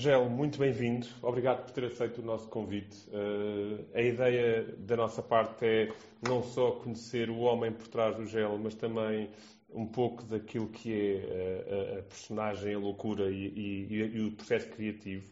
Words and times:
Gel, 0.00 0.30
muito 0.30 0.60
bem-vindo. 0.60 1.08
Obrigado 1.20 1.64
por 1.64 1.72
ter 1.72 1.86
aceito 1.86 2.20
o 2.20 2.24
nosso 2.24 2.46
convite. 2.46 2.96
Uh, 3.08 3.84
a 3.92 4.00
ideia 4.00 4.62
da 4.78 4.96
nossa 4.96 5.20
parte 5.20 5.66
é 5.66 5.92
não 6.22 6.40
só 6.40 6.70
conhecer 6.70 7.28
o 7.28 7.38
homem 7.38 7.72
por 7.72 7.88
trás 7.88 8.14
do 8.14 8.24
Gel, 8.24 8.56
mas 8.58 8.76
também 8.76 9.28
um 9.68 9.84
pouco 9.84 10.22
daquilo 10.22 10.68
que 10.68 10.92
é 10.92 11.96
a, 11.96 11.98
a 11.98 12.02
personagem, 12.02 12.76
a 12.76 12.78
loucura 12.78 13.28
e, 13.28 13.48
e, 13.48 13.92
e, 14.14 14.20
o 14.20 14.30
processo 14.30 14.68
criativo. 14.68 15.26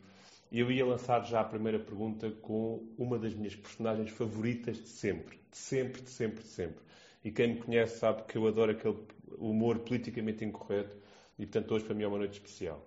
Eu 0.51 0.69
ia 0.73 0.85
lançar 0.85 1.25
já 1.25 1.43
a 1.43 1.45
primeira 1.45 1.79
pergunta 1.79 2.29
com 2.43 2.93
uma 2.99 3.21
das 3.21 3.35
minhas 3.35 3.55
personagens 3.55 4.11
favoritas 4.11 4.79
de 4.79 4.89
sempre. 4.89 5.39
De 5.49 5.59
sempre, 5.59 6.03
de 6.03 6.11
sempre, 6.11 6.43
de 6.43 6.49
sempre. 6.49 6.85
E 7.23 7.31
quem 7.31 7.55
me 7.55 7.61
conhece 7.61 8.01
sabe 8.01 8.25
que 8.25 8.37
eu 8.37 8.49
adoro 8.49 8.73
aquele 8.73 8.99
humor 9.39 9.79
politicamente 9.79 10.45
incorreto 10.45 10.97
e, 11.39 11.47
portanto, 11.47 11.73
hoje 11.73 11.85
para 11.85 11.95
mim 11.95 12.03
é 12.03 12.09
uma 12.09 12.19
noite 12.19 12.33
especial 12.33 12.85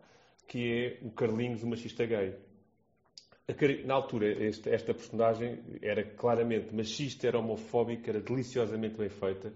que 0.50 0.68
é 0.68 1.06
o 1.06 1.12
Carlinhos, 1.12 1.62
o 1.62 1.68
machista 1.68 2.06
gay. 2.08 2.36
Na 3.86 3.94
altura, 3.94 4.28
esta, 4.48 4.94
personagem 4.94 5.60
era 5.82 6.04
claramente 6.04 6.74
machista, 6.74 7.28
era 7.28 7.40
homofóbica, 7.40 8.10
era 8.10 8.20
deliciosamente 8.20 8.98
bem 8.98 9.10
feita. 9.10 9.54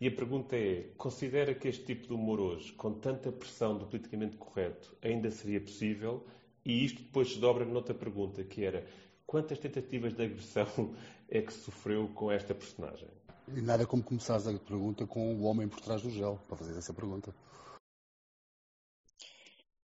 E 0.00 0.08
a 0.08 0.10
pergunta 0.10 0.56
é: 0.56 0.90
considera 0.96 1.54
que 1.54 1.68
este 1.68 1.84
tipo 1.84 2.08
de 2.08 2.12
humor 2.12 2.40
hoje, 2.40 2.72
com 2.72 2.92
tanta 2.92 3.30
pressão 3.30 3.78
do 3.78 3.86
politicamente 3.86 4.36
correto, 4.36 4.96
ainda 5.00 5.30
seria 5.30 5.60
possível? 5.60 6.26
E 6.64 6.84
isto 6.84 7.02
depois 7.02 7.32
se 7.32 7.38
dobra 7.38 7.64
noutra 7.64 7.94
pergunta, 7.94 8.42
que 8.42 8.64
era: 8.64 8.84
quantas 9.24 9.60
tentativas 9.60 10.12
de 10.12 10.24
agressão 10.24 10.94
é 11.30 11.40
que 11.40 11.52
sofreu 11.52 12.08
com 12.14 12.32
esta 12.32 12.52
personagem? 12.52 13.08
E 13.54 13.60
nada 13.60 13.86
como 13.86 14.02
começares 14.02 14.46
a 14.46 14.52
pergunta 14.54 15.06
com 15.06 15.34
o 15.36 15.42
homem 15.42 15.68
por 15.68 15.80
trás 15.80 16.02
do 16.02 16.10
gel, 16.10 16.40
para 16.48 16.56
fazer 16.56 16.76
essa 16.76 16.92
pergunta. 16.92 17.32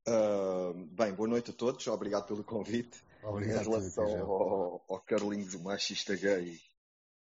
Uh, 0.07 0.73
bem, 0.95 1.13
boa 1.13 1.27
noite 1.27 1.51
a 1.51 1.53
todos, 1.53 1.85
obrigado 1.87 2.27
pelo 2.27 2.41
convite. 2.41 3.03
Obrigado, 3.21 3.61
em 3.61 3.69
relação 3.69 4.05
ao, 4.05 4.85
ao 4.87 5.01
Carlinhos, 5.01 5.53
o 5.53 5.61
machista 5.61 6.15
gay, 6.15 6.57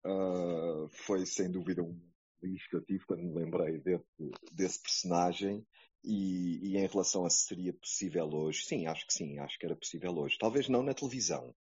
uh, 0.05 0.89
foi 0.89 1.25
sem 1.25 1.49
dúvida 1.49 1.81
um 1.81 1.97
feliz 2.41 2.67
que 2.67 2.75
eu 2.75 2.83
tive 2.83 3.05
quando 3.07 3.23
me 3.23 3.35
lembrei 3.35 3.79
desse, 3.79 4.31
desse 4.53 4.83
personagem. 4.83 5.65
E, 6.03 6.73
e, 6.73 6.77
em 6.77 6.87
relação 6.89 7.25
a 7.25 7.31
se 7.31 7.47
seria 7.47 7.73
possível 7.73 8.29
hoje, 8.35 8.65
sim, 8.65 8.89
acho 8.89 9.07
que 9.07 9.15
sim, 9.15 9.39
acho 9.39 9.57
que 9.57 9.65
era 9.65 9.77
possível 9.77 10.19
hoje. 10.19 10.37
Talvez 10.37 10.69
não 10.69 10.83
na 10.83 10.93
televisão, 10.93 11.55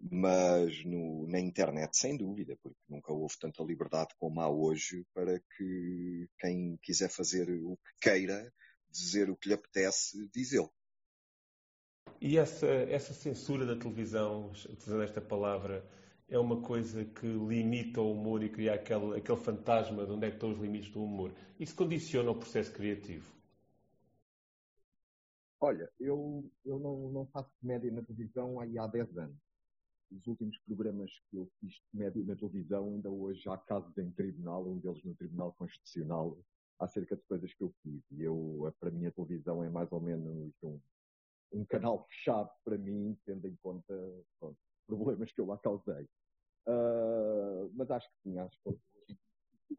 mas 0.00 0.84
no, 0.84 1.26
na 1.26 1.40
internet, 1.40 1.96
sem 1.96 2.16
dúvida, 2.16 2.56
porque 2.62 2.78
nunca 2.88 3.12
houve 3.12 3.36
tanta 3.40 3.64
liberdade 3.64 4.14
como 4.16 4.40
há 4.40 4.48
hoje 4.48 5.04
para 5.12 5.40
que 5.40 6.28
quem 6.38 6.78
quiser 6.80 7.10
fazer 7.10 7.50
o 7.50 7.76
que 7.76 8.10
queira 8.10 8.52
dizer 8.92 9.30
o 9.30 9.36
que 9.36 9.48
lhe 9.48 9.54
apetece, 9.54 10.28
dizê-lo. 10.28 10.70
E 12.20 12.36
essa, 12.38 12.66
essa 12.66 13.12
censura 13.12 13.66
da 13.66 13.76
televisão, 13.76 14.50
utilizando 14.50 15.02
esta 15.02 15.20
palavra, 15.20 15.84
é 16.28 16.38
uma 16.38 16.62
coisa 16.62 17.04
que 17.04 17.26
limita 17.26 18.00
o 18.00 18.12
humor 18.12 18.42
e 18.42 18.48
cria 18.48 18.74
aquele, 18.74 19.18
aquele 19.18 19.38
fantasma 19.38 20.06
de 20.06 20.12
onde 20.12 20.26
é 20.26 20.30
que 20.30 20.36
estão 20.36 20.52
os 20.52 20.58
limites 20.58 20.90
do 20.90 21.02
humor. 21.02 21.34
Isso 21.58 21.74
condiciona 21.74 22.30
o 22.30 22.34
processo 22.34 22.72
criativo? 22.72 23.32
Olha, 25.60 25.88
eu, 26.00 26.48
eu 26.64 26.78
não, 26.78 27.10
não 27.10 27.26
faço 27.26 27.50
comédia 27.60 27.90
na 27.92 28.02
televisão 28.02 28.60
há 28.60 28.86
10 28.86 29.16
anos. 29.16 29.36
Os 30.10 30.26
últimos 30.26 30.58
programas 30.66 31.10
que 31.30 31.36
eu 31.36 31.50
fiz 31.60 31.72
de 31.72 31.82
comédia 31.90 32.24
na 32.24 32.36
televisão, 32.36 32.94
ainda 32.94 33.10
hoje 33.10 33.48
há 33.48 33.56
casos 33.56 33.96
em 33.96 34.10
tribunal, 34.10 34.66
um 34.68 34.78
deles 34.78 35.02
no 35.04 35.14
Tribunal 35.14 35.52
Constitucional, 35.54 36.36
acerca 36.82 37.16
de 37.16 37.22
coisas 37.22 37.52
que 37.54 37.62
eu 37.62 37.72
fiz. 37.82 38.02
E 38.10 38.22
eu, 38.22 38.72
para 38.80 38.90
mim, 38.90 39.06
a 39.06 39.12
televisão 39.12 39.62
é 39.62 39.70
mais 39.70 39.90
ou 39.92 40.00
menos 40.00 40.52
um, 40.62 40.80
um 41.52 41.64
canal 41.64 42.04
fechado 42.10 42.50
para 42.64 42.76
mim, 42.76 43.16
tendo 43.24 43.46
em 43.46 43.56
conta 43.56 43.94
pronto, 44.38 44.58
problemas 44.86 45.32
que 45.32 45.40
eu 45.40 45.46
lá 45.46 45.58
causei. 45.58 46.08
Uh, 46.66 47.70
mas 47.74 47.90
acho 47.90 48.08
que 48.08 48.16
sim, 48.22 48.38
acho 48.38 48.56
que 48.62 48.70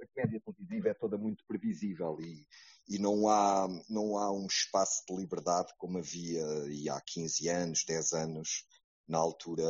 a 0.02 0.08
comédia 0.08 0.42
televisiva 0.42 0.90
é 0.90 0.94
toda 0.94 1.18
muito 1.18 1.46
previsível 1.48 2.18
e, 2.20 2.46
e 2.90 2.98
não, 3.00 3.28
há, 3.28 3.68
não 3.90 4.18
há 4.18 4.32
um 4.32 4.48
espaço 4.48 5.04
de 5.08 5.16
liberdade 5.16 5.72
como 5.78 6.00
havia 6.00 6.44
e 6.70 6.90
há 6.90 7.00
15 7.00 7.48
anos, 7.48 7.86
10 7.86 8.14
anos, 8.14 8.66
na 9.08 9.18
altura 9.18 9.64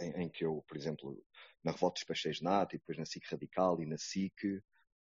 em, 0.00 0.22
em 0.22 0.28
que 0.28 0.44
eu, 0.44 0.64
por 0.66 0.76
exemplo, 0.76 1.20
na 1.62 1.72
Revolta 1.72 1.94
dos 1.94 2.04
Peixes 2.04 2.40
Nato 2.40 2.74
e 2.74 2.78
depois 2.78 2.98
na 2.98 3.04
SIC 3.04 3.24
Radical 3.28 3.82
e 3.82 3.86
na 3.86 3.98
SIC, 3.98 4.62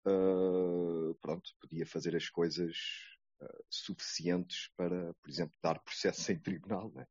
uh, 0.07 1.15
pronto, 1.21 1.51
podia 1.61 1.87
fazer 1.87 2.15
as 2.17 2.29
coisas 2.29 2.77
uh, 3.41 3.65
suficientes 3.69 4.71
para, 4.77 5.13
por 5.15 5.31
exemplo, 5.31 5.57
dar 5.63 5.79
processo 5.81 6.31
em 6.33 6.39
tribunal, 6.39 6.91
né? 6.95 7.07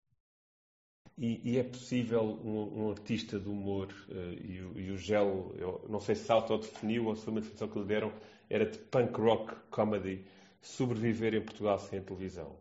E, 1.18 1.54
e, 1.54 1.58
é 1.58 1.64
possível 1.64 2.24
um, 2.24 2.84
um, 2.84 2.90
artista 2.92 3.40
de 3.40 3.48
humor, 3.48 3.88
uh, 4.10 4.34
e, 4.34 4.62
o, 4.62 4.80
e, 4.80 4.92
o 4.92 4.98
Gel, 4.98 5.56
eu 5.58 5.86
não 5.88 6.00
sei 6.00 6.16
se 6.16 6.30
autodefiniu 6.30 7.06
ou 7.06 7.16
se 7.16 7.24
foi 7.24 7.32
uma 7.32 7.40
definição 7.40 7.70
que 7.70 7.80
lhe 7.80 7.86
deram, 7.86 8.14
era 8.50 8.66
de 8.66 8.78
punk 8.78 9.18
rock 9.18 9.56
comedy, 9.70 10.26
sobreviver 10.62 11.34
em 11.34 11.46
Portugal 11.46 11.80
sem 11.80 12.00
a 12.00 12.04
televisão? 12.04 12.58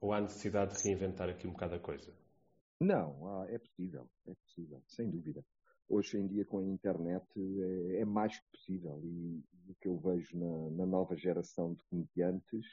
Ou 0.00 0.12
há 0.12 0.20
necessidade 0.20 0.76
de 0.76 0.82
reinventar 0.82 1.30
aqui 1.30 1.46
um 1.46 1.52
bocado 1.52 1.76
a 1.76 1.78
coisa? 1.78 2.12
Não, 2.78 3.46
é 3.48 3.58
possível, 3.58 4.06
é 4.26 4.34
possível, 4.34 4.82
sem 4.86 5.08
dúvida 5.08 5.42
hoje 5.88 6.18
em 6.18 6.26
dia 6.26 6.44
com 6.44 6.58
a 6.58 6.64
internet 6.64 7.26
é, 7.36 8.00
é 8.00 8.04
mais 8.04 8.38
que 8.38 8.50
possível 8.50 9.00
e 9.04 9.42
o 9.68 9.74
que 9.80 9.88
eu 9.88 9.98
vejo 9.98 10.36
na, 10.36 10.70
na, 10.70 10.86
nova 10.86 11.16
geração 11.16 11.74
de 11.74 11.82
comediantes 11.84 12.66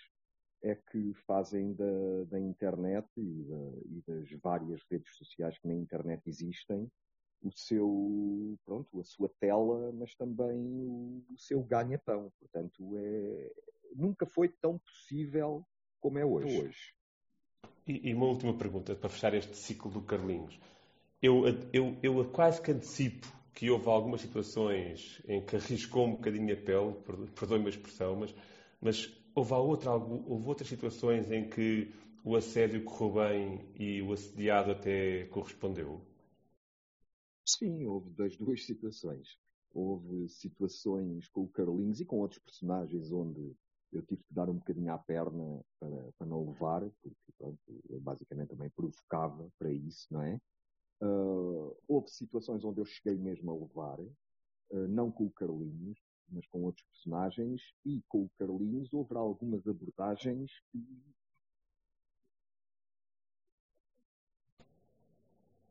é 0.64 0.76
que 0.76 1.14
fazem 1.26 1.74
da, 1.74 2.24
da 2.30 2.40
internet 2.40 3.08
e, 3.18 3.44
da, 3.44 3.72
e, 3.86 4.04
das 4.08 4.30
várias 4.42 4.82
redes 4.90 5.16
sociais 5.16 5.58
que 5.58 5.68
na 5.68 5.74
internet 5.74 6.22
existem 6.28 6.90
o 7.42 7.52
seu, 7.52 8.58
pronto, 8.64 9.00
a 9.00 9.04
sua 9.04 9.30
tela, 9.40 9.92
mas 9.94 10.14
também 10.14 10.60
o, 10.60 11.24
o 11.32 11.38
seu 11.38 11.64
ganha-pão. 11.64 12.32
Portanto, 12.40 12.98
é, 12.98 13.52
nunca 13.96 14.28
foi 14.28 14.50
tão 14.50 14.78
possível 14.78 15.66
como 16.00 16.20
é 16.20 16.26
hoje. 16.26 16.62
hoje. 16.62 16.94
E, 17.88 18.10
e 18.10 18.14
uma 18.14 18.28
última 18.28 18.56
pergunta 18.56 18.96
para 18.96 19.10
fechar 19.10 19.34
este 19.34 19.58
ciclo 19.58 19.90
do 19.90 20.04
Carlinhos 20.04 20.60
eu, 21.22 21.44
eu, 21.72 21.98
eu 22.02 22.32
quase 22.32 22.62
que 22.62 22.72
antecipo 22.72 23.28
que 23.54 23.70
houve 23.70 23.88
algumas 23.88 24.22
situações 24.22 25.22
em 25.28 25.46
que 25.46 25.56
arriscou 25.56 26.08
um 26.08 26.12
bocadinho 26.12 26.54
a 26.54 26.58
pele, 26.58 26.96
perdoe-me 27.36 27.68
a 27.68 27.70
expressão, 27.70 28.16
mas, 28.16 28.34
mas 28.82 29.22
houve, 29.36 29.54
outra, 29.54 29.92
houve 29.94 30.48
outras 30.48 30.68
situações 30.68 31.32
em 31.32 31.48
que 31.48 31.94
o 32.24 32.36
assédio 32.36 32.84
correu 32.84 33.14
bem 33.14 33.60
e 33.80 34.02
o 34.02 34.14
assediado 34.14 34.72
até 34.72 35.26
correspondeu? 35.26 36.02
Sim, 37.46 37.86
houve 37.86 38.10
das 38.12 38.36
duas 38.38 38.66
situações. 38.66 39.38
Houve 39.74 40.28
situações 40.30 41.28
com 41.30 41.44
o 41.44 41.50
Carlinhos 41.50 42.00
e 42.02 42.06
com 42.06 42.20
outros 42.20 42.40
personagens 42.40 43.12
onde 43.12 43.56
eu 43.92 44.02
tive 44.04 44.24
que 44.24 44.34
dar 44.34 44.50
um 44.50 44.56
bocadinho 44.56 44.92
à 44.94 44.98
perna 44.98 45.64
para, 45.80 46.12
para 46.18 46.28
não 46.28 46.48
levar, 46.48 46.82
porque 47.02 47.32
pronto, 47.38 47.60
eu 47.90 48.00
basicamente 48.00 48.50
também 48.50 48.70
provocava 48.70 49.50
para 49.60 49.72
isso, 49.72 50.08
não 50.12 50.22
é? 50.24 50.40
Uh, 51.02 51.76
houve 51.88 52.10
situações 52.12 52.64
onde 52.64 52.80
eu 52.80 52.86
cheguei 52.86 53.18
mesmo 53.18 53.50
a 53.50 53.56
levar, 53.56 54.00
uh, 54.00 54.88
não 54.88 55.12
com 55.12 55.26
o 55.26 55.32
Carlinhos, 55.32 55.98
mas 56.30 56.46
com 56.46 56.62
outros 56.62 56.86
personagens, 56.86 57.60
e 57.84 58.04
com 58.08 58.26
o 58.26 58.30
Carlinhos 58.38 58.94
houve 58.94 59.16
algumas 59.16 59.68
abordagens 59.68 60.52
que. 60.72 60.80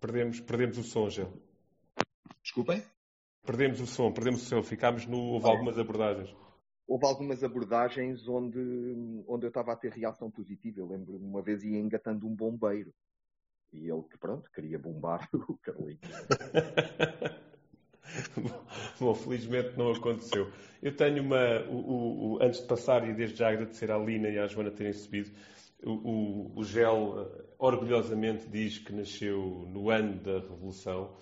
Perdemos, 0.00 0.40
perdemos 0.40 0.78
o 0.78 0.82
som, 0.82 1.08
já. 1.08 1.30
Desculpem? 2.42 2.82
Perdemos 3.44 3.80
o 3.80 3.86
som, 3.86 4.12
perdemos 4.12 4.42
o 4.42 4.44
som, 4.46 4.62
ficámos 4.64 5.06
no. 5.06 5.16
Houve 5.16 5.46
algumas 5.46 5.78
abordagens. 5.78 6.34
Houve 6.88 7.06
algumas 7.06 7.44
abordagens 7.44 8.26
onde, 8.26 8.58
onde 9.28 9.46
eu 9.46 9.48
estava 9.48 9.72
a 9.72 9.76
ter 9.76 9.92
reação 9.92 10.28
positiva. 10.28 10.80
Eu 10.80 10.88
lembro-me 10.88 11.24
uma 11.24 11.40
vez 11.40 11.62
ia 11.62 11.78
engatando 11.78 12.26
um 12.26 12.34
bombeiro 12.34 12.92
e 13.72 13.88
ele 13.88 14.02
pronto, 14.18 14.50
queria 14.50 14.78
bombar 14.78 15.28
o 15.32 15.56
Carlinhos. 15.58 16.00
Bom, 18.98 19.14
felizmente 19.14 19.78
não 19.78 19.92
aconteceu. 19.92 20.50
Eu 20.82 20.94
tenho 20.96 21.22
uma. 21.22 21.60
O, 21.68 22.34
o, 22.34 22.42
antes 22.42 22.60
de 22.60 22.66
passar, 22.66 23.08
e 23.08 23.12
desde 23.12 23.36
já 23.36 23.50
agradecer 23.50 23.90
à 23.90 23.98
Lina 23.98 24.28
e 24.28 24.38
à 24.38 24.46
Joana 24.46 24.70
terem 24.70 24.92
subido, 24.92 25.30
o, 25.82 26.52
o, 26.56 26.64
Gel 26.64 27.14
eh, 27.18 27.44
orgulhosamente 27.58 28.48
diz 28.48 28.78
que 28.78 28.92
nasceu 28.92 29.66
no 29.68 29.90
ano 29.90 30.14
da 30.20 30.40
Revolução. 30.40 31.16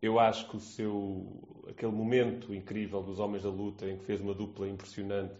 Eu 0.00 0.20
acho 0.20 0.48
que 0.48 0.56
o 0.56 0.60
seu. 0.60 1.64
aquele 1.68 1.92
momento 1.92 2.54
incrível 2.54 3.02
dos 3.02 3.18
Homens 3.18 3.42
da 3.42 3.50
Luta, 3.50 3.88
em 3.88 3.96
que 3.96 4.04
fez 4.04 4.20
uma 4.20 4.34
dupla 4.34 4.68
impressionante, 4.68 5.34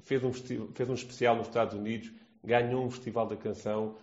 fez 0.00 0.22
um, 0.22 0.32
fez 0.32 0.88
um 0.88 0.94
especial 0.94 1.36
nos 1.36 1.48
Estados 1.48 1.74
Unidos, 1.74 2.12
ganhou 2.42 2.84
um 2.84 2.90
Festival 2.90 3.26
da 3.26 3.36
Canção 3.36 3.96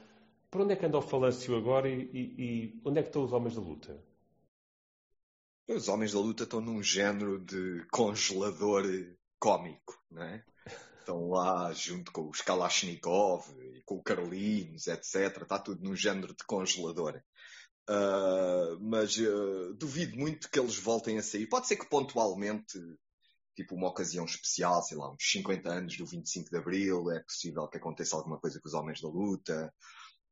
por 0.51 0.61
onde 0.61 0.73
é 0.73 0.75
que 0.75 0.85
anda 0.85 0.97
o 0.97 1.01
falâncio 1.01 1.55
agora 1.55 1.89
e, 1.89 2.01
e, 2.13 2.19
e, 2.37 2.81
onde 2.85 2.99
é 2.99 3.01
que 3.01 3.09
estão 3.09 3.23
os 3.23 3.31
homens 3.31 3.55
da 3.55 3.61
luta? 3.61 4.03
Os 5.67 5.87
homens 5.87 6.11
da 6.11 6.19
luta 6.19 6.43
estão 6.43 6.59
num 6.59 6.83
género 6.83 7.39
de 7.39 7.85
congelador 7.89 8.83
cómico, 9.39 9.97
não 10.11 10.21
é? 10.21 10.43
estão 11.01 11.29
lá 11.29 11.71
junto 11.73 12.11
com 12.11 12.29
os 12.29 12.41
Kalashnikov 12.41 13.45
e 13.59 13.81
com 13.83 13.95
o 13.95 14.03
Carlinhos, 14.03 14.87
etc. 14.87 15.41
Está 15.41 15.59
tudo 15.59 15.83
num 15.83 15.95
género 15.95 16.33
de 16.35 16.43
congelador. 16.45 17.21
Uh, 17.89 18.79
mas 18.79 19.17
uh, 19.17 19.73
duvido 19.73 20.15
muito 20.17 20.49
que 20.49 20.59
eles 20.59 20.77
voltem 20.77 21.17
a 21.17 21.23
sair. 21.23 21.47
Pode 21.47 21.67
ser 21.67 21.75
que 21.75 21.89
pontualmente, 21.89 22.79
tipo 23.55 23.75
uma 23.75 23.89
ocasião 23.89 24.23
especial, 24.25 24.81
sei 24.83 24.97
lá, 24.97 25.11
uns 25.11 25.31
50 25.31 25.69
anos 25.69 25.97
do 25.97 26.05
25 26.05 26.49
de 26.49 26.57
Abril, 26.57 27.11
é 27.11 27.19
possível 27.21 27.67
que 27.67 27.77
aconteça 27.77 28.15
alguma 28.15 28.39
coisa 28.39 28.59
com 28.61 28.67
os 28.67 28.73
Homens 28.73 29.01
da 29.01 29.09
Luta, 29.09 29.73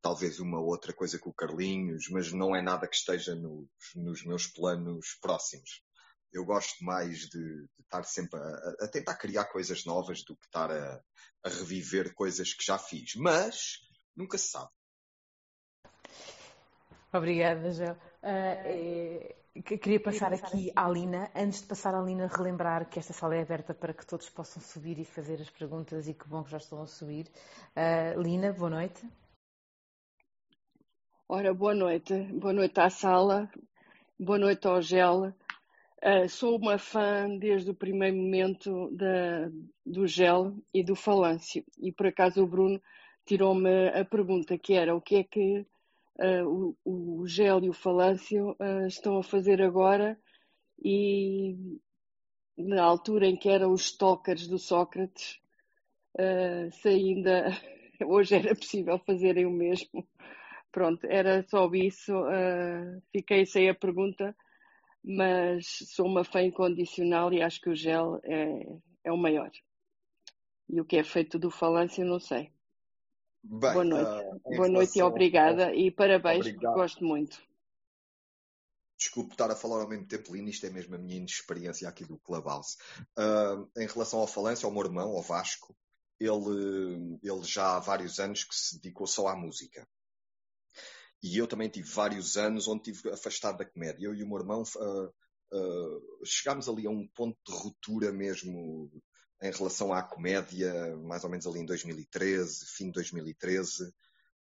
talvez 0.02 0.40
uma 0.40 0.60
outra 0.60 0.94
coisa 0.94 1.20
com 1.20 1.30
o 1.30 1.34
Carlinhos, 1.34 2.08
mas 2.10 2.32
não 2.32 2.56
é 2.56 2.62
nada 2.62 2.88
que 2.88 2.96
esteja 2.96 3.36
nos, 3.36 3.68
nos 3.96 4.26
meus 4.26 4.48
planos 4.48 5.18
próximos. 5.22 5.84
Eu 6.32 6.46
gosto 6.46 6.84
mais 6.84 7.22
de, 7.22 7.40
de 7.40 7.82
estar 7.82 8.04
sempre 8.04 8.40
a, 8.40 8.86
a, 8.86 8.88
tentar 8.88 9.16
criar 9.16 9.46
coisas 9.46 9.84
novas 9.86 10.24
do 10.24 10.36
que 10.36 10.46
estar 10.46 10.72
a, 10.72 11.02
a 11.44 11.50
reviver 11.50 12.14
coisas 12.14 12.54
que 12.54 12.64
já 12.64 12.78
fiz. 12.78 13.16
Mas 13.16 13.80
nunca 14.16 14.38
se 14.38 14.50
sabe. 14.50 14.70
Obrigada, 17.12 17.72
Gel. 17.72 17.98
Uh, 18.22 19.64
queria 19.64 20.00
passar 20.00 20.32
aqui 20.32 20.72
à 20.76 20.88
Lina. 20.88 21.32
Antes 21.36 21.62
de 21.62 21.68
passar 21.68 21.96
à 21.96 22.02
Lina, 22.02 22.28
relembrar 22.28 22.88
que 22.88 23.00
esta 23.00 23.14
sala 23.14 23.36
é 23.36 23.42
aberta 23.42 23.74
para 23.74 23.94
que 23.94 24.06
todos 24.06 24.30
possam 24.30 24.62
subir 24.62 25.00
e 25.00 25.06
fazer 25.06 25.42
as 25.42 25.50
perguntas 25.50 26.08
e 26.08 26.14
que 26.14 26.28
bom 26.28 26.44
que 26.44 26.52
já 26.52 26.58
estão 26.58 26.80
a 26.84 26.88
subir. 26.88 27.26
Uh, 27.76 28.22
Lina, 28.22 28.54
boa 28.54 28.70
noite. 28.70 29.04
Ora, 31.32 31.54
boa 31.54 31.76
noite. 31.76 32.12
Boa 32.34 32.52
noite 32.52 32.80
à 32.80 32.90
sala. 32.90 33.48
Boa 34.20 34.40
noite 34.40 34.66
ao 34.66 34.82
Gel. 34.82 35.32
Uh, 36.04 36.28
sou 36.28 36.58
uma 36.58 36.80
fã 36.80 37.30
desde 37.38 37.70
o 37.70 37.76
primeiro 37.76 38.18
momento 38.18 38.90
da, 38.90 39.48
do 39.86 40.08
Gel 40.08 40.56
e 40.74 40.84
do 40.84 40.96
Falâncio. 40.96 41.64
E 41.78 41.92
por 41.92 42.08
acaso 42.08 42.42
o 42.42 42.48
Bruno 42.48 42.82
tirou-me 43.28 43.90
a 43.90 44.04
pergunta 44.04 44.58
que 44.58 44.74
era 44.74 44.96
o 44.96 45.00
que 45.00 45.18
é 45.18 45.24
que 45.24 45.68
uh, 46.20 46.76
o, 46.84 47.22
o 47.22 47.28
Gel 47.28 47.64
e 47.64 47.70
o 47.70 47.74
Falâncio 47.74 48.58
uh, 48.60 48.88
estão 48.88 49.20
a 49.20 49.24
fazer 49.24 49.62
agora 49.62 50.20
e 50.84 51.56
na 52.58 52.84
altura 52.84 53.28
em 53.28 53.38
que 53.38 53.50
eram 53.50 53.72
os 53.72 53.84
stalkers 53.84 54.48
do 54.48 54.58
Sócrates, 54.58 55.40
se 56.72 56.90
ainda 56.90 57.56
hoje 58.04 58.34
era 58.34 58.56
possível 58.56 58.98
fazerem 58.98 59.46
o 59.46 59.52
mesmo. 59.52 60.04
Pronto, 60.72 61.06
era 61.06 61.44
só 61.48 61.70
isso. 61.74 62.14
fiquei 63.12 63.46
sem 63.46 63.70
a 63.70 63.76
pergunta, 63.76 64.36
mas 65.04 65.66
sou 65.96 66.06
uma 66.06 66.24
fã 66.24 66.42
incondicional 66.42 67.34
e 67.34 67.42
acho 67.42 67.62
que 67.62 67.70
o 67.70 67.76
Gel 67.76 68.20
é, 68.24 68.66
é 69.04 69.12
o 69.12 69.18
maior. 69.18 69.52
E 70.70 70.80
o 70.80 70.86
que 70.86 70.98
é 70.98 71.04
feito 71.04 71.40
do 71.40 71.50
Falâncio, 71.50 72.06
não 72.06 72.20
sei. 72.20 72.52
Bem, 73.44 73.74
Boa 73.74 73.86
noite. 73.86 74.10
Uh, 74.46 74.56
Boa 74.56 74.70
noite 74.70 75.00
e 75.00 75.02
obrigada. 75.02 75.74
E 75.74 75.90
parabéns, 75.90 76.46
Obrigado. 76.46 76.74
gosto 76.74 77.04
muito. 77.04 77.42
Desculpe 78.98 79.32
estar 79.32 79.50
a 79.50 79.56
falar 79.56 79.82
ao 79.82 79.88
mesmo 79.88 80.06
tempo, 80.06 80.34
Lina, 80.34 80.50
isto 80.50 80.66
é 80.66 80.70
mesmo 80.70 80.94
a 80.94 80.98
minha 80.98 81.16
inexperiência 81.16 81.88
aqui 81.88 82.04
do 82.04 82.20
Clubhouse. 82.20 82.78
Uh, 83.18 83.68
em 83.78 83.88
relação 83.88 84.20
ao 84.20 84.28
Falência, 84.28 84.66
ao 84.66 84.74
meu 84.74 84.84
irmão, 84.84 85.16
ao 85.16 85.22
Vasco, 85.22 85.74
ele, 86.20 87.18
ele 87.24 87.44
já 87.44 87.78
há 87.78 87.80
vários 87.80 88.20
anos 88.20 88.44
que 88.44 88.54
se 88.54 88.76
dedicou 88.76 89.08
só 89.08 89.30
à 89.30 89.36
música. 89.38 89.88
E 91.22 91.38
eu 91.38 91.48
também 91.48 91.70
tive 91.70 91.90
vários 91.90 92.38
anos 92.38 92.68
onde 92.68 92.92
estive 92.92 93.14
afastado 93.14 93.58
da 93.58 93.66
comédia. 93.66 94.06
Eu 94.06 94.16
e 94.16 94.24
o 94.24 94.28
meu 94.28 94.40
irmão 94.40 94.64
uh, 94.64 95.06
uh, 95.54 96.26
chegámos 96.26 96.70
ali 96.70 96.88
a 96.88 96.90
um 96.90 97.08
ponto 97.08 97.38
de 97.46 97.52
ruptura 97.54 98.12
mesmo 98.12 98.90
em 99.42 99.52
relação 99.52 99.94
à 99.94 100.02
comédia, 100.04 100.96
mais 100.98 101.24
ou 101.24 101.30
menos 101.30 101.48
ali 101.48 101.60
em 101.60 101.66
2013, 101.66 102.66
fim 102.76 102.86
de 102.86 102.94
2013, 102.94 103.94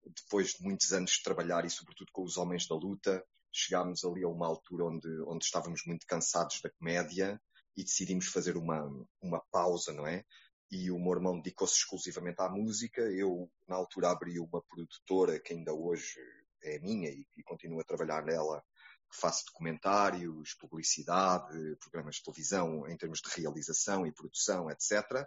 depois 0.06 0.54
de 0.54 0.62
muitos 0.62 0.92
anos 0.92 1.12
de 1.12 1.22
trabalhar 1.22 1.64
e 1.64 1.70
sobretudo 1.70 2.10
com 2.12 2.22
os 2.22 2.36
Homens 2.36 2.66
da 2.66 2.74
Luta, 2.74 3.24
chegámos 3.52 4.04
ali 4.04 4.24
a 4.24 4.28
uma 4.28 4.46
altura 4.46 4.86
onde, 4.86 5.08
onde 5.22 5.44
estávamos 5.44 5.82
muito 5.86 6.06
cansados 6.06 6.60
da 6.62 6.70
comédia 6.70 7.40
e 7.76 7.84
decidimos 7.84 8.26
fazer 8.26 8.56
uma, 8.56 8.88
uma 9.20 9.40
pausa, 9.52 9.92
não 9.92 10.06
é? 10.06 10.24
E 10.70 10.90
o 10.90 10.98
meu 10.98 11.12
irmão 11.12 11.40
dedicou-se 11.40 11.74
exclusivamente 11.74 12.40
à 12.40 12.48
música. 12.48 13.00
Eu, 13.00 13.50
na 13.66 13.76
altura, 13.76 14.10
abri 14.10 14.38
uma 14.38 14.62
produtora 14.62 15.40
que 15.40 15.54
ainda 15.54 15.72
hoje 15.72 16.20
é 16.62 16.78
minha 16.78 17.10
e, 17.10 17.26
e 17.36 17.42
continuo 17.42 17.80
a 17.80 17.84
trabalhar 17.84 18.24
nela, 18.24 18.62
faço 19.10 19.46
documentários, 19.46 20.54
publicidade, 20.54 21.76
programas 21.76 22.16
de 22.16 22.22
televisão 22.22 22.88
em 22.88 22.96
termos 22.96 23.20
de 23.20 23.30
realização 23.40 24.06
e 24.06 24.12
produção, 24.12 24.70
etc. 24.70 25.26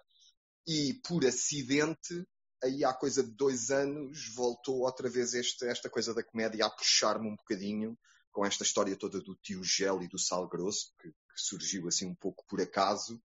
E 0.67 0.99
por 1.07 1.25
acidente, 1.25 2.25
aí 2.63 2.85
há 2.85 2.93
coisa 2.93 3.23
de 3.23 3.31
dois 3.31 3.71
anos, 3.71 4.33
voltou 4.35 4.81
outra 4.81 5.09
vez 5.09 5.33
este, 5.33 5.65
esta 5.65 5.89
coisa 5.89 6.13
da 6.13 6.23
comédia 6.23 6.65
a 6.65 6.69
puxar-me 6.69 7.27
um 7.27 7.35
bocadinho 7.35 7.97
com 8.31 8.45
esta 8.45 8.63
história 8.63 8.95
toda 8.95 9.19
do 9.19 9.35
tio 9.35 9.63
Gel 9.63 10.01
e 10.01 10.07
do 10.07 10.19
Sal 10.19 10.47
Grosso, 10.47 10.93
que, 11.01 11.09
que 11.09 11.15
surgiu 11.35 11.87
assim 11.87 12.07
um 12.07 12.15
pouco 12.15 12.45
por 12.47 12.61
acaso 12.61 13.21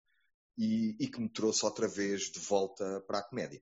e, 0.58 0.96
e 1.00 1.08
que 1.08 1.19
me 1.19 1.30
trouxe 1.30 1.66
outra 1.66 1.88
vez 1.88 2.31
de 2.31 2.40
volta 2.40 3.01
para 3.01 3.19
a 3.19 3.24
comédia. 3.24 3.62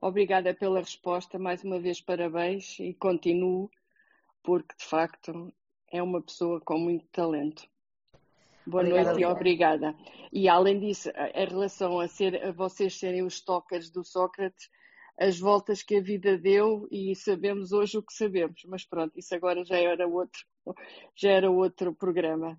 Obrigada 0.00 0.54
pela 0.54 0.78
resposta, 0.78 1.38
mais 1.38 1.64
uma 1.64 1.80
vez 1.80 2.00
parabéns 2.00 2.78
e 2.78 2.94
continuo 2.94 3.68
porque 4.42 4.74
de 4.78 4.84
facto 4.84 5.52
é 5.90 6.02
uma 6.02 6.22
pessoa 6.22 6.60
com 6.60 6.78
muito 6.78 7.06
talento. 7.08 7.68
Boa 8.64 8.82
obrigada, 8.82 9.10
noite 9.10 9.22
e 9.22 9.26
obrigada. 9.26 9.94
E 10.32 10.48
além 10.48 10.78
disso, 10.78 11.10
em 11.34 11.46
relação 11.46 11.98
a, 11.98 12.06
ser, 12.06 12.44
a 12.44 12.52
vocês 12.52 12.98
serem 12.98 13.22
os 13.22 13.40
tokers 13.40 13.90
do 13.90 14.04
Sócrates, 14.04 14.68
as 15.18 15.38
voltas 15.38 15.82
que 15.82 15.96
a 15.96 16.00
vida 16.00 16.38
deu 16.38 16.86
e 16.92 17.16
sabemos 17.16 17.72
hoje 17.72 17.98
o 17.98 18.02
que 18.02 18.12
sabemos. 18.12 18.62
Mas 18.66 18.84
pronto, 18.84 19.18
isso 19.18 19.34
agora 19.34 19.64
já 19.64 19.78
era 19.78 20.06
outro, 20.06 20.46
já 21.16 21.30
era 21.30 21.50
outro 21.50 21.94
programa. 21.94 22.56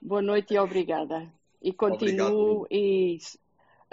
Boa 0.00 0.22
noite 0.22 0.54
e 0.54 0.58
obrigada. 0.58 1.28
E 1.60 1.72
continuo 1.72 2.62
Obrigado. 2.62 2.66
e 2.70 3.18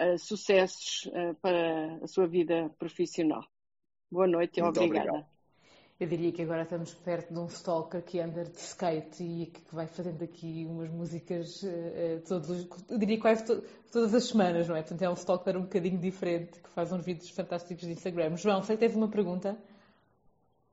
uh, 0.02 0.18
sucessos 0.18 1.06
uh, 1.08 1.36
para 1.42 2.00
a 2.04 2.08
sua 2.08 2.28
vida 2.28 2.70
profissional. 2.80 3.46
Boa 4.12 4.28
noite 4.28 4.60
e 4.60 4.64
obrigada. 4.64 5.10
Obrigado. 5.10 5.32
Eu 6.00 6.08
diria 6.08 6.32
que 6.32 6.42
agora 6.42 6.64
estamos 6.64 6.96
perto 6.96 7.32
de 7.32 7.40
um 7.40 7.46
stalker 7.46 8.02
que 8.02 8.20
anda 8.20 8.44
de 8.44 8.58
skate 8.58 9.24
e 9.24 9.46
que 9.46 9.62
vai 9.72 9.86
fazendo 9.86 10.24
aqui 10.24 10.66
umas 10.68 10.90
músicas 10.90 11.62
uh, 11.62 12.20
todos, 12.28 12.68
eu 12.90 12.98
diria 12.98 13.20
quase 13.20 13.46
to 13.46 13.64
todas 13.92 14.16
as 14.16 14.24
semanas, 14.24 14.68
não 14.68 14.76
é? 14.76 14.82
Portanto, 14.82 15.02
é 15.04 15.10
um 15.10 15.14
stalker 15.14 15.56
um 15.56 15.62
bocadinho 15.62 16.00
diferente 16.00 16.60
que 16.60 16.70
faz 16.70 16.92
uns 16.92 17.06
vídeos 17.06 17.30
fantásticos 17.30 17.86
de 17.86 17.92
Instagram. 17.92 18.36
João, 18.36 18.64
sei 18.64 18.78
que 18.78 18.88
tens 18.88 18.96
uma 18.96 19.10
pergunta. 19.10 19.56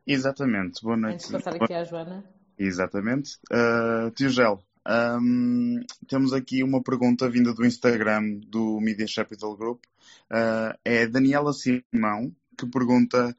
Exatamente, 0.07 0.83
boa 0.83 0.97
noite. 0.97 1.15
Antes 1.17 1.27
de 1.27 1.33
passar 1.33 1.63
aqui 1.63 1.75
à 1.75 1.85
Joana. 1.85 2.25
Exatamente. 2.59 3.39
Uh, 3.53 4.11
tio 4.13 4.31
Gel, 4.31 4.59
um, 4.89 5.81
temos 6.07 6.33
aqui 6.33 6.63
uma 6.63 6.83
pergunta 6.83 7.29
vinda 7.29 7.53
do 7.53 7.65
Instagram 7.65 8.41
do 8.47 8.81
Media 8.81 9.07
Capital 9.15 9.57
Group. 9.57 9.85
Uh, 10.31 10.77
é 10.85 11.07
Daniela 11.07 11.53
Simão 11.53 12.35
que 12.57 12.67
pergunta 12.67 13.37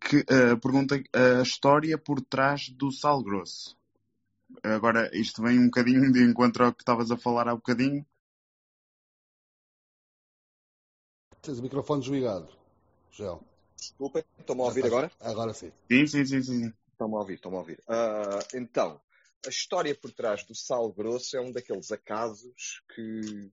que 0.00 0.18
uh, 0.20 0.58
pergunta 0.60 1.02
a 1.12 1.42
história 1.42 1.98
por 1.98 2.20
trás 2.20 2.68
do 2.70 2.90
sal 2.90 3.22
grosso. 3.22 3.76
Agora, 4.62 5.10
isto 5.12 5.42
vem 5.42 5.58
um 5.58 5.66
bocadinho 5.66 6.12
de 6.12 6.22
encontro 6.22 6.64
ao 6.64 6.72
que 6.72 6.82
estavas 6.82 7.10
a 7.10 7.16
falar 7.16 7.48
há 7.48 7.54
bocadinho. 7.54 8.06
Tens 11.42 11.58
o 11.58 11.62
microfone 11.62 12.00
desligado, 12.00 12.48
Gel. 13.10 13.42
Desculpem, 13.76 14.24
estão-me 14.38 14.62
a 14.62 14.64
ouvir 14.64 14.86
agora? 14.86 15.10
Agora 15.20 15.52
sim. 15.52 15.70
Sim, 15.90 16.06
sim, 16.06 16.24
sim. 16.24 16.42
sim. 16.42 16.72
Estão-me 16.92 17.16
a 17.16 17.18
ouvir, 17.18 17.34
estão-me 17.34 17.56
a 17.56 17.60
ouvir. 17.60 17.82
Uh, 17.88 18.56
então, 18.56 19.00
a 19.46 19.48
história 19.48 19.94
por 19.94 20.12
trás 20.12 20.44
do 20.44 20.54
sal 20.54 20.92
grosso 20.92 21.36
é 21.36 21.40
um 21.40 21.52
daqueles 21.52 21.90
acasos 21.90 22.82
que, 22.94 23.52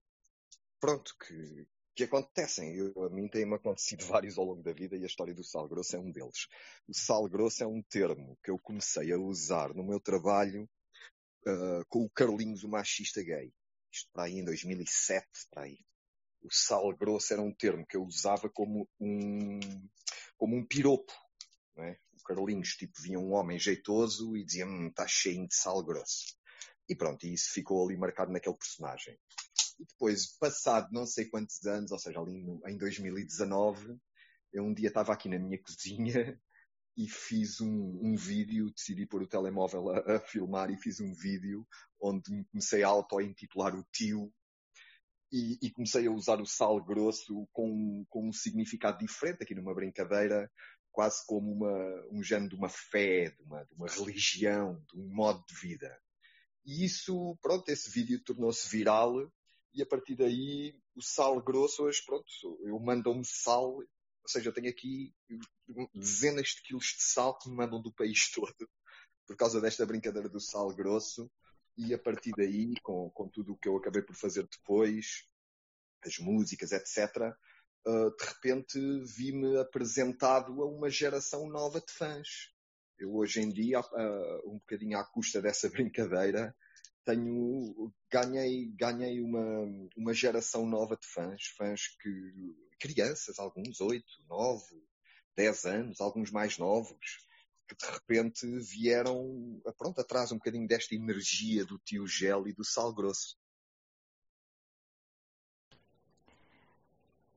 pronto, 0.80 1.16
que, 1.18 1.68
que 1.96 2.04
acontecem. 2.04 2.76
Eu, 2.76 3.04
a 3.04 3.10
mim 3.10 3.28
tem-me 3.28 3.56
acontecido 3.56 4.06
vários 4.08 4.38
ao 4.38 4.46
longo 4.46 4.64
da 4.64 4.74
vida 4.74 4.96
e 4.96 5.04
a 5.04 5.08
história 5.08 5.34
do 5.34 5.44
sal 5.44 5.68
grosso 5.68 5.96
é 5.96 6.00
um 6.00 6.12
deles. 6.12 6.48
O 6.88 6.94
sal 6.94 7.28
grosso 7.28 7.64
é 7.64 7.68
um 7.68 7.82
termo 7.82 8.38
que 8.44 8.52
eu 8.52 8.60
comecei 8.60 9.12
a 9.12 9.18
usar 9.18 9.74
no 9.74 9.84
meu 9.84 10.00
trabalho 10.00 10.70
uh, 11.48 11.86
com 11.90 12.06
o 12.06 12.10
Carlinhos, 12.10 12.64
o 12.64 12.70
machista 12.70 13.22
gay. 13.22 13.54
Isto 13.92 14.10
para 14.14 14.24
aí 14.24 14.36
em 14.36 14.46
2007, 14.46 15.28
para 15.50 15.64
aí. 15.64 15.80
O 16.42 16.50
sal 16.50 16.96
grosso 16.96 17.34
era 17.34 17.42
um 17.42 17.54
termo 17.54 17.86
que 17.86 17.98
eu 17.98 18.04
usava 18.04 18.50
como 18.50 18.90
um, 19.00 19.60
como 20.38 20.56
um 20.56 20.66
piropo. 20.66 21.14
É? 21.78 21.98
Carlinhos, 22.22 22.70
tipo, 22.70 23.02
via 23.02 23.20
um 23.20 23.34
homem 23.34 23.60
jeitoso 23.60 24.36
e 24.36 24.44
dizia, 24.44 24.66
hum, 24.66 24.88
está 24.88 25.08
cheio 25.08 25.48
de 25.48 25.56
sal 25.56 25.84
grosso. 25.84 26.36
E 26.88 26.96
pronto, 26.96 27.26
e 27.26 27.34
isso 27.34 27.52
ficou 27.54 27.86
ali 27.86 27.98
marcado 27.98 28.32
naquele 28.32 28.56
personagem. 28.56 29.18
E 29.80 29.86
depois, 29.86 30.38
passado 30.38 30.90
não 30.92 31.06
sei 31.06 31.26
quantos 31.26 31.66
anos, 31.66 31.92
ou 31.92 32.00
seja, 32.00 32.20
ali 32.20 32.42
no, 32.44 32.62
em 32.68 32.78
2019, 32.78 33.98
eu 34.54 34.64
um 34.64 34.74
dia 34.74 34.90
estava 34.90 35.14
aqui 35.14 35.30
na 35.30 35.40
minha 35.40 35.60
cozinha 35.62 36.40
e 36.98 37.10
fiz 37.10 37.62
um, 37.62 38.00
um 38.04 38.16
vídeo, 38.16 38.72
decidi 38.72 39.06
pôr 39.06 39.24
o 39.24 39.28
telemóvel 39.28 39.90
a, 39.90 40.16
a, 40.16 40.20
filmar 40.20 40.70
e 40.70 40.78
fiz 40.78 41.00
um 41.00 41.14
vídeo 41.14 41.66
onde 42.02 42.32
me 42.32 42.44
comecei 42.46 42.84
a 42.84 42.90
auto-intitular 42.90 43.74
o 43.76 43.86
tio 43.92 44.32
e, 45.32 45.58
e, 45.62 45.72
comecei 45.72 46.06
a 46.08 46.12
usar 46.12 46.42
o 46.42 46.46
sal 46.46 46.84
grosso 46.84 47.48
com, 47.54 48.06
com 48.10 48.28
um 48.28 48.34
significado 48.34 48.98
diferente, 48.98 49.42
aqui 49.42 49.56
numa 49.56 49.74
brincadeira, 49.74 50.52
quase 50.92 51.26
como 51.26 51.52
uma, 51.52 52.08
um 52.12 52.22
género 52.22 52.50
de 52.50 52.56
uma 52.56 52.70
fé, 52.70 53.30
de 53.30 53.42
uma, 53.44 53.64
de 53.64 53.74
uma 53.74 53.88
religião, 53.88 54.84
de 54.92 55.00
um 55.00 55.08
modo 55.14 55.44
de 55.48 55.56
vida. 55.56 56.00
E 56.66 56.86
isso, 56.86 57.38
pronto, 57.42 57.68
esse 57.70 57.90
vídeo 57.90 58.24
tornou-se 58.24 58.70
viral 58.70 59.32
e 59.74 59.82
a 59.82 59.86
partir 59.86 60.16
daí 60.16 60.76
o 60.96 61.02
sal 61.02 61.42
grosso 61.42 61.84
hoje, 61.84 62.04
pronto, 62.06 62.26
eu 62.64 62.80
mando-me 62.80 63.26
sal, 63.26 63.76
ou 63.76 64.28
seja, 64.28 64.50
eu 64.50 64.54
tenho 64.54 64.70
aqui 64.70 65.14
dezenas 65.94 66.50
de 66.50 66.62
quilos 66.62 66.96
de 66.98 67.04
sal 67.04 67.38
que 67.38 67.50
me 67.50 67.56
mandam 67.56 67.82
do 67.82 67.94
país 67.94 68.30
todo 68.36 68.70
por 69.26 69.36
causa 69.38 69.62
desta 69.62 69.86
brincadeira 69.86 70.28
do 70.28 70.40
sal 70.40 70.76
grosso 70.76 71.32
e 71.78 71.94
a 71.94 71.98
partir 71.98 72.32
daí, 72.36 72.74
com, 72.84 73.10
com 73.12 73.30
tudo 73.30 73.54
o 73.54 73.58
que 73.58 73.68
eu 73.68 73.78
acabei 73.78 74.02
por 74.02 74.16
fazer 74.16 74.46
depois, 74.48 75.26
as 76.04 76.18
músicas, 76.18 76.72
etc., 76.72 77.34
uh, 77.88 78.16
de 78.16 78.26
repente 78.26 78.80
vi-me 79.16 79.58
apresentado 79.58 80.62
a 80.62 80.66
uma 80.66 80.90
geração 80.90 81.48
nova 81.50 81.80
de 81.80 81.92
fãs. 81.92 82.52
Eu 82.98 83.16
hoje 83.16 83.42
em 83.42 83.50
dia, 83.50 83.80
uh, 83.80 84.50
um 84.50 84.60
bocadinho 84.60 84.98
à 84.98 85.04
custa 85.04 85.42
dessa 85.42 85.70
brincadeira, 85.72 86.56
tenho 87.04 87.92
ganhei 88.12 88.72
ganhei 88.78 89.22
uma 89.22 89.90
uma 89.98 90.14
geração 90.14 90.66
nova 90.66 90.96
de 90.96 91.08
fãs, 91.08 91.48
fãs 91.58 91.88
que 92.00 92.56
crianças, 92.80 93.40
alguns 93.40 93.80
oito, 93.82 94.24
nove, 94.28 94.84
dez 95.36 95.66
anos, 95.66 96.00
alguns 96.00 96.32
mais 96.32 96.58
novos, 96.58 97.20
que 97.68 97.76
de 97.76 97.92
repente 97.92 98.48
vieram 98.60 99.62
pronto 99.78 100.02
atrás 100.02 100.32
um 100.32 100.38
bocadinho 100.38 100.68
desta 100.68 100.94
energia 100.94 101.66
do 101.66 101.80
tio 101.80 102.06
Gel 102.06 102.48
e 102.48 102.54
do 102.54 102.64
Sal 102.64 102.94
Grosso. 102.94 103.41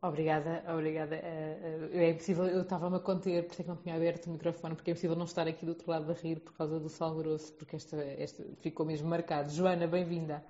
Obrigada, 0.05 0.63
obrigada. 0.69 1.17
Eh, 1.17 1.89
eh, 1.95 2.05
é 2.05 2.11
impossível, 2.11 2.45
eu 2.47 2.61
estava-me 2.61 2.97
a 2.97 3.01
conter, 3.01 3.47
por 3.47 3.53
isso 3.53 3.63
é 3.63 3.65
que 3.65 3.71
não 3.71 3.77
tinha 3.79 3.95
aberto 3.95 4.27
o 4.27 4.33
microfone, 4.33 4.75
porque 4.75 4.91
é 4.91 4.93
impossível 4.93 5.17
não 5.17 5.25
estar 5.25 5.49
aqui 5.49 5.65
do 5.65 5.71
outro 5.71 5.91
lado 5.91 6.13
a 6.13 6.15
rir 6.15 6.41
por 6.41 6.53
causa 6.53 6.79
do 6.79 6.91
sal 6.91 7.17
grosso, 7.17 7.55
porque 7.55 7.77
esta, 7.77 7.97
esta 7.97 8.45
ficou 8.61 8.85
mesmo 8.85 9.09
marcado. 9.09 9.51
Joana, 9.51 9.87
bem-vinda. 9.87 10.45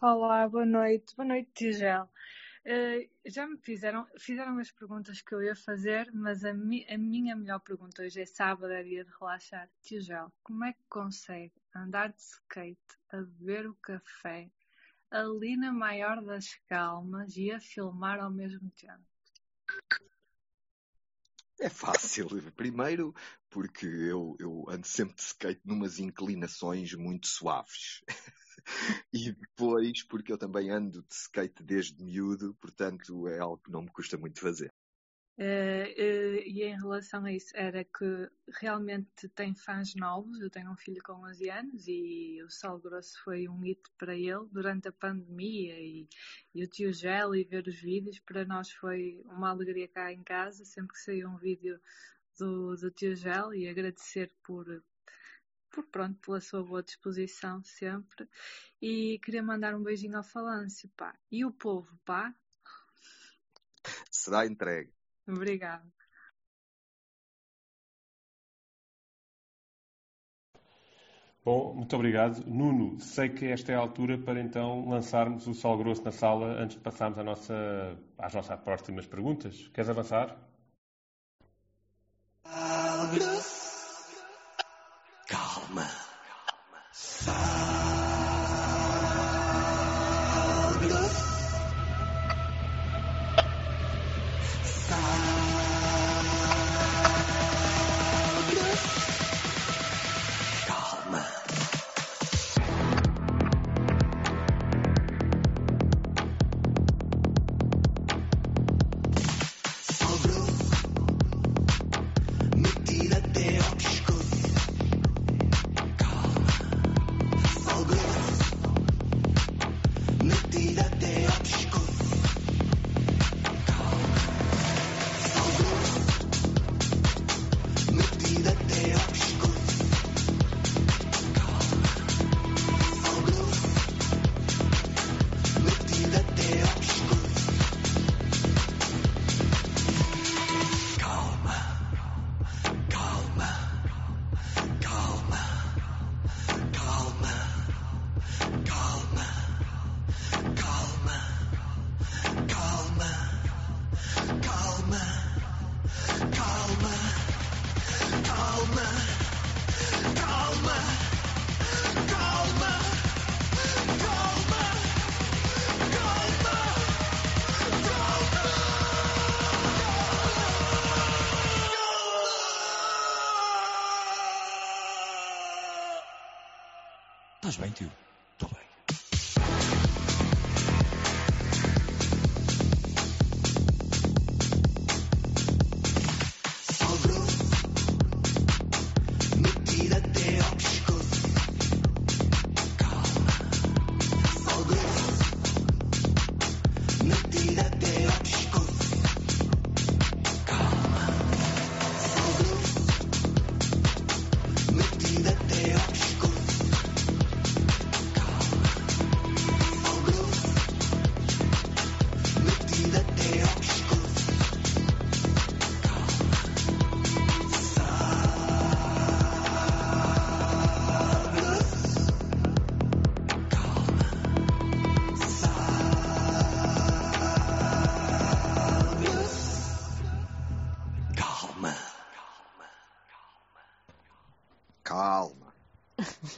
Olá, 0.00 0.48
boa 0.48 0.64
noite. 0.64 1.16
Boa 1.16 1.26
noite, 1.26 1.50
Tigel. 1.52 2.08
Uh, 2.64 3.10
já 3.26 3.48
me 3.48 3.58
fizeram, 3.58 4.06
fizeram 4.16 4.56
as 4.60 4.70
perguntas 4.70 5.20
que 5.20 5.34
eu 5.34 5.42
ia 5.42 5.56
fazer, 5.56 6.08
mas 6.12 6.44
a, 6.44 6.54
mi, 6.54 6.86
a 6.88 6.96
minha 6.96 7.34
melhor 7.34 7.58
pergunta 7.58 8.02
hoje 8.02 8.20
é 8.20 8.26
sábado, 8.26 8.72
é 8.72 8.84
dia 8.84 9.04
de 9.04 9.10
relaxar. 9.18 9.68
Tigel, 9.82 10.32
como 10.44 10.64
é 10.66 10.72
que 10.72 10.84
consegue 10.88 11.52
andar 11.74 12.12
de 12.12 12.20
skate, 12.20 12.78
a 13.10 13.16
beber 13.16 13.66
o 13.66 13.74
café, 13.74 14.48
ali 15.10 15.56
na 15.56 15.72
maior 15.72 16.22
das 16.22 16.54
calmas 16.68 17.36
e 17.36 17.50
a 17.50 17.60
filmar 17.60 18.20
ao 18.20 18.30
mesmo 18.30 18.70
tempo? 18.70 19.04
É 21.60 21.68
fácil. 21.68 22.28
Primeiro, 22.52 23.14
porque 23.50 23.84
eu, 23.84 24.34
eu 24.38 24.64
ando 24.68 24.86
sempre 24.86 25.16
de 25.16 25.22
skate 25.22 25.60
numas 25.64 25.98
inclinações 25.98 26.94
muito 26.94 27.26
suaves. 27.26 28.00
e 29.12 29.32
depois, 29.32 30.02
porque 30.04 30.32
eu 30.32 30.38
também 30.38 30.70
ando 30.70 31.02
de 31.02 31.14
skate 31.14 31.62
desde 31.62 32.02
miúdo, 32.02 32.54
portanto 32.54 33.28
é 33.28 33.40
algo 33.40 33.58
que 33.58 33.70
não 33.70 33.82
me 33.82 33.90
custa 33.90 34.16
muito 34.16 34.40
fazer. 34.40 34.72
Uh, 35.40 35.88
uh, 35.88 36.42
e 36.44 36.64
em 36.64 36.78
relação 36.78 37.24
a 37.24 37.32
isso, 37.32 37.50
era 37.56 37.82
que 37.82 38.30
realmente 38.60 39.26
tem 39.30 39.54
fãs 39.54 39.94
novos. 39.94 40.38
Eu 40.38 40.50
tenho 40.50 40.70
um 40.70 40.76
filho 40.76 41.02
com 41.02 41.14
11 41.14 41.48
anos 41.48 41.88
e 41.88 42.42
o 42.44 42.50
Sal 42.50 42.78
Grosso 42.78 43.18
foi 43.24 43.48
um 43.48 43.64
hito 43.64 43.90
para 43.96 44.14
ele 44.14 44.46
durante 44.52 44.88
a 44.88 44.92
pandemia. 44.92 45.80
E, 45.80 46.06
e 46.54 46.62
o 46.62 46.68
tio 46.68 46.92
Gel 46.92 47.34
e 47.34 47.42
ver 47.42 47.66
os 47.66 47.80
vídeos, 47.80 48.18
para 48.18 48.44
nós 48.44 48.70
foi 48.70 49.22
uma 49.24 49.48
alegria 49.48 49.88
cá 49.88 50.12
em 50.12 50.22
casa, 50.22 50.62
sempre 50.66 50.92
que 50.92 51.00
saiu 51.00 51.30
um 51.30 51.38
vídeo 51.38 51.80
do, 52.38 52.76
do 52.76 52.90
tio 52.90 53.16
Gel. 53.16 53.54
E 53.54 53.66
agradecer 53.66 54.30
por, 54.44 54.66
por 55.70 55.86
pronto, 55.86 56.20
pela 56.20 56.42
sua 56.42 56.62
boa 56.62 56.82
disposição 56.82 57.64
sempre. 57.64 58.28
E 58.82 59.18
queria 59.24 59.42
mandar 59.42 59.74
um 59.74 59.82
beijinho 59.82 60.18
ao 60.18 60.22
Falâncio, 60.22 60.90
pá. 60.98 61.18
E 61.32 61.46
o 61.46 61.50
povo, 61.50 61.98
pá? 62.04 62.34
Será 64.10 64.44
entregue. 64.44 64.99
Obrigada. 65.30 65.84
Bom, 71.44 71.72
muito 71.74 71.94
obrigado. 71.96 72.44
Nuno, 72.46 73.00
sei 73.00 73.28
que 73.30 73.46
esta 73.46 73.72
é 73.72 73.74
a 73.74 73.78
altura 73.78 74.18
para 74.18 74.40
então 74.40 74.88
lançarmos 74.88 75.46
o 75.46 75.54
sal 75.54 75.76
grosso 75.78 76.02
na 76.04 76.12
sala 76.12 76.46
antes 76.60 76.76
de 76.76 76.82
passarmos 76.82 77.18
à 77.18 77.24
nossa, 77.24 77.98
às 78.18 78.34
nossas 78.34 78.60
próximas 78.60 79.06
perguntas. 79.06 79.68
Queres 79.68 79.88
avançar? 79.88 80.36
Sal 82.44 83.39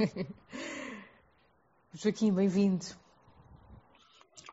Joaquim, 1.94 2.32
bem-vindo. 2.32 2.84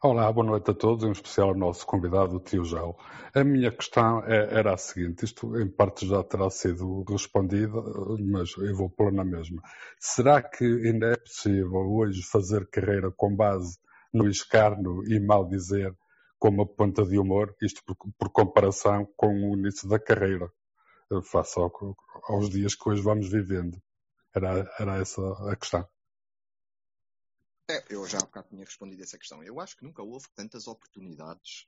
Olá, 0.02 0.32
boa 0.32 0.46
noite 0.46 0.72
a 0.72 0.74
todos, 0.74 1.04
em 1.04 1.12
especial 1.12 1.50
ao 1.50 1.56
nosso 1.56 1.86
convidado, 1.86 2.36
o 2.36 2.40
tio 2.40 2.64
Gel. 2.64 2.98
A 3.34 3.44
minha 3.44 3.72
questão 3.72 4.24
é, 4.24 4.58
era 4.58 4.74
a 4.74 4.78
seguinte, 4.78 5.26
isto 5.26 5.60
em 5.60 5.68
parte 5.68 6.08
já 6.08 6.24
terá 6.24 6.50
sido 6.50 7.04
respondido, 7.04 7.84
mas 8.32 8.56
eu 8.58 8.76
vou 8.76 8.90
pôr 8.90 9.12
na 9.12 9.26
mesma. 9.26 9.62
Será 10.00 10.42
que 10.42 10.64
ainda 10.64 11.08
é 11.08 11.18
possível 11.18 11.92
hoje 11.92 12.22
fazer 12.24 12.68
carreira 12.70 13.12
com 13.12 13.36
base 13.36 13.78
no 14.14 14.30
escárnio 14.30 15.04
e 15.06 15.20
mal 15.20 15.48
dizer 15.48 15.94
como 16.38 16.62
a 16.62 16.66
ponta 16.66 17.04
de 17.04 17.20
humor, 17.20 17.54
isto 17.62 17.82
por, 17.86 17.98
por 18.18 18.30
comparação 18.32 19.06
com 19.18 19.52
o 19.52 19.58
início 19.58 19.90
da 19.90 20.00
carreira, 20.00 20.50
face 21.24 21.60
ao, 21.60 21.72
aos 22.30 22.50
dias 22.50 22.74
que 22.74 22.90
hoje 22.90 23.02
vamos 23.02 23.30
vivendo? 23.30 23.78
Era, 24.40 24.74
era 24.80 25.02
essa 25.02 25.22
a 25.52 25.56
questão. 25.56 25.88
É, 27.70 27.84
eu 27.90 28.08
já 28.08 28.18
há 28.18 28.22
bocado 28.22 28.48
tinha 28.50 28.66
respondido 28.66 29.04
essa 29.04 29.18
questão. 29.18 29.44
Eu 29.44 29.60
acho 29.60 29.78
que 29.78 29.84
nunca 29.84 30.02
houve 30.02 30.28
tantas 30.34 30.68
oportunidades 30.68 31.68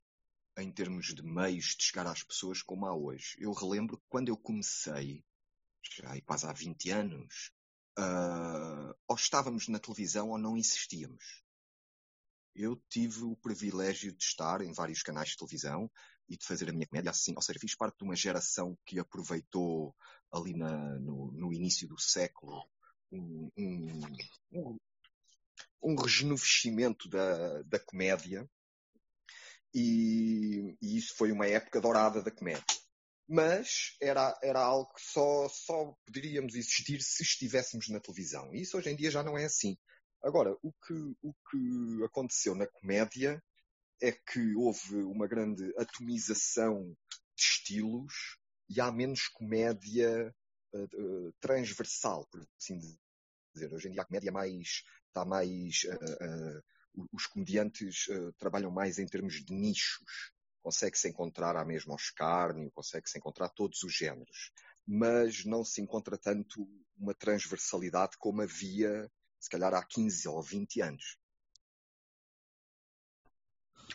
em 0.57 0.71
termos 0.71 1.13
de 1.13 1.21
meios 1.21 1.75
de 1.77 1.83
chegar 1.83 2.07
às 2.07 2.23
pessoas 2.23 2.61
como 2.61 2.85
há 2.85 2.95
hoje. 2.95 3.35
Eu 3.39 3.51
relembro 3.53 3.97
que 3.97 4.05
quando 4.09 4.29
eu 4.29 4.37
comecei, 4.37 5.23
já 5.83 6.19
quase 6.21 6.47
há 6.47 6.53
20 6.53 6.89
anos, 6.89 7.51
uh, 7.99 8.95
ou 9.07 9.15
estávamos 9.15 9.67
na 9.67 9.79
televisão 9.79 10.29
ou 10.29 10.37
não 10.37 10.57
existíamos. 10.57 11.43
Eu 12.55 12.75
tive 12.89 13.23
o 13.23 13.35
privilégio 13.35 14.11
de 14.11 14.23
estar 14.23 14.61
em 14.61 14.73
vários 14.73 15.01
canais 15.01 15.29
de 15.29 15.37
televisão 15.37 15.89
e 16.27 16.37
de 16.37 16.45
fazer 16.45 16.69
a 16.69 16.73
minha 16.73 16.87
comédia 16.87 17.11
assim, 17.11 17.33
ou 17.35 17.41
seja, 17.41 17.59
fiz 17.59 17.75
parte 17.75 17.97
de 17.97 18.03
uma 18.03 18.15
geração 18.15 18.77
que 18.85 18.99
aproveitou 18.99 19.95
ali 20.31 20.53
na, 20.53 20.99
no, 20.99 21.31
no 21.31 21.53
início 21.53 21.87
do 21.87 21.99
século 21.99 22.63
um, 23.11 23.51
um, 23.57 24.77
um 25.83 25.95
rejuvenescimento 25.95 27.09
da, 27.09 27.61
da 27.63 27.79
comédia 27.79 28.49
e, 29.73 30.77
e, 30.81 30.97
isso 30.97 31.15
foi 31.15 31.31
uma 31.31 31.47
época 31.47 31.81
dourada 31.81 32.21
da 32.21 32.31
comédia. 32.31 32.63
Mas 33.27 33.95
era, 34.01 34.37
era 34.43 34.59
algo 34.59 34.93
que 34.93 35.01
só, 35.01 35.47
só 35.47 35.95
poderíamos 36.05 36.55
existir 36.55 37.01
se 37.01 37.23
estivéssemos 37.23 37.87
na 37.87 37.99
televisão. 37.99 38.53
E 38.53 38.61
isso 38.61 38.77
hoje 38.77 38.89
em 38.89 38.95
dia 38.95 39.09
já 39.09 39.23
não 39.23 39.37
é 39.37 39.45
assim. 39.45 39.77
Agora, 40.23 40.55
o 40.61 40.71
que, 40.71 40.93
o 41.21 41.33
que 41.49 42.03
aconteceu 42.03 42.53
na 42.53 42.67
comédia 42.67 43.41
é 44.01 44.11
que 44.11 44.55
houve 44.55 44.95
uma 45.03 45.27
grande 45.27 45.73
atomização 45.77 46.95
de 47.35 47.43
estilos 47.43 48.37
e 48.69 48.79
há 48.79 48.91
menos 48.91 49.27
comédia 49.27 50.33
uh, 50.73 50.83
uh, 50.83 51.33
transversal, 51.39 52.25
por 52.27 52.45
assim 52.57 52.77
dizer. 53.53 53.73
Hoje 53.73 53.87
em 53.87 53.91
dia 53.91 54.01
a 54.01 54.05
comédia 54.05 54.29
é 54.29 54.33
mais 54.33 54.83
está 55.07 55.25
mais. 55.25 55.83
Uh, 55.83 56.63
os 57.13 57.25
comediantes 57.25 58.07
trabalham 58.37 58.69
mais 58.69 58.99
em 58.99 59.05
termos 59.05 59.45
de 59.45 59.53
nichos. 59.53 60.31
Consegue-se 60.61 61.07
encontrar 61.07 61.55
a 61.55 61.63
mesma 61.63 61.95
escárnio, 61.95 62.69
consegue-se 62.71 63.17
encontrar 63.17 63.47
todos 63.49 63.81
os 63.83 63.93
géneros. 63.93 64.51
Mas 64.85 65.45
não 65.45 65.63
se 65.63 65.81
encontra 65.81 66.17
tanto 66.17 66.67
uma 66.97 67.13
transversalidade 67.13 68.17
como 68.17 68.41
havia, 68.41 69.09
se 69.41 69.49
calhar, 69.49 69.73
há 69.73 69.83
15 69.83 70.29
ou 70.29 70.41
20 70.41 70.81
anos. 70.81 71.17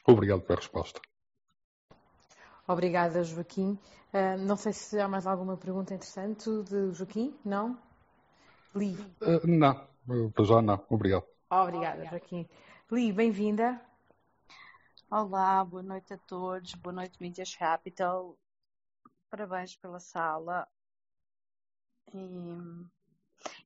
Obrigado 0.05 0.43
pela 0.43 0.59
resposta. 0.59 1.00
Obrigada, 2.67 3.23
Joaquim. 3.23 3.79
Uh, 4.12 4.37
não 4.41 4.57
sei 4.57 4.73
se 4.73 4.99
há 4.99 5.07
mais 5.07 5.26
alguma 5.26 5.57
pergunta 5.57 5.95
interessante 5.95 6.50
de 6.65 6.93
Joaquim, 6.93 7.38
não? 7.45 7.81
Li. 8.75 8.95
Uh, 9.23 9.47
não, 9.47 10.30
para 10.32 10.45
já 10.45 10.61
não. 10.61 10.85
Obrigado. 10.91 11.25
Obrigada, 11.49 12.04
Joaquim. 12.06 12.49
Li, 12.91 13.13
bem-vinda. 13.13 13.80
Olá, 15.09 15.65
boa 15.65 15.82
noite 15.82 16.13
a 16.13 16.19
todos. 16.19 16.75
Boa 16.75 16.93
noite, 16.93 17.19
Medias 17.21 17.54
Capital. 17.54 18.37
Parabéns 19.30 19.76
pela 19.76 20.00
sala. 20.00 20.67
E 22.13 22.96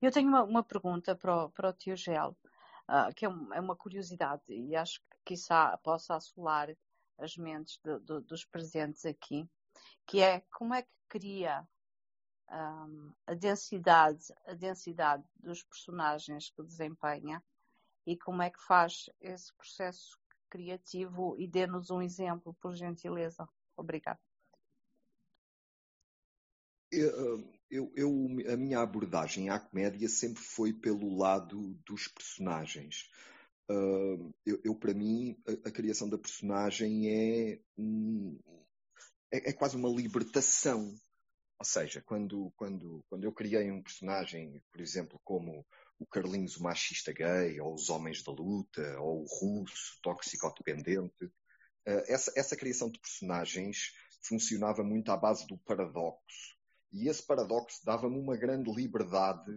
eu 0.01 0.11
tenho 0.11 0.29
uma, 0.29 0.43
uma 0.43 0.63
pergunta 0.63 1.15
para 1.15 1.45
o, 1.45 1.51
para 1.51 1.71
o 1.71 1.73
tio 1.73 1.97
Gel, 1.97 2.37
uh, 2.89 3.15
que 3.15 3.25
é, 3.25 3.29
um, 3.29 3.53
é, 3.55 3.61
uma 3.61 3.77
curiosidade 3.77 4.43
e 4.49 4.75
acho 4.75 5.01
que 5.01 5.19
quizá 5.25 5.77
possa 5.79 6.17
assolar 6.17 6.69
as 7.19 7.37
mentes 7.37 7.79
de, 7.85 7.99
de, 8.01 8.21
dos 8.21 8.45
presentes 8.45 9.05
aqui, 9.05 9.49
que 10.07 10.21
é 10.21 10.41
como 10.51 10.75
é 10.75 10.83
que 10.83 10.91
cria 11.09 11.67
um, 12.51 13.13
a 13.27 13.35
densidade, 13.35 14.25
a 14.47 14.55
densidade 14.55 15.25
dos 15.37 15.63
personagens 15.63 16.51
que 16.51 16.63
desempenha 16.63 17.43
e 18.07 18.17
como 18.17 18.43
é 18.43 18.51
que 18.51 18.63
faz 18.63 19.09
esse 19.21 19.53
processo 19.55 20.19
criativo 20.49 21.37
e 21.39 21.47
dê-nos 21.47 21.91
um 21.91 22.03
exemplo, 22.03 22.55
por 22.61 22.75
gentileza. 22.75 23.49
Obrigada. 23.77 24.19
Eu, 26.91 27.45
eu, 27.71 27.93
eu, 27.95 28.11
a 28.53 28.57
minha 28.57 28.81
abordagem 28.81 29.49
à 29.49 29.59
comédia 29.59 30.09
sempre 30.09 30.43
foi 30.43 30.73
pelo 30.73 31.17
lado 31.17 31.75
dos 31.87 32.09
personagens. 32.09 33.09
Uh, 33.71 34.35
eu, 34.45 34.61
eu, 34.65 34.75
para 34.75 34.93
mim, 34.93 35.37
a, 35.47 35.69
a, 35.69 35.73
criação 35.73 36.09
da 36.09 36.19
personagem 36.19 37.09
é, 37.09 37.61
é, 39.33 39.51
é, 39.51 39.53
quase 39.53 39.77
uma 39.77 39.89
libertação 39.89 40.93
ou 41.61 41.67
seja, 41.67 42.01
quando, 42.01 42.51
quando, 42.57 43.05
quando 43.07 43.25
eu 43.25 43.33
criei 43.33 43.71
um 43.71 43.83
personagem, 43.83 44.63
por 44.73 44.81
exemplo, 44.81 45.21
como 45.23 45.67
o 45.99 46.07
Carlinhos 46.07 46.57
o 46.57 46.63
machista 46.63 47.13
gay, 47.13 47.61
ou 47.61 47.75
os 47.75 47.91
Homens 47.91 48.23
da 48.23 48.33
Luta, 48.33 48.99
ou 48.99 49.21
o 49.21 49.27
Russo, 49.27 50.01
toxicodependente, 50.03 51.31
eh, 51.87 52.05
essa, 52.09 52.33
essa 52.35 52.57
criação 52.57 52.91
de 52.91 52.99
personagens 52.99 53.93
funcionava 54.23 54.83
muito 54.83 55.13
à 55.13 55.19
base 55.19 55.47
do 55.47 55.59
paradoxo. 55.59 56.57
E 56.93 57.09
esse 57.09 57.25
paradoxo 57.25 57.85
dava-me 57.85 58.19
uma 58.19 58.37
grande 58.37 58.71
liberdade 58.71 59.53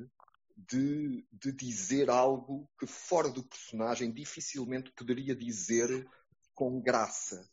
de, 0.55 1.25
de 1.31 1.51
dizer 1.51 2.09
algo 2.09 2.69
que 2.79 2.85
fora 2.85 3.29
do 3.29 3.43
personagem 3.43 4.11
dificilmente 4.11 4.91
poderia 4.91 5.35
dizer 5.35 6.07
com 6.53 6.79
graça. 6.81 7.49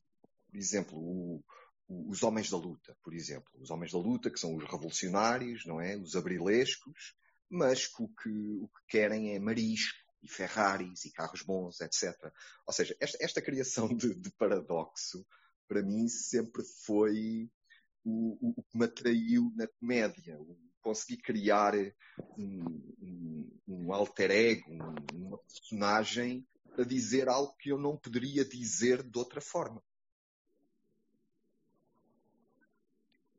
Por 0.49 0.57
exemplo, 0.57 0.99
o, 0.99 1.43
os 1.89 2.23
homens 2.23 2.51
da 2.51 2.57
luta, 2.57 2.97
por 3.03 3.15
exemplo. 3.15 3.51
Os 3.59 3.71
homens 3.71 3.93
da 3.93 3.99
luta, 3.99 4.31
que 4.31 4.39
são 4.39 4.55
os 4.55 4.65
revolucionários, 4.65 5.65
não 5.67 5.81
é? 5.81 5.97
Os 5.97 6.15
abrilescos, 6.15 7.15
mas 7.49 7.87
que 7.87 8.03
o 8.03 8.09
que, 8.09 8.29
o 8.29 8.69
que 8.69 8.87
querem 8.89 9.35
é 9.35 9.39
marisco 9.39 9.99
e 10.23 10.29
Ferraris 10.29 11.05
e 11.05 11.13
carros 11.13 11.43
bons, 11.43 11.81
etc. 11.81 12.15
Ou 12.67 12.73
seja, 12.73 12.95
esta, 13.01 13.19
esta 13.21 13.43
criação 13.43 13.89
de, 13.89 14.15
de, 14.15 14.31
paradoxo, 14.33 15.27
para 15.67 15.83
mim, 15.83 16.07
sempre 16.09 16.63
foi 16.85 17.51
o, 18.05 18.55
o, 18.57 18.63
que 18.63 18.79
me 18.79 18.85
atraiu 18.85 19.53
na 19.55 19.67
comédia. 19.67 20.39
Conseguir 20.81 21.19
criar 21.19 21.75
um, 22.39 22.95
um, 23.03 23.59
um 23.69 23.93
alter 23.93 24.31
ego, 24.31 24.71
um, 24.71 25.27
uma 25.27 25.39
personagem 25.39 26.47
para 26.75 26.85
dizer 26.85 27.29
algo 27.29 27.55
que 27.59 27.71
eu 27.71 27.79
não 27.79 27.97
poderia 27.97 28.45
dizer 28.45 29.03
de 29.03 29.19
outra 29.19 29.41
forma. 29.41 29.83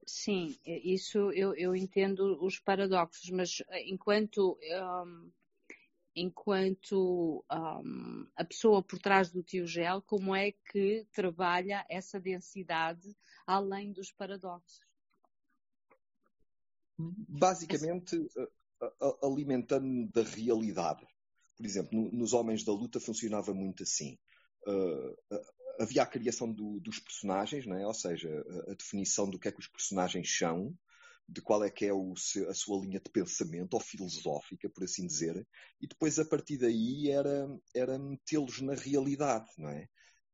Sim, 0.06 0.58
isso 0.66 1.32
eu, 1.32 1.56
eu 1.56 1.76
entendo 1.76 2.38
os 2.44 2.60
paradoxos, 2.60 3.30
mas 3.30 3.64
eh, 3.70 3.90
enquanto, 3.90 4.60
um, 5.06 5.32
enquanto 6.16 7.44
um, 7.52 8.28
a 8.36 8.44
pessoa 8.44 8.84
por 8.84 9.00
trás 9.00 9.32
do 9.32 9.44
tio 9.44 9.66
Gel, 9.66 10.02
como 10.02 10.36
é 10.36 10.52
que 10.72 11.06
trabalha 11.14 11.86
essa 11.90 12.20
densidade 12.20 13.16
além 13.46 13.92
dos 13.92 14.12
paradoxos? 14.12 14.82
Basicamente, 16.98 18.18
alimentando 19.24 20.08
da 20.12 20.24
realidade. 20.24 21.06
Por 21.56 21.66
exemplo, 21.66 22.10
nos 22.12 22.34
Homens 22.34 22.64
da 22.64 22.72
Luta 22.72 23.00
funcionava 23.00 23.54
muito 23.54 23.84
assim. 23.84 24.18
Uh, 24.68 25.16
havia 25.80 26.04
a 26.04 26.08
criação 26.08 26.52
do, 26.52 26.80
dos 26.80 27.00
personagens, 27.00 27.66
não 27.66 27.78
é? 27.78 27.86
ou 27.86 27.94
seja, 27.94 28.30
a, 28.30 28.72
a, 28.72 28.76
definição 28.76 29.30
do 29.30 29.40
que 29.40 29.48
é 29.48 29.52
que 29.52 29.60
os 29.60 29.68
personagens 29.68 30.38
são, 30.38 30.76
de 31.32 31.42
qual 31.42 31.64
é 31.64 31.70
que 31.70 31.86
é 31.86 31.94
o, 31.94 32.14
a 32.50 32.54
sua 32.54 32.82
linha 32.82 33.00
de 33.00 33.10
pensamento, 33.10 33.74
ou 33.74 33.80
filosófica, 33.80 34.70
por 34.70 34.84
assim 34.84 35.08
dizer, 35.08 35.48
e 35.80 35.88
depois 35.88 36.20
a 36.20 36.26
partir 36.26 36.58
daí 36.58 37.10
era, 37.10 37.48
era 37.74 37.98
metê-los 37.98 38.60
na 38.60 38.74
realidade, 38.74 39.50
não 39.58 39.70
é? 39.70 39.88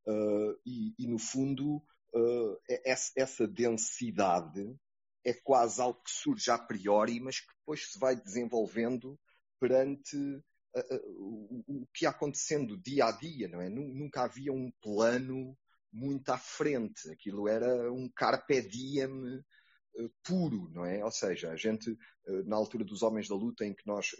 Uh, 0.07 0.57
e, 0.65 0.95
e, 0.97 1.07
no 1.07 1.19
fundo, 1.19 1.77
uh, 2.15 2.57
essa, 2.83 3.11
essa 3.15 3.47
densidade 3.47 4.75
é 5.23 5.33
quase 5.33 5.79
algo 5.81 6.01
que 6.01 6.11
surge 6.11 6.49
a 6.49 6.57
priori, 6.57 7.19
mas 7.19 7.41
que 7.41 7.53
depois 7.59 7.91
se 7.91 7.99
vai 7.99 8.15
desenvolvendo 8.15 9.19
perante 9.59 10.17
o 11.19 11.87
que 11.91 12.05
ia 12.05 12.09
acontecendo 12.09 12.77
dia 12.77 13.05
a 13.05 13.11
dia, 13.11 13.47
não 13.47 13.59
é? 13.61 13.67
Nunca 13.69 14.23
havia 14.23 14.53
um 14.53 14.71
plano 14.79 15.57
muito 15.91 16.29
à 16.29 16.37
frente. 16.37 17.09
Aquilo 17.11 17.47
era 17.47 17.91
um 17.91 18.09
carpe 18.09 18.61
diem 18.61 19.09
uh, 19.09 19.43
puro, 20.23 20.69
não 20.71 20.85
é? 20.85 21.03
Ou 21.03 21.11
seja, 21.11 21.51
a 21.51 21.55
gente, 21.55 21.89
uh, 21.91 22.43
na 22.45 22.55
altura 22.55 22.83
dos 22.83 23.01
Homens 23.01 23.27
da 23.27 23.35
Luta, 23.35 23.65
em 23.65 23.73
que 23.73 23.85
nós 23.85 24.15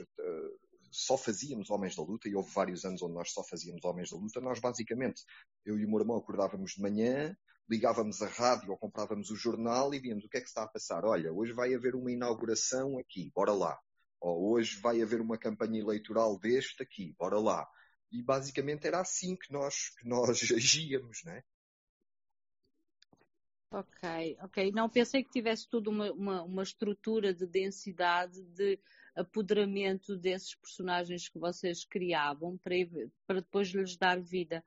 só 0.91 1.17
fazíamos 1.17 1.69
Homens 1.69 1.95
da 1.95 2.03
Luta, 2.03 2.29
e 2.29 2.35
houve 2.35 2.51
vários 2.53 2.85
anos 2.85 3.01
onde 3.01 3.13
nós 3.13 3.31
só 3.31 3.43
fazíamos 3.43 3.83
Homens 3.83 4.09
da 4.09 4.17
Luta, 4.17 4.41
nós 4.41 4.59
basicamente, 4.59 5.23
eu 5.65 5.77
e 5.77 5.85
o 5.85 5.89
meu 5.89 5.99
irmão 5.99 6.17
acordávamos 6.17 6.71
de 6.71 6.81
manhã, 6.81 7.35
ligávamos 7.69 8.21
a 8.21 8.27
rádio 8.27 8.71
ou 8.71 8.77
comprávamos 8.77 9.29
o 9.29 9.35
jornal 9.35 9.93
e 9.93 9.99
víamos 9.99 10.23
o 10.23 10.29
que 10.29 10.37
é 10.37 10.41
que 10.41 10.47
está 10.47 10.63
a 10.63 10.67
passar. 10.67 11.03
Olha, 11.05 11.31
hoje 11.33 11.53
vai 11.53 11.73
haver 11.73 11.95
uma 11.95 12.11
inauguração 12.11 12.97
aqui, 12.97 13.31
bora 13.35 13.51
lá. 13.51 13.77
Ou 14.21 14.53
hoje 14.53 14.79
vai 14.79 15.01
haver 15.01 15.21
uma 15.21 15.37
campanha 15.37 15.79
eleitoral 15.79 16.39
deste 16.39 16.81
aqui, 16.81 17.13
bora 17.19 17.39
lá. 17.39 17.67
E 18.11 18.23
basicamente 18.23 18.87
era 18.87 19.01
assim 19.01 19.35
que 19.35 19.51
nós, 19.51 19.89
que 19.99 20.07
nós 20.07 20.39
agíamos, 20.51 21.19
né? 21.25 21.43
Ok, 23.69 24.37
ok. 24.41 24.71
Não, 24.71 24.89
pensei 24.89 25.23
que 25.23 25.29
tivesse 25.29 25.67
tudo 25.67 25.89
uma, 25.89 26.11
uma, 26.13 26.43
uma 26.43 26.63
estrutura 26.63 27.33
de 27.33 27.45
densidade, 27.45 28.41
de 28.41 28.79
apoderamento 29.15 30.15
desses 30.15 30.55
personagens 30.55 31.27
que 31.27 31.37
vocês 31.37 31.83
criavam 31.83 32.57
para, 32.57 32.75
para 33.25 33.41
depois 33.41 33.69
lhes 33.69 33.97
dar 33.97 34.21
vida. 34.21 34.63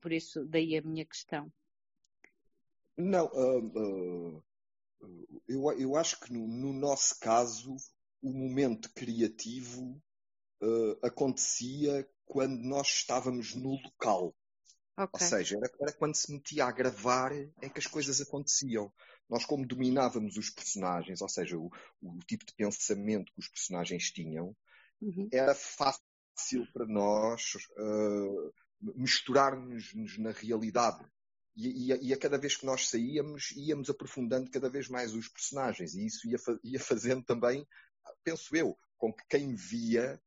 Por 0.00 0.12
isso, 0.12 0.44
daí 0.44 0.76
a 0.76 0.82
minha 0.82 1.04
questão. 1.04 1.52
Não, 2.96 3.26
uh, 3.26 4.38
uh, 4.38 4.44
eu, 5.46 5.70
eu 5.78 5.96
acho 5.96 6.20
que 6.20 6.32
no, 6.32 6.46
no, 6.46 6.72
nosso 6.72 7.18
caso 7.20 7.76
o 8.20 8.32
momento 8.32 8.92
criativo 8.92 10.00
uh, 10.62 11.06
acontecia 11.06 12.08
quando 12.26 12.60
nós 12.62 12.88
estávamos 12.88 13.54
no 13.54 13.70
local. 13.70 14.34
Okay. 14.98 15.08
Ou 15.12 15.20
seja, 15.20 15.56
era, 15.56 15.70
era, 15.80 15.92
quando 15.92 16.16
se 16.16 16.32
metia 16.32 16.64
a 16.64 16.72
gravar 16.72 17.32
é 17.32 17.68
que 17.68 17.78
as 17.78 17.86
coisas 17.86 18.20
aconteciam. 18.20 18.92
Nós, 19.30 19.44
como 19.44 19.66
dominávamos 19.66 20.36
os 20.36 20.50
personagens, 20.50 21.20
ou 21.20 21.28
seja, 21.28 21.56
o, 21.56 21.70
o 22.02 22.18
tipo 22.26 22.44
de 22.44 22.52
pensamento 22.54 23.32
que 23.32 23.38
os 23.38 23.48
personagens 23.48 24.10
tinham, 24.10 24.56
uhum. 25.00 25.28
era 25.32 25.54
fácil 25.54 26.66
para 26.72 26.86
nós 26.86 27.52
uh, 27.78 28.52
misturar-nos 28.96 29.94
na 30.18 30.32
realidade. 30.32 31.04
E, 31.54 31.92
e, 31.92 32.08
e, 32.08 32.12
a 32.12 32.18
cada 32.18 32.38
vez 32.38 32.56
que 32.56 32.66
nós 32.66 32.88
saíamos, 32.88 33.52
íamos 33.56 33.90
aprofundando 33.90 34.50
cada 34.50 34.68
vez 34.68 34.88
mais 34.88 35.14
os 35.14 35.28
personagens. 35.28 35.94
E 35.94 36.06
isso 36.06 36.28
ia, 36.28 36.38
ia 36.64 36.80
fazendo 36.80 37.22
também, 37.24 37.64
penso 38.24 38.56
eu, 38.56 38.76
com 38.96 39.12
que 39.12 39.22
quem 39.28 39.54
via 39.54 40.20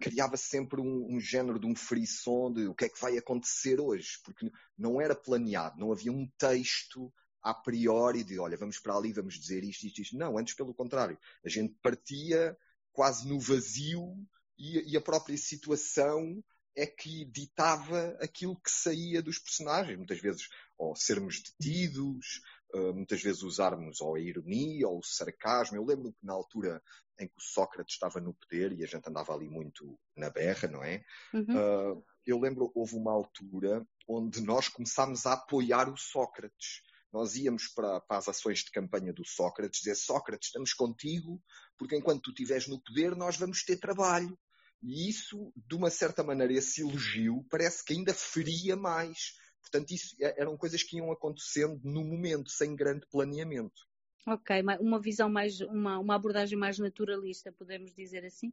criava 0.00 0.36
sempre 0.36 0.80
um, 0.80 1.14
um, 1.14 1.20
género 1.20 1.58
de 1.58 1.66
um 1.66 1.74
frisson 1.74 2.52
de 2.52 2.66
o 2.66 2.74
que 2.74 2.84
é 2.84 2.88
que 2.88 3.00
vai 3.00 3.16
acontecer 3.16 3.80
hoje, 3.80 4.18
porque 4.24 4.50
não 4.76 5.00
era 5.00 5.14
planeado, 5.14 5.78
não 5.78 5.92
havia 5.92 6.12
um 6.12 6.28
texto 6.38 7.12
a 7.42 7.52
priori 7.52 8.22
de 8.22 8.38
olha, 8.38 8.56
vamos 8.56 8.78
para 8.78 8.94
ali, 8.94 9.12
vamos 9.12 9.34
dizer 9.34 9.64
isto, 9.64 9.86
isto, 9.86 10.00
isto. 10.00 10.16
Não, 10.16 10.38
antes 10.38 10.54
pelo 10.54 10.74
contrário. 10.74 11.18
A 11.44 11.48
gente 11.48 11.74
partia 11.82 12.56
quase 12.92 13.28
no 13.28 13.40
vazio 13.40 14.14
e, 14.56 14.92
e 14.92 14.96
a 14.96 15.00
própria 15.00 15.36
situação 15.36 16.42
é 16.74 16.86
que 16.86 17.24
ditava 17.26 18.16
aquilo 18.20 18.60
que 18.60 18.70
saía 18.70 19.22
dos 19.22 19.38
personagens. 19.38 19.96
Muitas 19.96 20.20
vezes, 20.20 20.48
ou 20.78 20.94
sermos 20.94 21.42
detidos, 21.42 22.40
uh, 22.74 22.94
muitas 22.94 23.22
vezes 23.22 23.42
usarmos 23.42 24.00
ou 24.00 24.14
a 24.14 24.20
ironia 24.20 24.88
ou 24.88 24.98
o 24.98 25.04
sarcasmo. 25.04 25.76
Eu 25.76 25.84
lembro 25.84 26.12
que 26.12 26.24
na 26.24 26.32
altura 26.32 26.82
em 27.18 27.26
que 27.26 27.36
o 27.36 27.42
Sócrates 27.42 27.94
estava 27.94 28.20
no 28.20 28.34
poder 28.34 28.72
e 28.72 28.82
a 28.82 28.86
gente 28.86 29.08
andava 29.08 29.32
ali 29.32 29.48
muito 29.48 29.98
na 30.16 30.30
berra, 30.30 30.68
não 30.68 30.82
é? 30.82 31.04
Uhum. 31.32 31.94
Uh, 31.94 32.04
eu 32.26 32.38
lembro, 32.38 32.70
houve 32.74 32.94
uma 32.96 33.12
altura 33.12 33.86
onde 34.08 34.40
nós 34.40 34.68
começámos 34.68 35.26
a 35.26 35.34
apoiar 35.34 35.88
o 35.88 35.96
Sócrates. 35.96 36.82
Nós 37.12 37.36
íamos 37.36 37.68
para, 37.68 38.00
para, 38.00 38.18
as 38.18 38.28
ações 38.28 38.60
de 38.60 38.70
campanha 38.70 39.12
do 39.12 39.26
Sócrates, 39.26 39.80
dizer 39.80 39.94
Sócrates, 39.96 40.48
estamos 40.48 40.72
contigo, 40.72 41.42
porque 41.76 41.96
enquanto 41.96 42.22
tu 42.22 42.30
estiveres 42.30 42.66
no 42.66 42.82
poder, 42.82 43.14
nós 43.14 43.36
vamos 43.36 43.62
ter 43.62 43.76
trabalho. 43.76 44.38
E 44.82 45.08
isso, 45.08 45.52
de 45.54 45.76
uma 45.76 45.90
certa 45.90 46.24
maneira, 46.24 46.54
esse 46.54 46.80
elogio 46.80 47.44
parece 47.50 47.84
que 47.84 47.92
ainda 47.92 48.14
feria 48.14 48.76
mais. 48.76 49.34
Portanto, 49.62 49.92
isso 49.92 50.14
é, 50.20 50.40
eram 50.40 50.56
coisas 50.56 50.82
que 50.82 50.98
iam 50.98 51.10
acontecendo 51.10 51.80
no 51.82 52.04
momento, 52.04 52.50
sem 52.50 52.76
grande 52.76 53.06
planeamento. 53.06 53.86
Ok, 54.26 54.62
uma 54.80 55.00
visão 55.00 55.28
mais, 55.28 55.60
uma, 55.60 55.98
uma 55.98 56.14
abordagem 56.14 56.56
mais 56.56 56.78
naturalista, 56.78 57.50
podemos 57.50 57.92
dizer 57.94 58.24
assim? 58.24 58.52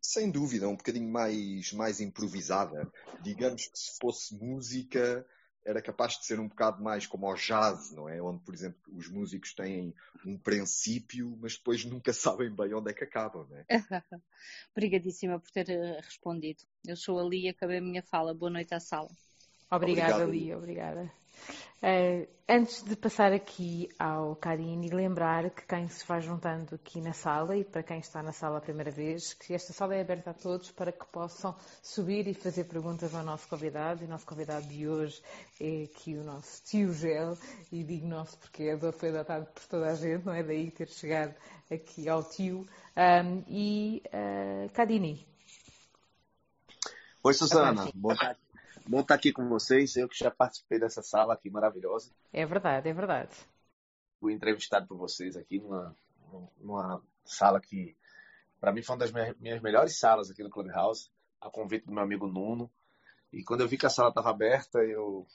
Sem 0.00 0.30
dúvida, 0.30 0.68
um 0.68 0.76
bocadinho 0.76 1.08
mais, 1.08 1.72
mais 1.72 2.00
improvisada. 2.00 2.90
Digamos 3.22 3.68
que 3.68 3.78
se 3.78 3.96
fosse 3.98 4.34
música, 4.34 5.24
era 5.64 5.80
capaz 5.80 6.18
de 6.18 6.26
ser 6.26 6.40
um 6.40 6.48
bocado 6.48 6.82
mais 6.82 7.06
como 7.06 7.26
ao 7.26 7.36
jazz, 7.36 7.92
não 7.92 8.08
é? 8.08 8.20
Onde, 8.20 8.42
por 8.44 8.52
exemplo, 8.52 8.80
os 8.94 9.08
músicos 9.08 9.54
têm 9.54 9.94
um 10.26 10.36
princípio, 10.36 11.38
mas 11.40 11.56
depois 11.56 11.84
nunca 11.84 12.12
sabem 12.12 12.54
bem 12.54 12.74
onde 12.74 12.90
é 12.90 12.94
que 12.94 13.04
acabam, 13.04 13.46
não 13.48 13.56
é? 13.56 13.66
Obrigadíssima 14.72 15.38
por 15.38 15.50
ter 15.50 15.70
eh, 15.70 16.00
respondido. 16.00 16.64
Eu 16.84 16.96
sou 16.96 17.18
a 17.18 17.22
Lia, 17.22 17.52
acabei 17.52 17.78
a 17.78 17.82
minha 17.82 18.02
fala. 18.02 18.34
Boa 18.34 18.50
noite 18.50 18.74
à 18.74 18.80
sala. 18.80 19.10
Obrigada, 19.72 20.24
Lia. 20.24 20.58
Obrigada. 20.58 21.10
Uh, 21.82 22.28
antes 22.48 22.84
de 22.84 22.94
passar 22.94 23.32
aqui 23.32 23.88
ao 23.98 24.36
Karine, 24.36 24.88
lembrar 24.88 25.50
que 25.50 25.66
quem 25.66 25.88
se 25.88 26.06
vai 26.06 26.20
juntando 26.20 26.76
aqui 26.76 27.00
na 27.00 27.12
sala 27.12 27.56
e 27.56 27.64
para 27.64 27.82
quem 27.82 27.98
está 27.98 28.22
na 28.22 28.30
sala 28.30 28.58
a 28.58 28.60
primeira 28.60 28.90
vez, 28.90 29.34
que 29.34 29.52
esta 29.52 29.72
sala 29.72 29.96
é 29.96 30.02
aberta 30.02 30.30
a 30.30 30.34
todos 30.34 30.70
para 30.70 30.92
que 30.92 31.04
possam 31.06 31.56
subir 31.82 32.28
e 32.28 32.34
fazer 32.34 32.64
perguntas 32.64 33.12
ao 33.14 33.24
nosso 33.24 33.48
convidado. 33.48 34.04
E 34.04 34.06
o 34.06 34.08
nosso 34.08 34.26
convidado 34.26 34.64
de 34.66 34.86
hoje 34.86 35.20
é 35.60 35.84
aqui 35.84 36.16
o 36.16 36.22
nosso 36.22 36.62
tio 36.64 36.92
Gel, 36.92 37.36
e 37.72 37.82
digo 37.82 38.06
nosso 38.06 38.38
porque 38.38 38.76
foi 38.92 39.08
adotado 39.08 39.46
por 39.46 39.64
toda 39.64 39.86
a 39.90 39.94
gente, 39.94 40.24
não 40.24 40.34
é 40.34 40.42
daí 40.44 40.70
ter 40.70 40.88
chegado 40.88 41.34
aqui 41.68 42.08
ao 42.08 42.22
tio. 42.22 42.68
Um, 42.96 43.42
e 43.48 44.02
uh, 44.06 44.70
Karine. 44.72 45.26
Oi, 47.24 47.34
Susana. 47.34 47.90
Boa 47.94 48.16
tarde. 48.16 48.41
Bom 48.86 49.00
estar 49.00 49.14
aqui 49.14 49.32
com 49.32 49.48
vocês. 49.48 49.96
Eu 49.96 50.08
que 50.08 50.18
já 50.18 50.30
participei 50.30 50.78
dessa 50.78 51.02
sala 51.02 51.34
aqui 51.34 51.48
maravilhosa. 51.48 52.10
É 52.32 52.44
verdade, 52.44 52.88
é 52.88 52.92
verdade. 52.92 53.30
Fui 54.18 54.32
entrevistado 54.32 54.86
por 54.86 54.96
vocês 54.96 55.36
aqui 55.36 55.60
numa, 55.60 55.96
numa 56.58 57.02
sala 57.24 57.60
que, 57.60 57.96
para 58.60 58.72
mim, 58.72 58.82
foi 58.82 58.94
uma 58.94 58.98
das 58.98 59.12
minhas, 59.12 59.36
minhas 59.38 59.62
melhores 59.62 59.98
salas 59.98 60.30
aqui 60.30 60.42
no 60.42 60.50
Clubhouse, 60.50 61.10
a 61.40 61.48
convite 61.48 61.86
do 61.86 61.92
meu 61.92 62.02
amigo 62.02 62.26
Nuno. 62.26 62.70
E 63.32 63.44
quando 63.44 63.60
eu 63.60 63.68
vi 63.68 63.78
que 63.78 63.86
a 63.86 63.90
sala 63.90 64.08
estava 64.08 64.30
aberta, 64.30 64.80
eu 64.80 65.26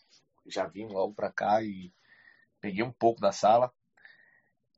já 0.46 0.66
vim 0.68 0.88
logo 0.88 1.14
para 1.14 1.32
cá 1.32 1.64
e 1.64 1.92
peguei 2.60 2.84
um 2.84 2.92
pouco 2.92 3.22
da 3.22 3.32
sala. 3.32 3.72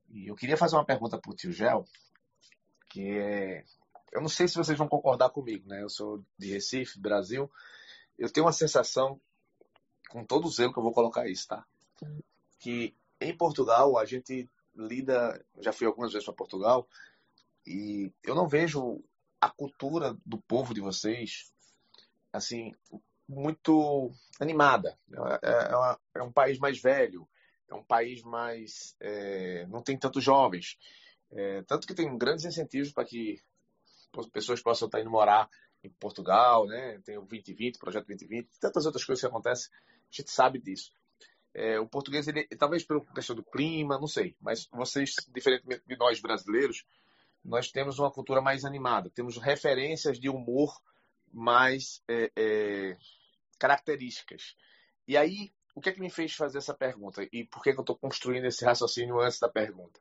E 0.10 0.28
eu 0.28 0.36
queria 0.36 0.58
fazer 0.58 0.76
uma 0.76 0.86
pergunta 0.86 1.18
para 1.18 1.32
o 1.32 1.36
tio 1.36 1.52
Gel, 1.52 1.86
que 2.90 3.18
é. 3.18 3.64
Eu 4.12 4.22
não 4.22 4.30
sei 4.30 4.48
se 4.48 4.56
vocês 4.56 4.78
vão 4.78 4.88
concordar 4.88 5.30
comigo, 5.30 5.68
né? 5.68 5.82
Eu 5.82 5.90
sou 5.90 6.24
de 6.38 6.52
Recife, 6.52 7.00
Brasil 7.00 7.50
eu 8.20 8.30
tenho 8.32 8.46
uma 8.46 8.54
sensação, 8.54 9.20
com 10.10 10.26
todo 10.26 10.46
o 10.46 10.52
zelo 10.52 10.74
que 10.74 10.80
eu 10.80 10.84
vou 10.84 10.94
colocar 10.94 11.28
isso, 11.28 11.48
tá? 11.48 11.66
Que 12.60 12.94
em 13.20 13.36
Portugal 13.36 13.98
a 13.98 14.06
gente 14.06 14.50
lida, 14.76 15.44
já 15.60 15.72
fui 15.72 15.88
algumas 15.88 16.12
vezes 16.12 16.26
para 16.26 16.36
Portugal, 16.36 16.88
e 17.66 18.12
eu 18.24 18.36
não 18.36 18.48
vejo 18.48 19.02
a 19.40 19.50
cultura 19.50 20.18
do 20.26 20.38
povo 20.38 20.74
de 20.74 20.82
vocês, 20.82 21.52
assim, 22.34 22.74
muito 23.28 24.12
animada. 24.40 24.98
É, 25.42 25.72
é, 25.72 25.76
uma, 25.76 26.00
é 26.16 26.22
um 26.24 26.32
país 26.32 26.60
mais 26.60 26.82
velho, 26.82 27.28
é 27.70 27.76
um 27.76 27.84
país 27.84 28.22
mais. 28.24 28.96
É, 29.00 29.66
não 29.68 29.82
tem 29.82 29.98
tantos 29.98 30.24
jovens. 30.24 30.78
É, 31.32 31.62
tanto 31.64 31.88
que 31.88 31.94
tem 31.94 32.18
grandes 32.18 32.44
incentivos 32.44 32.92
para 32.92 33.06
que 33.06 33.42
pessoas 34.34 34.62
possam 34.62 34.88
estar 34.88 35.00
indo 35.00 35.12
morar 35.12 35.48
em 35.84 35.90
Portugal, 35.90 36.66
né? 36.66 37.00
Tem 37.06 37.18
o 37.18 37.22
2020, 37.22 37.76
o 37.76 37.80
projeto 37.80 38.08
2020, 38.08 38.50
tantas 38.60 38.86
outras 38.86 39.04
coisas 39.04 39.22
que 39.22 39.28
acontecem, 39.28 39.72
a 39.72 40.16
gente 40.16 40.32
sabe 40.32 40.60
disso. 40.60 40.92
É, 41.54 41.80
o 41.80 41.88
português, 41.88 42.28
ele, 42.28 42.46
talvez 42.58 42.84
pela 42.84 43.04
questão 43.14 43.36
do 43.36 43.44
clima, 43.44 43.98
não 44.00 44.08
sei, 44.08 44.36
mas 44.40 44.68
vocês, 44.72 45.16
diferentemente 45.30 45.84
de 45.88 45.98
nós 45.98 46.20
brasileiros, 46.20 46.86
nós 47.44 47.72
temos 47.72 47.98
uma 47.98 48.12
cultura 48.12 48.42
mais 48.42 48.66
animada, 48.66 49.10
temos 49.10 49.38
referências 49.38 50.20
de 50.20 50.30
humor 50.30 50.80
mais 51.32 52.04
é, 52.08 52.32
é, 52.36 52.98
características. 53.58 54.56
E 55.08 55.18
aí, 55.18 55.52
o 55.74 55.82
que 55.82 55.90
é 55.90 55.92
que 55.94 56.02
me 56.02 56.10
fez 56.10 56.34
fazer 56.34 56.58
essa 56.58 56.74
pergunta? 56.74 57.28
E 57.32 57.46
por 57.46 57.64
que, 57.64 57.72
que 57.74 57.80
eu 57.80 57.84
estou 57.84 57.98
construindo 57.98 58.46
esse 58.46 58.66
raciocínio 58.66 59.20
antes 59.20 59.40
da 59.40 59.50
pergunta? 59.50 60.00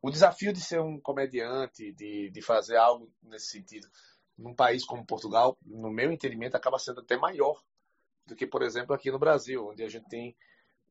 O 0.00 0.10
desafio 0.10 0.52
de 0.52 0.60
ser 0.60 0.80
um 0.80 1.00
comediante, 1.00 1.92
de, 1.92 2.30
de 2.30 2.42
fazer 2.42 2.76
algo 2.76 3.10
nesse 3.22 3.46
sentido, 3.46 3.88
num 4.36 4.54
país 4.54 4.84
como 4.84 5.06
Portugal, 5.06 5.56
no 5.62 5.90
meu 5.90 6.12
entendimento, 6.12 6.56
acaba 6.56 6.78
sendo 6.78 7.00
até 7.00 7.16
maior 7.16 7.62
do 8.26 8.34
que, 8.34 8.46
por 8.46 8.62
exemplo, 8.62 8.94
aqui 8.94 9.10
no 9.10 9.18
Brasil, 9.18 9.68
onde 9.68 9.82
a 9.82 9.88
gente 9.88 10.08
tem 10.08 10.36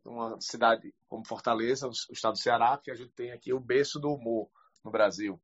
uma 0.06 0.40
cidade 0.40 0.94
como 1.08 1.26
Fortaleza, 1.26 1.88
o 1.88 2.14
estado 2.14 2.34
do 2.34 2.40
Ceará, 2.40 2.78
que 2.78 2.92
a 2.92 2.96
gente 2.96 3.12
tem 3.12 3.32
aqui 3.32 3.54
o 3.54 3.60
berço 3.60 4.00
do 4.00 4.12
humor 4.14 4.50
no 4.84 4.92
Brasil. 4.92 5.42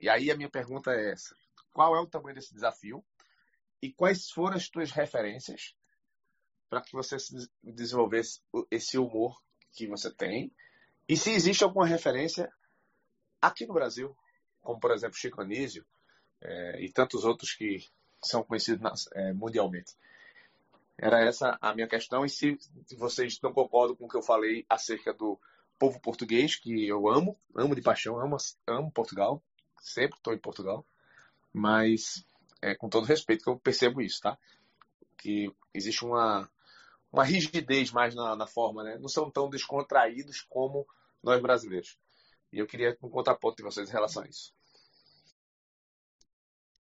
E 0.00 0.08
aí 0.08 0.30
a 0.30 0.36
minha 0.36 0.50
pergunta 0.50 0.92
é 0.92 1.12
essa: 1.12 1.34
qual 1.72 1.94
é 1.96 2.00
o 2.00 2.06
tamanho 2.06 2.34
desse 2.34 2.54
desafio? 2.54 3.04
E 3.80 3.92
quais 3.92 4.30
foram 4.30 4.56
as 4.56 4.68
tuas 4.68 4.90
referências 4.90 5.74
para 6.68 6.80
que 6.82 6.92
você 6.92 7.16
desenvolvesse 7.62 8.40
esse 8.70 8.98
humor 8.98 9.40
que 9.72 9.86
você 9.86 10.12
tem? 10.12 10.52
E 11.08 11.16
se 11.16 11.30
existe 11.30 11.64
alguma 11.64 11.86
referência 11.86 12.52
aqui 13.40 13.66
no 13.66 13.74
Brasil, 13.74 14.16
como 14.60 14.78
por 14.78 14.90
exemplo 14.92 15.16
Chico 15.16 15.40
Anísio 15.40 15.86
é, 16.40 16.82
e 16.82 16.92
tantos 16.92 17.24
outros 17.24 17.52
que 17.52 17.86
são 18.22 18.42
conhecidos 18.42 19.08
é, 19.12 19.32
mundialmente. 19.32 19.94
Era 20.96 21.20
essa 21.24 21.56
a 21.60 21.74
minha 21.74 21.86
questão. 21.86 22.24
E 22.24 22.28
se 22.28 22.58
vocês 22.96 23.40
não 23.40 23.52
concordam 23.52 23.96
com 23.96 24.06
o 24.06 24.08
que 24.08 24.16
eu 24.16 24.22
falei 24.22 24.66
acerca 24.68 25.12
do 25.12 25.38
povo 25.78 26.00
português, 26.00 26.56
que 26.56 26.86
eu 26.86 27.08
amo, 27.08 27.38
amo 27.54 27.74
de 27.74 27.82
paixão, 27.82 28.20
amo, 28.20 28.36
amo 28.66 28.90
Portugal, 28.90 29.40
sempre 29.80 30.18
estou 30.18 30.34
em 30.34 30.38
Portugal, 30.38 30.84
mas 31.52 32.26
é 32.60 32.74
com 32.74 32.88
todo 32.88 33.06
respeito 33.06 33.44
que 33.44 33.50
eu 33.50 33.58
percebo 33.58 34.00
isso, 34.00 34.20
tá? 34.20 34.36
Que 35.16 35.54
existe 35.72 36.04
uma, 36.04 36.50
uma 37.12 37.24
rigidez 37.24 37.92
mais 37.92 38.14
na, 38.14 38.34
na 38.34 38.46
forma, 38.46 38.82
né? 38.82 38.98
Não 38.98 39.08
são 39.08 39.30
tão 39.30 39.48
descontraídos 39.48 40.42
como 40.48 40.84
nós 41.22 41.40
brasileiros. 41.40 41.96
E 42.52 42.58
eu 42.58 42.66
queria 42.66 42.96
um 43.02 43.08
contraponto 43.08 43.58
de 43.58 43.62
vocês 43.62 43.88
em 43.88 43.92
relação 43.92 44.24
a 44.24 44.26
isso. 44.26 44.52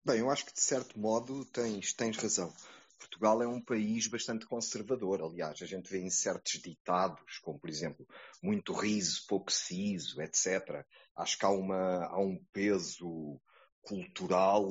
Bem, 0.02 0.20
eu 0.20 0.30
acho 0.30 0.46
que 0.46 0.54
de 0.54 0.62
certo 0.62 0.98
modo 0.98 1.44
tens, 1.44 1.92
tens 1.92 2.16
razão. 2.16 2.50
Portugal 2.98 3.42
é 3.42 3.46
um 3.46 3.60
país 3.60 4.06
bastante 4.06 4.46
conservador. 4.46 5.22
Aliás, 5.22 5.60
a 5.60 5.66
gente 5.66 5.90
vê 5.90 6.00
em 6.00 6.10
certos 6.10 6.60
ditados, 6.60 7.38
como 7.38 7.58
por 7.58 7.68
exemplo, 7.68 8.06
muito 8.42 8.72
riso, 8.72 9.26
pouco 9.28 9.52
siso, 9.52 10.20
etc. 10.22 10.86
Acho 11.14 11.38
que 11.38 11.44
há, 11.44 11.50
uma, 11.50 12.06
há 12.06 12.18
um 12.18 12.42
peso 12.50 13.38
cultural 13.82 14.70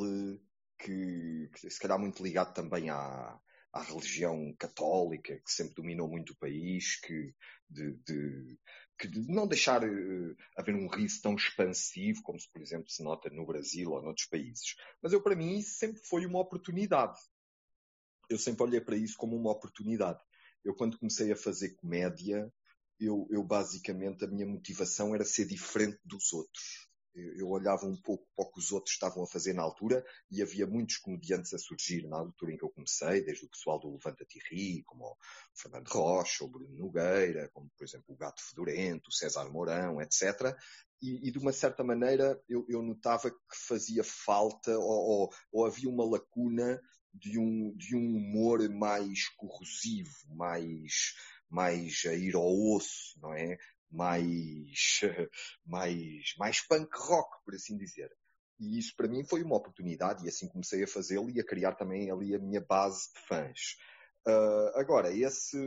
que, 0.80 1.50
que 1.54 1.70
se 1.70 1.80
calhar 1.80 2.00
muito 2.00 2.24
ligado 2.24 2.54
também 2.54 2.90
à, 2.90 3.40
à 3.72 3.82
religião 3.84 4.52
católica, 4.58 5.36
que 5.36 5.52
sempre 5.52 5.76
dominou 5.76 6.08
muito 6.08 6.34
o 6.34 6.38
país, 6.38 7.00
que 7.02 7.36
de, 7.70 7.94
de, 8.04 8.60
que 9.00 9.08
de 9.08 9.22
não 9.32 9.48
deixar 9.48 9.84
uh, 9.84 10.36
haver 10.58 10.76
um 10.76 10.88
riso 10.88 11.22
tão 11.22 11.36
expansivo 11.36 12.22
como 12.22 12.40
se, 12.40 12.52
por 12.52 12.62
exemplo, 12.62 12.90
se 12.90 13.02
nota 13.02 13.30
no 13.30 13.46
Brasil 13.46 13.92
ou 13.92 14.02
noutros 14.02 14.28
países. 14.28 14.76
Mas 15.02 15.14
eu, 15.14 15.22
para 15.24 15.36
mim, 15.36 15.58
isso 15.58 15.78
sempre 15.78 16.02
foi 16.04 16.26
uma 16.26 16.40
oportunidade 16.40 17.18
eu 18.30 18.38
sempre 18.38 18.64
olhei 18.64 18.80
para 18.80 18.96
isso 18.96 19.18
como 19.18 19.36
uma 19.36 19.52
oportunidade. 19.52 20.20
Eu, 20.64 20.76
quando 20.76 21.00
comecei 21.00 21.32
a 21.32 21.36
fazer 21.36 21.76
comédia, 21.76 22.52
eu, 23.00 23.28
eu 23.32 23.44
basicamente, 23.44 24.24
a 24.24 24.28
minha 24.28 24.46
motivação 24.46 25.16
era 25.16 25.26
ser 25.26 25.46
diferente 25.48 26.00
dos 26.06 26.32
outros. 26.32 26.89
Eu, 27.16 27.50
olhava 27.50 27.86
um 27.86 28.00
pouco 28.02 28.26
para 28.36 28.46
o 28.46 28.52
que 28.52 28.60
os 28.60 28.72
outros 28.72 28.94
estavam 28.94 29.24
a 29.24 29.28
fazer 29.28 29.54
na 29.54 29.64
altura 29.64 30.06
e 30.32 30.42
havia 30.42 30.68
muitos 30.68 30.98
comediantes 30.98 31.54
a 31.54 31.58
surgir 31.58 32.08
na 32.08 32.18
altura 32.18 32.54
em 32.54 32.58
que 32.58 32.64
eu 32.64 32.70
comecei, 32.70 33.24
desde 33.24 33.46
o 33.46 33.50
pessoal 33.50 33.80
do 33.80 33.92
Levanta 33.92 34.26
Tirri, 34.26 34.84
como 34.84 35.06
o 35.06 35.18
Fernando 35.54 35.88
Rocha, 35.88 36.46
o 36.46 36.48
Bruno 36.48 36.76
Nogueira, 36.76 37.50
como 37.50 37.70
por 37.78 37.84
exemplo 37.84 38.14
o 38.14 38.18
Gato 38.18 38.42
Fedorento, 38.48 39.10
o 39.10 39.14
César 39.14 39.50
Mourão, 39.50 40.02
etc. 40.02 40.56
E, 41.02 41.28
e, 41.28 41.32
de 41.32 41.40
uma 41.40 41.52
certa 41.54 41.84
maneira 41.84 42.42
eu, 42.48 42.66
eu 42.70 42.82
notava 42.82 43.32
que 43.32 43.38
fazia 43.68 44.04
falta 44.04 44.78
ou, 44.78 44.84
ou, 44.86 45.30
ou, 45.52 45.66
havia 45.66 45.90
uma 45.90 46.06
lacuna 46.06 46.80
de 47.14 47.40
um, 47.40 47.76
de 47.76 47.96
um 47.96 48.18
humor 48.18 48.68
mais 48.70 49.28
corrosivo, 49.30 50.14
mais, 50.36 51.16
mais 51.50 52.04
a 52.06 52.14
ir 52.14 52.36
ao 52.36 52.54
osso, 52.76 53.20
não 53.22 53.34
é? 53.34 53.58
Mais, 53.92 55.00
mais, 55.66 56.36
mais 56.38 56.62
punk 56.68 56.90
rock, 56.96 57.44
por 57.44 57.56
assim 57.56 57.78
dizer. 57.78 58.12
E 58.60 58.78
isso 58.78 58.94
para 58.96 59.08
mim 59.08 59.24
foi 59.24 59.42
uma 59.42 59.56
oportunidade 59.56 60.26
e 60.26 60.30
assim 60.30 60.48
comecei 60.48 60.84
a 60.84 60.88
fazê-lo 60.88 61.30
e 61.30 61.40
a 61.40 61.46
criar 61.46 61.76
também 61.76 62.12
ali 62.12 62.36
a 62.36 62.40
minha 62.40 62.62
base 62.62 63.12
de 63.14 63.22
fãs. 63.28 63.78
Uh, 64.28 64.78
agora, 64.78 65.16
esse, 65.16 65.58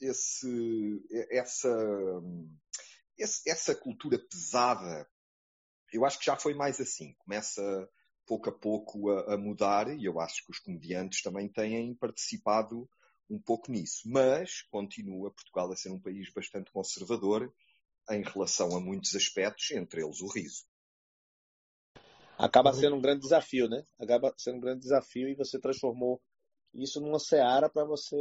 esse, 0.00 1.02
essa, 1.30 1.74
esse, 3.16 3.48
essa 3.48 3.74
cultura 3.74 4.18
pesada, 4.18 5.08
eu 5.92 6.04
acho 6.04 6.18
que 6.18 6.26
já 6.26 6.36
foi 6.36 6.54
mais 6.54 6.78
assim. 6.80 7.14
Começa, 7.18 7.88
pouco 8.26 8.50
a 8.50 8.52
pouco 8.52 9.10
a, 9.10 9.34
a, 9.34 9.38
mudar 9.38 9.88
e 9.88 10.04
eu 10.04 10.20
acho 10.20 10.44
que 10.44 10.52
os 10.52 10.58
comediantes 10.58 11.22
também 11.22 11.48
têm 11.48 11.94
participado 11.94 12.88
um 13.28 13.38
pouco 13.38 13.70
nisso. 13.70 14.08
Mas 14.08 14.62
continua 14.70 15.30
Portugal 15.30 15.70
a 15.72 15.76
ser 15.76 15.90
um 15.90 16.00
país 16.00 16.32
bastante 16.32 16.70
conservador 16.70 17.52
em 18.10 18.22
relação 18.22 18.74
a 18.76 18.80
muitos 18.80 19.14
aspectos, 19.14 19.70
entre 19.72 20.02
eles 20.02 20.20
o 20.20 20.28
riso. 20.28 20.64
Acaba 22.38 22.72
sendo 22.72 22.96
um 22.96 23.00
grande 23.00 23.22
desafio, 23.22 23.68
né? 23.68 23.84
Acaba 23.98 24.32
sendo 24.38 24.58
um 24.58 24.60
grande 24.60 24.80
desafio 24.80 25.28
e 25.28 25.34
você 25.34 25.58
transformou 25.58 26.22
isso 26.72 27.00
numa 27.00 27.18
seara 27.18 27.68
para 27.68 27.84
você 27.84 28.16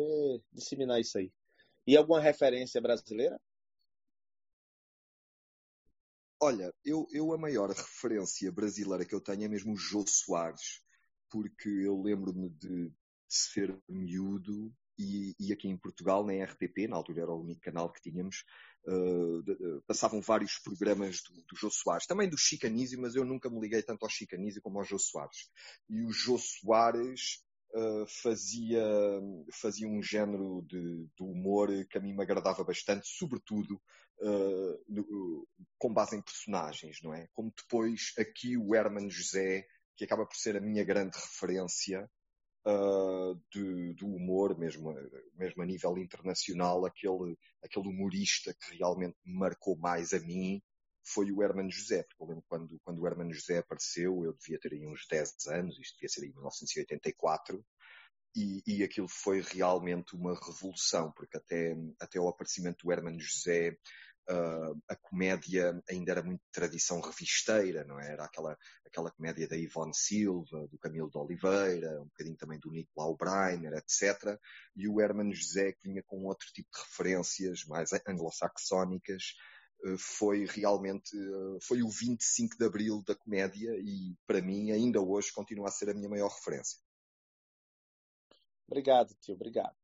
disseminar 0.52 1.00
isso 1.00 1.17
aí. 1.17 1.32
E 1.86 1.96
alguma 1.96 2.20
referência 2.20 2.82
brasileira? 2.82 3.39
Olha, 6.41 6.74
eu, 6.84 7.08
eu 7.12 7.34
a 7.34 7.38
maior 7.38 7.70
referência 7.70 8.52
brasileira 8.52 9.06
que 9.06 9.15
eu 9.15 9.22
tenho 9.22 9.46
é 9.46 9.48
mesmo 9.48 9.74
o 9.74 9.78
Jô 9.78 10.04
Soares, 10.06 10.84
porque 11.30 11.70
eu 11.70 12.02
lembro-me 12.02 12.50
de, 12.50 12.89
de 12.89 12.93
ser 13.28 13.76
miúdo 13.88 14.74
e, 14.98 15.36
e, 15.40 15.54
aqui 15.54 15.68
em 15.68 15.78
Portugal, 15.78 16.26
na 16.26 16.34
RTP, 16.44 16.88
na 16.88 16.96
altura 16.96 17.22
era 17.22 17.32
o 17.32 17.42
único 17.42 17.62
canal 17.62 17.92
que 17.92 18.02
tínhamos, 18.02 18.44
uh, 18.86 19.44
de, 19.44 19.52
uh, 19.52 19.82
passavam 19.86 20.22
vários 20.22 20.58
programas 20.60 21.22
do, 21.24 21.36
do 21.36 21.56
Jô 21.56 21.70
Soares, 21.70 22.08
também 22.08 22.30
do 22.30 22.38
Chicanísio, 22.38 23.00
mas 23.00 23.16
eu 23.16 23.24
nunca 23.24 23.50
me 23.50 23.60
liguei 23.60 23.84
tanto 23.84 24.04
ao 24.04 24.10
Chicanísio 24.10 24.62
como 24.62 24.80
ao 24.80 24.86
Jô 24.86 24.98
Soares. 24.98 25.50
E 25.90 26.04
o 26.04 26.12
Jô 26.12 26.38
Soares 26.38 27.44
uh, 27.74 28.06
fazia, 28.22 28.84
fazia 29.54 29.88
um 29.88 30.02
género 30.02 30.66
de, 30.68 31.08
de, 31.16 31.24
humor 31.24 31.70
que 31.90 31.98
a 31.98 32.02
mim 32.02 32.14
me 32.14 32.24
agradava 32.24 32.64
bastante, 32.64 33.08
sobretudo 33.08 33.80
uh, 34.22 34.84
no, 34.88 35.48
com 35.78 35.94
base 35.94 36.16
em 36.16 36.22
personagens, 36.22 36.98
não 37.04 37.14
é? 37.14 37.28
Como 37.34 37.54
depois 37.56 38.14
aqui 38.18 38.58
o 38.58 38.74
Herman 38.74 39.10
José, 39.10 39.68
que 39.96 40.06
acaba 40.06 40.26
por 40.26 40.36
ser 40.36 40.58
a 40.58 40.62
minha 40.62 40.84
grande 40.84 41.18
referência 41.18 42.10
uh, 42.67 43.41
de, 43.51 43.93
do 43.93 44.08
humor, 44.08 44.58
mesmo, 44.58 44.93
mesmo 45.36 45.63
a 45.63 45.65
nível 45.65 45.97
internacional, 45.97 46.86
aquele, 46.86 47.38
aquele 47.63 47.88
humorista 47.88 48.53
que 48.53 48.77
realmente 48.77 49.15
me 49.25 49.34
marcou 49.38 49.77
mais 49.77 50.13
a 50.13 50.19
mim 50.19 50.62
foi 51.03 51.32
o 51.32 51.41
Herman 51.41 51.71
José, 51.71 52.03
porque 52.03 52.21
eu 52.21 52.27
lembro 52.27 52.43
quando, 52.49 52.80
quando 52.84 53.01
o 53.01 53.08
Herman 53.08 53.32
José 53.32 53.60
apareceu, 53.60 54.25
eu 54.25 54.34
devia 54.34 54.60
ter 54.60 54.73
aí 54.73 54.86
uns 54.86 55.08
10 55.10 55.47
anos, 55.47 55.80
isto 55.80 55.95
devia 55.95 56.10
ser 56.10 56.25
em 56.25 56.34
1984, 56.34 57.65
e, 58.36 58.62
e 58.67 58.84
aquilo 58.84 59.08
foi 59.08 59.41
realmente 59.41 60.15
uma 60.15 60.36
revolução, 60.36 61.12
porque 61.13 61.38
até, 61.38 61.75
até 61.99 62.19
o 62.19 62.27
aparecimento 62.27 62.86
do 62.86 62.91
Herman 62.91 63.17
José 63.17 63.77
uh, 64.30 64.82
a 64.88 64.96
comédia 64.96 65.82
ainda 65.90 66.12
era 66.12 66.24
muito 66.24 66.42
tradição 66.52 67.00
revisteira, 67.00 67.84
não 67.84 68.00
é? 68.00 68.12
Era 68.12 68.26
aquela, 68.26 68.58
aquela 68.86 69.12
comédia 69.12 69.48
da 69.48 69.56
Ivone 69.56 69.94
Silva, 69.94 70.68
do 70.68 70.78
Camilo 70.78 71.10
de 71.10 71.18
Oliveira, 71.18 72.02
um 72.02 72.06
bocadinho 72.06 72.38
também 72.38 72.60
do 72.60 72.72
Nicolau 72.72 73.16
Breiner, 73.16 73.74
etc. 73.74 74.38
E 74.76 74.88
o 74.88 75.00
Herman 75.02 75.34
José, 75.34 75.72
que 75.72 75.88
vinha 75.88 76.04
com 76.06 76.26
outro 76.26 76.48
tipo 76.54 76.70
de 76.72 76.80
referências 76.82 77.63
mais 77.66 77.92
anglo-saxónicas, 78.08 79.36
uh, 79.86 79.98
foi 79.98 80.46
realmente, 80.46 81.18
uh, 81.18 81.58
foi 81.62 81.82
o 81.82 81.90
25 81.90 82.58
de 82.58 82.66
Abril 82.66 83.04
da 83.06 83.16
comédia 83.16 83.72
e, 83.78 84.16
para 84.26 84.42
mim, 84.42 84.72
ainda 84.72 85.02
hoje 85.02 85.32
continua 85.32 85.70
a 85.70 85.72
ser 85.72 85.90
a 85.90 85.94
minha 85.94 86.10
maior 86.10 86.30
referência. 86.30 86.80
Obrigado, 88.68 89.16
tio, 89.22 89.36
obrigado. 89.36 89.76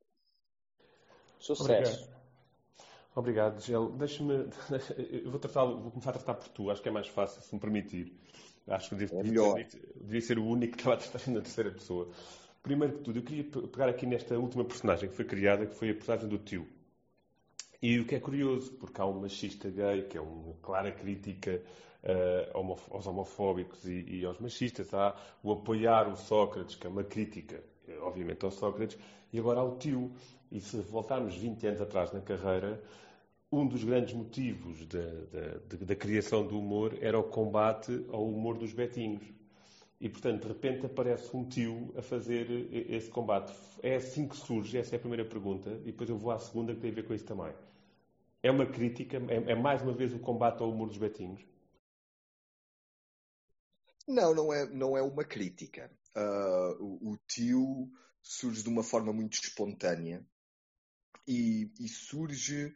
Sucesso. 1.40 1.64
Obrigado. 1.64 2.23
Obrigado, 3.16 3.62
Gel. 3.62 3.92
Deixa-me. 3.92 4.34
Eu 5.24 5.30
vou, 5.30 5.40
tratar, 5.40 5.66
vou 5.66 5.92
começar 5.92 6.12
a 6.12 6.14
tratar 6.14 6.34
por 6.36 6.48
tu, 6.50 6.72
acho 6.72 6.82
que 6.82 6.90
é 6.90 6.92
mais 6.92 7.08
fácil, 7.08 7.42
se 7.42 7.54
me 7.54 7.62
permitir. 7.62 8.14
Acho 8.68 8.90
que 8.90 8.96
devo, 8.96 9.20
é 9.20 9.24
melhor. 9.24 9.64
devia 9.96 10.22
ser 10.22 10.40
o 10.40 10.46
único 10.46 10.74
que 10.74 10.80
estava 10.80 10.96
a 10.96 10.98
tratar 10.98 11.32
na 11.32 11.42
terceira 11.42 11.72
pessoa. 11.72 12.10
Primeiro 12.62 12.98
que 12.98 13.04
tudo, 13.04 13.20
eu 13.20 13.24
queria 13.24 13.44
pegar 13.44 13.90
aqui 13.90 14.06
nesta 14.06 14.40
última 14.40 14.64
personagem 14.64 15.10
que 15.10 15.16
foi 15.16 15.26
criada, 15.26 15.66
que 15.66 15.76
foi 15.76 15.90
a 15.90 15.94
personagem 15.94 16.30
do 16.30 16.38
tio. 16.38 16.66
E 17.82 18.00
o 18.00 18.06
que 18.06 18.16
é 18.16 18.20
curioso, 18.22 18.72
porque 18.74 19.02
há 19.02 19.06
um 19.06 19.20
machista 19.20 19.70
gay, 19.70 20.04
que 20.04 20.18
é 20.18 20.22
uma 20.22 20.54
clara 20.62 20.90
crítica 20.90 21.62
uh, 22.04 22.78
aos 22.90 23.06
homofóbicos 23.06 23.84
e, 23.84 24.06
e, 24.08 24.26
aos 24.26 24.40
machistas. 24.40 24.94
Há 24.94 25.14
o 25.44 25.52
apoiar 25.52 26.08
o 26.08 26.16
Sócrates, 26.16 26.76
que 26.76 26.88
é 26.88 26.90
uma 26.90 27.04
crítica, 27.04 27.62
obviamente, 28.02 28.46
ao 28.46 28.52
Sócrates. 28.52 28.98
E 29.34 29.40
agora 29.40 29.60
há 29.60 29.64
o 29.66 29.76
tio. 29.76 30.14
E 30.50 30.62
se 30.62 30.78
voltarmos 30.78 31.36
20 31.36 31.68
anos 31.68 31.82
atrás 31.82 32.14
na 32.14 32.22
carreira, 32.22 32.82
um 33.54 33.68
dos 33.68 33.84
grandes 33.84 34.16
motivos 34.16 34.84
da, 34.88 35.00
da, 35.00 35.86
da, 35.86 35.96
criação 35.96 36.46
do 36.46 36.58
humor 36.58 36.98
era 37.00 37.20
o 37.20 37.24
combate 37.24 38.04
ao 38.10 38.28
humor 38.28 38.58
dos 38.58 38.74
betinhos. 38.74 39.24
E, 40.02 40.10
portanto, 40.10 40.42
de 40.42 40.48
repente 40.48 40.86
aparece 40.86 41.36
um 41.38 41.48
tio 41.48 41.94
a 41.96 42.02
fazer 42.02 42.50
esse 42.90 43.10
combate. 43.10 43.54
É 43.82 43.96
assim 43.96 44.28
que 44.28 44.36
surge, 44.36 44.78
essa 44.78 44.96
é 44.96 44.98
a 44.98 45.00
primeira 45.00 45.24
pergunta, 45.24 45.70
e 45.84 45.92
depois 45.92 46.10
eu 46.10 46.18
vou 46.18 46.32
à 46.32 46.40
segunda 46.40 46.74
que 46.74 46.82
tem 46.82 46.92
a 46.92 46.94
ver 46.96 47.06
com 47.06 47.14
isso 47.14 47.26
também. 47.26 47.54
É 48.42 48.50
uma 48.50 48.66
crítica, 48.66 49.18
é, 49.30 49.52
é 49.52 49.56
mais 49.56 49.82
uma 49.84 49.94
vez 49.94 50.12
o 50.14 50.20
combate 50.20 50.62
ao 50.62 50.72
humor 50.72 50.88
dos 50.88 50.98
betinhos? 50.98 51.46
Não, 54.08 54.34
não 54.34 54.52
é, 54.52 54.66
não 54.66 54.98
é 54.98 55.02
uma 55.02 55.24
crítica. 55.24 55.90
Uh, 56.16 56.84
o, 56.84 57.12
o 57.12 57.18
tio 57.28 57.90
surge 58.22 58.64
de 58.64 58.70
uma 58.70 58.84
forma 58.84 59.14
muito 59.14 59.36
espontânea 59.36 60.26
e, 61.28 61.72
e 61.80 61.88
surge 61.88 62.76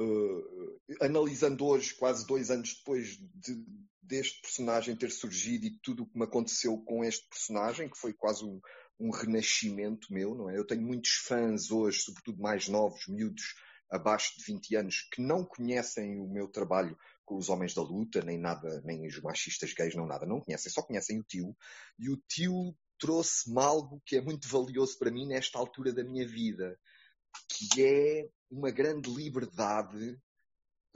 uh, 0.00 0.80
analisando 1.00 1.64
hoje, 1.64 1.94
quase 1.94 2.26
dois 2.26 2.50
anos 2.50 2.74
depois 2.74 3.16
de, 3.34 3.64
deste 4.02 4.40
personagem 4.40 4.96
ter 4.96 5.10
surgido 5.10 5.66
e 5.66 5.78
tudo 5.82 6.04
o 6.04 6.06
que 6.06 6.18
me 6.18 6.24
aconteceu 6.24 6.78
com 6.78 7.04
este 7.04 7.28
personagem, 7.28 7.88
que 7.88 7.98
foi 7.98 8.12
quase 8.12 8.44
um, 8.44 8.60
um 8.98 9.10
renascimento 9.10 10.12
meu, 10.12 10.34
não 10.34 10.48
é? 10.48 10.56
Eu 10.56 10.66
tenho 10.66 10.82
muitos 10.82 11.12
fãs 11.26 11.70
hoje, 11.70 12.00
sobretudo 12.00 12.40
mais 12.40 12.68
novos, 12.68 13.06
miúdos, 13.08 13.54
abaixo 13.90 14.36
de 14.38 14.44
20 14.44 14.76
anos, 14.76 15.08
que 15.12 15.22
não 15.22 15.44
conhecem 15.44 16.18
o 16.18 16.28
meu 16.28 16.48
trabalho 16.48 16.96
com 17.24 17.36
os 17.36 17.48
homens 17.48 17.74
da 17.74 17.82
luta, 17.82 18.22
nem 18.22 18.38
nada, 18.38 18.80
nem 18.84 19.06
os 19.06 19.20
machistas 19.20 19.72
gays, 19.72 19.94
não 19.94 20.06
nada, 20.06 20.26
não 20.26 20.40
conhecem, 20.40 20.70
só 20.70 20.82
conhecem 20.82 21.18
o 21.18 21.24
tio. 21.24 21.56
E 21.98 22.08
o 22.08 22.16
tio 22.28 22.74
trouxe-me 22.98 23.60
algo 23.60 24.00
que 24.04 24.16
é 24.16 24.20
muito 24.20 24.48
valioso 24.48 24.98
para 24.98 25.10
mim 25.10 25.26
nesta 25.26 25.58
altura 25.58 25.92
da 25.92 26.04
minha 26.04 26.26
vida, 26.26 26.78
que 27.48 27.84
é 27.84 28.28
uma 28.50 28.70
grande 28.70 29.10
liberdade, 29.10 30.18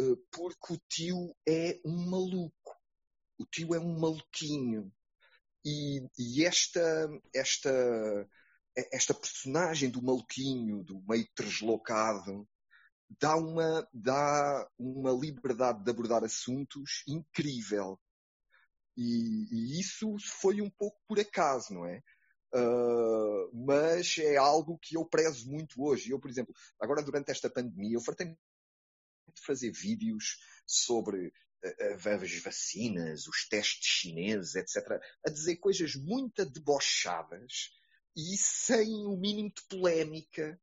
eh, 0.00 0.16
porque 0.31 0.74
o 0.74 0.81
tio 0.88 1.35
é 1.48 1.81
um 1.85 2.11
maluco. 2.11 2.76
O 3.38 3.46
tio 3.46 3.74
é 3.74 3.81
um 3.81 3.98
maluquinho. 3.98 4.92
E, 5.64 6.00
e 6.18 6.44
esta, 6.44 7.09
esta, 7.35 7.70
esta 8.92 9.14
personagem 9.14 9.90
do 9.90 10.03
maluquinho, 10.03 10.83
do 10.85 11.03
meio 11.07 11.29
deslocado, 11.37 12.48
dá 13.18 13.37
uma, 13.37 13.88
dá 13.92 14.68
uma 14.79 15.11
liberdade 15.12 15.83
de 15.83 15.90
abordar 15.90 16.24
assuntos 16.24 17.03
incrível. 17.07 17.98
E, 18.96 19.48
e 19.50 19.81
isso 19.81 20.16
foi 20.20 20.61
um 20.61 20.70
pouco 20.70 20.98
por 21.07 21.18
acaso, 21.18 21.74
não 21.74 21.87
é? 21.87 22.03
Uh, 22.52 23.64
mas 23.64 24.18
é 24.18 24.36
algo 24.36 24.78
que 24.78 24.96
eu 24.96 25.04
prezo 25.04 25.48
muito 25.48 25.82
hoje. 25.82 26.10
Eu, 26.10 26.18
por 26.18 26.30
exemplo, 26.30 26.54
agora 26.80 27.02
durante 27.02 27.30
esta 27.30 27.48
pandemia, 27.48 27.96
eu 27.96 28.00
fartei 28.00 28.26
de 28.26 29.42
fazer 29.44 29.70
vídeos 29.70 30.38
sobre 30.66 31.28
uh, 31.28 32.08
as 32.22 32.38
vacinas, 32.42 33.26
os 33.26 33.48
testes 33.48 33.86
chineses, 33.86 34.56
etc., 34.56 35.00
a 35.24 35.30
dizer 35.30 35.56
coisas 35.56 35.94
muito 35.94 36.44
debochadas 36.44 37.70
e 38.16 38.36
sem 38.36 39.06
o 39.06 39.16
mínimo 39.16 39.52
de 39.54 39.62
polémica, 39.68 40.60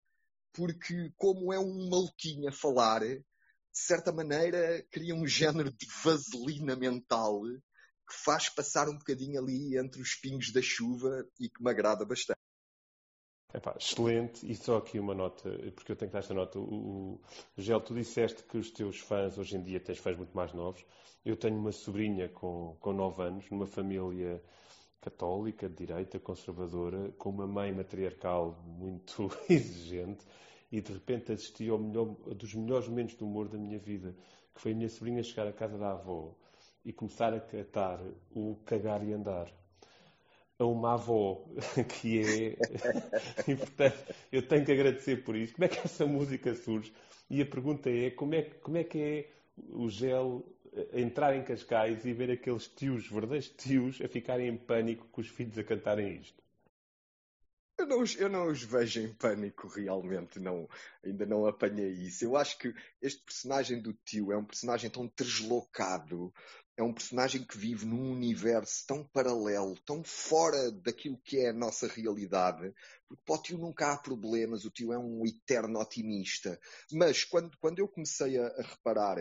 porque 0.53 1.11
como 1.15 1.53
é 1.53 1.59
um 1.59 1.89
maluquinho 1.89 2.49
a 2.49 2.51
falar, 2.51 3.01
de 3.01 3.23
certa 3.71 4.11
maneira 4.11 4.85
cria 4.91 5.15
um 5.15 5.25
género 5.27 5.71
de 5.71 5.85
vaselina 6.03 6.75
mental 6.75 7.41
que 8.07 8.13
faz 8.13 8.49
passar 8.49 8.87
um 8.87 8.97
bocadinho 8.97 9.39
ali 9.39 9.77
entre 9.77 10.01
os 10.01 10.15
pingos 10.15 10.51
da 10.51 10.61
chuva 10.61 11.27
e 11.39 11.49
que 11.49 11.61
me 11.61 11.69
agrada 11.69 12.05
bastante. 12.05 12.39
Epá, 13.53 13.75
excelente, 13.79 14.49
e 14.49 14.55
só 14.55 14.77
aqui 14.77 14.99
uma 14.99 15.15
nota, 15.15 15.49
porque 15.73 15.91
eu 15.91 15.95
tenho 15.95 16.09
que 16.09 16.13
dar 16.13 16.19
esta 16.19 16.33
nota. 16.33 16.59
O, 16.59 17.19
o 17.57 17.61
Gel, 17.61 17.81
tu 17.81 17.93
disseste 17.93 18.43
que 18.43 18.57
os 18.57 18.71
teus 18.71 18.99
fãs, 18.99 19.37
hoje 19.37 19.55
em 19.55 19.63
dia 19.63 19.79
tens 19.79 19.97
fãs 19.97 20.17
muito 20.17 20.35
mais 20.35 20.53
novos. 20.53 20.85
Eu 21.25 21.35
tenho 21.35 21.57
uma 21.57 21.71
sobrinha 21.71 22.29
com, 22.29 22.77
com 22.79 22.93
9 22.93 23.21
anos, 23.23 23.49
numa 23.49 23.65
família 23.65 24.41
católica, 25.01 25.69
de 25.69 25.75
direita, 25.75 26.19
conservadora, 26.19 27.11
com 27.17 27.29
uma 27.29 27.47
mãe 27.47 27.73
matriarcal 27.73 28.61
muito 28.65 29.29
exigente, 29.49 30.25
e 30.71 30.81
de 30.81 30.91
repente 30.91 31.31
assisti 31.31 31.69
ao 31.69 31.79
melhor, 31.79 32.05
dos 32.35 32.53
melhores 32.53 32.87
momentos 32.87 33.15
do 33.15 33.25
humor 33.25 33.47
da 33.47 33.57
minha 33.57 33.79
vida, 33.79 34.15
que 34.53 34.61
foi 34.61 34.73
a 34.73 34.75
minha 34.75 34.89
sobrinha 34.89 35.23
chegar 35.23 35.47
à 35.47 35.53
casa 35.53 35.77
da 35.77 35.91
avó 35.91 36.35
e 36.87 36.93
começar 36.93 37.33
a 37.33 37.39
cantar 37.41 37.99
o 38.33 38.55
cagar 38.65 39.05
e 39.05 39.11
andar 39.11 39.51
a 40.57 40.65
uma 40.65 40.93
avó 40.93 41.45
que 42.01 42.19
é 42.19 42.57
e 43.45 43.55
portanto 43.55 44.15
eu 44.31 44.41
tenho 44.47 44.65
que 44.65 44.71
agradecer 44.71 45.23
por 45.23 45.35
isso 45.35 45.53
como 45.53 45.65
é 45.65 45.67
que 45.67 45.79
essa 45.79 46.05
música 46.05 46.55
surge 46.55 46.93
e 47.29 47.41
a 47.41 47.45
pergunta 47.45 47.89
é 47.89 48.09
como 48.09 48.33
é, 48.33 48.41
como 48.41 48.77
é 48.77 48.85
que 48.85 49.01
é 49.01 49.29
o 49.69 49.89
gel 49.89 50.45
entrar 50.93 51.35
em 51.35 51.43
Cascais 51.43 52.05
e 52.05 52.13
ver 52.13 52.31
aqueles 52.31 52.67
tios, 52.69 53.07
verdadeiros 53.09 53.49
tios, 53.49 54.01
a 54.01 54.07
ficarem 54.07 54.47
em 54.47 54.57
pânico 54.57 55.07
com 55.11 55.19
os 55.19 55.27
filhos 55.27 55.57
a 55.57 55.63
cantarem 55.63 56.21
isto? 56.21 56.41
Eu 57.77 57.85
não, 57.85 58.03
eu 58.17 58.29
não 58.29 58.47
os 58.47 58.63
vejo 58.63 59.01
em 59.01 59.13
pânico 59.13 59.67
realmente, 59.67 60.39
não, 60.39 60.67
ainda 61.03 61.27
não 61.27 61.45
apanhei 61.45 61.91
isso. 61.91 62.25
Eu 62.25 62.35
acho 62.35 62.57
que 62.57 62.73
este 62.99 63.21
personagem 63.23 63.79
do 63.79 63.93
tio 63.93 64.31
é 64.31 64.37
um 64.37 64.43
personagem 64.43 64.89
tão 64.89 65.11
deslocado, 65.15 66.33
é 66.77 66.83
um 66.83 66.93
personagem 66.93 67.43
que 67.43 67.57
vive 67.57 67.87
num 67.87 68.11
universo 68.11 68.85
tão 68.85 69.03
paralelo, 69.03 69.75
tão 69.79 70.03
fora 70.03 70.71
daquilo 70.71 71.17
que 71.17 71.37
é 71.37 71.49
a 71.49 71.53
nossa 71.53 71.87
realidade, 71.87 72.71
porque 73.07 73.23
para 73.25 73.35
o 73.35 73.41
tio 73.41 73.57
nunca 73.57 73.91
há 73.91 73.97
problemas, 73.97 74.63
o 74.63 74.69
tio 74.69 74.93
é 74.93 74.99
um 74.99 75.25
eterno 75.25 75.79
otimista. 75.79 76.59
Mas 76.91 77.23
quando, 77.23 77.57
quando 77.57 77.79
eu 77.79 77.87
comecei 77.87 78.37
a, 78.37 78.45
a 78.45 78.61
reparar 78.61 79.17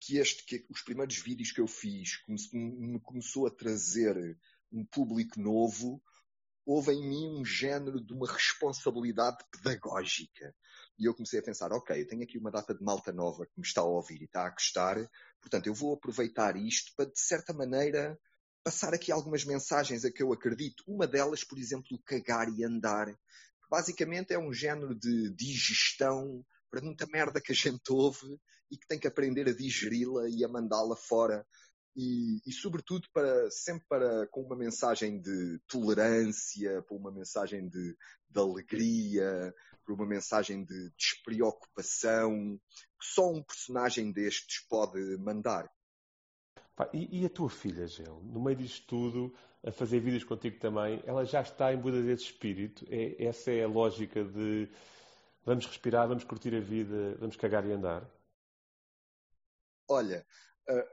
que, 0.00 0.18
este, 0.18 0.44
que 0.44 0.66
os 0.68 0.82
primeiros 0.82 1.16
vídeos 1.18 1.52
que 1.52 1.60
eu 1.60 1.68
fiz 1.68 2.22
me 2.52 3.00
começou 3.00 3.46
a 3.46 3.50
trazer 3.50 4.36
um 4.72 4.84
público 4.84 5.40
novo, 5.40 6.02
houve 6.66 6.92
em 6.92 7.08
mim 7.08 7.40
um 7.40 7.44
género 7.44 8.04
de 8.04 8.12
uma 8.12 8.26
responsabilidade 8.26 9.38
pedagógica. 9.52 10.52
E 10.98 11.04
eu 11.04 11.14
comecei 11.14 11.38
a 11.38 11.42
pensar, 11.42 11.72
ok, 11.72 12.00
eu 12.00 12.08
tenho 12.08 12.24
aqui 12.24 12.36
uma 12.36 12.50
data 12.50 12.74
de 12.74 12.82
malta 12.82 13.12
nova 13.12 13.46
que 13.46 13.60
me 13.60 13.64
está 13.64 13.82
a 13.82 13.84
ouvir 13.84 14.20
e 14.22 14.24
está 14.24 14.46
a 14.46 14.50
gostar, 14.50 14.96
portanto 15.40 15.66
eu 15.66 15.74
vou 15.74 15.94
aproveitar 15.94 16.56
isto 16.56 16.92
para, 16.96 17.06
de 17.06 17.18
certa 17.18 17.52
maneira, 17.52 18.18
passar 18.64 18.92
aqui 18.92 19.12
algumas 19.12 19.44
mensagens 19.44 20.04
a 20.04 20.10
que 20.10 20.22
eu 20.22 20.32
acredito. 20.32 20.82
Uma 20.88 21.06
delas, 21.06 21.44
por 21.44 21.58
exemplo, 21.58 21.98
cagar 22.04 22.48
e 22.48 22.64
andar, 22.64 23.06
que 23.06 23.68
basicamente 23.70 24.32
é 24.32 24.38
um 24.38 24.52
género 24.52 24.94
de 24.94 25.30
digestão 25.34 26.44
para 26.68 26.82
muita 26.82 27.06
merda 27.06 27.40
que 27.40 27.52
a 27.52 27.54
gente 27.54 27.90
ouve 27.90 28.38
e 28.70 28.76
que 28.76 28.86
tem 28.88 28.98
que 28.98 29.06
aprender 29.06 29.48
a 29.48 29.54
digeri-la 29.54 30.28
e 30.28 30.44
a 30.44 30.48
mandá-la 30.48 30.96
fora. 30.96 31.46
E, 31.94 32.40
e, 32.44 32.52
sobretudo 32.52 33.08
para 33.12 33.50
sempre 33.50 33.86
para 33.88 34.26
com 34.26 34.42
uma 34.42 34.56
mensagem 34.56 35.18
de 35.18 35.58
tolerância, 35.66 36.82
para 36.82 36.96
uma 36.96 37.10
mensagem 37.10 37.68
de, 37.68 37.96
de 38.28 38.40
alegria, 38.40 39.54
por 39.84 39.94
uma 39.94 40.06
mensagem 40.06 40.64
de 40.64 40.90
despreocupação 40.96 42.58
que 42.98 43.06
só 43.06 43.30
um 43.30 43.42
personagem 43.42 44.12
destes 44.12 44.66
pode 44.68 45.00
mandar. 45.18 45.70
E, 46.92 47.22
e, 47.22 47.26
a 47.26 47.30
tua 47.30 47.48
filha, 47.48 47.86
Gel, 47.86 48.20
no 48.22 48.42
meio 48.42 48.56
disto 48.56 48.86
tudo, 48.86 49.34
a 49.64 49.72
fazer 49.72 50.00
vídeos 50.00 50.24
contigo 50.24 50.58
também, 50.58 51.02
ela 51.06 51.24
já 51.24 51.40
está 51.40 51.72
em 51.72 51.78
Buda 51.78 52.02
desse 52.02 52.24
espírito? 52.24 52.84
É, 52.88 53.24
essa 53.24 53.50
é 53.50 53.64
a 53.64 53.68
lógica 53.68 54.22
de 54.22 54.68
vamos 55.42 55.64
respirar, 55.64 56.06
vamos 56.06 56.24
curtir 56.24 56.54
a 56.54 56.60
vida, 56.60 57.16
vamos 57.18 57.36
cagar 57.36 57.64
e 57.66 57.72
andar? 57.72 58.06
Olha, 59.88 60.26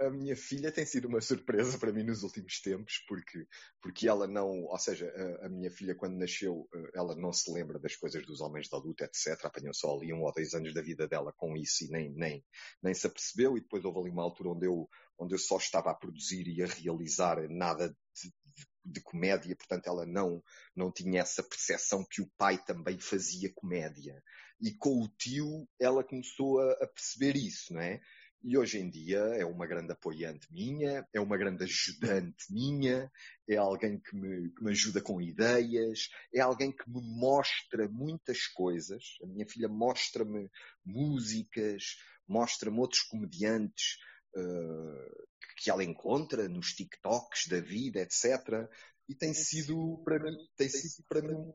a, 0.05 0.09
minha 0.09 0.36
filha 0.36 0.71
tem 0.71 0.86
sido 0.86 1.07
uma 1.07 1.21
surpresa 1.21 1.77
para 1.79 1.91
mim 1.91 2.03
nos 2.03 2.23
últimos 2.23 2.62
tempos, 2.62 3.03
porque, 3.07 3.47
porque 3.81 4.07
ela 4.07 4.27
não, 4.27 4.65
ou 4.65 4.77
seja, 4.77 5.12
a, 5.41 5.47
a, 5.47 5.49
minha 5.49 5.71
filha 5.71 5.95
quando 5.95 6.17
nasceu, 6.17 6.67
eh, 6.73 6.91
ela 6.93 7.15
não 7.15 7.33
se 7.33 7.51
lembra 7.51 7.79
das 7.79 7.95
coisas 7.95 8.25
dos 8.25 8.39
homens 8.39 8.69
da 8.69 8.77
luta, 8.77 9.05
etc. 9.05 9.45
Apanhou 9.45 9.73
só 9.73 9.95
ali 9.95 10.13
um 10.13 10.21
ou 10.21 10.31
dois 10.31 10.53
anos 10.53 10.73
da 10.73 10.81
vida 10.81 11.07
dela 11.07 11.33
com 11.36 11.57
isso 11.57 11.86
e 11.86 11.89
nem, 11.89 12.12
nem, 12.13 12.45
nem 12.81 12.93
se 12.93 13.07
apercebeu. 13.07 13.57
E 13.57 13.62
depois 13.62 13.83
houve 13.83 13.99
ali 13.99 14.09
uma 14.12 14.23
altura 14.23 14.49
onde 14.49 14.67
eu, 14.67 14.88
onde 15.17 15.33
eu 15.33 15.39
só 15.39 15.57
estava 15.57 15.89
a 15.89 15.95
produzir 15.95 16.47
e 16.47 16.62
a 16.62 16.67
realizar 16.67 17.38
nada 17.49 17.89
de, 17.89 18.29
de, 18.29 18.67
de 18.86 19.01
comédia, 19.01 19.55
portanto 19.55 19.88
ela 19.88 20.05
não, 20.05 20.43
não 20.75 20.91
tinha 20.91 21.21
essa 21.21 21.41
percepção 21.41 22.05
que 22.09 22.21
o 22.21 22.29
pai 22.38 22.63
também 22.63 22.99
fazia 22.99 23.51
comédia. 23.55 24.21
E 24.62 24.71
com 24.77 25.01
o 25.01 25.09
tio 25.17 25.67
ela 25.79 26.03
começou 26.03 26.59
a, 26.59 26.71
a 26.73 26.88
perceber 26.88 27.36
isso, 27.36 27.73
não 27.73 27.81
é? 27.81 27.99
E 28.43 28.58
hoje 28.58 28.77
em 28.77 28.89
dia 28.89 29.19
é 29.19 29.45
uma 29.45 29.65
grande 29.65 29.93
apoiante 29.93 30.51
minha, 30.51 31.08
é 31.13 31.19
uma 31.21 31.38
grande 31.38 31.63
ajudante 31.63 32.51
minha, 32.51 33.10
é 33.47 33.56
alguém 33.56 33.97
que 33.97 34.13
me, 34.13 34.49
que 34.49 34.62
me 34.62 34.71
ajuda 34.71 35.01
com 35.01 35.21
ideias, 35.21 36.10
é 36.34 36.41
alguém 36.41 36.69
que 36.69 36.89
me 36.89 37.01
mostra 37.01 37.88
muitas 37.88 38.45
coisas. 38.47 39.17
A 39.23 39.27
minha 39.27 39.47
filha 39.47 39.69
mostra-me 39.69 40.51
músicas, 40.86 41.95
mostra-me 42.28 42.80
outros 42.80 43.03
comediantes 43.03 43.97
uh, 44.36 45.28
que 45.57 45.72
ela 45.72 45.84
encontra 45.84 46.49
nos 46.49 46.74
TikToks 46.74 47.47
da 47.47 47.61
vida, 47.61 48.01
etc. 48.01 48.70
E 49.07 49.15
tem 49.15 49.34
sido 49.34 50.01
para 50.03 50.20
mim, 50.20 50.36
tem 50.57 50.68
sido 50.68 51.05
para 51.07 51.22
mim 51.22 51.53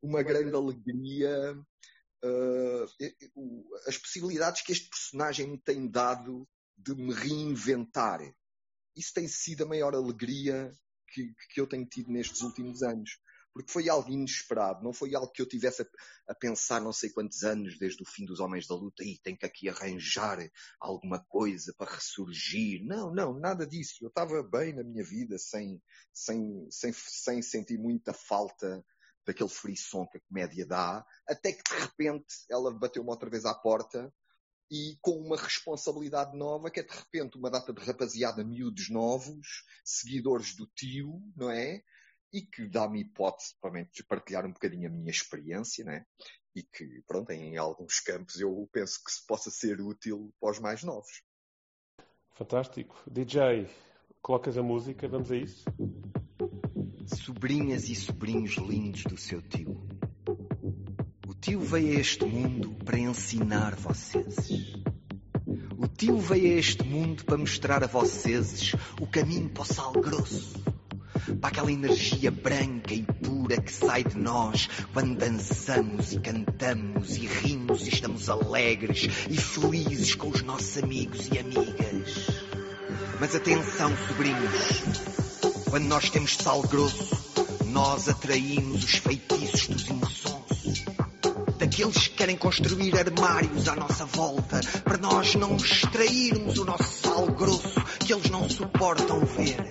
uma 0.00 0.22
grande 0.22 0.54
alegria 0.54 1.54
uh, 2.24 3.78
as 3.86 3.98
possibilidades 3.98 4.62
que 4.62 4.72
este 4.72 4.88
personagem 4.88 5.48
me 5.48 5.58
tem 5.58 5.88
dado 5.88 6.48
de 6.76 6.94
me 6.94 7.12
reinventar. 7.12 8.20
Isso 8.96 9.12
tem 9.12 9.28
sido 9.28 9.64
a 9.64 9.66
maior 9.66 9.94
alegria 9.94 10.72
que, 11.08 11.32
que 11.52 11.60
eu 11.60 11.66
tenho 11.66 11.86
tido 11.86 12.10
nestes 12.10 12.42
últimos 12.42 12.82
anos. 12.82 13.18
Porque 13.52 13.72
foi 13.72 13.88
algo 13.88 14.10
inesperado, 14.10 14.84
não 14.84 14.92
foi 14.92 15.14
algo 15.14 15.32
que 15.32 15.42
eu 15.42 15.48
tivesse 15.48 15.82
a, 15.82 15.86
a, 16.28 16.34
pensar 16.34 16.80
não 16.80 16.92
sei 16.92 17.10
quantos 17.10 17.42
anos 17.42 17.76
desde 17.76 18.02
o 18.02 18.06
fim 18.06 18.24
dos 18.24 18.38
Homens 18.38 18.68
da 18.68 18.74
Luta 18.76 19.02
e 19.02 19.18
tenho 19.18 19.36
que 19.36 19.46
aqui 19.46 19.68
arranjar 19.68 20.38
alguma 20.78 21.24
coisa 21.24 21.74
para 21.76 21.92
ressurgir. 21.92 22.84
Não, 22.84 23.12
não, 23.12 23.36
nada 23.36 23.66
disso. 23.66 23.96
Eu 24.00 24.08
estava 24.08 24.42
bem 24.44 24.74
na 24.74 24.84
minha 24.84 25.02
vida 25.02 25.38
sem, 25.38 25.82
sem, 26.12 26.68
sem, 26.70 26.92
sem 26.92 27.42
sentir 27.42 27.78
muita 27.78 28.12
falta 28.12 28.84
daquele 29.28 29.50
frisson 29.50 30.06
que 30.06 30.16
a 30.16 30.20
comédia 30.22 30.66
dá, 30.66 31.04
até 31.28 31.52
que 31.52 31.62
de 31.62 31.80
repente 31.82 32.34
ela 32.50 32.72
bateu-me 32.72 33.10
outra 33.10 33.28
vez 33.28 33.44
à 33.44 33.54
porta 33.54 34.10
e 34.70 34.96
com 35.02 35.12
uma 35.20 35.36
responsabilidade 35.36 36.34
nova 36.36 36.70
que 36.70 36.80
é 36.80 36.82
de 36.82 36.94
repente 36.94 37.36
uma 37.36 37.50
data 37.50 37.70
de 37.72 37.84
rapaziada 37.84 38.42
miúdos 38.42 38.88
novos, 38.88 39.64
seguidores 39.84 40.56
do 40.56 40.66
tio, 40.74 41.20
não 41.36 41.50
é? 41.50 41.82
E 42.32 42.40
que 42.40 42.66
dá-me 42.66 43.02
hipótese 43.02 43.54
para 43.60 43.86
partilhar 44.08 44.46
um 44.46 44.52
bocadinho 44.52 44.88
a 44.88 44.92
minha 44.92 45.10
experiência, 45.10 45.84
não 45.84 45.92
é? 45.92 46.06
E 46.54 46.62
que, 46.62 47.02
pronto, 47.06 47.30
em 47.30 47.58
alguns 47.58 48.00
campos 48.00 48.40
eu 48.40 48.68
penso 48.72 48.98
que 49.04 49.12
possa 49.26 49.50
ser 49.50 49.80
útil 49.80 50.34
para 50.40 50.50
os 50.52 50.58
mais 50.58 50.82
novos. 50.82 51.22
Fantástico. 52.32 52.96
DJ, 53.06 53.68
colocas 54.22 54.56
a 54.56 54.62
música, 54.62 55.06
vamos 55.06 55.30
a 55.30 55.36
isso? 55.36 55.64
Sobrinhas 57.16 57.88
e 57.88 57.94
sobrinhos 57.94 58.56
lindos 58.56 59.02
do 59.04 59.16
seu 59.16 59.40
tio. 59.40 59.80
O 61.26 61.34
tio 61.34 61.60
veio 61.60 61.96
a 61.96 62.00
este 62.00 62.24
mundo 62.26 62.76
para 62.84 62.98
ensinar 62.98 63.74
vocês. 63.74 64.74
O 65.78 65.88
tio 65.88 66.18
veio 66.18 66.54
a 66.54 66.58
este 66.58 66.84
mundo 66.84 67.24
para 67.24 67.38
mostrar 67.38 67.82
a 67.82 67.86
vocês 67.86 68.74
o 69.00 69.06
caminho 69.06 69.48
para 69.48 69.62
o 69.62 69.66
sal 69.66 69.92
grosso. 69.92 70.62
Para 71.40 71.48
aquela 71.48 71.72
energia 71.72 72.30
branca 72.30 72.92
e 72.92 73.02
pura 73.02 73.60
que 73.60 73.72
sai 73.72 74.04
de 74.04 74.18
nós 74.18 74.68
quando 74.92 75.16
dançamos 75.16 76.12
e 76.12 76.20
cantamos 76.20 77.16
e 77.16 77.26
rimos 77.26 77.86
e 77.86 77.90
estamos 77.90 78.28
alegres 78.28 79.08
e 79.30 79.36
felizes 79.36 80.14
com 80.14 80.28
os 80.28 80.42
nossos 80.42 80.82
amigos 80.82 81.28
e 81.32 81.38
amigas. 81.38 82.26
Mas 83.18 83.34
atenção, 83.34 83.90
sobrinhos. 84.08 85.17
Quando 85.70 85.84
nós 85.84 86.08
temos 86.08 86.36
sal 86.36 86.62
grosso, 86.62 87.08
nós 87.66 88.08
atraímos 88.08 88.84
os 88.84 88.94
feitiços 88.96 89.68
dos 89.68 89.90
insonsos. 89.90 90.84
Daqueles 91.58 92.08
que 92.08 92.14
querem 92.14 92.36
construir 92.36 92.96
armários 92.96 93.68
à 93.68 93.76
nossa 93.76 94.06
volta, 94.06 94.60
para 94.82 94.96
nós 94.96 95.34
não 95.34 95.56
extrairmos 95.56 96.58
o 96.58 96.64
nosso 96.64 97.02
sal 97.02 97.26
grosso 97.26 97.80
que 98.04 98.14
eles 98.14 98.30
não 98.30 98.48
suportam 98.48 99.20
ver. 99.20 99.66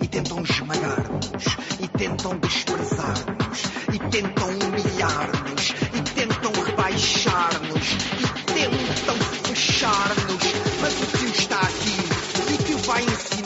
E 0.00 0.06
tentam 0.06 0.42
esmagar-nos, 0.42 1.44
e 1.80 1.88
tentam 1.88 2.38
desprezar-nos, 2.38 3.62
e 3.92 3.98
tentam 4.10 4.48
humilhar-nos, 4.48 5.70
e 5.70 6.02
tentam 6.14 6.52
rebaixar-nos, 6.64 7.88
e 8.18 8.52
tentam 8.52 9.16
fechar-nos. 9.44 10.44
Mas 10.80 10.94
o 10.94 11.18
tio 11.18 11.28
está 11.28 11.39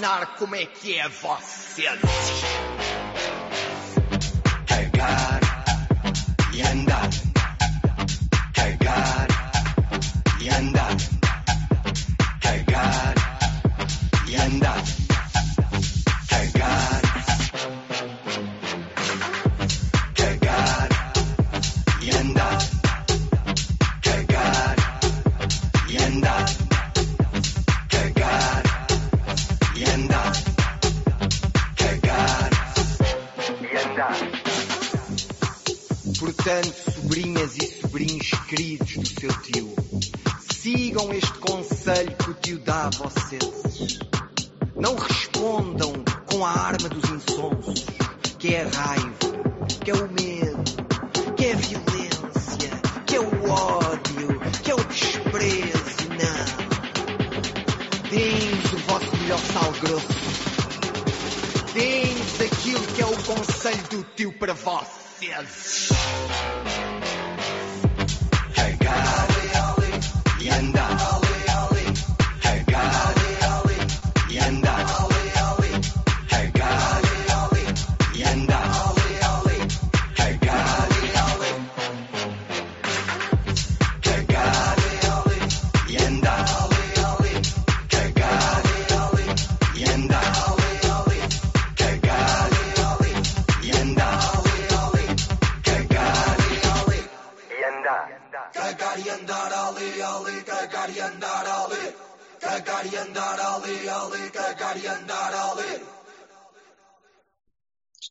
ensinar 0.05 0.27
como 0.39 0.55
é 0.55 0.67
que 0.67 0.99
é 0.99 1.09
vocês. 1.09 2.01
Cagar 4.67 5.41
e 6.53 6.63
andar. 6.63 7.11
Cagar 8.53 9.29
e 10.41 10.49
andar. 10.51 10.97
Cagar 12.41 13.15
e 14.29 14.37
andar. 14.37 15.04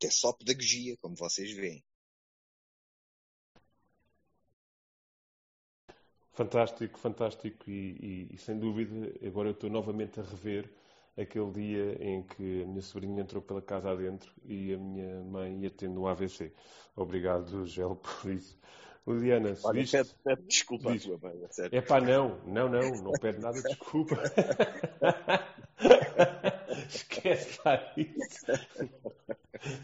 Isto 0.04 0.08
é 0.08 0.12
só 0.12 0.34
pedagogia, 0.34 0.98
como 0.98 1.16
vocês 1.16 1.52
veem. 1.54 1.82
Fantástico, 6.34 6.98
fantástico 7.00 7.70
e, 7.70 8.28
e, 8.30 8.36
e, 8.36 8.38
sem 8.38 8.58
dúvida 8.60 9.14
agora 9.26 9.50
eu 9.50 9.54
estou 9.54 9.70
novamente 9.70 10.20
a 10.20 10.24
rever 10.24 10.70
aquele 11.16 11.52
dia 11.52 12.04
em 12.04 12.24
que 12.24 12.64
a 12.64 12.66
minha 12.66 12.82
sobrinha 12.82 13.22
entrou 13.22 13.42
pela 13.42 13.62
casa 13.62 13.92
adentro 13.92 14.34
e 14.44 14.74
a 14.74 14.78
minha 14.78 15.24
mãe 15.24 15.62
ia 15.62 15.70
tendo 15.70 16.02
um 16.02 16.08
AVC. 16.08 16.52
Obrigado, 16.96 17.66
Gel, 17.68 17.96
por 18.22 18.32
isso. 18.32 18.60
Liliana, 19.06 19.56
se 19.56 19.68
Olha, 19.68 19.82
viste... 19.82 19.98
pede, 19.98 20.16
pede 20.24 20.42
desculpa 20.44 20.92
Diz. 20.92 21.04
à 21.04 21.08
tua 21.08 21.20
mãe, 21.22 21.48
sério. 21.50 21.78
É 21.78 21.82
pá, 21.82 22.00
não, 22.00 22.40
não, 22.46 22.70
não, 22.70 22.92
não 23.04 23.12
pede 23.14 23.40
nada 23.40 23.62
de 23.62 23.68
desculpa. 23.68 24.16
Esquece 26.88 27.60
lá 27.66 27.94
isso. 27.98 28.46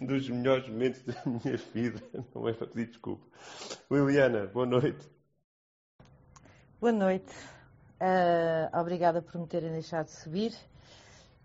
Dos 0.02 0.30
melhores 0.30 0.68
momentos 0.70 1.04
da 1.04 1.22
minha 1.26 1.58
vida, 1.74 2.02
não 2.34 2.48
é 2.48 2.54
para 2.54 2.68
pedir 2.68 2.88
desculpa. 2.88 3.26
Liliana, 3.92 4.48
boa 4.48 4.66
noite. 4.66 5.06
Boa 6.80 6.94
noite. 6.94 7.34
Ah, 8.00 8.70
obrigada 8.80 9.22
por 9.22 9.40
me 9.40 9.48
terem 9.48 9.72
deixado 9.72 10.08
subir. 10.08 10.54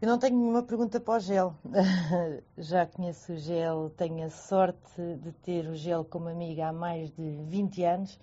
Eu 0.05 0.09
não 0.09 0.19
tenho 0.19 0.37
nenhuma 0.37 0.63
pergunta 0.63 1.01
para 1.01 1.15
o 1.15 1.19
gel. 1.19 1.55
Já 2.59 2.85
conheço 2.85 3.33
o 3.33 3.39
gel, 3.39 3.91
tenho 3.97 4.27
a 4.27 4.29
sorte 4.29 5.01
de 5.23 5.33
ter 5.33 5.67
o 5.67 5.75
gel 5.75 6.05
como 6.05 6.29
amiga 6.29 6.67
há 6.69 6.73
mais 6.75 7.11
de 7.11 7.39
20 7.47 7.85
anos. 7.85 8.21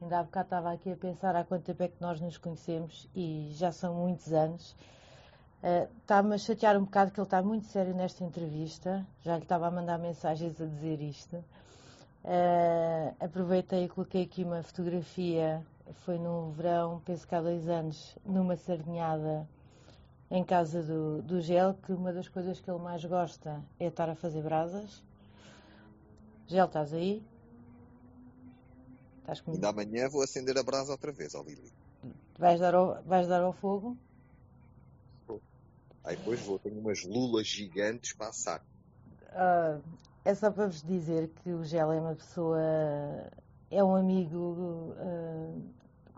Ainda 0.00 0.20
há 0.20 0.22
bocado 0.22 0.46
estava 0.46 0.72
aqui 0.72 0.90
a 0.90 0.96
pensar 0.96 1.36
há 1.36 1.44
quanto 1.44 1.64
tempo 1.64 1.82
é 1.82 1.88
que 1.88 2.00
nós 2.00 2.18
nos 2.18 2.38
conhecemos 2.38 3.06
e 3.14 3.50
já 3.52 3.70
são 3.70 3.94
muitos 3.94 4.32
anos. 4.32 4.74
Uh, 5.62 5.86
Está-me 6.00 6.34
a 6.34 6.38
chatear 6.38 6.78
um 6.78 6.84
bocado 6.84 7.10
que 7.10 7.20
ele 7.20 7.26
está 7.26 7.42
muito 7.42 7.66
sério 7.66 7.94
nesta 7.94 8.24
entrevista. 8.24 9.06
Já 9.20 9.36
lhe 9.36 9.42
estava 9.42 9.66
a 9.66 9.70
mandar 9.70 9.98
mensagens 9.98 10.58
a 10.58 10.64
dizer 10.64 10.98
isto. 11.02 11.36
Uh, 12.24 13.14
aproveitei 13.20 13.84
e 13.84 13.88
coloquei 13.90 14.22
aqui 14.22 14.44
uma 14.44 14.62
fotografia. 14.62 15.62
Foi 16.06 16.18
no 16.18 16.52
verão, 16.52 17.02
penso 17.04 17.28
que 17.28 17.34
há 17.34 17.42
dois 17.42 17.68
anos, 17.68 18.16
numa 18.24 18.56
sardinhada 18.56 19.46
em 20.30 20.44
casa 20.44 20.82
do, 20.82 21.22
do 21.22 21.40
Gel, 21.40 21.74
que 21.74 21.92
uma 21.92 22.12
das 22.12 22.28
coisas 22.28 22.60
que 22.60 22.70
ele 22.70 22.80
mais 22.80 23.04
gosta 23.04 23.62
é 23.80 23.86
estar 23.86 24.08
a 24.08 24.14
fazer 24.14 24.42
brasas. 24.42 25.02
Gel, 26.46 26.66
estás 26.66 26.92
aí? 26.92 27.22
Estás 29.20 29.40
comigo? 29.40 29.64
Ainda 29.64 29.82
amanhã 29.82 30.08
vou 30.08 30.22
acender 30.22 30.56
a 30.58 30.62
brasa 30.62 30.92
outra 30.92 31.12
vez, 31.12 31.34
ó 31.34 31.42
Lili. 31.42 31.72
Vais 32.38 32.60
dar 32.60 32.74
ao, 32.74 33.02
vais 33.02 33.26
dar 33.26 33.42
ao 33.42 33.52
fogo? 33.52 33.96
Aí 36.04 36.16
depois 36.16 36.40
vou, 36.40 36.58
tenho 36.58 36.78
umas 36.78 37.04
lulas 37.04 37.46
gigantes 37.46 38.14
para 38.14 38.28
assar. 38.28 38.64
Ah, 39.30 39.78
é 40.24 40.34
só 40.34 40.50
para 40.50 40.66
vos 40.66 40.82
dizer 40.82 41.28
que 41.42 41.50
o 41.50 41.64
Gel 41.64 41.92
é 41.92 42.00
uma 42.00 42.14
pessoa, 42.14 42.60
é 43.70 43.84
um 43.84 43.94
amigo 43.94 44.94
ah, 44.98 45.52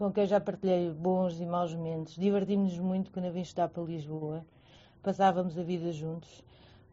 com 0.01 0.11
quem 0.11 0.27
já 0.27 0.41
partilhei 0.41 0.91
bons 0.91 1.39
e 1.43 1.45
maus 1.45 1.75
momentos. 1.75 2.15
Divertimos-nos 2.15 2.79
muito 2.79 3.11
quando 3.11 3.31
vim 3.31 3.43
estudar 3.43 3.69
para 3.69 3.83
Lisboa. 3.83 4.43
Passávamos 5.03 5.59
a 5.59 5.63
vida 5.63 5.93
juntos. 5.93 6.43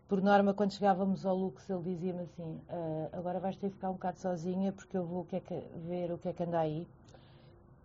Por 0.09 0.21
norma, 0.21 0.53
quando 0.53 0.73
chegávamos 0.73 1.25
ao 1.25 1.33
Lux, 1.33 1.69
ele 1.69 1.83
dizia-me 1.83 2.23
assim: 2.23 2.59
"Ah, 2.67 3.07
Agora 3.13 3.39
vais 3.39 3.55
ter 3.55 3.69
que 3.69 3.75
ficar 3.75 3.91
um 3.91 3.93
bocado 3.93 4.19
sozinha 4.19 4.73
porque 4.73 4.97
eu 4.97 5.05
vou 5.05 5.25
é 5.31 5.39
ver 5.87 6.11
o 6.11 6.17
que 6.17 6.27
é 6.27 6.33
que 6.33 6.43
anda 6.43 6.59
aí. 6.59 6.85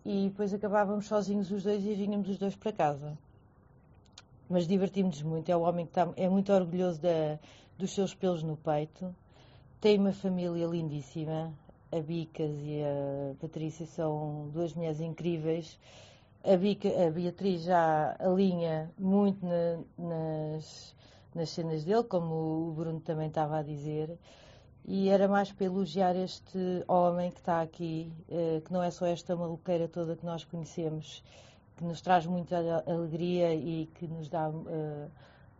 e 0.04 0.28
depois 0.28 0.52
acabávamos 0.52 1.06
sozinhos 1.06 1.52
os 1.52 1.62
dois 1.62 1.84
e 1.86 1.94
vinhamos 1.94 2.28
os 2.28 2.36
dois 2.36 2.56
para 2.56 2.72
casa. 2.72 3.16
Mas 4.50 4.66
divertimos-nos 4.66 5.22
muito. 5.22 5.48
É 5.48 5.56
um 5.56 5.62
homem 5.62 5.86
que 5.86 5.92
está, 5.92 6.12
é 6.16 6.28
muito 6.28 6.52
orgulhoso 6.52 7.00
da, 7.00 7.38
dos 7.78 7.92
seus 7.94 8.12
pelos 8.12 8.42
no 8.42 8.56
peito. 8.56 9.14
Tem 9.80 9.96
uma 10.00 10.12
família 10.12 10.66
lindíssima. 10.66 11.52
A 11.92 12.00
Bicas 12.00 12.50
e 12.62 12.82
a 12.82 13.34
Patrícia 13.38 13.84
são 13.84 14.48
duas 14.52 14.72
mulheres 14.72 15.00
incríveis. 15.00 15.78
A, 16.42 16.56
Bica, 16.56 16.88
a 16.88 17.10
Beatriz 17.10 17.62
já 17.62 18.16
alinha 18.18 18.90
muito 18.98 19.44
na, 19.44 19.78
nas, 19.98 20.96
nas 21.34 21.50
cenas 21.50 21.84
dele, 21.84 22.02
como 22.04 22.70
o 22.70 22.72
Bruno 22.72 22.98
também 23.00 23.28
estava 23.28 23.58
a 23.58 23.62
dizer. 23.62 24.18
E 24.84 25.10
era 25.10 25.28
mais 25.28 25.52
para 25.52 25.66
elogiar 25.66 26.16
este 26.16 26.58
homem 26.88 27.30
que 27.30 27.38
está 27.38 27.60
aqui, 27.60 28.10
eh, 28.28 28.62
que 28.64 28.72
não 28.72 28.82
é 28.82 28.90
só 28.90 29.06
esta 29.06 29.36
maluqueira 29.36 29.86
toda 29.86 30.16
que 30.16 30.26
nós 30.26 30.44
conhecemos, 30.44 31.22
que 31.76 31.84
nos 31.84 32.00
traz 32.00 32.26
muita 32.26 32.82
alegria 32.86 33.54
e 33.54 33.86
que 33.94 34.08
nos 34.08 34.28
dá 34.28 34.48
uh, 34.48 35.10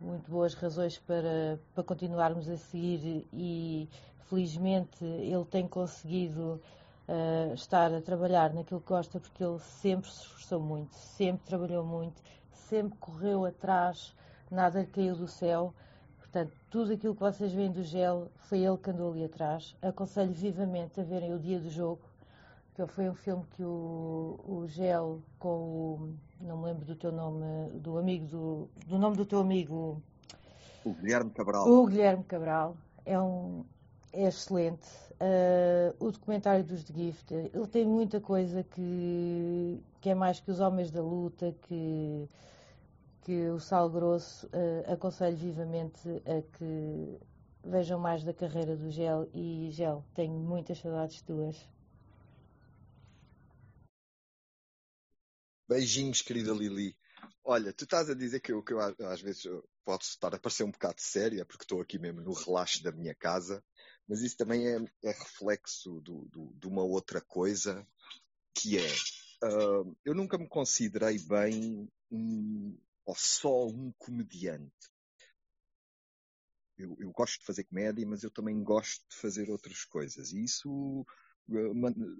muito 0.01 0.29
boas 0.29 0.53
razões 0.53 0.97
para, 0.97 1.59
para 1.73 1.83
continuarmos 1.83 2.49
a 2.49 2.57
seguir 2.57 3.25
e 3.31 3.87
felizmente 4.29 5.03
ele 5.03 5.45
tem 5.45 5.67
conseguido 5.67 6.61
uh, 7.07 7.53
estar 7.53 7.93
a 7.93 8.01
trabalhar 8.01 8.53
naquilo 8.53 8.81
que 8.81 8.87
gosta 8.87 9.19
porque 9.19 9.43
ele 9.43 9.59
sempre 9.59 10.09
se 10.09 10.21
esforçou 10.21 10.59
muito, 10.59 10.93
sempre 10.93 11.45
trabalhou 11.45 11.85
muito, 11.85 12.21
sempre 12.51 12.97
correu 12.99 13.45
atrás, 13.45 14.15
nada 14.49 14.85
caiu 14.85 15.15
do 15.15 15.27
céu. 15.27 15.73
Portanto, 16.17 16.51
tudo 16.69 16.93
aquilo 16.93 17.13
que 17.13 17.21
vocês 17.21 17.53
veem 17.53 17.71
do 17.71 17.83
gel 17.83 18.27
foi 18.35 18.59
ele 18.59 18.77
que 18.77 18.89
andou 18.89 19.11
ali 19.11 19.25
atrás. 19.25 19.75
Aconselho 19.81 20.33
vivamente 20.33 20.99
a 20.99 21.03
verem 21.03 21.33
o 21.33 21.39
dia 21.39 21.59
do 21.59 21.69
jogo, 21.69 22.01
que 22.75 22.87
foi 22.87 23.07
um 23.07 23.13
filme 23.13 23.43
que 23.55 23.63
o, 23.63 24.39
o 24.45 24.67
Gel 24.67 25.21
com 25.37 25.47
o. 25.47 26.13
Não 26.41 26.57
me 26.57 26.65
lembro 26.65 26.85
do 26.85 26.95
teu 26.95 27.11
nome, 27.11 27.69
do 27.79 27.97
amigo 27.97 28.25
do. 28.25 28.69
do 28.87 28.97
nome 28.97 29.15
do 29.15 29.25
teu 29.25 29.39
amigo. 29.39 30.01
O 30.83 30.93
Guilherme 30.93 31.29
Cabral. 31.31 31.67
O 31.67 31.85
Guilherme 31.85 32.23
Cabral. 32.23 32.75
É 33.05 33.19
um. 33.19 33.63
É 34.13 34.27
excelente. 34.27 34.87
Uh, 35.13 36.05
o 36.05 36.11
documentário 36.11 36.63
dos 36.63 36.83
The 36.83 36.93
Gift, 36.93 37.33
ele 37.33 37.67
tem 37.67 37.83
muita 37.83 38.21
coisa 38.21 38.63
que, 38.63 39.81
que 39.99 40.09
é 40.09 40.15
mais 40.15 40.39
que 40.39 40.51
os 40.51 40.59
homens 40.59 40.91
da 40.91 41.01
luta, 41.01 41.51
que, 41.63 42.29
que 43.21 43.49
o 43.49 43.59
Sal 43.59 43.89
Grosso 43.89 44.45
uh, 44.47 44.93
aconselho 44.93 45.35
vivamente 45.35 46.07
a 46.25 46.41
que 46.57 47.17
vejam 47.63 47.99
mais 47.99 48.23
da 48.23 48.33
carreira 48.33 48.75
do 48.75 48.91
Gel 48.91 49.27
e 49.33 49.69
Gel, 49.71 50.05
tenho 50.13 50.33
muitas 50.33 50.77
saudades 50.77 51.19
tuas. 51.21 51.57
Beijinhos, 55.67 56.21
querida 56.21 56.51
Lili. 56.51 56.95
Olha, 57.43 57.73
tu 57.73 57.85
estás 57.85 58.09
a 58.09 58.13
dizer 58.13 58.41
que 58.41 58.51
eu, 58.51 58.61
que 58.61 58.73
eu 58.73 58.79
às 58.79 59.21
vezes 59.21 59.43
posso 59.83 60.09
estar 60.09 60.33
a 60.35 60.39
parecer 60.39 60.63
um 60.63 60.71
bocado 60.71 61.01
séria, 61.01 61.45
porque 61.45 61.63
estou 61.63 61.81
aqui 61.81 61.97
mesmo 61.97 62.21
no 62.21 62.33
relaxo 62.33 62.83
da 62.83 62.91
minha 62.91 63.15
casa, 63.15 63.63
mas 64.07 64.21
isso 64.21 64.37
também 64.37 64.67
é, 64.67 64.77
é 65.03 65.11
reflexo 65.11 66.01
do, 66.01 66.25
do, 66.25 66.53
de 66.55 66.67
uma 66.67 66.83
outra 66.83 67.21
coisa, 67.21 67.85
que 68.53 68.77
é, 68.77 68.87
uh, 69.45 69.95
eu 70.05 70.13
nunca 70.13 70.37
me 70.37 70.47
considerei 70.47 71.17
bem 71.19 71.89
um, 72.11 72.77
ou 73.05 73.15
só 73.15 73.67
um 73.67 73.91
comediante. 73.97 74.71
Eu, 76.77 76.95
eu, 76.99 77.11
gosto 77.11 77.39
de 77.39 77.45
fazer 77.45 77.63
comédia, 77.65 78.05
mas 78.05 78.23
eu 78.23 78.31
também 78.31 78.61
gosto 78.63 79.07
de 79.09 79.15
fazer 79.15 79.49
outras 79.49 79.85
coisas. 79.85 80.31
E 80.33 80.43
isso 80.43 81.05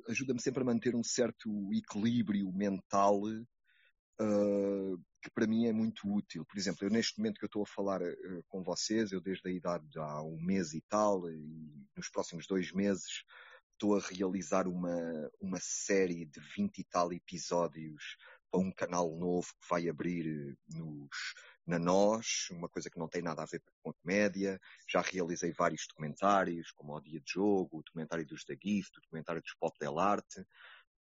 ajuda-me 0.08 0.42
sempre 0.42 0.62
a 0.62 0.66
manter 0.66 0.96
um 0.96 1.04
certo 1.04 1.50
equilíbrio 1.74 2.52
mental 2.52 3.22
uh, 3.22 5.04
que 5.24 5.32
para 5.32 5.48
mim 5.48 5.66
é 5.66 5.74
muito 5.74 6.08
útil. 6.12 6.46
Por 6.46 6.58
exemplo, 6.58 6.86
eu 6.86 6.92
neste 6.92 7.18
momento 7.18 7.40
que 7.40 7.46
eu 7.46 7.48
estou 7.48 7.64
a 7.64 7.68
falar 7.68 8.02
uh, 8.02 8.44
com 8.50 8.62
vocês, 8.62 9.12
eu 9.12 9.22
desde 9.22 9.48
a 9.48 9.52
idade 9.52 9.88
de 9.88 9.98
há 9.98 10.22
um 10.22 10.40
mês 10.40 10.74
e 10.74 10.82
tal, 10.82 11.30
e 11.32 11.88
nos 11.96 12.10
próximos 12.10 12.46
dois 12.46 12.72
meses 12.74 13.24
estou 13.72 13.98
a 13.98 14.02
realizar 14.02 14.68
uma, 14.68 15.32
uma 15.40 15.60
série 15.62 16.26
de 16.26 16.40
20 16.56 16.80
e 16.80 16.84
tal 16.84 17.12
episódios 17.14 18.18
para 18.52 18.62
um 18.62 18.72
canal 18.72 19.18
novo 19.18 19.48
que 19.60 19.68
vai 19.70 19.90
abrir 19.90 20.58
nos, 20.70 21.34
na 21.66 21.80
Nós, 21.80 22.48
uma 22.52 22.70
coisa 22.70 22.90
que 22.90 23.00
não 23.00 23.08
tem 23.08 23.22
nada 23.22 23.42
a 23.42 23.46
ver 23.46 23.62
com 23.82 23.90
a 23.90 23.94
comédia. 23.94 24.60
Já 24.88 25.02
realizei 25.02 25.52
vários 25.52 25.88
documentários, 25.88 26.72
como 26.72 26.96
o 26.96 27.02
Dia 27.02 27.20
de 27.20 27.32
Jogo, 27.32 27.80
o 27.80 27.84
documentário 27.84 28.26
dos 28.26 28.44
The 28.44 28.56
Gift, 28.62 28.98
o 28.98 29.02
documentário 29.02 29.42
dos 29.42 29.54
Pop 29.56 29.76
Del 29.80 29.98
Arte. 29.98 30.46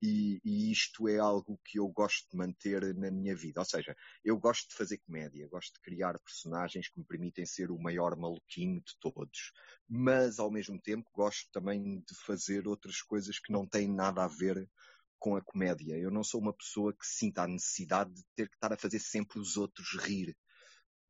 E, 0.01 0.41
e, 0.45 0.71
isto 0.71 1.09
é 1.09 1.19
algo 1.19 1.59
que 1.65 1.79
eu 1.79 1.89
gosto 1.89 2.29
de 2.31 2.37
manter 2.37 2.95
na 2.95 3.11
minha 3.11 3.35
vida. 3.35 3.61
Ou 3.61 3.65
seja, 3.65 3.97
eu 4.25 4.39
gosto 4.39 4.69
de 4.69 4.77
fazer 4.77 4.99
comédia, 4.99 5.49
gosto 5.49 5.75
de 5.75 5.81
criar 5.81 6.19
personagens 6.21 6.89
que 6.89 6.99
me 6.99 7.05
permitem 7.05 7.45
ser 7.45 7.71
o 7.71 7.79
maior 7.79 8.17
maluquinho 8.17 8.81
de 8.81 8.97
todos. 9.01 9.53
Mas, 9.89 10.39
ao 10.39 10.51
mesmo 10.51 10.81
tempo, 10.81 11.11
gosto 11.13 11.49
também 11.51 12.01
de 12.01 12.15
fazer 12.15 12.69
outras 12.69 13.03
coisas 13.03 13.39
que 13.39 13.53
não 13.53 13.67
têm 13.67 13.89
nada 13.93 14.25
a 14.25 14.29
ver 14.29 14.69
com 15.19 15.37
a 15.37 15.43
comédia. 15.43 15.97
Eu 15.97 16.11
não 16.11 16.23
sou 16.23 16.41
uma 16.41 16.53
pessoa 16.53 16.93
que 16.93 17.07
sinta 17.07 17.43
a 17.43 17.49
necessidade 17.49 18.13
de 18.15 18.25
ter 18.37 18.49
que 18.49 18.55
estar 18.55 18.73
a 18.73 18.79
fazer 18.79 19.01
sempre 19.01 19.39
os 19.39 19.57
outros 19.57 19.99
rir. 20.01 20.37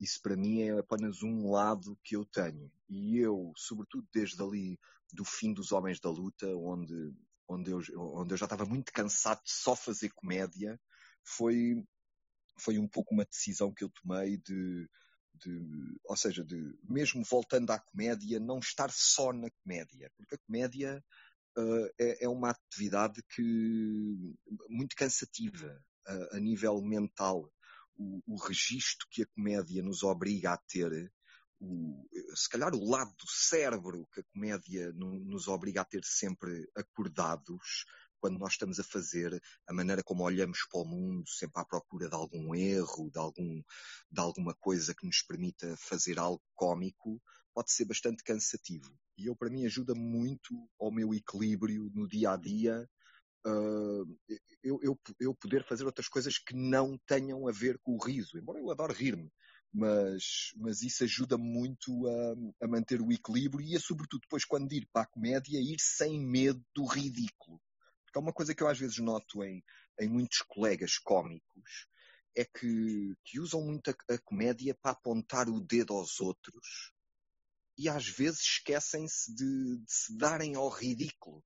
Isso 0.00 0.20
para 0.22 0.36
mim 0.36 0.62
é 0.62 0.78
apenas 0.78 1.22
um 1.22 1.50
lado 1.50 1.98
que 2.02 2.16
eu 2.16 2.24
tenho. 2.24 2.70
E 2.88 3.18
eu, 3.18 3.52
sobretudo 3.56 4.06
desde 4.12 4.40
ali 4.42 4.78
do 5.12 5.24
fim 5.24 5.52
dos 5.52 5.72
Homens 5.72 6.00
da 6.00 6.10
Luta, 6.10 6.46
onde, 6.56 7.12
onde, 7.48 7.70
eu, 7.70 7.80
onde 8.14 8.34
eu 8.34 8.36
já 8.36 8.46
estava 8.46 8.64
muito 8.64 8.92
cansado 8.92 9.42
de 9.42 9.50
só 9.50 9.74
fazer 9.74 10.10
comédia, 10.10 10.78
foi, 11.24 11.82
foi 12.58 12.78
um 12.78 12.86
pouco 12.86 13.14
uma 13.14 13.24
decisão 13.24 13.72
que 13.72 13.82
eu 13.82 13.90
tomei 13.90 14.36
de, 14.36 14.88
de, 15.34 15.98
ou 16.04 16.16
seja, 16.16 16.44
de 16.44 16.78
mesmo 16.84 17.24
voltando 17.24 17.70
à 17.70 17.78
comédia, 17.78 18.38
não 18.38 18.58
estar 18.58 18.90
só 18.90 19.32
na 19.32 19.48
comédia, 19.62 20.10
porque 20.16 20.34
a 20.34 20.38
comédia 20.46 21.04
uh, 21.56 21.86
é, 21.98 22.24
é, 22.24 22.28
uma 22.28 22.50
atividade 22.50 23.22
que 23.34 24.36
muito 24.68 24.94
cansativa 24.94 25.82
uh, 26.08 26.36
a 26.36 26.40
nível 26.40 26.80
mental. 26.82 27.50
O, 27.96 28.22
o 28.26 28.36
registro 28.36 29.08
que 29.10 29.22
a 29.22 29.26
comédia 29.26 29.82
nos 29.82 30.04
obriga 30.04 30.52
a 30.52 30.56
ter, 30.56 31.12
o, 31.60 32.08
se 32.34 32.48
calhar 32.48 32.74
o 32.74 32.88
lado 32.88 33.10
do 33.16 33.28
cérebro 33.28 34.06
que 34.12 34.20
a 34.20 34.24
comédia 34.32 34.92
no, 34.92 35.18
nos 35.20 35.48
obriga 35.48 35.80
a 35.80 35.84
ter 35.84 36.04
sempre 36.04 36.68
acordados, 36.76 37.84
quando 38.20 38.38
nós 38.38 38.52
estamos 38.52 38.80
a 38.80 38.84
fazer, 38.84 39.40
a 39.66 39.72
maneira 39.72 40.02
como 40.02 40.24
olhamos 40.24 40.66
para 40.70 40.80
o 40.80 40.84
mundo, 40.84 41.28
sempre 41.28 41.60
à 41.60 41.64
procura 41.64 42.08
de 42.08 42.14
algum 42.14 42.54
erro, 42.54 43.10
de, 43.10 43.18
algum, 43.18 43.62
de 44.10 44.20
alguma 44.20 44.54
coisa 44.54 44.94
que 44.94 45.06
nos 45.06 45.22
permita 45.22 45.76
fazer 45.76 46.18
algo 46.18 46.42
cómico, 46.54 47.20
pode 47.54 47.72
ser 47.72 47.84
bastante 47.84 48.22
cansativo. 48.24 48.92
E 49.16 49.26
eu, 49.26 49.36
para 49.36 49.50
mim, 49.50 49.64
ajuda 49.66 49.94
muito 49.94 50.54
ao 50.80 50.90
meu 50.92 51.14
equilíbrio 51.14 51.90
no 51.94 52.08
dia 52.08 52.32
a 52.32 52.36
dia 52.36 52.88
uh, 53.46 54.18
eu, 54.62 54.78
eu, 54.82 54.98
eu, 55.20 55.34
poder 55.34 55.64
fazer 55.64 55.84
outras 55.84 56.08
coisas 56.08 56.38
que 56.38 56.54
não 56.54 56.98
tenham 57.06 57.46
a 57.48 57.52
ver 57.52 57.78
com 57.78 57.94
o 57.94 58.02
riso, 58.02 58.36
embora 58.36 58.58
eu 58.58 58.70
adore 58.70 58.94
rir-me, 58.94 59.30
mas, 59.72 60.52
mas 60.56 60.82
isso 60.82 61.04
ajuda 61.04 61.36
muito 61.36 62.06
a, 62.06 62.64
a, 62.64 62.68
manter 62.68 63.00
o 63.00 63.12
equilíbrio 63.12 63.66
e 63.66 63.76
a, 63.76 63.80
sobretudo, 63.80 64.22
depois, 64.22 64.44
quando 64.44 64.72
ir 64.72 64.88
para 64.92 65.02
a 65.02 65.06
comédia, 65.06 65.58
ir 65.58 65.78
sem 65.80 66.20
medo 66.20 66.64
do 66.74 66.84
ridículo. 66.86 67.60
Porque 68.04 68.18
é 68.18 68.20
uma 68.20 68.32
coisa 68.32 68.54
que 68.54 68.62
eu 68.62 68.68
às 68.68 68.78
vezes 68.78 68.98
noto 68.98 69.44
em, 69.44 69.62
em 70.00 70.08
muitos 70.08 70.42
colegas 70.42 70.98
cómicos, 70.98 71.86
é 72.36 72.44
que, 72.44 73.14
que 73.24 73.40
usam 73.40 73.62
muito 73.62 73.90
a, 73.90 74.14
a 74.14 74.18
comédia 74.18 74.74
para 74.80 74.92
apontar 74.92 75.48
o 75.48 75.60
dedo 75.60 75.94
aos 75.94 76.20
outros 76.20 76.92
e 77.76 77.88
às 77.88 78.08
vezes 78.08 78.40
esquecem-se 78.40 79.34
de, 79.34 79.78
de, 79.78 79.84
se 79.86 80.16
darem 80.16 80.56
ao 80.56 80.68
ridículo 80.68 81.42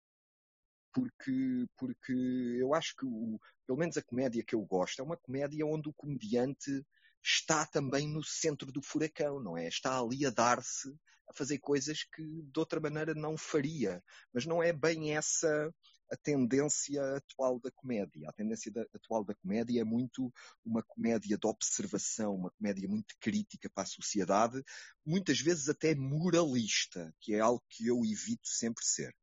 porque, 0.93 1.67
porque 1.77 2.13
eu 2.13 2.75
acho 2.75 2.95
que, 2.97 3.07
o, 3.07 3.41
pelo 3.67 3.79
menos 3.79 3.97
a 3.97 4.03
comédia 4.03 4.45
que 4.45 4.55
eu 4.55 4.61
gosto, 4.63 5.01
é 5.01 5.03
uma 5.03 5.17
comédia 5.17 5.67
onde 5.67 5.89
o 5.89 5.95
comediante 5.95 6.85
está 7.23 7.65
também 7.67 8.09
no 8.09 8.23
centro 8.23 8.73
do 8.73 8.83
furacão, 8.83 9.41
não 9.41 9.57
é? 9.57 9.69
Está 9.69 9.99
ali 9.99 10.27
a 10.27 10.31
dar-se, 10.31 10.89
a 11.29 11.33
fazer 11.33 11.59
coisas 11.59 12.05
que 12.05 12.23
de 12.23 12.59
outra 12.59 12.81
maneira 12.81 13.15
não 13.15 13.37
faria. 13.37 14.03
Mas 14.33 14.45
não 14.47 14.63
é 14.63 14.73
bem 14.73 15.15
essa 15.17 15.73
a 16.13 16.17
tendência 16.17 17.03
atual 17.17 17.59
da 17.59 17.71
comédia. 17.71 18.29
A 18.29 18.33
tendência 18.33 18.71
da, 18.71 18.83
atual 18.95 19.25
da 19.25 19.35
comédia 19.35 19.81
é 19.81 19.85
muito 19.85 20.31
uma 20.63 20.83
comédia 20.83 21.39
de 21.39 21.47
observação, 21.47 22.35
uma 22.35 22.51
comédia 22.51 22.87
muito 22.87 23.15
crítica 23.19 23.71
para 23.75 23.85
a 23.85 23.87
sociedade, 23.87 24.63
muitas 25.07 25.41
vezes 25.41 25.71
até 25.71 25.95
moralista, 25.95 27.15
que 27.19 27.35
é 27.35 27.41
algo 27.41 27.63
que 27.71 27.87
eu 27.87 28.05
evito 28.05 28.47
sempre 28.47 28.85
ser. 28.85 29.17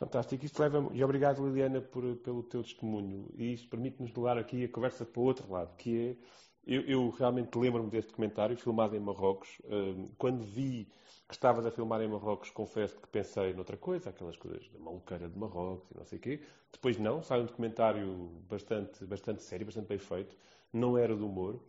Fantástico. 0.00 0.44
Isto 0.44 0.60
leva 0.60 0.90
e 0.92 1.04
obrigado 1.04 1.46
Liliana 1.46 1.80
por, 1.80 2.16
pelo 2.16 2.42
teu 2.42 2.64
testemunho. 2.64 3.32
E 3.36 3.52
isto 3.52 3.68
permite-nos 3.68 4.12
levar 4.12 4.36
aqui 4.36 4.64
a 4.64 4.68
conversa 4.68 5.06
para 5.06 5.20
o 5.20 5.24
outro 5.24 5.48
lado, 5.48 5.76
que 5.76 6.18
eu, 6.66 6.82
eu 6.82 7.10
realmente 7.10 7.56
lembro-me 7.58 7.90
deste 7.90 8.08
documentário, 8.08 8.56
filmado 8.56 8.94
em 8.94 9.00
Marrocos. 9.00 9.58
Uh, 9.64 10.10
quando 10.16 10.42
vi 10.44 10.88
que 11.28 11.34
estavas 11.34 11.64
a 11.66 11.70
filmar 11.70 12.00
em 12.02 12.08
Marrocos, 12.08 12.50
confesso 12.50 12.98
que 13.00 13.08
pensei 13.08 13.52
noutra 13.52 13.76
coisa, 13.76 14.10
aquelas 14.10 14.36
coisas 14.36 14.68
da 14.68 14.78
maluqueira 14.78 15.28
de 15.28 15.38
Marrocos 15.38 15.90
e 15.90 15.98
não 15.98 16.04
sei 16.04 16.18
o 16.18 16.20
quê. 16.20 16.42
Depois 16.70 16.98
não, 16.98 17.22
sai 17.22 17.40
um 17.40 17.46
documentário 17.46 18.30
bastante, 18.48 19.04
bastante 19.04 19.42
sério, 19.42 19.66
bastante 19.66 19.86
bem 19.86 19.98
feito. 19.98 20.36
Não 20.72 20.96
era 20.96 21.16
do 21.16 21.26
humor. 21.26 21.60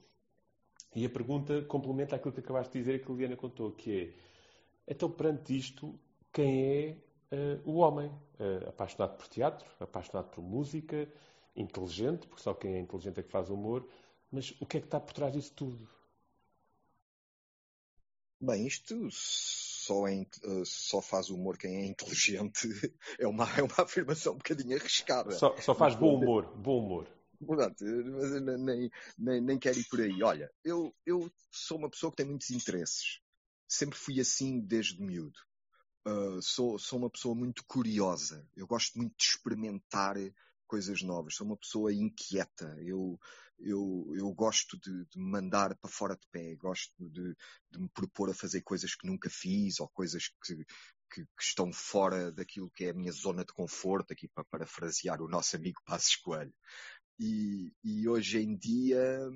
E 0.96 1.06
a 1.06 1.10
pergunta 1.10 1.62
complementa 1.64 2.16
aquilo 2.16 2.34
que 2.34 2.39
acabaste 2.39 2.74
de 2.74 2.80
dizer 2.80 2.96
e 2.96 3.00
que 3.00 3.12
a 3.12 3.14
Liliana 3.14 3.36
contou, 3.36 3.72
que 3.72 4.00
é, 4.00 4.14
então 4.88 5.10
perante 5.10 5.58
isto, 5.58 5.98
quem 6.32 6.66
é 6.66 6.98
uh, 7.32 7.70
o 7.70 7.78
homem? 7.78 8.08
Uh, 8.39 8.68
apaixonado 8.70 9.18
por 9.18 9.28
teatro, 9.28 9.66
apaixonado 9.80 10.30
por 10.30 10.41
música, 10.41 11.08
inteligente, 11.56 12.28
porque 12.28 12.44
só 12.44 12.54
quem 12.54 12.76
é 12.76 12.80
inteligente 12.80 13.20
é 13.20 13.24
que 13.24 13.30
faz 13.30 13.50
humor, 13.50 13.88
mas 14.34 14.52
o 14.60 14.66
que 14.66 14.78
é 14.78 14.80
que 14.80 14.88
está 14.88 15.00
por 15.00 15.14
trás 15.14 15.32
disso 15.32 15.54
tudo? 15.54 15.88
Bem, 18.42 18.66
isto 18.66 19.08
só, 19.12 20.08
é, 20.08 20.26
só 20.66 21.02
faz 21.02 21.30
humor 21.30 21.56
quem 21.56 21.78
é 21.78 21.86
inteligente 21.86 22.68
é 23.20 23.28
uma, 23.28 23.46
é 23.56 23.62
uma 23.62 23.76
afirmação 23.78 24.34
um 24.34 24.38
bocadinho 24.38 24.76
arriscada. 24.76 25.32
Só, 25.34 25.56
só 25.62 25.76
faz 25.76 25.96
bom 25.96 26.16
humor, 26.16 26.46
bom 26.58 26.84
humor. 26.84 27.08
Pronto, 27.46 27.86
mas 27.86 28.42
nem, 28.42 28.92
nem, 29.18 29.42
nem 29.42 29.60
quero 29.60 29.80
ir 29.80 29.88
por 29.88 30.02
aí. 30.02 30.24
Olha, 30.24 30.52
eu, 30.64 30.94
eu 31.06 31.32
sou 31.52 31.78
uma 31.78 31.90
pessoa 31.90 32.12
que 32.12 32.18
tem 32.18 32.26
muitos 32.26 32.50
interesses. 32.50 33.22
Sempre 33.68 34.00
fui 34.00 34.20
assim 34.20 34.60
desde 34.60 35.02
miúdo. 35.02 35.40
Uh, 36.08 36.42
sou, 36.42 36.80
sou 36.80 37.00
uma 37.00 37.10
pessoa 37.10 37.36
muito 37.36 37.64
curiosa. 37.66 38.48
Eu 38.56 38.66
gosto 38.66 38.98
muito 38.98 39.16
de 39.16 39.24
experimentar 39.24 40.16
coisas 40.68 41.01
novas. 41.01 41.36
Sou 41.36 41.47
uma 41.47 41.57
pessoa 41.57 41.93
inquieta. 41.93 42.76
Eu, 42.82 43.20
eu, 43.59 44.11
eu 44.16 44.32
gosto 44.34 44.78
de, 44.80 45.05
de 45.05 45.20
mandar 45.20 45.76
para 45.78 45.89
fora 45.89 46.16
de 46.16 46.28
pé. 46.32 46.55
Gosto 46.55 46.93
de, 46.99 47.36
de, 47.72 47.80
me 47.80 47.89
propor 47.89 48.30
a 48.30 48.34
fazer 48.34 48.61
coisas 48.61 48.95
que 48.95 49.07
nunca 49.07 49.30
fiz 49.30 49.80
ou 49.80 49.88
coisas 49.89 50.28
que, 50.43 50.55
que, 51.11 51.24
que, 51.24 51.43
estão 51.43 51.72
fora 51.72 52.32
daquilo 52.32 52.72
que 52.72 52.86
é 52.86 52.89
a 52.89 52.93
minha 52.93 53.11
zona 53.11 53.45
de 53.45 53.53
conforto, 53.53 54.14
aqui 54.14 54.28
para 54.28 54.43
parafrasear 54.45 55.22
o 55.22 55.30
nosso 55.30 55.55
amigo 55.55 55.82
Passos 55.86 56.16
Coelho. 56.16 56.53
E, 57.20 57.72
e 57.84 58.07
hoje 58.07 58.39
em 58.39 58.57
dia 58.57 59.30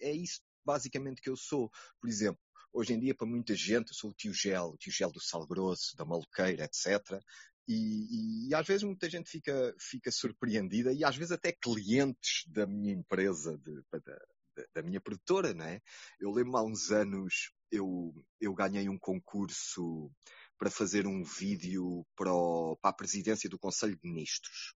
é 0.00 0.12
isso 0.12 0.40
basicamente 0.64 1.20
que 1.20 1.28
eu 1.28 1.36
sou. 1.36 1.70
Por 2.00 2.08
exemplo, 2.08 2.40
hoje 2.72 2.94
em 2.94 3.00
dia 3.00 3.14
para 3.14 3.26
muita 3.26 3.54
gente 3.54 3.88
eu 3.88 3.94
sou 3.94 4.10
o 4.10 4.14
tio 4.14 4.32
Gel, 4.32 4.70
o 4.70 4.76
tio 4.76 4.92
Gel 4.92 5.10
do 5.10 5.20
Sal 5.20 5.46
Grosso, 5.46 5.96
da 5.96 6.04
Maluqueira, 6.04 6.64
etc. 6.64 7.20
E, 7.66 7.74
e, 7.74 8.48
e, 8.48 8.54
às 8.54 8.66
vezes 8.66 8.82
muita 8.82 9.08
gente 9.08 9.30
fica, 9.30 9.74
fica 9.78 10.10
surpreendida 10.10 10.92
e 10.92 11.02
às 11.02 11.16
vezes 11.16 11.32
até 11.32 11.50
clientes 11.50 12.44
da 12.46 12.66
minha 12.66 12.92
empresa, 12.92 13.56
de, 13.58 13.82
da, 13.90 14.64
da, 14.74 14.82
minha 14.82 15.00
produtora, 15.00 15.54
né? 15.54 15.80
Eu 16.20 16.30
lembro 16.30 16.56
há 16.58 16.62
uns 16.62 16.90
anos 16.90 17.52
eu, 17.70 18.14
eu 18.40 18.54
ganhei 18.54 18.88
um 18.88 18.98
concurso 18.98 20.10
para 20.58 20.70
fazer 20.70 21.06
um 21.06 21.22
vídeo 21.22 22.06
para, 22.16 22.32
o, 22.32 22.76
para 22.76 22.90
a 22.90 22.94
presidência 22.94 23.48
do 23.48 23.58
Conselho 23.58 23.96
de 23.96 24.08
Ministros. 24.08 24.74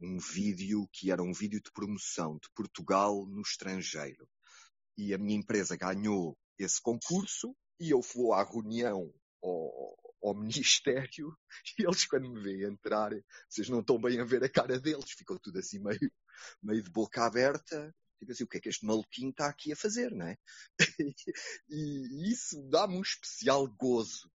Um 0.00 0.18
vídeo 0.18 0.88
que 0.92 1.12
era 1.12 1.22
um 1.22 1.32
vídeo 1.32 1.60
de 1.62 1.70
promoção 1.70 2.38
de 2.38 2.48
Portugal 2.54 3.24
no 3.26 3.40
estrangeiro. 3.42 4.28
E 4.96 5.14
a 5.14 5.18
minha 5.18 5.38
empresa 5.38 5.76
ganhou 5.76 6.36
esse 6.58 6.80
concurso 6.80 7.54
e 7.78 7.90
eu 7.90 8.02
fui 8.02 8.32
à 8.32 8.42
reunião 8.42 9.12
ao, 9.42 9.96
ao 10.22 10.34
Ministério 10.34 11.36
e 11.78 11.84
eles, 11.84 12.06
quando 12.06 12.30
me 12.30 12.40
veem 12.40 12.62
entrar, 12.62 13.10
vocês 13.48 13.68
não 13.68 13.80
estão 13.80 14.00
bem 14.00 14.20
a 14.20 14.24
ver 14.24 14.44
a 14.44 14.48
cara 14.48 14.78
deles, 14.78 15.10
ficou 15.10 15.38
tudo 15.38 15.58
assim 15.58 15.78
meio, 15.78 16.12
meio 16.62 16.82
de 16.82 16.90
boca 16.90 17.24
aberta. 17.24 17.94
Tipo 18.18 18.30
assim, 18.30 18.44
o 18.44 18.46
que 18.46 18.58
é 18.58 18.60
que 18.60 18.68
este 18.68 18.86
maluquinho 18.86 19.30
está 19.30 19.48
aqui 19.48 19.72
a 19.72 19.76
fazer, 19.76 20.12
não 20.12 20.26
é? 20.26 20.38
e, 21.68 22.30
isso 22.30 22.62
dá-me 22.70 22.96
um 22.96 23.02
especial 23.02 23.66
gozo. 23.66 24.30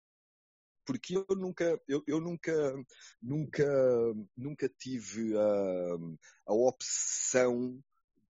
Porque 0.87 1.17
eu 1.17 1.27
nunca, 1.37 1.79
eu, 1.87 2.03
eu 2.07 2.21
nunca, 2.21 2.53
nunca, 3.21 3.67
nunca 4.35 4.69
tive 4.69 5.37
a, 5.37 5.97
a 6.47 6.55
opção 6.55 7.83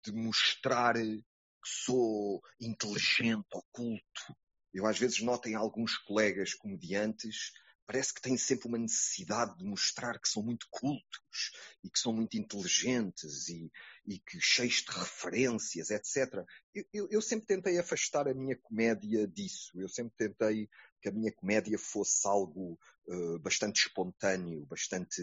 de 0.03 0.13
mostrar 0.13 0.95
que 0.95 1.23
sou 1.65 2.41
inteligente, 2.59 3.45
oculto, 3.53 4.35
eu 4.73 4.85
às 4.85 4.97
vezes 4.97 5.21
noto 5.21 5.49
em 5.49 5.55
alguns 5.55 5.97
colegas 5.97 6.53
comediantes, 6.53 7.51
parece 7.91 8.13
que 8.13 8.21
têm 8.21 8.37
sempre 8.37 8.69
uma 8.69 8.77
necessidade 8.77 9.57
de 9.57 9.65
mostrar 9.65 10.17
que 10.17 10.29
são 10.29 10.41
muito 10.41 10.65
cultos 10.69 11.51
e 11.83 11.89
que 11.89 11.99
são 11.99 12.13
muito 12.13 12.37
inteligentes 12.37 13.49
e, 13.49 13.69
e 14.07 14.17
que 14.17 14.39
cheios 14.39 14.75
de 14.75 14.97
referências, 14.97 15.89
etc. 15.89 16.45
Eu, 16.73 16.85
eu, 16.93 17.07
eu, 17.11 17.21
sempre 17.21 17.47
tentei 17.47 17.77
afastar 17.77 18.29
a 18.29 18.33
minha 18.33 18.55
comédia 18.55 19.27
disso. 19.27 19.71
Eu 19.75 19.89
sempre 19.89 20.13
tentei 20.15 20.69
que 21.01 21.09
a 21.09 21.11
minha 21.11 21.33
comédia 21.33 21.77
fosse 21.77 22.25
algo 22.25 22.79
uh, 23.07 23.39
bastante 23.39 23.87
espontâneo, 23.87 24.65
bastante 24.67 25.21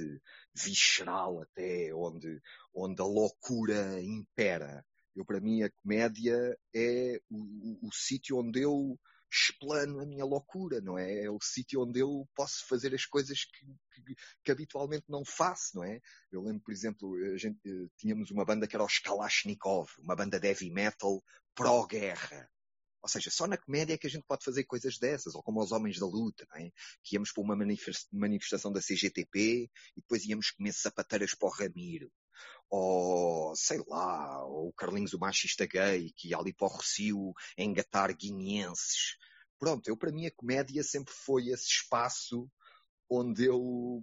visceral 0.54 1.40
até, 1.40 1.94
onde, 1.94 2.38
onde 2.74 3.00
a 3.00 3.06
loucura 3.06 3.98
impera. 4.02 4.84
Eu, 5.16 5.24
para 5.24 5.40
mim, 5.40 5.62
a 5.62 5.70
comédia 5.70 6.54
é 6.74 7.18
o, 7.30 7.38
o, 7.38 7.88
o 7.88 7.92
sítio 7.92 8.38
onde 8.38 8.60
eu 8.60 8.98
explano 9.30 10.00
a 10.00 10.06
minha 10.06 10.24
loucura, 10.24 10.80
não 10.80 10.98
é? 10.98 11.24
É 11.24 11.30
o 11.30 11.38
sítio 11.40 11.82
onde 11.82 12.00
eu 12.00 12.28
posso 12.34 12.66
fazer 12.66 12.94
as 12.94 13.04
coisas 13.04 13.44
que, 13.44 13.66
que, 13.92 14.14
que, 14.44 14.50
habitualmente 14.50 15.04
não 15.08 15.24
faço, 15.24 15.76
não 15.76 15.84
é? 15.84 16.00
Eu 16.30 16.42
lembro, 16.42 16.62
por 16.62 16.72
exemplo, 16.72 17.14
a 17.34 17.36
gente, 17.36 17.58
eh, 17.66 17.88
tínhamos 17.96 18.30
uma 18.30 18.44
banda 18.44 18.66
que 18.66 18.74
era 18.74 18.84
os 18.84 18.98
Kalashnikov, 18.98 19.90
uma 19.98 20.16
banda 20.16 20.40
de 20.40 20.48
heavy 20.48 20.70
metal 20.70 21.22
pró-guerra. 21.54 22.48
Ou 23.02 23.08
seja, 23.08 23.30
só 23.30 23.46
na 23.46 23.56
comédia 23.56 23.94
é 23.94 23.98
que 23.98 24.06
a 24.06 24.10
gente 24.10 24.24
pode 24.26 24.44
fazer 24.44 24.64
coisas 24.64 24.98
dessas, 24.98 25.34
ou 25.34 25.42
como 25.42 25.62
os 25.62 25.72
Homens 25.72 25.98
da 25.98 26.06
Luta, 26.06 26.46
não 26.50 26.58
é? 26.58 26.70
que 27.02 27.14
íamos 27.14 27.32
para 27.32 27.42
uma 27.42 27.56
manifestação 28.12 28.72
da 28.72 28.80
CGTP 28.80 29.70
e 29.96 30.00
depois 30.00 30.24
íamos 30.24 30.50
comer 30.50 30.72
sapateiras 30.72 31.34
para 31.34 31.48
o 31.48 31.52
Ramiro 31.52 32.10
ou 32.70 33.54
sei 33.56 33.82
lá, 33.86 34.44
ou 34.44 34.68
o 34.68 34.72
Carlinhos 34.72 35.14
o 35.14 35.18
machista 35.18 35.66
gay, 35.66 36.12
que 36.16 36.28
ia 36.28 36.36
ali 36.36 36.52
para 36.52 36.66
o 36.66 36.70
Rocio 36.70 37.32
engatar 37.56 38.14
guineenses. 38.14 39.16
Pronto, 39.58 39.88
eu 39.88 39.96
para 39.96 40.12
mim 40.12 40.26
a 40.26 40.34
comédia 40.34 40.82
sempre 40.82 41.12
foi 41.12 41.48
esse 41.48 41.66
espaço 41.66 42.50
onde 43.10 43.44
eu 43.46 44.00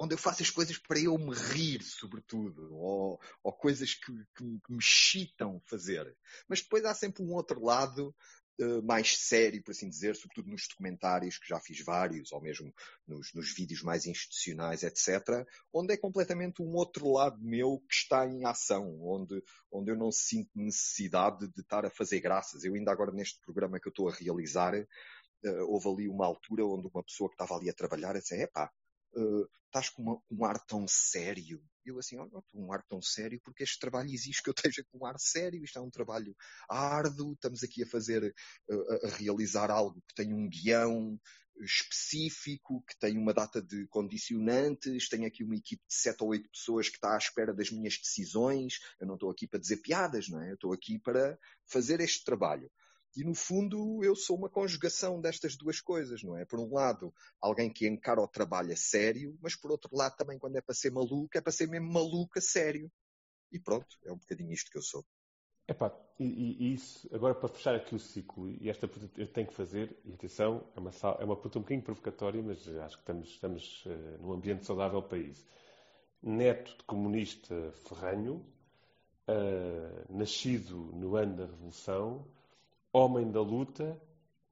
onde 0.00 0.14
eu 0.14 0.18
faço 0.18 0.42
as 0.42 0.50
coisas 0.50 0.78
para 0.78 0.98
eu 0.98 1.16
me 1.16 1.34
rir, 1.34 1.82
sobretudo, 1.82 2.74
ou, 2.74 3.20
ou 3.42 3.52
coisas 3.52 3.94
que, 3.94 4.12
que, 4.34 4.58
que, 4.66 4.72
me 4.72 4.78
excitam 4.78 5.60
fazer. 5.64 6.16
Mas 6.48 6.60
depois 6.60 6.84
há 6.84 6.92
sempre 6.92 7.22
um 7.22 7.32
outro 7.32 7.62
lado 7.62 8.14
uh, 8.60 8.82
mais 8.82 9.18
sério, 9.18 9.62
por 9.62 9.70
assim 9.70 9.88
dizer, 9.88 10.16
sobretudo 10.16 10.50
nos 10.50 10.66
documentários, 10.68 11.38
que 11.38 11.48
já 11.48 11.60
fiz 11.60 11.80
vários, 11.84 12.32
ou 12.32 12.40
mesmo 12.40 12.72
nos, 13.06 13.32
nos 13.34 13.54
vídeos 13.54 13.82
mais 13.82 14.06
institucionais, 14.06 14.82
etc., 14.82 15.46
onde 15.72 15.94
é 15.94 15.96
completamente 15.96 16.62
um 16.62 16.74
outro 16.74 17.12
lado 17.12 17.38
meu 17.40 17.78
que 17.88 17.94
está 17.94 18.26
em 18.26 18.44
ação, 18.44 18.98
onde, 19.02 19.42
onde 19.70 19.90
eu 19.90 19.96
não 19.96 20.10
sinto 20.10 20.50
necessidade 20.54 21.48
de 21.48 21.60
estar 21.60 21.84
a 21.84 21.90
fazer 21.90 22.20
graças. 22.20 22.64
Eu 22.64 22.74
ainda 22.74 22.92
agora 22.92 23.12
neste 23.12 23.40
programa 23.40 23.80
que 23.80 23.88
eu 23.88 23.90
estou 23.90 24.08
a 24.08 24.14
realizar, 24.14 24.74
uh, 24.74 25.66
houve 25.68 25.88
ali 25.88 26.08
uma 26.08 26.26
altura 26.26 26.64
onde 26.64 26.88
uma 26.92 27.02
pessoa 27.02 27.28
que 27.28 27.34
estava 27.34 27.54
ali 27.54 27.70
a 27.70 27.74
trabalhar 27.74 28.14
disse, 28.14 28.34
epá, 28.34 28.70
uh, 29.14 29.48
estás 29.66 29.88
com 29.88 30.02
uma, 30.02 30.22
um 30.30 30.44
ar 30.44 30.58
tão 30.66 30.86
sério. 30.88 31.62
Eu 31.84 31.98
assim, 31.98 32.16
não, 32.16 32.44
um 32.54 32.72
ar 32.72 32.82
tão 32.88 33.00
sério 33.00 33.40
porque 33.44 33.62
este 33.62 33.78
trabalho 33.78 34.10
exige 34.10 34.42
que 34.42 34.50
eu 34.50 34.54
esteja 34.56 34.84
com 34.90 34.98
um 34.98 35.06
ar 35.06 35.18
sério, 35.18 35.62
isto 35.62 35.78
é 35.78 35.82
um 35.82 35.90
trabalho 35.90 36.34
árduo, 36.68 37.32
estamos 37.32 37.62
aqui 37.62 37.82
a 37.82 37.86
fazer, 37.86 38.34
uh, 38.70 39.06
a 39.06 39.10
realizar 39.10 39.70
algo 39.70 40.02
que 40.08 40.14
tem 40.14 40.32
um 40.32 40.48
guião 40.48 41.18
específico, 41.60 42.84
que 42.86 42.98
tem 42.98 43.16
uma 43.16 43.32
data 43.32 43.62
de 43.62 43.86
condicionantes, 43.88 45.08
tenho 45.08 45.26
aqui 45.26 45.42
uma 45.42 45.56
equipe 45.56 45.82
de 45.86 45.94
sete 45.94 46.22
ou 46.22 46.30
oito 46.30 46.50
pessoas 46.50 46.88
que 46.88 46.96
está 46.96 47.14
à 47.14 47.18
espera 47.18 47.54
das 47.54 47.70
minhas 47.70 47.96
decisões, 47.96 48.78
eu 49.00 49.06
não 49.06 49.14
estou 49.14 49.30
aqui 49.30 49.46
para 49.46 49.60
dizer 49.60 49.78
piadas, 49.78 50.28
não 50.28 50.40
é? 50.42 50.50
Eu 50.50 50.54
estou 50.54 50.72
aqui 50.72 50.98
para 50.98 51.38
fazer 51.64 52.00
este 52.00 52.24
trabalho. 52.24 52.70
E 53.16 53.24
no 53.24 53.34
fundo 53.34 54.04
eu 54.04 54.14
sou 54.14 54.36
uma 54.36 54.50
conjugação 54.50 55.20
destas 55.20 55.56
duas 55.56 55.80
coisas, 55.80 56.22
não 56.22 56.36
é? 56.36 56.44
Por 56.44 56.60
um 56.60 56.74
lado, 56.74 57.12
alguém 57.40 57.72
que 57.72 57.88
encara 57.88 58.20
o 58.20 58.28
trabalho 58.28 58.72
a 58.72 58.76
sério, 58.76 59.38
mas 59.40 59.56
por 59.56 59.70
outro 59.70 59.96
lado 59.96 60.16
também 60.16 60.38
quando 60.38 60.56
é 60.56 60.60
para 60.60 60.74
ser 60.74 60.90
maluco, 60.90 61.36
é 61.36 61.40
para 61.40 61.52
ser 61.52 61.66
mesmo 61.66 61.90
maluco 61.90 62.38
a 62.38 62.42
sério. 62.42 62.92
E 63.50 63.58
pronto, 63.58 63.86
é 64.04 64.12
um 64.12 64.18
bocadinho 64.18 64.52
isto 64.52 64.70
que 64.70 64.76
eu 64.76 64.82
sou. 64.82 65.04
Epá, 65.68 65.92
e, 66.20 66.24
e 66.24 66.74
isso, 66.74 67.08
agora 67.12 67.34
para 67.34 67.48
fechar 67.48 67.74
aqui 67.74 67.94
o 67.94 67.98
ciclo, 67.98 68.48
e 68.48 68.70
esta 68.70 68.86
pergunta 68.86 69.20
eu 69.20 69.26
tenho 69.26 69.48
que 69.48 69.54
fazer, 69.54 69.98
e 70.04 70.12
atenção, 70.12 70.64
é 70.76 70.78
uma, 70.78 70.90
é 71.18 71.24
uma 71.24 71.34
pergunta 71.34 71.58
um 71.58 71.62
bocadinho 71.62 71.82
provocatória, 71.82 72.40
mas 72.40 72.68
acho 72.68 72.96
que 72.96 73.02
estamos, 73.02 73.28
estamos 73.28 73.84
uh, 73.86 74.22
num 74.22 74.32
ambiente 74.32 74.64
saudável 74.64 75.02
para 75.02 75.18
isso. 75.18 75.44
Neto 76.22 76.76
de 76.76 76.84
comunista 76.84 77.72
ferranho, 77.88 78.46
uh, 79.28 80.16
nascido 80.16 80.76
no 80.92 81.16
ano 81.16 81.36
da 81.36 81.46
Revolução, 81.46 82.24
homem 82.96 83.30
da 83.30 83.42
luta 83.42 84.00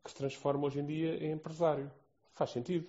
que 0.04 0.10
se 0.10 0.16
transforma 0.16 0.66
hoje 0.66 0.78
em 0.78 0.86
dia 0.86 1.16
em 1.16 1.32
empresário. 1.32 1.90
Faz 2.34 2.50
sentido? 2.50 2.86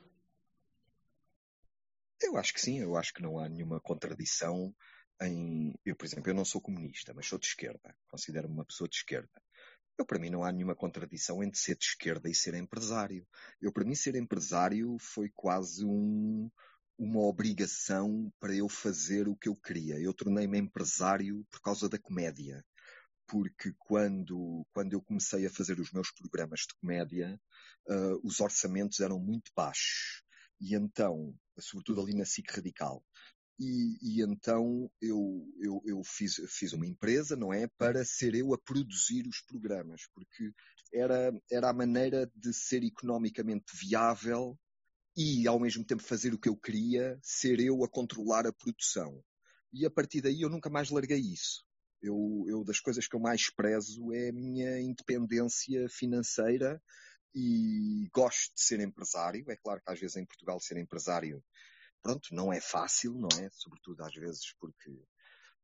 Eu 2.21 2.37
acho 2.37 2.53
que 2.53 2.59
sim, 2.59 2.79
eu 2.79 2.97
acho 2.97 3.13
que 3.13 3.21
não 3.21 3.39
há 3.39 3.47
nenhuma 3.47 3.79
contradição 3.79 4.75
em. 5.21 5.73
Eu, 5.85 5.95
por 5.95 6.05
exemplo, 6.05 6.29
eu 6.29 6.35
não 6.35 6.43
sou 6.43 6.59
comunista, 6.59 7.13
mas 7.13 7.27
sou 7.27 7.39
de 7.39 7.47
esquerda. 7.47 7.95
Considero-me 8.09 8.53
uma 8.53 8.65
pessoa 8.65 8.89
de 8.89 8.97
esquerda. 8.97 9.41
Eu, 9.97 10.05
para 10.05 10.19
mim, 10.19 10.29
não 10.29 10.43
há 10.43 10.51
nenhuma 10.51 10.75
contradição 10.75 11.41
entre 11.41 11.57
ser 11.57 11.77
de 11.77 11.85
esquerda 11.85 12.29
e 12.29 12.35
ser 12.35 12.53
empresário. 12.55 13.25
Eu, 13.61 13.71
para 13.71 13.85
mim, 13.85 13.95
ser 13.95 14.15
empresário 14.15 14.97
foi 14.99 15.31
quase 15.33 15.85
um, 15.85 16.49
uma 16.97 17.21
obrigação 17.21 18.29
para 18.41 18.53
eu 18.53 18.67
fazer 18.67 19.29
o 19.29 19.37
que 19.37 19.47
eu 19.47 19.55
queria. 19.55 19.97
Eu 19.97 20.13
tornei-me 20.13 20.59
empresário 20.59 21.45
por 21.49 21.61
causa 21.61 21.87
da 21.87 21.97
comédia. 21.97 22.61
Porque 23.27 23.73
quando, 23.79 24.65
quando 24.71 24.93
eu 24.93 25.01
comecei 25.01 25.45
a 25.45 25.49
fazer 25.49 25.79
os 25.79 25.91
meus 25.91 26.11
programas 26.11 26.61
de 26.61 26.75
comédia, 26.79 27.39
uh, 27.89 28.27
os 28.27 28.39
orçamentos 28.39 28.99
eram 28.99 29.19
muito 29.19 29.51
baixos. 29.55 30.23
E 30.59 30.75
então, 30.75 31.35
sobretudo 31.59 32.01
ali 32.01 32.13
na 32.13 32.25
SIC 32.25 32.49
Radical, 32.49 33.03
e, 33.59 33.97
e, 34.01 34.21
então 34.21 34.91
eu, 35.01 35.47
eu, 35.59 35.81
eu 35.85 36.03
fiz, 36.03 36.41
fiz, 36.49 36.73
uma 36.73 36.85
empresa, 36.85 37.35
não 37.35 37.53
é? 37.53 37.67
Para 37.77 38.03
ser 38.03 38.35
eu 38.35 38.53
a 38.53 38.57
produzir 38.57 39.25
os 39.27 39.41
programas, 39.41 40.01
porque 40.13 40.51
era, 40.93 41.31
era 41.49 41.69
a 41.69 41.73
maneira 41.73 42.29
de 42.35 42.53
ser 42.53 42.83
economicamente 42.83 43.65
viável 43.73 44.57
e 45.15 45.47
ao 45.47 45.59
mesmo 45.59 45.85
tempo 45.85 46.03
fazer 46.03 46.33
o 46.33 46.37
que 46.37 46.49
eu 46.49 46.57
queria, 46.57 47.17
ser 47.21 47.59
eu 47.61 47.83
a 47.83 47.89
controlar 47.89 48.45
a 48.45 48.53
produção. 48.53 49.23
E 49.71 49.85
a 49.85 49.89
partir 49.89 50.21
daí 50.21 50.41
eu 50.41 50.49
nunca 50.49 50.69
mais 50.69 50.89
larguei 50.89 51.19
isso. 51.19 51.63
Eu, 52.01 52.45
eu 52.47 52.63
das 52.63 52.79
coisas 52.79 53.07
que 53.07 53.15
eu 53.15 53.19
mais 53.19 53.49
prezo 53.49 54.13
é 54.13 54.29
a 54.29 54.33
minha 54.33 54.79
independência 54.79 55.87
financeira 55.89 56.81
e 57.33 58.09
gosto 58.13 58.53
de 58.53 58.61
ser 58.61 58.79
empresário. 58.79 59.43
É 59.49 59.55
claro 59.55 59.81
que 59.81 59.91
às 59.91 59.99
vezes 59.99 60.15
em 60.15 60.25
Portugal 60.25 60.59
ser 60.59 60.77
empresário 60.77 61.43
pronto, 62.05 62.35
não 62.35 62.53
é 62.53 62.61
fácil, 62.61 63.15
não 63.15 63.29
é? 63.39 63.49
Sobretudo 63.51 64.03
às 64.03 64.13
vezes 64.13 64.53
porque, 64.59 64.91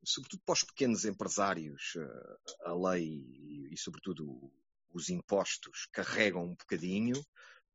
sobretudo 0.03 0.41
para 0.43 0.53
os 0.53 0.63
pequenos 0.63 1.05
empresários, 1.05 1.93
eh, 1.95 2.37
a 2.65 2.73
lei 2.73 3.05
e, 3.05 3.69
e 3.71 3.77
sobretudo 3.77 4.51
os 4.91 5.09
impostos 5.09 5.87
carregam 5.93 6.43
um 6.43 6.55
bocadinho, 6.55 7.13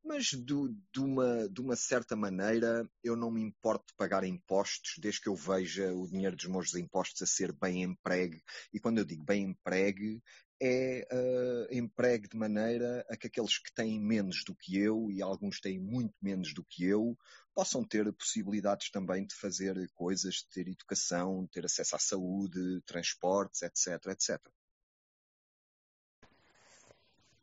mas 0.07 0.31
do, 0.33 0.69
de, 0.93 0.99
uma, 0.99 1.49
de 1.49 1.59
uma 1.59 1.75
certa 1.75 2.15
maneira 2.15 2.89
eu 3.03 3.15
não 3.15 3.29
me 3.29 3.41
importo 3.41 3.87
de 3.87 3.95
pagar 3.95 4.23
impostos 4.23 4.95
desde 4.99 5.21
que 5.21 5.27
eu 5.27 5.35
veja 5.35 5.93
o 5.93 6.07
dinheiro 6.07 6.35
dos 6.35 6.45
meus 6.45 6.73
impostos 6.75 7.21
a 7.21 7.25
ser 7.25 7.51
bem 7.51 7.83
empregue. 7.83 8.41
E 8.73 8.79
quando 8.79 8.99
eu 8.99 9.05
digo 9.05 9.23
bem 9.23 9.43
empregue, 9.43 10.21
é 10.61 11.07
uh, 11.11 11.73
empregue 11.75 12.27
de 12.27 12.37
maneira 12.37 13.05
a 13.09 13.15
que 13.15 13.27
aqueles 13.27 13.59
que 13.59 13.71
têm 13.73 13.99
menos 13.99 14.43
do 14.43 14.55
que 14.55 14.77
eu, 14.77 15.11
e 15.11 15.21
alguns 15.21 15.59
têm 15.59 15.79
muito 15.79 16.15
menos 16.21 16.53
do 16.53 16.63
que 16.63 16.85
eu, 16.85 17.17
possam 17.53 17.83
ter 17.83 18.11
possibilidades 18.13 18.89
também 18.89 19.25
de 19.25 19.35
fazer 19.35 19.75
coisas, 19.93 20.35
de 20.35 20.49
ter 20.49 20.67
educação, 20.67 21.43
de 21.43 21.51
ter 21.51 21.65
acesso 21.65 21.95
à 21.95 21.99
saúde, 21.99 22.81
transportes, 22.85 23.61
etc, 23.61 24.07
etc. 24.07 24.39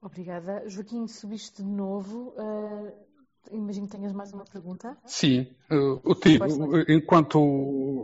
Obrigada. 0.05 0.69
Joaquim, 0.69 1.09
subiste 1.09 1.63
de 1.63 1.69
novo. 1.69 2.35
Uh, 2.37 2.93
imagino 3.51 3.87
que 3.87 3.97
tenhas 3.97 4.13
mais 4.13 4.35
uma 4.35 4.45
pergunta. 4.45 4.99
Sim. 5.07 5.47
Uh, 5.71 5.99
o 6.05 6.15
Tigo, 6.15 6.45
enquanto 6.87 7.39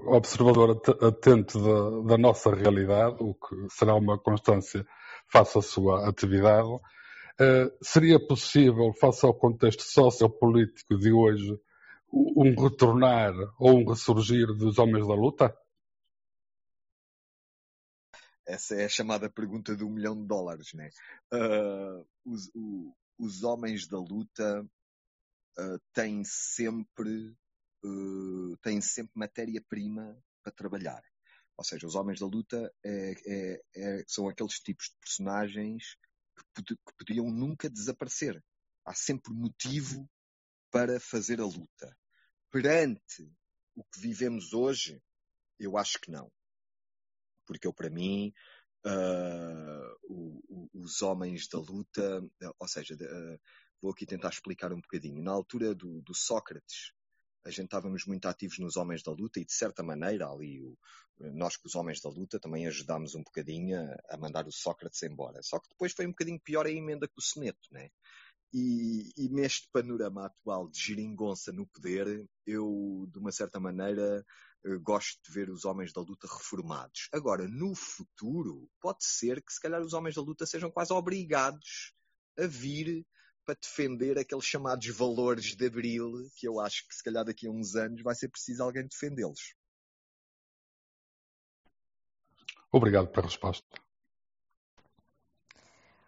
observador 0.07 0.81
atento 1.03 1.59
da, 1.59 2.09
da, 2.09 2.19
nossa 2.19 2.55
realidade, 2.55 3.17
o 3.21 3.35
que 3.35 3.55
será 3.69 3.95
uma 3.95 4.19
constância 4.19 4.87
face 5.29 5.59
à 5.59 5.61
sua 5.61 6.09
atividade, 6.09 6.69
uh, 6.71 7.71
seria 7.83 8.19
possível, 8.19 8.95
face 8.99 9.27
ao 9.27 9.35
contexto 9.35 9.83
sociopolítico 9.83 10.97
de 10.97 11.13
hoje, 11.13 11.55
um 12.11 12.55
retornar 12.59 13.35
ou 13.59 13.79
um 13.79 13.85
ressurgir 13.87 14.47
dos 14.57 14.79
homens 14.79 15.07
da 15.07 15.15
luta? 15.15 15.55
Essa 18.47 18.75
é 18.75 18.85
a 18.85 18.89
chamada 18.89 19.31
pergunta 19.31 19.77
do 19.77 19.89
milhão 19.89 20.21
de 20.21 20.27
dólares, 20.27 20.73
né? 20.73 20.91
Uh, 21.33 22.07
os, 22.25 22.51
o, 22.55 22.95
os, 23.19 23.43
homens 23.43 23.87
da 23.87 23.99
luta 23.99 24.63
uh, 25.59 25.81
têm 25.93 26.23
sempre 26.25 27.35
uh, 27.85 28.57
têm 28.63 28.81
sempre 28.81 29.13
matéria-prima 29.15 30.17
para 30.43 30.53
trabalhar. 30.53 31.03
Ou 31.57 31.65
seja, 31.65 31.87
os 31.87 31.95
homens 31.95 32.19
da 32.19 32.27
luta 32.27 32.73
é, 32.83 33.13
é, 33.27 33.63
é, 33.77 34.05
são 34.09 34.29
aqueles 34.29 34.59
tipos 34.61 34.87
de 34.87 34.97
personagens 34.99 35.97
que, 36.55 36.63
que 36.63 36.95
podiam 36.99 37.31
nunca 37.31 37.69
desaparecer. 37.69 38.43
Há 38.87 38.95
sempre 38.95 39.33
motivo 39.35 40.09
para 40.71 40.99
fazer 40.99 41.39
a 41.39 41.45
luta. 41.45 41.97
Perante 42.51 43.31
o 43.77 43.85
que 43.85 44.01
vivemos 44.01 44.55
hoje, 44.55 45.03
eu 45.59 45.77
acho 45.77 46.01
que 46.01 46.11
não. 46.11 46.33
Porque 47.51 47.67
eu, 47.67 47.73
para 47.73 47.91
mim, 47.91 48.33
uh, 48.87 50.71
os 50.73 51.03
homens 51.03 51.49
da 51.49 51.59
luta, 51.59 52.25
ou 52.61 52.69
seja, 52.69 52.95
uh, 52.95 53.41
vou 53.83 53.91
aqui 53.91 54.07
tentar 54.07 54.29
explicar 54.29 54.73
um 54.73 54.81
bocadinho. 54.81 55.21
Na 55.21 55.33
altura 55.33 55.75
do, 55.75 56.01
do, 56.01 56.15
Sócrates, 56.15 56.93
a 57.45 57.51
gente 57.51 57.65
estávamos 57.65 58.07
muito 58.07 58.27
ativos 58.27 58.61
nos 58.61 58.77
homens 58.77 59.03
da 59.03 59.11
luta 59.11 59.41
e, 59.41 59.45
de 59.45 59.53
certa 59.53 59.83
maneira, 59.83 60.29
ali, 60.31 60.63
o, 60.63 60.79
nós 61.19 61.57
que 61.57 61.67
os 61.67 61.75
homens 61.75 62.01
da 62.01 62.09
luta 62.09 62.39
também 62.39 62.69
ajudámos 62.69 63.17
um 63.17 63.23
bocadinho 63.25 63.81
a, 63.81 64.15
a, 64.15 64.17
mandar 64.17 64.47
o 64.47 64.53
Sócrates 64.53 65.03
embora. 65.03 65.43
Só 65.43 65.59
que 65.59 65.71
depois 65.71 65.93
foi 65.93 66.07
um 66.07 66.11
bocadinho 66.11 66.39
pior 66.39 66.67
a 66.67 66.71
emenda 66.71 67.09
com 67.09 67.19
o 67.19 67.23
Seneto, 67.23 67.67
né? 67.73 67.91
E, 68.55 69.11
e, 69.17 69.29
neste 69.29 69.69
panorama 69.73 70.27
atual 70.27 70.69
de 70.69 70.79
geringonça 70.79 71.51
no 71.51 71.67
poder, 71.67 72.29
eu, 72.47 73.09
de 73.13 73.19
uma 73.19 73.33
certa 73.33 73.59
maneira, 73.59 74.25
gosto 74.83 75.21
de 75.27 75.33
ver 75.33 75.51
os 75.51 75.65
homens 75.65 75.93
da 75.93 76.01
luta 76.01 76.27
reformados. 76.27 77.09
Agora, 77.13 77.49
no 77.49 77.75
futuro, 77.75 78.69
pode 78.81 79.05
ser 79.05 79.43
que 79.43 79.53
se 79.53 79.61
calhar 79.61 79.81
os 79.81 79.93
homens 79.93 80.15
da 80.15 80.23
luta 80.23 80.47
sejam 80.47 80.71
quase 80.71 80.93
obrigados 80.93 81.95
a 82.39 82.47
vir 82.47 83.07
para 83.45 83.59
defender 83.61 84.19
aqueles 84.19 84.45
chamados 84.45 84.87
valores 84.89 85.57
de 85.57 85.67
Abril, 85.67 86.13
que 86.37 86.47
eu 86.47 86.61
acho 86.61 86.87
que 86.87 86.95
se 86.95 87.03
calhar 87.03 87.25
daqui 87.25 87.47
a 87.47 87.51
uns 87.51 87.75
anos 87.75 88.03
vai 88.03 88.15
ser 88.15 88.29
preciso 88.29 88.63
alguém 88.63 88.87
defendê-los. 88.87 89.55
Obrigado 92.71 93.09
pela 93.09 93.27
resposta. 93.27 93.67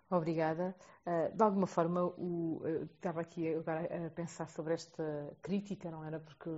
Obrigada. 0.09 0.77
Uh, 1.05 1.37
de 1.37 1.43
alguma 1.43 1.67
forma, 1.67 2.05
o, 2.05 2.61
uh, 2.63 2.85
estava 2.85 3.21
aqui 3.21 3.53
agora 3.55 4.07
a 4.07 4.11
pensar 4.11 4.49
sobre 4.49 4.75
esta 4.75 5.37
crítica, 5.43 5.91
não 5.91 6.05
era? 6.05 6.21
Porque 6.21 6.49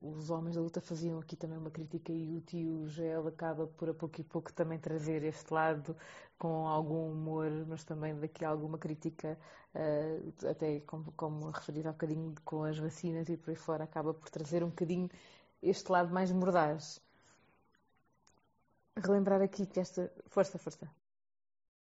os 0.00 0.30
homens 0.30 0.54
da 0.54 0.62
luta 0.62 0.80
faziam 0.80 1.18
aqui 1.18 1.34
também 1.34 1.58
uma 1.58 1.70
crítica 1.70 2.12
e 2.12 2.36
o 2.36 2.40
tio 2.40 2.86
Gel 2.88 3.26
acaba 3.26 3.66
por 3.66 3.90
a 3.90 3.94
pouco 3.94 4.20
e 4.20 4.24
pouco 4.24 4.52
também 4.52 4.78
trazer 4.78 5.24
este 5.24 5.52
lado 5.52 5.96
com 6.38 6.68
algum 6.68 7.10
humor, 7.10 7.50
mas 7.66 7.82
também 7.82 8.14
daqui 8.20 8.44
alguma 8.44 8.78
crítica, 8.78 9.36
uh, 9.74 10.48
até 10.48 10.78
como, 10.80 11.10
como 11.12 11.50
referir 11.50 11.86
há 11.88 11.92
bocadinho 11.92 12.34
com 12.44 12.62
as 12.64 12.78
vacinas 12.78 13.28
e 13.28 13.36
por 13.36 13.50
aí 13.50 13.56
fora, 13.56 13.82
acaba 13.84 14.14
por 14.14 14.30
trazer 14.30 14.62
um 14.62 14.68
bocadinho 14.68 15.10
este 15.60 15.90
lado 15.90 16.12
mais 16.14 16.30
mordaz. 16.30 17.00
Relembrar 18.96 19.40
aqui 19.42 19.66
que 19.66 19.80
esta. 19.80 20.12
Força, 20.26 20.58
força. 20.58 20.88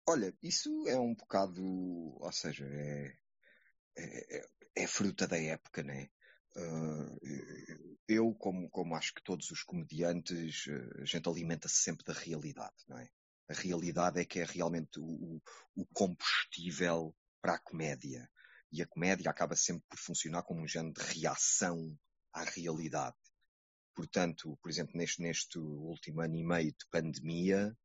Olha, 0.07 0.35
isso 0.43 0.87
é 0.87 0.99
um 0.99 1.15
bocado, 1.15 1.63
ou 1.63 2.33
seja, 2.33 2.67
é, 2.67 3.17
é, 3.97 4.39
é, 4.39 4.47
é 4.77 4.87
fruta 4.87 5.27
da 5.27 5.39
época, 5.39 5.83
né? 5.83 6.11
Uh, 6.57 7.97
eu, 8.07 8.33
como, 8.35 8.69
como 8.71 8.95
acho 8.95 9.15
que 9.15 9.25
todos 9.25 9.51
os 9.51 9.63
comediantes, 9.63 10.67
uh, 10.67 11.03
a 11.03 11.05
gente 11.05 11.29
alimenta-se 11.29 11.77
sempre 11.77 12.05
da 12.05 12.13
realidade, 12.13 12.77
não 12.87 12.99
é? 12.99 13.09
A 13.49 13.55
realidade 13.55 14.21
é 14.21 14.25
que 14.25 14.41
é 14.41 14.45
realmente 14.45 15.01
o, 15.01 15.41
o 15.75 15.87
combustível 15.93 17.15
para 17.41 17.55
a 17.55 17.59
comédia. 17.59 18.31
E 18.71 18.83
a 18.83 18.87
comédia 18.87 19.31
acaba 19.31 19.57
sempre 19.57 19.85
por 19.89 19.99
funcionar 19.99 20.43
como 20.43 20.61
um 20.61 20.69
género 20.69 20.95
de 20.95 21.03
reação 21.03 21.97
à 22.33 22.45
realidade. 22.45 23.17
Portanto, 23.95 24.59
por 24.63 24.71
exemplo, 24.71 24.97
neste, 24.97 25.23
neste 25.23 25.59
último 25.59 26.21
ano 26.21 26.37
e 26.37 26.45
meio 26.45 26.73
de 26.73 26.87
pandemia, 26.91 27.77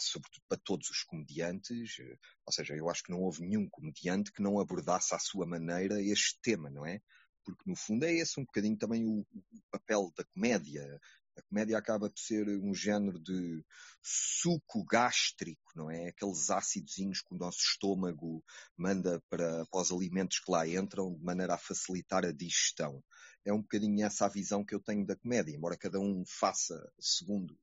sobretudo 0.00 0.42
para 0.48 0.58
todos 0.58 0.90
os 0.90 1.02
comediantes, 1.02 1.98
eh, 2.00 2.18
ou 2.44 2.52
seja, 2.52 2.74
eu 2.74 2.88
acho 2.88 3.02
que 3.02 3.10
não 3.10 3.22
houve 3.22 3.42
nenhum 3.42 3.68
comediante 3.68 4.32
que 4.32 4.42
não 4.42 4.58
abordasse 4.58 5.14
à 5.14 5.18
sua 5.18 5.46
maneira 5.46 6.00
este 6.00 6.38
tema, 6.42 6.70
não 6.70 6.86
é? 6.86 7.00
Porque 7.44 7.68
no 7.68 7.76
fundo 7.76 8.04
é 8.04 8.12
esse 8.12 8.40
um 8.40 8.44
bocadinho 8.44 8.76
também 8.76 9.06
o, 9.06 9.20
o 9.20 9.62
papel 9.70 10.12
da 10.16 10.24
comédia. 10.24 11.00
A 11.38 11.42
comédia 11.42 11.78
acaba 11.78 12.10
por 12.10 12.18
ser 12.18 12.48
um 12.48 12.74
género 12.74 13.20
de 13.20 13.62
suco 14.02 14.84
gástrico, 14.84 15.72
não 15.76 15.90
é? 15.90 16.08
Aqueles 16.08 16.50
ácidozinhos 16.50 17.20
que 17.20 17.34
o 17.34 17.38
nosso 17.38 17.58
estômago 17.60 18.42
manda 18.76 19.22
para, 19.28 19.66
para 19.66 19.80
os 19.80 19.92
alimentos 19.92 20.40
que 20.40 20.50
lá 20.50 20.66
entram, 20.66 21.14
de 21.14 21.22
maneira 21.22 21.54
a 21.54 21.58
facilitar 21.58 22.24
a 22.24 22.32
digestão. 22.32 23.02
É 23.44 23.52
um 23.52 23.60
bocadinho 23.60 24.04
essa 24.04 24.26
a 24.26 24.28
visão 24.28 24.64
que 24.64 24.74
eu 24.74 24.80
tenho 24.80 25.06
da 25.06 25.14
comédia, 25.14 25.54
embora 25.54 25.76
cada 25.76 26.00
um 26.00 26.24
faça 26.26 26.74
segundo 26.98 27.56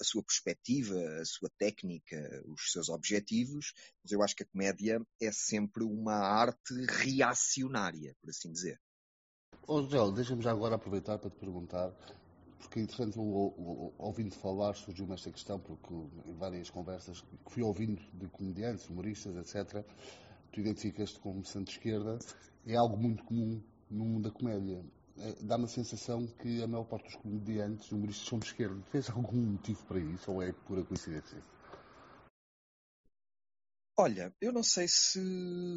a 0.00 0.04
sua 0.04 0.22
perspectiva, 0.22 0.94
a 1.20 1.24
sua 1.24 1.50
técnica, 1.58 2.16
os 2.46 2.72
seus 2.72 2.88
objetivos, 2.88 3.72
mas 4.02 4.12
eu 4.12 4.22
acho 4.22 4.36
que 4.36 4.42
a 4.42 4.46
comédia 4.46 5.00
é 5.20 5.32
sempre 5.32 5.84
uma 5.84 6.16
arte 6.16 6.74
reacionária, 6.88 8.14
por 8.20 8.30
assim 8.30 8.52
dizer. 8.52 8.80
Ô, 9.66 9.82
Joel, 9.82 10.12
deixa-me 10.12 10.42
já 10.42 10.52
agora 10.52 10.76
aproveitar 10.76 11.18
para 11.18 11.30
te 11.30 11.36
perguntar 11.36 11.92
porque 12.58 12.80
entretanto, 12.80 13.20
ouvindo 13.98 14.34
falar, 14.34 14.74
surgiu-me 14.74 15.14
esta 15.14 15.30
questão, 15.30 15.58
porque 15.58 15.94
em 16.26 16.34
várias 16.34 16.68
conversas 16.68 17.20
que 17.20 17.38
fui 17.46 17.62
ouvindo 17.62 18.00
de 18.14 18.26
comediantes, 18.28 18.88
humoristas, 18.88 19.36
etc., 19.36 19.84
tu 20.52 20.60
identificas-te 20.60 21.18
como 21.20 21.44
centro-esquerda, 21.44 22.18
é 22.66 22.74
algo 22.74 22.96
muito 22.96 23.22
comum 23.24 23.62
no 23.90 24.04
mundo 24.04 24.24
da 24.24 24.30
comédia. 24.30 24.84
É, 25.18 25.32
dá-me 25.42 25.64
a 25.64 25.68
sensação 25.68 26.26
que 26.26 26.62
a 26.62 26.66
maior 26.66 26.84
parte 26.84 27.04
dos 27.04 27.16
comediantes, 27.16 27.90
humoristas, 27.90 28.28
são 28.28 28.38
de 28.38 28.46
esquerda. 28.46 28.80
Fez 28.90 29.08
algum 29.08 29.38
motivo 29.38 29.82
para 29.86 29.98
isso 29.98 30.30
ou 30.30 30.42
é 30.42 30.52
pura 30.52 30.84
coincidência? 30.84 31.42
Olha, 33.98 34.34
eu 34.42 34.52
não 34.52 34.62
sei 34.62 34.86
se, 34.86 35.18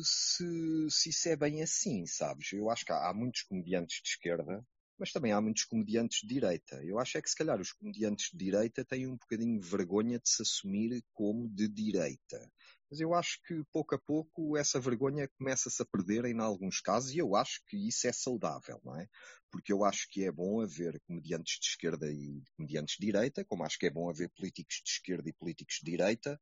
se, 0.03 0.87
se 0.89 1.09
isso 1.09 1.29
é 1.29 1.37
bem 1.37 1.61
assim, 1.61 2.05
sabes? 2.05 2.51
Eu 2.51 2.69
acho 2.69 2.83
que 2.83 2.91
há, 2.91 3.09
há 3.09 3.13
muitos 3.13 3.43
comediantes 3.43 4.01
de 4.03 4.09
esquerda, 4.09 4.61
mas 4.97 5.13
também 5.13 5.31
há 5.31 5.39
muitos 5.39 5.63
comediantes 5.63 6.19
de 6.21 6.27
direita. 6.27 6.83
Eu 6.83 6.99
acho 6.99 7.17
é 7.17 7.21
que 7.21 7.29
se 7.29 7.35
calhar 7.37 7.61
os 7.61 7.71
comediantes 7.71 8.29
de 8.31 8.37
direita 8.37 8.83
têm 8.83 9.07
um 9.07 9.15
bocadinho 9.15 9.61
vergonha 9.61 10.19
de 10.19 10.29
se 10.29 10.41
assumir 10.41 11.01
como 11.13 11.47
de 11.47 11.69
direita. 11.69 12.51
Mas 12.89 12.99
eu 12.99 13.13
acho 13.13 13.39
que 13.43 13.63
pouco 13.71 13.93
a 13.93 13.99
pouco 13.99 14.57
essa 14.57 14.79
vergonha 14.79 15.29
começa-se 15.37 15.81
a 15.81 15.85
perder 15.85 16.25
em 16.25 16.39
alguns 16.39 16.81
casos 16.81 17.11
e 17.11 17.19
eu 17.19 17.35
acho 17.35 17.61
que 17.67 17.77
isso 17.87 18.07
é 18.07 18.11
saudável, 18.11 18.81
não 18.83 18.95
é? 18.95 19.07
Porque 19.51 19.71
eu 19.71 19.83
acho 19.85 20.07
que 20.09 20.25
é 20.25 20.31
bom 20.31 20.61
haver 20.61 20.99
comediantes 21.01 21.59
de 21.59 21.67
esquerda 21.67 22.11
e 22.11 22.41
comediantes 22.55 22.95
de 22.99 23.05
direita, 23.05 23.45
como 23.45 23.63
acho 23.63 23.77
que 23.77 23.85
é 23.85 23.91
bom 23.91 24.09
haver 24.09 24.29
políticos 24.29 24.81
de 24.83 24.89
esquerda 24.91 25.29
e 25.29 25.33
políticos 25.33 25.79
de 25.83 25.91
direita 25.91 26.39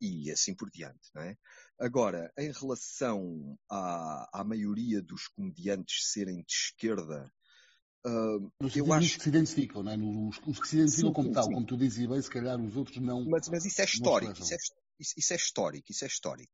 e 0.00 0.30
assim 0.30 0.54
por 0.54 0.70
diante, 0.70 1.10
não 1.14 1.22
é? 1.22 1.36
Agora, 1.78 2.32
em 2.38 2.50
relação 2.50 3.58
à, 3.70 4.40
à 4.40 4.44
maioria 4.44 5.02
dos 5.02 5.28
comediantes 5.28 6.10
serem 6.10 6.42
de 6.42 6.52
esquerda, 6.52 7.30
Uh, 8.02 8.50
eu 8.74 8.90
acho 8.94 9.18
que 9.18 9.24
se 9.24 9.28
identificam, 9.28 9.82
não 9.82 9.92
é? 9.92 9.96
Os, 9.98 10.40
os 10.46 10.58
que 10.58 10.68
se 10.68 10.76
identificam 10.76 11.10
sim, 11.10 11.14
como 11.14 11.28
sim, 11.28 11.34
tal, 11.34 11.44
sim. 11.44 11.52
como 11.52 11.66
tu 11.66 11.76
dizias 11.76 12.08
bem, 12.08 12.22
se 12.22 12.30
calhar 12.30 12.58
os 12.58 12.74
outros 12.74 12.96
não. 12.96 13.26
Mas, 13.26 13.46
mas 13.50 13.66
isso 13.66 13.78
é 13.78 13.84
histórico, 13.84 14.40
isso 14.40 14.54
é, 14.54 14.56
isso, 15.00 15.14
isso 15.16 15.32
é 15.32 15.36
histórico, 15.36 15.90
isso 15.90 16.04
é 16.04 16.08
histórico. 16.08 16.52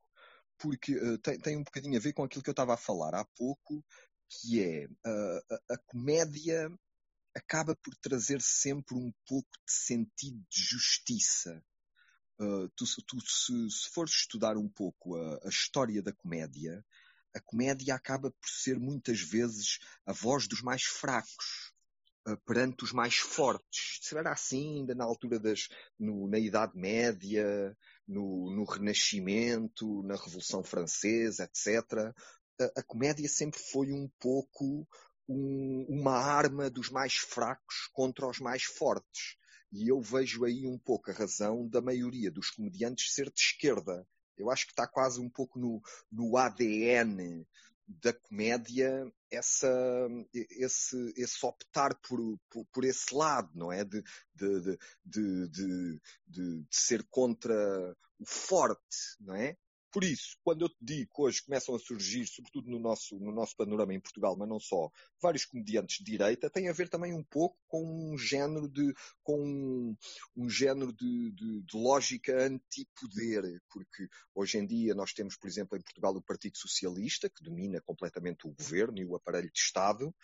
Porque 0.59 0.97
uh, 0.97 1.19
tem, 1.19 1.39
tem 1.39 1.57
um 1.57 1.65
bocadinho 1.65 1.97
a 1.97 2.01
ver 2.01 2.13
com 2.13 2.25
aquilo 2.25 2.43
que 2.43 2.49
eu 2.49 2.53
estava 2.53 2.75
a 2.75 2.79
falar 2.79 3.15
há 3.15 3.25
pouco, 3.37 3.85
que 4.29 4.63
é 4.63 4.87
uh, 4.87 5.55
a, 5.69 5.75
a 5.75 5.79
comédia 5.87 6.71
acaba 7.35 7.77
por 7.77 7.95
trazer 7.97 8.41
sempre 8.41 8.97
um 8.97 9.13
pouco 9.27 9.51
de 9.67 9.73
sentido 9.73 10.43
de 10.51 10.63
justiça. 10.63 11.63
Uh, 12.41 12.69
tu, 12.71 12.85
tu 13.07 13.21
se, 13.21 13.71
se, 13.71 13.91
fores 13.91 14.13
estudar 14.13 14.57
um 14.57 14.69
pouco 14.69 15.17
a, 15.17 15.41
a, 15.45 15.49
história 15.49 16.03
da 16.03 16.13
comédia, 16.13 16.85
a 17.35 17.41
comédia 17.41 17.95
acaba 17.95 18.31
por 18.31 18.49
ser 18.49 18.79
muitas 18.79 19.21
vezes 19.21 19.79
a 20.07 20.13
voz 20.13 20.47
dos 20.47 20.63
mais 20.63 20.83
fracos 20.85 21.73
perante 22.45 22.83
os 22.83 22.93
mais 22.93 23.17
fortes. 23.17 24.13
Era 24.13 24.33
assim 24.33 24.79
ainda 24.79 24.95
na 24.95 25.05
altura 25.05 25.39
das, 25.39 25.69
no, 25.99 26.29
na 26.29 26.39
Idade 26.39 26.77
Média, 26.77 27.77
no, 28.07 28.51
no 28.55 28.65
Renascimento, 28.65 30.03
na 30.03 30.17
Revolução 30.17 30.63
Francesa, 30.63 31.45
etc. 31.45 32.15
A, 32.61 32.81
a 32.81 32.83
comédia 32.83 33.29
sempre 33.29 33.61
foi 33.61 33.93
um 33.93 34.09
pouco 34.19 34.87
um, 35.29 35.87
uma 35.89 36.17
arma 36.17 36.71
dos 36.71 36.91
mais 36.91 37.15
fracos 37.15 37.89
contra 37.93 38.29
os 38.29 38.39
mais 38.39 38.65
fortes. 38.65 39.37
E 39.73 39.91
eu 39.91 40.01
vejo 40.01 40.45
aí 40.45 40.67
um 40.67 40.79
pouco 40.79 41.11
a 41.11 41.15
razão 41.15 41.69
da 41.69 41.81
maioria 41.81 42.31
dos 42.31 42.51
comediantes 42.51 43.13
ser 43.13 43.31
de 43.31 43.41
esquerda. 43.41 44.07
Eu 44.39 44.51
acho 44.51 44.67
que 44.67 44.73
está 44.73 44.87
quase 44.87 45.21
um 45.21 45.29
pouco 45.29 45.59
no, 45.59 45.83
no 46.11 46.37
ADN 46.37 47.47
da 47.87 48.13
comédia 48.13 48.91
essa, 49.31 49.69
esse, 50.33 51.13
esse 51.17 51.47
optar 51.47 51.95
por, 52.01 52.21
por, 52.51 52.67
por, 52.73 52.85
esse 52.85 53.15
lado, 53.15 53.51
não 53.55 53.73
é? 53.73 53.85
De, 53.85 54.03
de, 54.35 54.79
de, 55.05 55.49
de, 55.49 56.01
de 56.27 56.67
ser 56.71 57.05
contra 57.11 57.55
o 58.19 58.27
forte, 58.27 59.17
não 59.21 59.35
é? 59.35 59.57
Por 59.97 60.05
isso, 60.05 60.37
quando 60.45 60.61
eu 60.61 60.69
te 60.69 60.77
digo 60.79 61.11
que 61.11 61.23
hoje 61.23 61.43
começam 61.43 61.75
a 61.75 61.79
surgir, 61.79 62.27
sobretudo 62.27 62.69
no 62.71 62.79
nosso, 62.79 63.19
no 63.19 63.33
nosso 63.33 63.57
panorama 63.57 63.95
em 63.95 63.99
Portugal, 63.99 64.37
mas 64.37 64.47
não 64.47 64.61
só, 64.61 64.91
vários 65.23 65.47
comediantes 65.47 65.97
de 65.97 66.05
direita, 66.05 66.51
tem 66.51 66.69
a 66.69 66.73
ver 66.75 66.91
também 66.91 67.15
um 67.15 67.25
pouco 67.25 67.57
com 67.67 68.13
um 68.13 68.19
género 68.19 68.69
de, 68.69 68.93
com 69.23 69.43
um, 69.43 69.97
um 70.37 70.51
género 70.51 70.93
de, 70.93 71.33
de, 71.33 71.63
de 71.63 71.77
lógica 71.79 72.45
antipoder, 72.45 73.59
porque 73.71 74.07
hoje 74.35 74.59
em 74.59 74.67
dia 74.67 74.95
nós 74.95 75.15
temos, 75.15 75.35
por 75.35 75.49
exemplo, 75.49 75.79
em 75.79 75.83
Portugal 75.83 76.15
o 76.15 76.23
Partido 76.23 76.59
Socialista, 76.59 77.31
que 77.31 77.43
domina 77.43 77.81
completamente 77.81 78.47
o 78.47 78.53
governo 78.53 78.99
e 78.99 79.07
o 79.07 79.17
aparelho 79.17 79.51
de 79.51 79.59
Estado, 79.59 80.15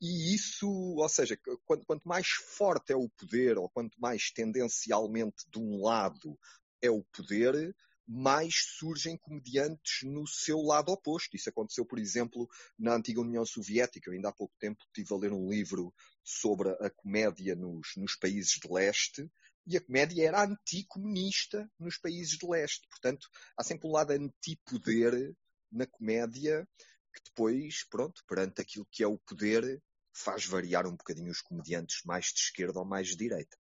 e 0.00 0.34
isso, 0.34 0.66
ou 0.66 1.08
seja, 1.10 1.38
quanto, 1.66 2.08
mais 2.08 2.28
forte 2.28 2.94
é 2.94 2.96
o 2.96 3.10
poder, 3.10 3.58
ou 3.58 3.68
quanto 3.68 4.00
mais 4.00 4.30
tendencialmente 4.30 5.44
de 5.52 5.58
um 5.58 5.82
lado 5.82 6.34
é 6.80 6.90
o 6.90 7.04
poder, 7.12 7.74
mais 8.08 8.54
surgem 8.78 9.18
comediantes 9.18 10.02
no 10.02 10.26
seu 10.26 10.62
lado 10.62 10.90
oposto. 10.90 11.36
Isso 11.36 11.50
aconteceu, 11.50 11.84
por 11.84 11.98
exemplo, 11.98 12.48
na 12.78 12.94
antiga 12.94 13.20
União 13.20 13.44
Soviética. 13.44 14.08
Eu 14.08 14.14
ainda 14.14 14.30
há 14.30 14.32
pouco 14.32 14.54
tempo 14.58 14.82
estive 14.86 15.12
a 15.12 15.18
ler 15.18 15.32
um 15.32 15.50
livro 15.50 15.92
sobre 16.24 16.70
a 16.70 16.88
comédia 16.88 17.54
nos, 17.54 17.88
nos 17.96 18.16
países 18.16 18.52
de 18.52 18.72
leste 18.72 19.30
e 19.66 19.76
a 19.76 19.80
comédia 19.80 20.26
era 20.26 20.44
anticomunista 20.44 21.70
nos 21.78 21.98
países 21.98 22.38
de 22.38 22.46
leste. 22.46 22.88
Portanto, 22.88 23.28
há 23.58 23.62
sempre 23.62 23.86
um 23.86 23.92
lado 23.92 24.12
antipoder 24.12 25.34
na 25.70 25.86
comédia 25.86 26.66
que 27.14 27.22
depois, 27.24 27.86
pronto, 27.90 28.22
perante 28.26 28.62
aquilo 28.62 28.88
que 28.90 29.02
é 29.02 29.06
o 29.06 29.18
poder, 29.18 29.82
faz 30.14 30.46
variar 30.46 30.86
um 30.86 30.96
bocadinho 30.96 31.30
os 31.30 31.42
comediantes 31.42 32.02
mais 32.06 32.26
de 32.26 32.40
esquerda 32.40 32.78
ou 32.78 32.86
mais 32.86 33.08
de 33.08 33.16
direita. 33.16 33.56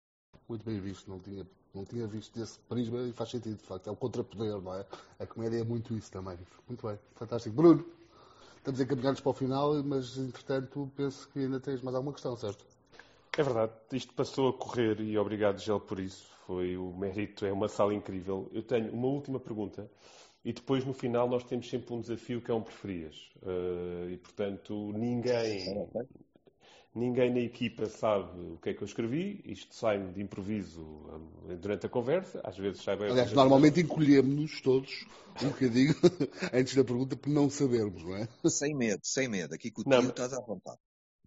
Muito 0.50 0.66
bem 0.66 0.82
visto, 0.82 1.10
não 1.10 1.22
tinha 1.22 1.46
não 1.74 1.84
tinha 1.84 2.06
visto 2.06 2.38
desse 2.38 2.60
prisma 2.60 3.02
e 3.04 3.12
faz 3.12 3.32
sentido, 3.32 3.58
de 3.58 3.64
facto. 3.64 3.88
É 3.88 3.92
o 3.92 3.96
contrapoder, 3.96 4.62
não 4.62 4.76
é? 4.76 4.86
A 5.20 5.26
comédia 5.26 5.60
é 5.60 5.64
muito 5.64 5.94
isso 5.96 6.12
também. 6.12 6.38
Muito 6.68 6.88
bem, 6.88 6.98
fantástico. 7.16 7.56
Bruno, 7.56 7.86
estamos 8.58 8.80
encaminhados 8.80 9.22
para 9.22 9.30
o 9.30 9.34
final, 9.34 9.84
mas 9.84 10.18
entretanto 10.18 10.92
penso 10.96 11.28
que 11.30 11.40
ainda 11.40 11.60
tens 11.60 11.82
mais 11.82 11.96
alguma 11.96 12.14
questão, 12.14 12.36
certo? 12.38 12.66
É 13.36 13.42
verdade, 13.42 13.74
isto 13.92 14.14
passou 14.14 14.50
a 14.50 14.54
correr 14.54 15.00
e 15.02 15.18
obrigado, 15.18 15.60
Gel, 15.60 15.80
por 15.80 16.00
isso. 16.00 16.32
Foi 16.46 16.78
o 16.78 16.94
mérito, 16.94 17.46
é 17.46 17.52
uma 17.52 17.68
sala 17.68 17.94
incrível. 17.94 18.50
Eu 18.54 18.62
tenho 18.62 18.92
uma 18.92 19.08
última 19.08 19.40
pergunta 19.40 19.90
e 20.46 20.52
depois 20.52 20.86
no 20.86 20.94
final 20.94 21.28
nós 21.28 21.44
temos 21.44 21.70
sempre 21.70 21.94
um 21.94 22.02
desafio 22.02 22.42
que 22.42 22.52
é 22.52 22.54
um 22.54 22.62
preferias. 22.62 23.32
Uh, 23.42 24.10
e 24.12 24.18
portanto 24.18 24.92
ninguém, 24.94 25.88
Ninguém 26.96 27.34
na 27.34 27.40
equipa 27.40 27.88
sabe 27.88 28.40
o 28.40 28.60
que 28.62 28.70
é 28.70 28.74
que 28.74 28.84
eu 28.84 28.86
escrevi, 28.86 29.42
isto 29.46 29.74
sai-me 29.74 30.14
de 30.14 30.22
improviso 30.22 30.82
hum, 30.82 31.58
durante 31.60 31.88
a 31.88 31.90
conversa, 31.90 32.40
às 32.44 32.56
vezes 32.56 32.84
sai 32.84 32.96
bem. 32.96 33.10
Aliás, 33.10 33.34
normalmente 33.34 33.82
encolhemos-nos 33.82 34.62
todos 34.62 35.08
um 35.42 35.50
bocadinho 35.50 35.96
antes 36.54 36.76
da 36.76 36.84
pergunta 36.84 37.16
por 37.16 37.30
não 37.30 37.50
sabermos, 37.50 38.04
não 38.04 38.16
é? 38.16 38.28
Sem 38.48 38.76
medo, 38.76 39.02
sem 39.04 39.28
medo, 39.28 39.56
aqui 39.56 39.72
com 39.72 39.82
o 39.82 39.84
tio 39.84 40.10
estás 40.10 40.34
à 40.34 40.40
vontade. 40.40 40.78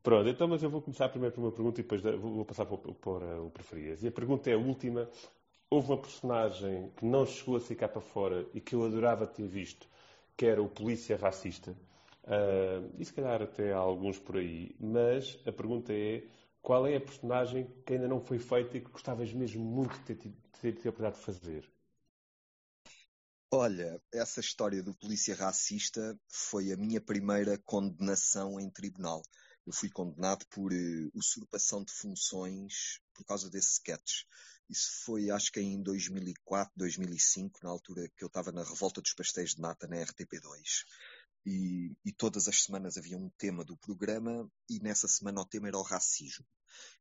Pronto, 0.05 0.29
então 0.29 0.47
mas 0.47 0.62
eu 0.62 0.71
vou 0.71 0.81
começar 0.81 1.09
primeiro 1.09 1.35
por 1.35 1.41
uma 1.41 1.51
pergunta 1.51 1.81
e 1.81 1.83
depois 1.83 2.01
vou 2.01 2.45
passar 2.45 2.64
por, 2.64 2.79
por, 2.79 3.25
uh, 3.25 3.45
o 3.45 3.51
preferias. 3.51 4.05
E 4.05 4.07
a 4.07 4.12
pergunta 4.12 4.49
é 4.49 4.55
a 4.55 4.59
última. 4.59 5.11
Houve 5.69 5.89
uma 5.89 6.01
personagem 6.01 6.93
que 6.97 7.05
não 7.05 7.27
chegou 7.27 7.57
a 7.57 7.61
ficar 7.61 7.89
para 7.89 8.01
fora 8.01 8.47
e 8.55 8.61
que 8.61 8.77
eu 8.77 8.85
adorava 8.85 9.27
ter 9.27 9.49
visto, 9.49 9.89
que 10.37 10.47
era 10.47 10.62
o 10.62 10.69
polícia 10.69 11.17
racista. 11.17 11.75
Uh, 12.27 12.91
e 12.99 13.05
se 13.05 13.12
calhar 13.12 13.41
até 13.41 13.72
há 13.72 13.79
alguns 13.79 14.18
por 14.18 14.37
aí, 14.37 14.74
mas 14.81 15.39
a 15.47 15.53
pergunta 15.53 15.93
é 15.93 16.27
qual 16.61 16.85
é 16.85 16.97
a 16.97 17.01
personagem 17.01 17.72
que 17.87 17.93
ainda 17.93 18.09
não 18.09 18.20
foi 18.20 18.41
feita 18.41 18.77
e 18.77 18.81
que 18.81 18.91
gostavas 18.91 19.33
mesmo 19.33 19.64
muito 19.64 19.97
de 20.01 20.16
ter, 20.16 20.33
ter, 20.61 20.72
ter 20.72 20.89
oportunidade 20.89 21.20
de 21.20 21.24
fazer? 21.24 21.70
Olha, 23.53 24.03
essa 24.12 24.41
história 24.41 24.83
do 24.83 24.93
polícia 24.93 25.37
racista 25.37 26.18
foi 26.29 26.72
a 26.72 26.77
minha 26.77 27.01
primeira 27.01 27.57
condenação 27.59 28.59
em 28.59 28.68
tribunal. 28.68 29.22
Eu 29.64 29.72
fui 29.72 29.89
condenado 29.89 30.45
por 30.51 30.72
uh, 30.72 31.11
usurpação 31.14 31.85
de 31.85 31.93
funções 31.93 33.01
por 33.14 33.24
causa 33.24 33.49
desse 33.49 33.74
sketch. 33.74 34.24
Isso 34.68 35.05
foi, 35.05 35.31
acho 35.31 35.53
que 35.53 35.61
em 35.61 35.81
2004, 35.81 36.72
2005, 36.77 37.61
na 37.62 37.70
altura 37.70 38.09
que 38.16 38.24
eu 38.24 38.27
estava 38.27 38.51
na 38.51 38.64
Revolta 38.64 39.01
dos 39.01 39.14
Pastéis 39.14 39.55
de 39.55 39.61
Nata 39.61 39.87
na 39.87 39.99
RTP2 39.99 40.85
e, 41.47 41.97
e, 42.05 42.12
todas 42.12 42.49
as 42.49 42.64
semanas 42.64 42.99
havia 42.99 43.16
um 43.16 43.30
tema 43.38 43.64
do 43.64 43.76
programa 43.76 44.51
e 44.68 44.80
nessa 44.80 45.07
semana 45.07 45.40
o 45.40 45.47
tema 45.47 45.68
era 45.68 45.78
o 45.78 45.82
racismo. 45.82 46.44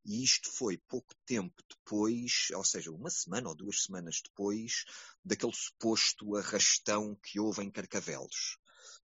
E 0.05 0.23
isto 0.23 0.51
foi 0.51 0.77
pouco 0.77 1.15
tempo 1.25 1.55
depois, 1.67 2.49
ou 2.53 2.63
seja, 2.63 2.91
uma 2.91 3.09
semana 3.09 3.49
ou 3.49 3.55
duas 3.55 3.83
semanas 3.83 4.21
depois, 4.23 4.85
daquele 5.23 5.51
suposto 5.51 6.35
arrastão 6.35 7.17
que 7.23 7.39
houve 7.39 7.63
em 7.63 7.71
Carcavelos. 7.71 8.59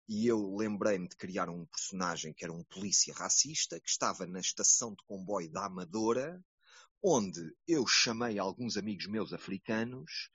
E 0.08 0.26
eu 0.26 0.56
lembrei-me 0.56 1.06
de 1.06 1.16
criar 1.16 1.50
um 1.50 1.66
personagem 1.66 2.32
que 2.32 2.42
era 2.42 2.52
um 2.52 2.64
polícia 2.64 3.12
racista 3.12 3.78
que 3.78 3.90
estava 3.90 4.26
na 4.26 4.40
estação 4.40 4.94
de 4.94 5.04
comboio 5.04 5.50
da 5.50 5.66
Amadora, 5.66 6.42
onde 7.02 7.54
eu 7.68 7.86
chamei 7.86 8.38
alguns 8.38 8.78
amigos 8.78 9.06
meus 9.06 9.34
africanos 9.34 10.30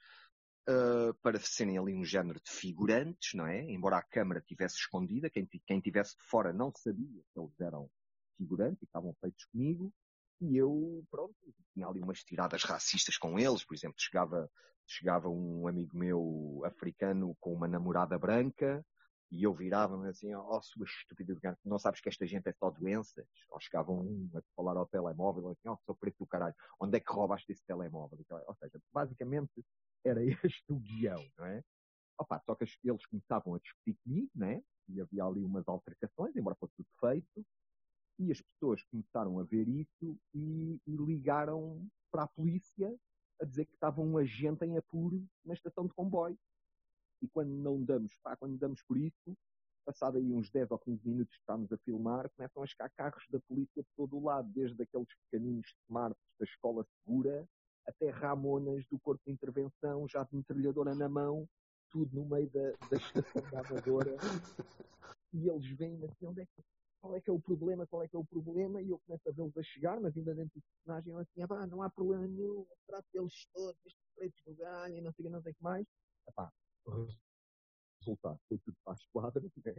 uh, 0.68 1.14
para 1.22 1.38
serem 1.40 1.78
ali 1.78 1.94
um 1.94 2.04
género 2.04 2.40
de 2.40 2.50
figurantes, 2.50 3.34
não 3.34 3.46
é? 3.46 3.62
Embora 3.70 3.98
a 3.98 4.02
câmara 4.02 4.40
tivesse 4.40 4.76
escondida, 4.76 5.30
quem, 5.30 5.46
quem 5.66 5.80
tivesse 5.80 6.16
de 6.16 6.24
fora 6.24 6.52
não 6.52 6.72
sabia 6.76 7.22
que 7.32 7.40
eles 7.40 7.60
eram 7.60 7.90
figurantes 8.36 8.82
e 8.82 8.84
estavam 8.84 9.14
feitos 9.20 9.44
comigo. 9.46 9.92
E 10.40 10.56
eu, 10.56 11.04
pronto, 11.10 11.34
tinha 11.72 11.86
ali 11.86 12.00
umas 12.00 12.24
tiradas 12.24 12.64
racistas 12.64 13.16
com 13.16 13.38
eles, 13.38 13.64
por 13.64 13.74
exemplo, 13.74 13.96
chegava, 13.98 14.50
chegava 14.86 15.28
um 15.28 15.68
amigo 15.68 15.96
meu 15.96 16.62
africano 16.64 17.36
com 17.40 17.54
uma 17.54 17.68
namorada 17.68 18.18
branca 18.18 18.84
e 19.30 19.44
eu 19.44 19.54
virava-me 19.54 20.08
assim, 20.08 20.34
ó, 20.34 20.58
oh, 20.58 20.60
sua 20.60 20.84
estúpida, 20.84 21.34
não 21.64 21.78
sabes 21.78 22.00
que 22.02 22.08
esta 22.08 22.26
gente 22.26 22.46
é 22.48 22.52
só 22.52 22.70
doenças? 22.70 23.26
Ou 23.50 23.58
chegava 23.60 23.90
um 23.90 24.28
a 24.34 24.42
falar 24.54 24.76
ao 24.76 24.86
telemóvel, 24.86 25.48
assim, 25.48 25.68
ó, 25.68 25.72
oh, 25.72 25.78
sou 25.86 25.94
preto 25.94 26.18
do 26.18 26.26
caralho, 26.26 26.54
onde 26.78 26.98
é 26.98 27.00
que 27.00 27.10
roubaste 27.10 27.50
esse 27.50 27.64
telemóvel? 27.64 28.18
Ou 28.46 28.54
seja, 28.56 28.78
basicamente 28.92 29.64
era 30.04 30.20
este 30.44 30.64
o 30.72 30.78
guião, 30.78 31.24
não 31.38 31.46
é? 31.46 31.62
Opa, 32.18 32.40
só 32.44 32.54
que 32.54 32.64
eles 32.84 33.06
começavam 33.06 33.54
a 33.54 33.58
discutir 33.58 33.96
comigo, 34.04 34.30
né? 34.34 34.62
E 34.88 35.00
havia 35.00 35.24
ali 35.24 35.44
umas 35.44 35.66
altercações, 35.66 36.36
embora 36.36 36.56
fosse 36.56 36.74
tudo 36.76 36.88
feito, 37.00 37.46
e 38.18 38.30
as 38.30 38.40
pessoas 38.40 38.82
começaram 38.84 39.38
a 39.38 39.44
ver 39.44 39.66
isso 39.68 40.18
e, 40.34 40.80
e 40.86 40.96
ligaram 40.96 41.86
para 42.10 42.24
a 42.24 42.28
polícia 42.28 42.94
a 43.40 43.44
dizer 43.44 43.64
que 43.64 43.74
estava 43.74 44.00
um 44.00 44.18
agente 44.18 44.64
em 44.64 44.76
apuro 44.76 45.26
na 45.44 45.54
estação 45.54 45.86
de 45.86 45.94
comboio 45.94 46.38
e 47.22 47.28
quando 47.28 47.50
não 47.50 47.82
damos, 47.82 48.12
pá, 48.22 48.36
quando 48.36 48.58
damos 48.58 48.82
por 48.82 48.96
isso, 48.96 49.36
passado 49.84 50.18
aí 50.18 50.32
uns 50.32 50.50
10 50.50 50.70
ou 50.70 50.78
15 50.78 51.08
minutos 51.08 51.34
que 51.34 51.40
estamos 51.40 51.72
a 51.72 51.78
filmar, 51.78 52.28
começam 52.30 52.62
a 52.62 52.66
chegar 52.66 52.90
carros 52.90 53.24
da 53.30 53.40
polícia 53.40 53.82
por 53.82 54.08
todo 54.08 54.18
o 54.18 54.24
lado, 54.24 54.48
desde 54.52 54.80
aqueles 54.82 55.08
pequeninos 55.24 55.72
smarts 55.84 56.22
da 56.38 56.44
escola 56.44 56.84
segura 56.84 57.48
até 57.86 58.10
Ramonas 58.10 58.84
do 58.86 58.98
corpo 58.98 59.22
de 59.26 59.32
intervenção, 59.32 60.08
já 60.08 60.22
de 60.24 60.36
metralhadora 60.36 60.94
na 60.94 61.08
mão, 61.08 61.48
tudo 61.90 62.14
no 62.14 62.24
meio 62.24 62.48
da, 62.50 62.70
da 62.88 62.96
estação 62.96 63.42
da 63.50 63.60
Amadora. 63.60 64.16
E 65.32 65.48
eles 65.48 65.66
vêm 65.76 66.04
assim, 66.04 66.26
onde 66.26 66.42
é 66.42 66.46
que, 66.46 66.64
qual 67.00 67.16
é 67.16 67.20
que 67.20 67.30
é 67.30 67.32
o 67.32 67.40
problema, 67.40 67.86
qual 67.86 68.02
é 68.02 68.08
que 68.08 68.16
é 68.16 68.18
o 68.18 68.24
problema? 68.24 68.80
E 68.80 68.90
eu 68.90 68.98
começo 69.06 69.28
a 69.28 69.32
vê-los 69.32 69.56
a 69.56 69.62
chegar, 69.62 70.00
mas 70.00 70.16
ainda 70.16 70.34
dentro 70.34 70.60
do 70.60 70.62
personagem, 70.62 71.12
eu 71.12 71.18
assim, 71.18 71.42
ah, 71.42 71.66
não 71.66 71.82
há 71.82 71.90
problema 71.90 72.26
nenhum, 72.26 72.66
trato 72.86 73.06
deles 73.12 73.46
todos, 73.52 73.76
estes 73.84 74.02
pretos 74.14 74.42
do 74.44 74.54
ganho, 74.54 75.02
não 75.02 75.12
sei 75.12 75.28
não 75.28 75.42
sei 75.42 75.52
o 75.52 75.54
que 75.54 75.62
mais. 75.62 75.86
Epá, 76.28 76.52
resultado 78.02 78.40
foi 78.48 78.58
tudo 78.58 78.76
para 78.84 78.92
a 78.92 78.96
esquadra, 78.96 79.42
né? 79.64 79.74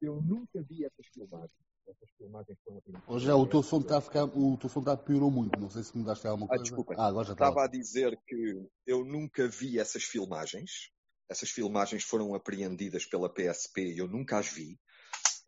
Eu 0.00 0.20
nunca 0.20 0.62
vi 0.62 0.84
essas 0.84 1.06
filmagens. 1.06 1.73
Essas 1.86 2.10
filmagens 2.16 2.58
foram 2.64 2.82
Hoje 3.06 3.30
é, 3.30 3.34
o 3.34 3.46
teu 3.46 3.62
som 3.62 3.80
está 3.80 3.98
a 3.98 4.00
ficar, 4.00 4.24
o 4.24 4.56
teu 4.56 4.70
som 4.70 4.80
está 4.80 4.96
piorou 4.96 5.30
muito, 5.30 5.58
não 5.60 5.68
sei 5.68 5.82
se 5.82 5.96
mudaste 5.96 6.26
alguma 6.26 6.46
ah, 6.46 6.48
coisa. 6.48 6.62
Ah, 6.62 6.64
desculpa. 6.64 6.94
Ah, 6.96 7.06
agora 7.06 7.26
já 7.26 7.32
Estava 7.32 7.64
a 7.64 7.66
dizer 7.66 8.18
que 8.26 8.66
eu 8.86 9.04
nunca 9.04 9.46
vi 9.48 9.78
essas 9.78 10.04
filmagens. 10.04 10.90
Essas 11.28 11.50
filmagens 11.50 12.04
foram 12.04 12.34
apreendidas 12.34 13.04
pela 13.06 13.28
PSP 13.28 13.94
e 13.94 13.98
eu 13.98 14.08
nunca 14.08 14.38
as 14.38 14.48
vi. 14.48 14.78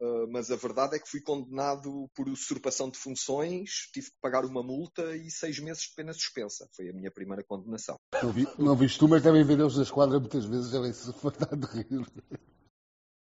Uh, 0.01 0.31
mas 0.31 0.51
a 0.51 0.57
verdade 0.57 0.97
é 0.97 0.99
que 0.99 1.09
fui 1.09 1.23
condenado 1.23 2.11
por 2.15 2.29
usurpação 2.29 2.91
de 2.91 2.99
funções, 2.99 3.89
tive 3.93 4.11
que 4.11 4.17
pagar 4.21 4.45
uma 4.45 4.63
multa 4.63 5.17
e 5.17 5.31
seis 5.31 5.59
meses 5.59 5.85
de 5.85 5.95
pena 5.95 6.13
suspensa. 6.13 6.69
Foi 6.75 6.91
a 6.91 6.93
minha 6.93 7.11
primeira 7.11 7.43
condenação. 7.43 7.97
Não, 8.23 8.31
vi, 8.31 8.47
não 8.59 8.77
viste 8.77 8.99
tu, 8.99 9.09
mas 9.09 9.23
devem 9.23 9.43
ver 9.43 9.59
eles 9.59 9.75
na 9.75 9.83
esquadra 9.83 10.21
muitas 10.21 10.45
vezes, 10.45 10.71
devem 10.71 10.93
se 10.93 11.11
fartar 11.19 11.57
de 11.57 11.67
rir. 11.67 12.07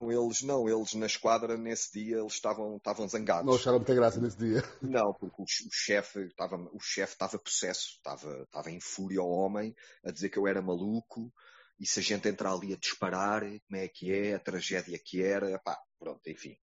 Eles 0.01 0.43
não, 0.43 0.69
eles 0.69 0.93
na 0.93 1.07
esquadra 1.07 1.57
nesse 1.57 1.99
dia 1.99 2.19
eles 2.19 2.35
estavam, 2.35 2.77
estavam 2.77 3.09
zangados. 3.09 3.47
Não 3.47 3.55
acharam 3.55 3.79
muita 3.79 3.95
graça 3.95 4.21
nesse 4.21 4.37
dia. 4.37 4.63
Não, 4.83 5.15
porque 5.15 5.41
o, 5.41 5.45
o 5.45 5.73
chefe 5.73 6.27
estava, 6.27 6.57
o 6.57 6.81
chefe 6.81 7.15
estava 7.15 7.39
possesso, 7.39 7.93
estava, 7.97 8.43
estava 8.43 8.71
em 8.71 8.79
fúria 8.79 9.21
ao 9.21 9.31
homem, 9.31 9.75
a 10.05 10.11
dizer 10.11 10.29
que 10.29 10.39
eu 10.39 10.47
era 10.47 10.61
maluco, 10.61 11.33
e 11.81 11.87
se 11.87 12.01
a 12.01 12.03
gente 12.03 12.29
entrar 12.29 12.53
ali 12.53 12.75
a 12.75 12.77
disparar, 12.77 13.41
como 13.41 13.81
é 13.81 13.89
que 13.89 14.13
é, 14.13 14.35
a 14.35 14.39
tragédia 14.39 14.99
que 14.99 15.23
era, 15.23 15.59
pá, 15.59 15.79
pronto, 15.99 16.21
enfim. 16.29 16.57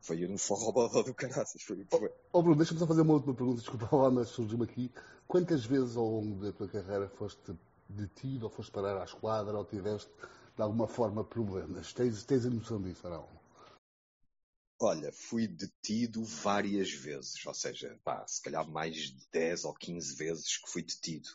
Foi 0.00 0.26
um 0.26 0.38
forrobodó 0.38 1.02
do 1.02 1.14
caraças. 1.14 1.62
Foi, 1.62 1.84
foi. 1.84 2.08
Oh, 2.32 2.38
oh, 2.38 2.42
Bruno, 2.42 2.56
deixa-me 2.56 2.80
só 2.80 2.86
fazer 2.86 3.02
uma 3.02 3.14
última 3.14 3.34
pergunta, 3.34 3.60
desculpa 3.60 3.88
lá, 3.94 4.10
mas 4.10 4.28
surgiu-me 4.28 4.64
aqui. 4.64 4.90
Quantas 5.26 5.64
vezes 5.64 5.96
ao 5.96 6.06
longo 6.06 6.42
da 6.42 6.52
tua 6.52 6.68
carreira 6.68 7.08
foste 7.10 7.54
detido, 7.88 8.46
ou 8.46 8.50
foste 8.50 8.72
parar 8.72 9.00
à 9.00 9.04
esquadra, 9.04 9.56
ou 9.56 9.64
tiveste 9.64 10.10
de 10.60 10.64
alguma 10.64 10.86
forma 10.86 11.24
problemas? 11.24 11.94
Tens, 11.94 12.22
tens 12.24 12.44
a 12.44 12.50
noção 12.50 12.82
disso, 12.82 13.08
não? 13.08 13.26
Olha, 14.78 15.10
fui 15.10 15.48
detido 15.48 16.22
várias 16.22 16.92
vezes, 16.92 17.46
ou 17.46 17.54
seja, 17.54 17.98
pá, 18.04 18.26
se 18.26 18.42
calhar 18.42 18.68
mais 18.68 18.94
de 18.94 19.26
10 19.32 19.64
ou 19.64 19.74
15 19.74 20.16
vezes 20.16 20.58
que 20.58 20.70
fui 20.70 20.82
detido. 20.82 21.30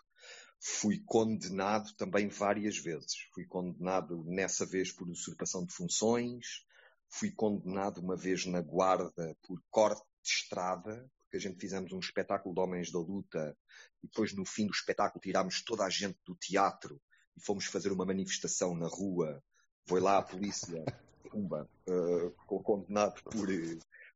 Fui 0.59 0.99
condenado 1.03 1.91
também 1.95 2.28
várias 2.28 2.78
vezes. 2.78 3.15
Fui 3.34 3.47
condenado 3.47 4.23
nessa 4.26 4.63
vez 4.63 4.91
por 4.91 5.09
usurpação 5.09 5.65
de 5.65 5.73
funções, 5.73 6.63
fui 7.09 7.32
condenado 7.32 8.01
uma 8.01 8.15
vez 8.15 8.45
na 8.45 8.61
guarda 8.61 9.36
por 9.41 9.59
corte 9.71 10.05
de 10.21 10.30
estrada, 10.30 11.11
porque 11.23 11.38
a 11.38 11.39
gente 11.39 11.59
fizemos 11.59 11.91
um 11.91 11.99
espetáculo 11.99 12.53
de 12.53 12.61
Homens 12.61 12.91
da 12.91 12.99
Luta 12.99 13.57
e 14.03 14.07
depois 14.07 14.34
no 14.34 14.45
fim 14.45 14.67
do 14.67 14.73
espetáculo 14.73 15.19
tirámos 15.19 15.63
toda 15.63 15.84
a 15.84 15.89
gente 15.89 16.19
do 16.23 16.36
teatro 16.36 17.01
e 17.38 17.41
fomos 17.41 17.65
fazer 17.65 17.91
uma 17.91 18.05
manifestação 18.05 18.75
na 18.75 18.88
rua. 18.88 19.41
Foi 19.88 19.99
lá 19.99 20.17
a 20.17 20.21
polícia, 20.23 20.83
pumba, 21.29 21.69
uh, 21.88 22.31
condenado 22.63 23.21
por, 23.23 23.47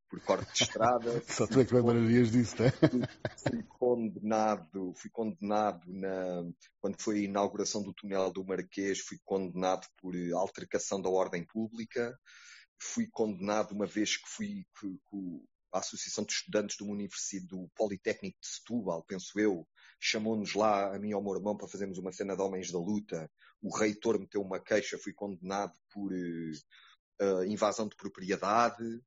por 0.09 0.22
corte 0.22 0.51
de 0.53 0.63
estrada. 0.63 1.24
Só 1.28 1.45
tu 1.45 1.59
é 1.59 1.65
que 1.65 1.74
lembrarias 1.74 2.32
disso, 2.32 2.61
né? 2.61 2.72
Fui 3.38 3.63
condenado, 3.63 4.93
fui 4.95 5.09
condenado 5.11 5.82
na, 5.88 6.43
quando 6.82 7.01
foi 7.01 7.20
a 7.20 7.24
inauguração 7.24 7.84
do 7.84 7.93
túnel 7.93 8.32
do 8.32 8.45
Marquês, 8.45 8.99
fui 8.99 9.20
condenado 9.24 9.86
por 9.97 10.15
altercação 10.34 11.01
da 11.01 11.09
ordem 11.09 11.45
pública. 11.45 12.17
Fui 12.82 13.07
condenado 13.11 13.74
uma 13.74 13.86
vez 13.86 14.15
que 14.15 14.30
fui 14.30 14.65
com 15.03 15.43
a 15.74 15.80
Associação 15.80 16.24
de 16.24 16.34
Estudantes 16.34 16.78
de 16.78 16.84
uma 16.84 16.93
Universidade 16.93 17.47
do 17.47 17.70
Politécnico 17.76 18.38
de 18.41 18.47
Setúbal, 18.47 19.03
penso 19.03 19.39
eu, 19.39 19.67
chamou-nos 20.00 20.54
lá, 20.54 20.95
a 20.95 21.00
mim 21.00 21.10
e 21.10 21.14
ao 21.14 21.24
meu 21.24 21.36
irmão, 21.36 21.58
para 21.58 21.68
fazermos 21.68 21.97
uma 21.97 22.12
cena 22.12 22.36
de 22.36 22.41
Homens 22.41 22.72
da 22.72 22.80
Luta. 22.80 23.30
O 23.62 23.76
reitor 23.76 24.20
meteu 24.20 24.41
uma 24.41 24.60
queixa, 24.60 24.97
fui 24.97 25.14
condenado 25.14 25.74
por 25.91 26.12
uh, 26.14 27.43
invasão 27.45 27.88
de 27.88 27.95
propriedade 27.95 29.02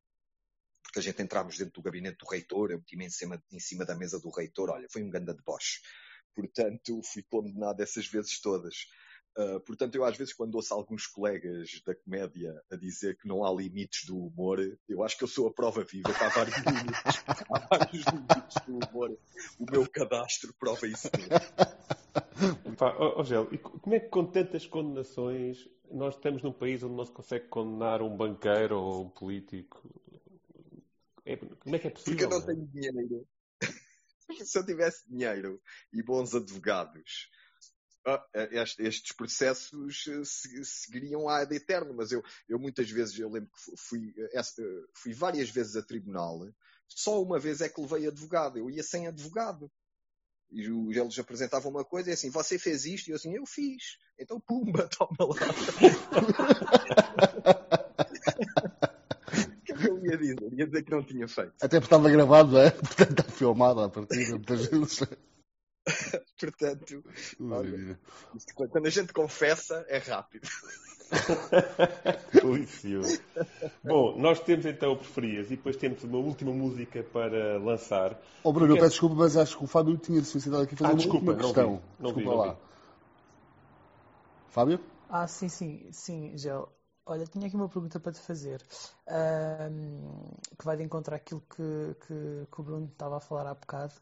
porque 0.92 0.98
a 0.98 1.02
gente 1.02 1.22
entrámos 1.22 1.56
dentro 1.56 1.72
do 1.72 1.82
gabinete 1.82 2.18
do 2.18 2.28
reitor, 2.28 2.70
eu 2.70 2.76
meti-me 2.76 3.06
em 3.06 3.10
cima, 3.10 3.42
em 3.50 3.58
cima 3.58 3.86
da 3.86 3.94
mesa 3.94 4.20
do 4.20 4.28
reitor, 4.28 4.68
olha, 4.68 4.86
foi 4.90 5.02
um 5.02 5.08
ganda 5.08 5.32
de 5.34 5.42
Bosch. 5.42 5.80
Portanto, 6.34 7.00
fui 7.02 7.22
condenado 7.22 7.80
essas 7.80 8.06
vezes 8.06 8.38
todas. 8.42 8.74
Uh, 9.36 9.58
portanto, 9.60 9.94
eu 9.94 10.04
às 10.04 10.16
vezes 10.16 10.34
quando 10.34 10.54
ouço 10.56 10.74
alguns 10.74 11.06
colegas 11.06 11.80
da 11.86 11.94
comédia 11.94 12.62
a 12.70 12.76
dizer 12.76 13.16
que 13.16 13.26
não 13.26 13.42
há 13.44 13.50
limites 13.50 14.04
do 14.04 14.26
humor, 14.26 14.58
eu 14.86 15.02
acho 15.02 15.16
que 15.16 15.24
eu 15.24 15.28
sou 15.28 15.48
a 15.48 15.52
prova 15.52 15.82
viva 15.84 16.12
que 16.12 16.22
há 16.22 16.28
vários 16.28 16.56
limites, 16.60 17.24
há 17.26 17.58
vários 17.70 18.04
limites 18.04 18.66
do 18.66 18.74
humor. 18.74 19.18
O 19.58 19.70
meu 19.70 19.88
cadastro 19.88 20.54
prova 20.58 20.86
isso 20.86 21.08
mesmo. 21.16 22.76
Pá, 22.76 22.94
oh, 22.98 23.22
oh, 23.22 23.54
e 23.54 23.58
como 23.58 23.94
é 23.94 24.00
que 24.00 24.08
com 24.08 24.26
tantas 24.26 24.66
condenações 24.66 25.66
nós 25.90 26.14
estamos 26.14 26.42
num 26.42 26.52
país 26.52 26.82
onde 26.82 26.94
não 26.94 27.06
se 27.06 27.12
consegue 27.12 27.48
condenar 27.48 28.02
um 28.02 28.14
banqueiro 28.14 28.78
ou 28.78 29.04
um 29.06 29.08
político? 29.08 29.82
É, 31.24 31.36
como 31.36 31.76
é 31.76 31.78
que 31.78 31.86
é 31.86 31.90
possível? 31.90 32.28
Porque 32.28 32.34
eu 32.34 32.38
não 32.38 32.46
tenho 32.46 32.66
dinheiro. 32.66 33.26
Se 34.44 34.58
eu 34.58 34.64
tivesse 34.64 35.08
dinheiro 35.08 35.60
e 35.92 36.02
bons 36.02 36.34
advogados, 36.34 37.30
ah, 37.30 37.41
estes 38.80 39.12
processos 39.12 40.04
eh, 40.08 40.22
seguiriam 40.64 41.28
a 41.28 41.44
de 41.44 41.56
eterno, 41.56 41.94
mas 41.94 42.12
eu, 42.12 42.22
eu 42.48 42.58
muitas 42.58 42.90
vezes, 42.90 43.18
eu 43.18 43.30
lembro 43.30 43.50
que 43.50 43.76
fui, 43.76 44.14
eh, 44.16 44.42
fui 44.94 45.12
várias 45.12 45.50
vezes 45.50 45.76
a 45.76 45.82
tribunal, 45.82 46.48
só 46.88 47.22
uma 47.22 47.38
vez 47.38 47.60
é 47.60 47.68
que 47.68 47.80
levei 47.80 48.06
advogado, 48.06 48.58
eu 48.58 48.70
ia 48.70 48.82
sem 48.82 49.06
advogado. 49.06 49.70
E 50.50 50.66
eles 50.66 51.18
apresentavam 51.18 51.70
uma 51.70 51.84
coisa 51.84 52.10
e 52.10 52.12
assim, 52.12 52.28
você 52.28 52.58
fez 52.58 52.84
isto? 52.84 53.08
E 53.08 53.12
eu 53.12 53.16
assim, 53.16 53.34
eu 53.34 53.46
fiz. 53.46 53.96
Então, 54.18 54.38
pumba, 54.38 54.86
toma 54.92 55.16
lá. 55.20 55.36
ia 60.04 60.16
dizer? 60.16 60.52
Ia 60.52 60.66
dizer 60.66 60.82
que 60.82 60.90
não 60.90 61.02
tinha 61.02 61.28
feito. 61.28 61.52
Até 61.60 61.80
porque 61.80 61.86
estava 61.86 62.10
gravado, 62.10 62.58
é? 62.58 62.70
Portanto, 62.76 63.20
está 63.20 63.24
filmado 63.24 63.80
a 63.80 63.88
partir 63.88 64.26
de 64.26 64.32
muitas 64.32 64.66
vezes. 64.66 65.00
Portanto, 66.38 67.04
olha, 67.40 67.98
quando 68.70 68.86
a 68.86 68.90
gente 68.90 69.12
confessa, 69.12 69.84
é 69.88 69.98
rápido. 69.98 70.48
Delicioso. 72.32 73.20
Bom, 73.84 74.16
nós 74.18 74.40
temos 74.40 74.64
então 74.64 74.92
o 74.92 74.96
Preferias 74.96 75.46
e 75.48 75.56
depois 75.56 75.76
temos 75.76 76.02
uma 76.04 76.18
última 76.18 76.52
música 76.52 77.02
para 77.02 77.58
lançar. 77.58 78.18
Oh, 78.42 78.52
Bruno, 78.52 78.74
eu 78.74 78.78
peço 78.78 78.90
desculpa, 78.90 79.16
mas 79.16 79.36
acho 79.36 79.58
que 79.58 79.64
o 79.64 79.66
Fábio 79.66 79.96
tinha 79.98 80.22
solicitado 80.24 80.62
aqui 80.62 80.76
fazer 80.76 80.90
ah, 80.90 80.94
uma 80.94 80.98
desculpa, 80.98 81.30
última 81.32 81.42
questão. 81.44 81.70
Não 81.70 81.76
vi, 81.76 81.82
não 81.98 82.12
desculpa 82.12 82.30
vi, 82.30 82.48
lá. 82.48 82.56
Fábio? 84.48 84.80
Ah, 85.08 85.26
sim, 85.26 85.48
sim, 85.48 85.88
sim, 85.92 86.36
Gel. 86.38 86.72
Olha, 87.04 87.26
tinha 87.26 87.46
aqui 87.48 87.56
uma 87.56 87.68
pergunta 87.68 87.98
para 87.98 88.12
te 88.12 88.20
fazer, 88.20 88.62
um, 89.08 90.30
que 90.56 90.64
vai 90.64 90.76
de 90.76 90.84
encontrar 90.84 91.16
aquilo 91.16 91.40
que, 91.40 91.96
que, 92.06 92.46
que, 92.50 92.60
o 92.60 92.62
Bruno 92.62 92.86
estava 92.86 93.16
a 93.16 93.20
falar 93.20 93.50
há 93.50 93.54
bocado. 93.54 93.94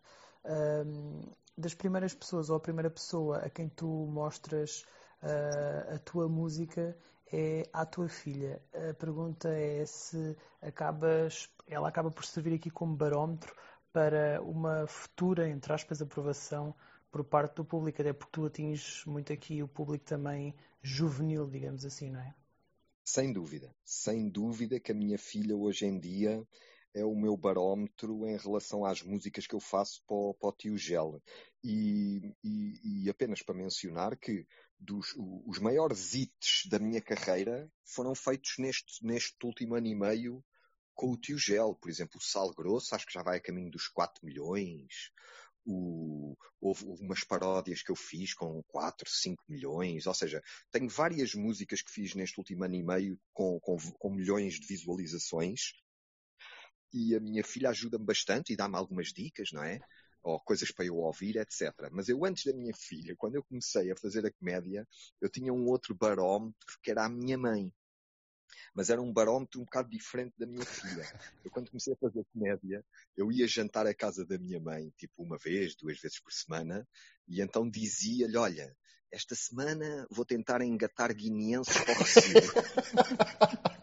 Um, 0.45 1.22
das 1.61 1.74
primeiras 1.74 2.14
pessoas, 2.14 2.50
ou 2.50 2.56
a 2.56 2.61
primeira 2.61 2.90
pessoa 2.90 3.38
a 3.38 3.50
quem 3.50 3.68
tu 3.68 3.86
mostras 3.86 4.84
uh, 5.22 5.94
a 5.94 5.98
tua 5.98 6.28
música 6.28 6.96
é 7.32 7.68
à 7.72 7.86
tua 7.86 8.08
filha. 8.08 8.61
A 8.74 8.94
pergunta 8.94 9.48
é 9.48 9.84
se 9.86 10.36
acabas, 10.61 11.48
ela 11.66 11.88
acaba 11.88 12.11
por 12.11 12.24
servir 12.24 12.54
aqui 12.54 12.70
como 12.70 12.96
barómetro 12.96 13.54
para 13.92 14.40
uma 14.42 14.86
futura, 14.86 15.48
entre 15.48 15.72
aspas, 15.72 16.00
aprovação 16.00 16.74
por 17.11 17.24
parte 17.24 17.56
do 17.56 17.64
público, 17.64 18.00
até 18.00 18.12
porque 18.12 18.32
tu 18.32 18.46
atinges 18.46 19.04
muito 19.04 19.32
aqui 19.32 19.62
o 19.62 19.68
público 19.68 20.04
também 20.04 20.54
juvenil, 20.80 21.48
digamos 21.48 21.84
assim, 21.84 22.11
não 22.11 22.20
é? 22.20 22.34
Sem 23.04 23.32
dúvida, 23.32 23.74
sem 23.84 24.28
dúvida 24.28 24.78
que 24.78 24.92
a 24.92 24.94
minha 24.94 25.18
filha 25.18 25.56
hoje 25.56 25.86
em 25.86 25.98
dia 25.98 26.46
é 26.95 27.05
o 27.05 27.14
meu 27.14 27.36
barómetro 27.36 28.26
em 28.26 28.36
relação 28.36 28.84
às 28.84 29.03
músicas 29.03 29.47
que 29.47 29.55
eu 29.55 29.61
faço 29.61 30.03
para 30.07 30.16
o, 30.16 30.34
para 30.34 30.49
o 30.49 30.53
tio 30.53 30.76
Gel. 30.76 31.22
E, 31.62 32.34
e, 32.43 33.05
e, 33.05 33.11
apenas 33.11 33.43
para 33.43 33.55
mencionar 33.55 34.16
que 34.16 34.47
dos, 34.78 35.14
os 35.47 35.59
maiores 35.59 36.14
hits 36.14 36.66
da 36.68 36.78
minha 36.78 37.01
carreira 37.01 37.70
foram 37.84 38.14
feitos 38.14 38.55
neste, 38.59 39.05
neste 39.05 39.36
último 39.45 39.74
ano 39.74 39.86
e 39.86 39.95
meio 39.95 40.45
com 40.95 41.12
o 41.12 41.16
tio 41.16 41.38
Gel. 41.38 41.74
Por 41.74 41.91
exemplo, 41.91 42.18
o 42.18 42.22
Sal 42.22 42.53
Grosso, 42.55 42.95
acho 42.95 43.07
que 43.07 43.12
já 43.12 43.22
vai 43.22 43.38
a 43.38 43.43
caminho 43.43 43.70
dos 43.70 43.88
4 43.88 44.24
milhões. 44.24 45.12
O, 45.64 46.34
houve 46.61 46.84
umas 46.86 47.22
paródias 47.22 47.82
que 47.82 47.93
eu 47.93 47.97
fiz 47.97 48.34
com 48.34 48.62
4, 48.64 49.09
5 49.09 49.45
milhões, 49.47 50.07
ou 50.07 50.14
seja, 50.14 50.43
tenho 50.72 50.88
várias 50.88 51.34
músicas 51.34 51.82
que 51.82 51.93
fiz 51.93 52.14
neste 52.14 52.38
último 52.38 52.64
ano 52.64 52.74
e 52.74 52.82
meio 52.82 53.20
com, 53.32 53.61
com, 53.61 53.76
com 53.76 54.11
milhões 54.11 54.55
de 54.55 54.66
visualizações 54.66 55.74
e 56.93 57.14
a 57.14 57.20
minha 57.20 57.45
filha 57.45 57.70
ajuda-me 57.70 58.05
bastante 58.05 58.53
e 58.53 58.57
dá-me 58.57 58.76
algumas 58.76 59.09
dicas, 59.09 59.51
não 59.53 59.62
é? 59.62 59.80
Ou 60.22 60.38
coisas 60.41 60.70
para 60.70 60.84
eu 60.84 60.97
ouvir, 60.97 61.36
etc. 61.36 61.72
Mas 61.91 62.09
eu, 62.09 62.24
antes 62.24 62.45
da 62.45 62.53
minha 62.53 62.74
filha, 62.74 63.14
quando 63.16 63.36
eu 63.36 63.45
comecei 63.45 63.91
a 63.91 63.97
fazer 63.97 64.26
a 64.26 64.32
comédia, 64.32 64.86
eu 65.20 65.30
tinha 65.30 65.53
um 65.53 65.66
outro 65.66 65.95
barómetro 65.95 66.78
que 66.82 66.91
era 66.91 67.05
a 67.05 67.09
minha 67.09 67.38
mãe. 67.38 67.72
Mas 68.74 68.91
era 68.91 69.01
um 69.01 69.12
barómetro 69.12 69.61
um 69.61 69.64
bocado 69.64 69.88
diferente 69.88 70.34
da 70.38 70.47
minha 70.47 70.64
filha. 70.64 71.09
Eu, 71.45 71.51
quando 71.51 71.70
comecei 71.70 71.95
a 71.95 71.97
fazer 71.97 72.24
comédia, 72.32 72.84
eu 73.16 73.30
ia 73.32 73.47
jantar 73.47 73.86
à 73.86 73.95
casa 73.95 74.24
da 74.26 74.38
minha 74.38 74.61
mãe, 74.61 74.93
tipo 74.97 75.22
uma 75.22 75.38
vez, 75.38 75.74
duas 75.76 75.99
vezes 75.99 76.20
por 76.20 76.32
semana, 76.32 76.86
e 77.26 77.41
então 77.41 77.68
dizia-lhe: 77.68 78.36
Olha, 78.36 78.76
esta 79.11 79.34
semana 79.34 80.07
vou 80.11 80.24
tentar 80.24 80.62
engatar 80.62 81.14
guineenses 81.14 81.76
para 81.78 81.95
o 81.95 82.05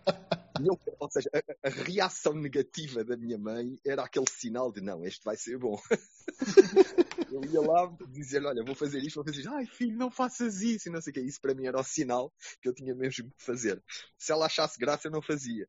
Ou 0.99 1.12
seja, 1.12 1.30
a, 1.34 1.68
a, 1.68 1.70
reação 1.70 2.34
negativa 2.34 3.03
da 3.03 3.16
minha 3.16 3.38
mãe 3.38 3.78
era 3.86 4.03
aquele 4.03 4.26
sinal 4.30 4.72
de 4.72 4.82
não, 4.82 5.05
este 5.05 5.24
vai 5.24 5.36
ser 5.36 5.58
bom. 5.58 5.80
eu 7.32 7.43
ia 7.45 7.62
lá 7.62 7.95
dizer, 8.10 8.43
olha, 8.45 8.64
vou 8.64 8.76
fazer 8.76 8.99
isto, 8.99 9.16
vou 9.16 9.26
fazer 9.26 9.39
isto. 9.39 9.53
Ai, 9.53 9.66
filho, 9.66 9.97
não 9.97 10.10
faças 10.10 10.62
isso, 10.62 10.89
e 10.89 10.91
não 10.91 11.01
sei 11.01 11.12
o 11.12 11.14
que. 11.14 11.22
Isso 11.22 11.41
para 11.41 11.53
mim 11.53 11.68
era 11.68 11.80
o 11.80 11.84
sinal 11.84 12.34
que 12.62 12.70
eu 12.70 12.74
tinha 12.74 12.95
mesmo 12.95 13.30
que 13.32 13.43
fazer. 13.43 13.82
Se 14.18 14.32
ela 14.32 14.45
achasse 14.45 14.80
graça, 14.80 15.08
eu 15.08 15.12
não 15.12 15.22
fazia. 15.22 15.68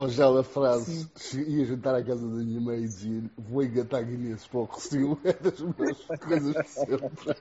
Ou 0.00 0.08
já 0.08 0.28
a 0.28 0.42
frase, 0.42 1.08
Sim. 1.14 1.42
ia 1.42 1.64
jantar 1.64 1.94
à 1.94 2.02
casa 2.02 2.28
da 2.28 2.36
minha 2.36 2.60
mãe 2.60 2.78
e 2.78 2.82
dizia 2.82 3.30
vou 3.38 3.62
engatar 3.62 4.04
guineenses 4.04 4.46
para 4.46 4.58
o 4.58 4.64
Rocio, 4.64 5.18
é 5.22 5.32
das 5.32 5.60
minhas 5.60 6.04
coisas 6.20 6.54
de 6.54 6.68
sempre. 6.68 7.36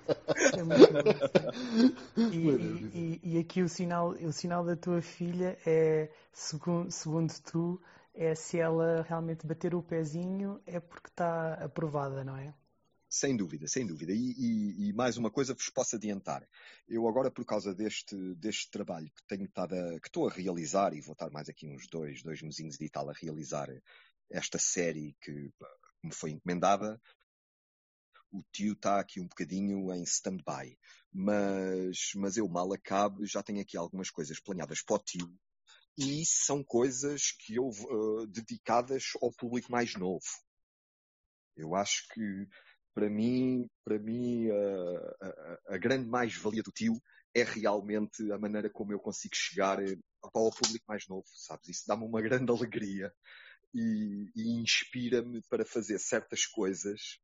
É 0.55 0.63
muito 0.63 2.31
e, 2.31 2.49
e, 2.93 3.19
e, 3.23 3.39
aqui 3.39 3.63
o 3.63 3.67
sinal, 3.67 4.09
o 4.09 4.31
sinal 4.31 4.63
da 4.63 4.75
tua 4.75 5.01
filha 5.01 5.57
é, 5.65 6.09
segundo, 6.31 6.91
segundo 6.91 7.33
tu, 7.41 7.81
é 8.13 8.35
se 8.35 8.59
ela 8.59 9.03
realmente 9.07 9.47
bater 9.47 9.73
o 9.73 9.81
pezinho 9.81 10.61
é 10.67 10.79
porque 10.79 11.07
está 11.07 11.55
aprovada, 11.55 12.23
não 12.23 12.37
é? 12.37 12.53
Sem 13.13 13.37
dúvida, 13.37 13.67
sem 13.67 13.85
dúvida. 13.85 14.11
E, 14.11 14.31
e, 14.31 14.87
e, 14.87 14.93
mais 14.93 15.17
uma 15.17 15.29
coisa 15.29 15.53
vos 15.53 15.69
posso 15.69 15.95
adiantar. 15.95 16.49
Eu 16.87 17.07
agora, 17.07 17.29
por 17.29 17.45
causa 17.45 17.71
deste, 17.71 18.15
deste 18.33 18.71
trabalho 18.71 19.11
que 19.11 19.23
tenho 19.27 19.45
estado 19.45 19.75
a, 19.75 19.99
que 19.99 20.07
estou 20.07 20.27
a 20.27 20.33
realizar, 20.33 20.95
e 20.95 20.99
vou 20.99 21.13
estar 21.13 21.29
mais 21.29 21.47
aqui 21.47 21.67
uns 21.67 21.87
dois, 21.87 22.23
dois 22.23 22.41
mesinhos 22.41 22.81
e 22.81 22.89
tal 22.89 23.07
a 23.07 23.13
realizar 23.13 23.69
esta 24.31 24.57
série 24.57 25.15
que 25.21 25.51
me 26.03 26.11
foi 26.11 26.31
encomendada, 26.31 26.99
o 28.31 28.41
tio 28.51 28.73
está 28.73 28.99
aqui 28.99 29.21
um 29.21 29.27
bocadinho 29.27 29.93
em 29.93 30.01
stand-by. 30.01 30.75
Mas, 31.13 32.13
mas 32.15 32.35
eu 32.35 32.49
mal 32.49 32.73
acabe, 32.73 33.27
já 33.27 33.43
tenho 33.43 33.61
aqui 33.61 33.77
algumas 33.77 34.09
coisas 34.09 34.39
planeadas 34.39 34.81
para 34.81 34.95
o 34.95 34.99
tio. 34.99 35.31
E 35.95 36.25
são 36.25 36.63
coisas 36.63 37.31
que 37.31 37.57
eu 37.57 37.67
uh, 37.67 38.25
dedicadas 38.25 39.11
ao 39.21 39.31
público 39.31 39.71
mais 39.71 39.93
novo. 39.93 40.25
Eu 41.55 41.75
acho 41.75 42.07
que 42.11 42.47
para 42.93 43.09
mim, 43.09 43.67
para 43.83 43.99
mim 43.99 44.49
a, 44.49 45.25
a, 45.25 45.75
a 45.75 45.77
grande 45.77 46.07
mais-valia 46.07 46.63
do 46.63 46.71
tio 46.71 47.01
é 47.35 47.43
realmente 47.43 48.31
a 48.31 48.37
maneira 48.37 48.69
como 48.69 48.93
eu 48.93 48.99
consigo 48.99 49.35
chegar 49.35 49.79
ao 50.21 50.51
público 50.51 50.85
mais 50.87 51.07
novo, 51.07 51.25
sabes? 51.33 51.69
Isso 51.69 51.83
dá-me 51.87 52.05
uma 52.05 52.21
grande 52.21 52.51
alegria 52.51 53.11
e, 53.73 54.31
e 54.35 54.61
inspira-me 54.61 55.41
para 55.49 55.65
fazer 55.65 55.97
certas 55.99 56.45
coisas 56.45 57.19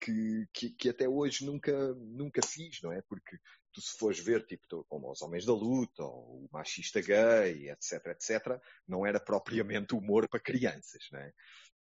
que, 0.00 0.46
que, 0.52 0.70
que, 0.70 0.88
até 0.90 1.08
hoje 1.08 1.46
nunca, 1.46 1.94
nunca 1.94 2.42
fiz, 2.42 2.82
não 2.82 2.92
é? 2.92 3.00
Porque 3.02 3.38
tu 3.72 3.80
se 3.80 3.96
fores 3.96 4.18
ver, 4.18 4.44
tipo, 4.44 4.84
como 4.88 5.10
os 5.10 5.22
Homens 5.22 5.46
da 5.46 5.52
Luta, 5.52 6.02
ou 6.02 6.44
o 6.44 6.48
Machista 6.52 7.00
Gay, 7.00 7.70
etc, 7.70 8.06
etc, 8.06 8.60
não 8.86 9.06
era 9.06 9.20
propriamente 9.20 9.94
humor 9.94 10.28
para 10.28 10.40
crianças, 10.40 11.02
não 11.12 11.20
é? 11.20 11.32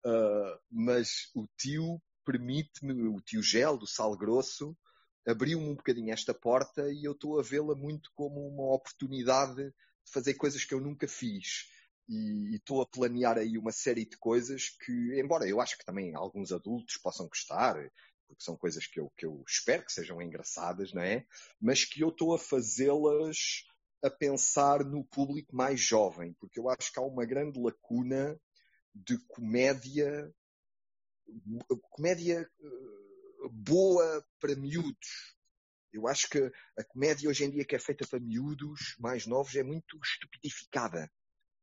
Uh, 0.04 0.58
mas 0.70 1.30
o 1.34 1.46
tio 1.56 2.02
permite-me, 2.24 3.08
o 3.08 3.20
tio 3.20 3.42
Gel 3.42 3.76
do 3.76 3.86
Sal 3.86 4.16
Grosso, 4.16 4.76
abriu-me 5.26 5.68
um 5.68 5.74
bocadinho 5.74 6.12
esta 6.12 6.34
porta 6.34 6.90
e 6.92 7.04
eu 7.04 7.12
estou 7.12 7.38
a 7.38 7.42
vê-la 7.42 7.74
muito 7.74 8.10
como 8.14 8.46
uma 8.46 8.74
oportunidade 8.74 9.64
de 9.64 10.12
fazer 10.12 10.34
coisas 10.34 10.64
que 10.64 10.74
eu 10.74 10.80
nunca 10.80 11.06
fiz. 11.06 11.66
E 12.08 12.56
estou 12.56 12.82
a 12.82 12.86
planear 12.86 13.38
aí 13.38 13.56
uma 13.56 13.72
série 13.72 14.04
de 14.04 14.16
coisas 14.18 14.70
que, 14.84 15.20
embora 15.20 15.48
eu 15.48 15.60
acho 15.60 15.78
que 15.78 15.84
também 15.84 16.14
alguns 16.14 16.52
adultos 16.52 16.96
possam 16.96 17.28
gostar, 17.28 17.74
porque 18.26 18.42
são 18.42 18.56
coisas 18.56 18.86
que 18.86 18.98
eu, 18.98 19.10
que 19.16 19.24
eu 19.24 19.42
espero 19.46 19.84
que 19.84 19.92
sejam 19.92 20.20
engraçadas, 20.20 20.92
não 20.92 21.02
é? 21.02 21.24
Mas 21.60 21.84
que 21.84 22.02
eu 22.02 22.08
estou 22.08 22.34
a 22.34 22.38
fazê-las 22.38 23.64
a 24.02 24.10
pensar 24.10 24.84
no 24.84 25.04
público 25.04 25.54
mais 25.54 25.80
jovem, 25.80 26.34
porque 26.40 26.58
eu 26.58 26.68
acho 26.68 26.92
que 26.92 26.98
há 26.98 27.02
uma 27.02 27.24
grande 27.24 27.60
lacuna 27.60 28.38
de 28.92 29.16
comédia 29.28 30.30
comédia 31.90 32.40
eh, 32.40 33.48
boa 33.50 34.24
para 34.40 34.56
miúdos. 34.56 35.36
Eu 35.92 36.08
acho 36.08 36.28
que 36.28 36.38
a 36.78 36.84
comédia 36.84 37.28
hoje 37.28 37.44
em 37.44 37.50
dia 37.50 37.64
que 37.64 37.76
é 37.76 37.78
feita 37.78 38.06
para 38.06 38.18
miúdos 38.18 38.96
mais 38.98 39.26
novos 39.26 39.54
é 39.54 39.62
muito 39.62 39.98
estupidificada. 40.02 41.10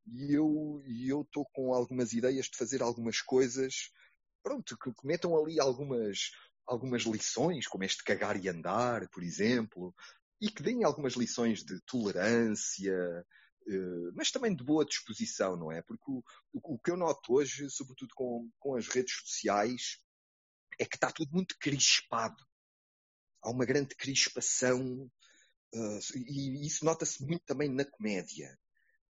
E 0.06 0.34
eu 0.34 1.22
estou 1.22 1.46
com 1.54 1.74
algumas 1.74 2.14
ideias 2.14 2.46
de 2.46 2.58
fazer 2.58 2.82
algumas 2.82 3.22
coisas, 3.22 3.92
pronto, 4.44 4.78
que 4.78 4.94
cometam 4.94 5.38
ali 5.38 5.60
algumas 5.60 6.32
algumas 6.70 7.02
lições, 7.02 7.68
como 7.68 7.84
este 7.84 8.04
cagar 8.04 8.38
e 8.38 8.48
andar, 8.48 9.10
por 9.10 9.24
exemplo, 9.24 9.94
e 10.40 10.52
que 10.52 10.62
deem 10.62 10.84
algumas 10.84 11.14
lições 11.14 11.64
de 11.64 11.82
tolerância, 11.82 13.26
mas 14.14 14.32
também 14.32 14.56
de 14.56 14.64
boa 14.64 14.86
disposição, 14.86 15.56
não 15.56 15.72
é? 15.72 15.82
Porque 15.82 16.10
o, 16.10 16.24
o, 16.54 16.80
que 16.80 16.92
eu 16.92 16.98
noto 16.98 17.34
hoje, 17.34 17.70
sobretudo 17.70 18.14
com, 18.16 18.50
com 18.60 18.76
as 18.76 18.88
redes 18.88 19.14
sociais, 19.16 20.00
é 20.80 20.86
que 20.86 20.96
está 20.96 21.12
tudo 21.12 21.32
muito 21.34 21.56
crispado. 21.60 22.44
Há 23.42 23.50
uma 23.50 23.66
grande 23.66 23.96
crispação 23.96 25.10
uh, 25.74 26.00
e 26.16 26.66
isso 26.66 26.86
nota-se 26.86 27.24
muito 27.26 27.44
também 27.46 27.70
na 27.70 27.86
comédia. 27.86 28.58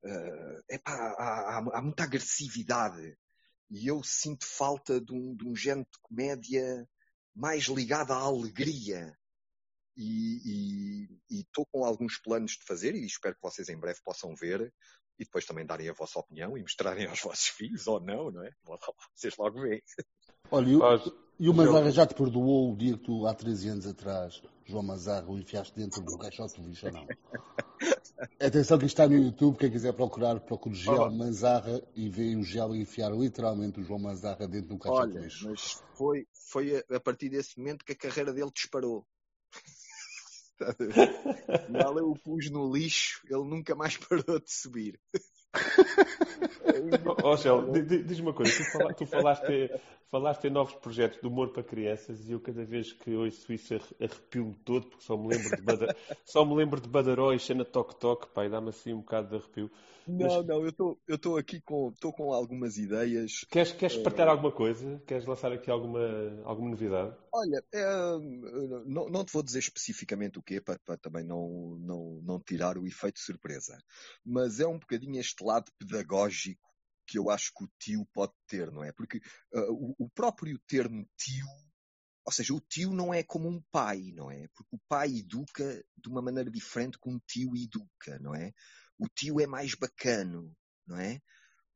Uh, 0.03 0.63
epá, 0.69 0.91
há, 0.91 1.57
há, 1.57 1.77
há, 1.77 1.81
muita 1.81 2.03
agressividade 2.03 3.17
e 3.69 3.87
eu 3.87 4.01
sinto 4.03 4.45
falta 4.45 5.01
de 5.01 5.11
um, 5.13 5.35
de 5.35 5.45
um 5.45 5.55
género 5.55 5.87
de 5.91 5.99
comédia 6.01 6.87
mais 7.35 7.65
ligado 7.65 8.11
à 8.11 8.17
alegria, 8.17 9.15
e 9.97 11.07
estou 11.29 11.65
com 11.65 11.83
alguns 11.83 12.19
planos 12.19 12.51
de 12.51 12.63
fazer 12.65 12.95
e 12.95 13.05
espero 13.05 13.35
que 13.35 13.41
vocês 13.41 13.67
em 13.69 13.77
breve 13.77 13.99
possam 14.03 14.35
ver 14.35 14.71
e 15.19 15.25
depois 15.25 15.45
também 15.45 15.65
darem 15.65 15.89
a 15.89 15.93
vossa 15.93 16.19
opinião 16.19 16.57
e 16.57 16.61
mostrarem 16.61 17.07
aos 17.07 17.21
vossos 17.21 17.47
filhos 17.47 17.87
ou 17.87 17.99
não, 17.99 18.31
não 18.31 18.43
é? 18.43 18.51
Vocês 19.15 19.35
logo 19.37 19.61
veem. 19.61 19.81
Olha, 20.51 21.01
e 21.39 21.49
o 21.49 21.53
Mazarra 21.53 21.91
já 21.91 22.05
te 22.05 22.15
perdoou 22.15 22.71
o 22.71 22.75
dia 22.75 22.97
que 22.97 23.03
tu, 23.03 23.27
há 23.27 23.33
13 23.33 23.69
anos 23.69 23.87
atrás, 23.87 24.41
João 24.65 24.81
Mazarra, 24.81 25.29
o 25.29 25.37
enfiaste 25.37 25.75
dentro 25.75 26.01
do 26.01 26.17
caixote 26.17 26.59
de 26.59 26.67
lixo 26.67 26.87
ou 26.87 26.93
não? 26.93 27.07
Atenção 28.39 28.79
que 28.79 28.85
isto 28.85 28.95
está 28.99 29.07
no 29.07 29.15
YouTube, 29.15 29.57
quem 29.57 29.69
quiser 29.69 29.93
procurar, 29.93 30.39
procure 30.39 30.73
Gel 30.73 30.95
oh. 30.95 31.11
Mazarra 31.11 31.81
e 31.95 32.09
vê 32.09 32.35
o 32.35 32.43
Gel 32.43 32.75
enfiar 32.75 33.11
literalmente 33.11 33.79
o 33.79 33.83
João 33.83 33.99
Mazarra 33.99 34.47
dentro 34.47 34.69
do 34.69 34.79
caixote 34.79 35.11
Olha, 35.11 35.19
de 35.19 35.25
lixo. 35.25 35.49
mas 35.49 35.83
foi, 35.93 36.27
foi 36.33 36.83
a 36.89 36.99
partir 36.99 37.29
desse 37.29 37.59
momento 37.59 37.85
que 37.85 37.91
a 37.91 37.97
carreira 37.97 38.33
dele 38.33 38.51
disparou. 38.51 39.05
Mal 41.69 41.97
eu 41.97 42.11
o 42.11 42.17
pus 42.17 42.49
no 42.49 42.71
lixo, 42.73 43.21
ele 43.29 43.43
nunca 43.43 43.75
mais 43.75 43.97
parou 43.97 44.39
de 44.39 44.51
subir. 44.51 44.99
Ó 47.23 47.33
oh, 47.33 47.71
diz-me 47.81 48.27
uma 48.27 48.33
coisa, 48.33 48.51
tu 48.95 49.05
falaste, 49.05 49.71
falaste 50.09 50.45
em 50.45 50.49
novos 50.49 50.75
projetos 50.75 51.19
de 51.19 51.27
humor 51.27 51.51
para 51.51 51.63
crianças 51.63 52.27
e 52.27 52.31
eu 52.31 52.39
cada 52.39 52.63
vez 52.63 52.93
que 52.93 53.13
ouço 53.15 53.51
isso 53.51 53.75
arrepio-me 53.99 54.55
todo, 54.63 54.87
porque 54.87 55.03
só 55.03 55.17
me 55.17 55.27
lembro 55.27 55.55
de, 55.55 55.61
Badar... 55.61 55.95
só 56.25 56.45
me 56.45 56.55
lembro 56.55 56.81
de 56.81 56.87
Badaró 56.87 57.33
e 57.33 57.39
Xana 57.39 57.65
Toc 57.65 57.93
Toc, 57.95 58.27
pá, 58.33 58.45
e 58.45 58.49
dá-me 58.49 58.69
assim 58.69 58.93
um 58.93 58.99
bocado 58.99 59.29
de 59.29 59.35
arrepio. 59.35 59.71
Não, 60.07 60.37
Mas... 60.37 60.45
não, 60.45 60.63
eu 60.63 61.15
estou 61.15 61.37
aqui 61.37 61.59
com, 61.59 61.93
com 62.13 62.31
algumas 62.31 62.77
ideias. 62.77 63.45
Queres, 63.49 63.73
queres 63.73 63.97
partilhar 63.97 64.29
alguma 64.29 64.51
coisa? 64.51 65.01
Queres 65.05 65.25
lançar 65.25 65.51
aqui 65.51 65.69
alguma, 65.69 65.99
alguma 66.45 66.69
novidade? 66.69 67.13
Olha, 67.33 67.61
é, 67.73 67.85
não, 68.85 69.09
não 69.09 69.25
te 69.25 69.33
vou 69.33 69.43
dizer 69.43 69.59
especificamente 69.59 70.39
o 70.39 70.41
quê, 70.41 70.61
para, 70.61 70.79
para 70.85 70.97
também 70.97 71.25
não, 71.25 71.77
não, 71.81 72.21
não 72.23 72.39
tirar 72.39 72.77
o 72.77 72.87
efeito 72.87 73.19
surpresa, 73.19 73.77
mas 74.25 74.61
é 74.61 74.67
um 74.67 74.79
bocadinho 74.79 75.19
este 75.19 75.43
lado 75.43 75.69
pedagógico 75.77 76.67
que 77.07 77.17
eu 77.17 77.29
acho 77.29 77.53
que 77.53 77.63
o 77.63 77.69
tio 77.79 78.05
pode 78.13 78.33
ter, 78.47 78.71
não 78.71 78.83
é? 78.83 78.91
Porque 78.91 79.17
uh, 79.53 79.71
o, 79.71 79.95
o 79.97 80.09
próprio 80.09 80.59
termo 80.67 81.07
tio 81.17 81.47
ou 82.27 82.33
seja, 82.33 82.53
o 82.53 82.59
tio 82.59 82.91
não 82.91 83.13
é 83.13 83.23
como 83.23 83.47
um 83.47 83.63
pai, 83.71 84.11
não 84.13 84.29
é? 84.29 84.49
Porque 84.49 84.75
o 84.75 84.79
pai 84.89 85.19
educa 85.19 85.81
de 85.95 86.09
uma 86.09 86.21
maneira 86.21 86.51
diferente 86.51 86.99
que 86.99 87.09
um 87.09 87.17
tio 87.25 87.55
educa, 87.55 88.19
não 88.19 88.35
é? 88.35 88.51
O 88.99 89.07
tio 89.07 89.39
é 89.39 89.47
mais 89.47 89.75
bacano, 89.75 90.53
não 90.85 90.99
é? 90.99 91.21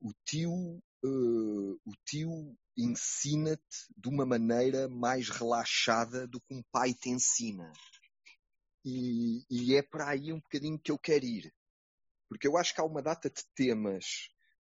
O 0.01 0.11
tio, 0.25 0.51
uh, 0.51 1.73
o 1.85 1.93
tio 2.05 2.53
ensina-te 2.77 3.87
de 3.95 4.09
uma 4.09 4.25
maneira 4.25 4.89
mais 4.89 5.29
relaxada 5.29 6.27
do 6.27 6.41
que 6.41 6.53
um 6.53 6.61
pai 6.69 6.93
te 6.93 7.09
ensina. 7.09 7.71
E, 8.83 9.45
e 9.49 9.77
é 9.77 9.81
para 9.81 10.09
aí 10.09 10.33
um 10.33 10.41
bocadinho 10.41 10.77
que 10.77 10.91
eu 10.91 10.99
quero 10.99 11.23
ir. 11.23 11.53
Porque 12.27 12.45
eu 12.45 12.57
acho 12.57 12.75
que 12.75 12.81
há 12.81 12.83
uma 12.83 13.01
data 13.01 13.29
de 13.29 13.41
temas 13.55 14.27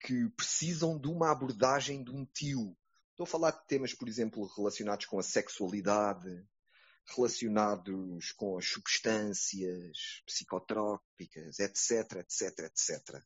que 0.05 0.29
precisam 0.37 0.99
de 0.99 1.09
uma 1.09 1.33
abordagem 1.33 2.05
de 2.05 2.11
um 2.11 2.27
tio. 2.27 2.77
Estou 3.11 3.25
a 3.25 3.27
falar 3.27 3.53
de 3.53 3.67
temas, 3.67 3.95
por 3.95 4.07
exemplo, 4.07 4.47
relacionados 4.55 5.07
com 5.07 5.19
a 5.19 5.23
sexualidade, 5.23 6.47
relacionados 7.17 8.33
com 8.33 8.59
as 8.59 8.67
substâncias 8.69 10.23
psicotrópicas, 10.27 11.59
etc, 11.59 12.19
etc, 12.19 12.59
etc. 12.67 13.23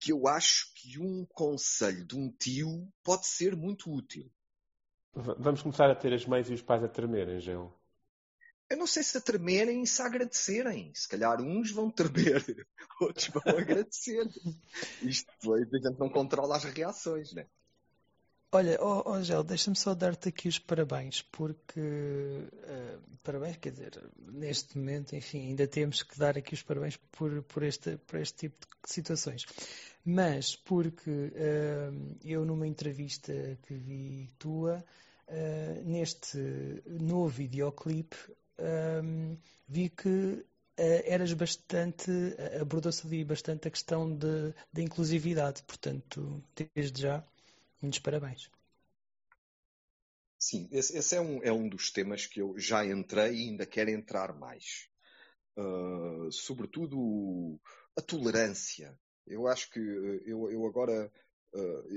Que 0.00 0.12
eu 0.12 0.26
acho 0.26 0.72
que 0.74 0.98
um 0.98 1.24
conselho 1.26 2.04
de 2.04 2.16
um 2.16 2.32
tio 2.32 2.92
pode 3.04 3.26
ser 3.26 3.54
muito 3.54 3.92
útil. 3.92 4.28
Vamos 5.12 5.62
começar 5.62 5.88
a 5.88 5.94
ter 5.94 6.12
as 6.12 6.26
mães 6.26 6.50
e 6.50 6.54
os 6.54 6.62
pais 6.62 6.82
a 6.82 6.88
tremerem, 6.88 7.38
Gel. 7.38 7.77
Eu 8.70 8.76
não 8.76 8.86
sei 8.86 9.02
se 9.02 9.16
a 9.16 9.20
tremerem 9.20 9.82
e 9.82 9.86
se 9.86 10.02
a 10.02 10.06
agradecerem. 10.06 10.92
Se 10.94 11.08
calhar 11.08 11.40
uns 11.40 11.70
vão 11.70 11.90
tremer, 11.90 12.44
outros 13.00 13.28
vão 13.28 13.42
agradecer. 13.56 14.28
Isto 15.02 15.32
depois 15.40 15.66
a 15.72 15.76
gente 15.76 15.98
não 15.98 16.10
controla 16.10 16.56
as 16.56 16.64
reações, 16.64 17.32
né? 17.32 17.46
Olha, 18.50 18.78
oh, 18.80 19.02
oh 19.04 19.22
Gel, 19.22 19.44
deixa-me 19.44 19.76
só 19.76 19.94
dar-te 19.94 20.30
aqui 20.30 20.48
os 20.48 20.58
parabéns, 20.58 21.20
porque 21.20 21.78
uh, 21.78 23.18
parabéns, 23.22 23.58
quer 23.58 23.72
dizer, 23.72 24.10
neste 24.18 24.78
momento, 24.78 25.14
enfim, 25.14 25.48
ainda 25.48 25.66
temos 25.66 26.02
que 26.02 26.18
dar 26.18 26.38
aqui 26.38 26.54
os 26.54 26.62
parabéns 26.62 26.96
por, 27.12 27.42
por, 27.42 27.62
este, 27.62 27.98
por 27.98 28.18
este 28.18 28.48
tipo 28.48 28.66
de 28.82 28.90
situações. 28.90 29.44
Mas 30.02 30.56
porque 30.56 31.10
uh, 31.10 32.16
eu 32.24 32.46
numa 32.46 32.66
entrevista 32.66 33.32
que 33.66 33.74
vi 33.74 34.30
tua, 34.38 34.82
uh, 35.28 35.84
neste 35.84 36.38
novo 36.86 37.28
videoclipe, 37.28 38.16
vi 39.66 39.88
que 39.88 40.44
eras 40.76 41.32
bastante, 41.32 42.10
abordou-se 42.60 43.06
ali 43.06 43.24
bastante 43.24 43.68
a 43.68 43.70
questão 43.70 44.16
da 44.16 44.82
inclusividade, 44.82 45.62
portanto, 45.64 46.42
desde 46.74 47.02
já 47.02 47.24
Muitos 47.80 48.00
parabéns. 48.00 48.50
Sim, 50.38 50.68
esse, 50.70 50.96
esse, 50.96 51.16
é, 51.16 51.20
um, 51.20 51.42
é 51.42 51.52
um 51.52 51.68
dos 51.68 51.90
temas 51.90 52.26
que 52.26 52.40
eu 52.40 52.58
já 52.58 52.84
entrei 52.84 53.34
e 53.34 53.48
ainda 53.48 53.66
quero 53.66 53.90
entrar 53.90 54.34
mais. 54.34 54.88
Uh, 55.56 56.30
sobretudo 56.30 57.60
a 57.96 58.02
tolerância. 58.02 58.98
Eu 59.26 59.46
acho 59.46 59.70
que 59.70 59.78
eu, 59.78 60.50
eu 60.50 60.66
agora 60.66 61.10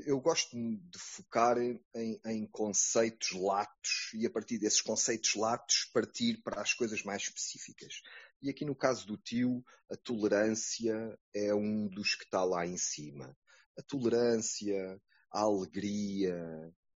eu 0.06 0.19
gosto 0.19 0.56
de 0.56 0.99
focar 0.99 1.57
em, 1.57 1.80
em, 2.26 2.48
conceitos 2.48 3.32
latos 3.32 4.11
e 4.14 4.26
a 4.26 4.30
partir 4.30 4.57
desses 4.57 4.82
conceitos 4.82 5.36
latos 5.36 5.90
partir 5.94 6.41
para 6.41 6.61
as 6.61 6.73
coisas 6.73 7.03
mais 7.03 7.23
específicas. 7.23 8.02
E 8.41 8.49
aqui 8.49 8.65
no 8.65 8.76
caso 8.76 9.06
do 9.06 9.18
tio, 9.18 9.64
a 9.91 9.98
tolerância 9.98 11.18
é 11.34 11.53
um 11.53 11.88
dos 11.88 12.15
que 12.15 12.23
está 12.23 12.44
lá 12.44 12.65
em 12.65 12.78
cima. 12.78 13.38
A 13.78 13.84
tolerância, 13.84 14.99
a 15.32 15.41
alegria, 15.41 16.36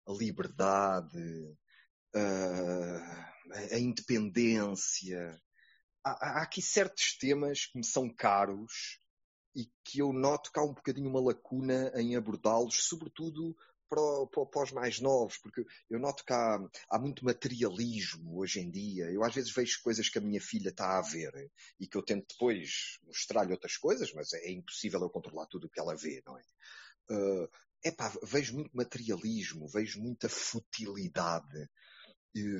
a 0.07 0.13
liberdade, 0.13 1.57
a, 2.15 3.35
a 3.73 3.79
independência. 3.79 5.41
Há, 6.05 6.11
há, 6.11 6.43
aqui 6.43 6.63
certos 6.63 7.17
temas 7.19 7.67
que 7.67 7.79
me 7.79 7.85
são 7.85 8.09
caros 8.09 8.99
e 9.55 9.71
que 9.85 10.01
eu 10.01 10.13
noto 10.13 10.51
que 10.51 10.59
há 10.59 10.63
um 10.63 10.75
bocadinho 10.75 11.09
uma 11.09 11.21
lacuna 11.21 11.93
em 11.95 12.17
abordá-los, 12.17 12.87
sobretudo 12.87 13.57
para, 13.89 14.47
para, 14.47 14.63
os 14.63 14.73
mais 14.73 15.01
novos, 15.01 15.39
porque 15.39 15.65
eu 15.89 15.99
noto 16.01 16.25
que 16.25 16.33
há, 16.33 16.59
há, 16.89 16.99
muito 16.99 17.25
materialismo 17.25 18.39
hoje 18.39 18.61
em 18.61 18.71
dia. 18.71 19.05
Eu 19.11 19.23
às 19.23 19.35
vezes 19.35 19.53
vejo 19.53 19.81
coisas 19.83 20.09
que 20.09 20.19
a 20.19 20.23
minha 20.23 20.41
filha 20.41 20.71
está 20.71 20.99
a 20.99 21.03
ver 21.03 21.51
e 21.79 21.87
que 21.87 21.97
eu 21.97 22.03
tento 22.03 22.27
depois 22.29 22.99
mostrar-lhe 23.05 23.53
outras 23.53 23.77
coisas, 23.77 24.13
mas 24.13 24.33
é, 24.33 24.49
é 24.49 24.53
impossível 24.53 25.01
eu 25.01 25.11
controlar 25.11 25.47
tudo 25.47 25.67
o 25.67 25.71
que 25.71 25.79
ela 25.79 25.95
vê, 25.95 26.23
não 26.27 26.37
é? 26.37 26.43
Uh, 27.11 27.49
epá, 27.85 28.13
vejo 28.23 28.55
muito 28.55 28.75
materialismo, 28.75 29.69
vejo 29.69 30.01
muita 30.01 30.29
futilidade, 30.29 31.69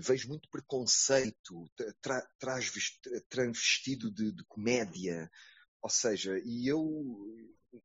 vejo 0.01 0.29
muito 0.29 0.49
preconceito, 0.51 1.69
tra, 2.01 2.23
transvestido 3.29 4.13
de, 4.13 4.33
de, 4.33 4.45
comédia. 4.45 5.31
Ou 5.85 5.91
seja, 5.91 6.41
e 6.43 6.67
eu. 6.67 6.83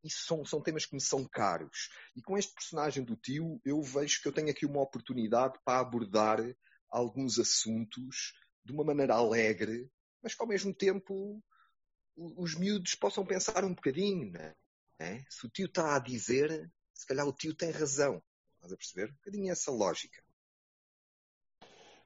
Isso 0.01 0.25
são, 0.25 0.45
são 0.45 0.61
temas 0.61 0.85
que 0.85 0.95
me 0.95 1.01
são 1.01 1.27
caros. 1.27 1.89
E 2.15 2.21
com 2.21 2.37
este 2.37 2.53
personagem 2.53 3.03
do 3.03 3.17
tio, 3.17 3.59
eu 3.65 3.81
vejo 3.81 4.21
que 4.21 4.27
eu 4.29 4.31
tenho 4.31 4.49
aqui 4.49 4.65
uma 4.65 4.81
oportunidade 4.81 5.59
para 5.65 5.81
abordar 5.81 6.39
alguns 6.89 7.37
assuntos 7.37 8.33
de 8.63 8.71
uma 8.71 8.85
maneira 8.85 9.15
alegre, 9.15 9.91
mas 10.23 10.33
que 10.33 10.41
ao 10.41 10.47
mesmo 10.47 10.73
tempo 10.73 11.43
os 12.15 12.55
miúdos 12.55 12.95
possam 12.95 13.25
pensar 13.25 13.65
um 13.65 13.73
bocadinho, 13.73 14.31
né? 14.31 14.55
Se 15.29 15.45
o 15.45 15.49
tio 15.49 15.65
está 15.65 15.95
a 15.95 15.99
dizer, 15.99 16.71
se 16.93 17.05
calhar 17.05 17.27
o 17.27 17.33
tio 17.33 17.53
tem 17.53 17.71
razão. 17.71 18.23
Estás 18.55 18.71
a 18.71 18.77
perceber? 18.77 19.11
Um 19.11 19.15
bocadinho 19.15 19.51
essa 19.51 19.71
lógica. 19.71 20.23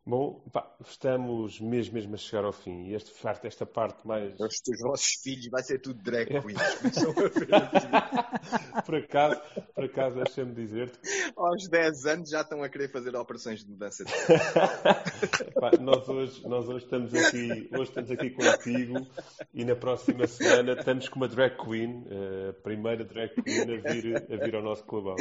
Bom, 0.05 0.43
pá, 0.51 0.69
estamos 0.85 1.61
mesmo, 1.61 1.93
mesmo 1.93 2.15
a 2.15 2.17
chegar 2.17 2.43
ao 2.43 2.51
fim. 2.51 2.87
E 2.87 2.93
este, 2.93 3.09
esta 3.43 3.65
parte 3.65 4.05
mais. 4.05 4.37
Os 4.37 4.59
teus 4.59 4.81
vossos 4.81 5.13
filhos 5.23 5.47
vai 5.49 5.63
ser 5.63 5.79
tudo 5.79 6.03
drag 6.03 6.27
queens. 6.27 6.59
por 8.85 8.95
acaso, 8.95 9.41
por 9.73 9.85
acaso 9.85 10.17
deixa-me 10.17 10.53
dizer-te. 10.53 10.99
Aos 11.37 11.69
10 11.69 12.05
anos 12.05 12.29
já 12.29 12.41
estão 12.41 12.61
a 12.61 12.67
querer 12.67 12.91
fazer 12.91 13.15
operações 13.15 13.63
de 13.63 13.71
mudança 13.71 14.03
de 14.03 14.11
pá, 15.55 15.71
nós, 15.79 16.09
hoje, 16.09 16.45
nós 16.49 16.67
hoje 16.67 16.83
estamos 16.83 17.13
aqui, 17.13 17.69
hoje 17.71 17.83
estamos 17.83 18.11
aqui 18.11 18.29
contigo 18.31 19.07
e 19.53 19.63
na 19.63 19.75
próxima 19.75 20.27
semana 20.27 20.73
estamos 20.73 21.07
com 21.07 21.15
uma 21.15 21.29
drag 21.29 21.55
queen, 21.55 22.05
eh, 22.09 22.49
a 22.49 22.53
primeira 22.61 23.05
drag 23.05 23.33
queen 23.41 23.61
a 23.61 23.93
vir, 23.93 24.17
a 24.17 24.35
vir 24.35 24.55
ao 24.55 24.61
nosso 24.61 24.83
clubão. 24.83 25.15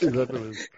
Exatamente. 0.00 0.70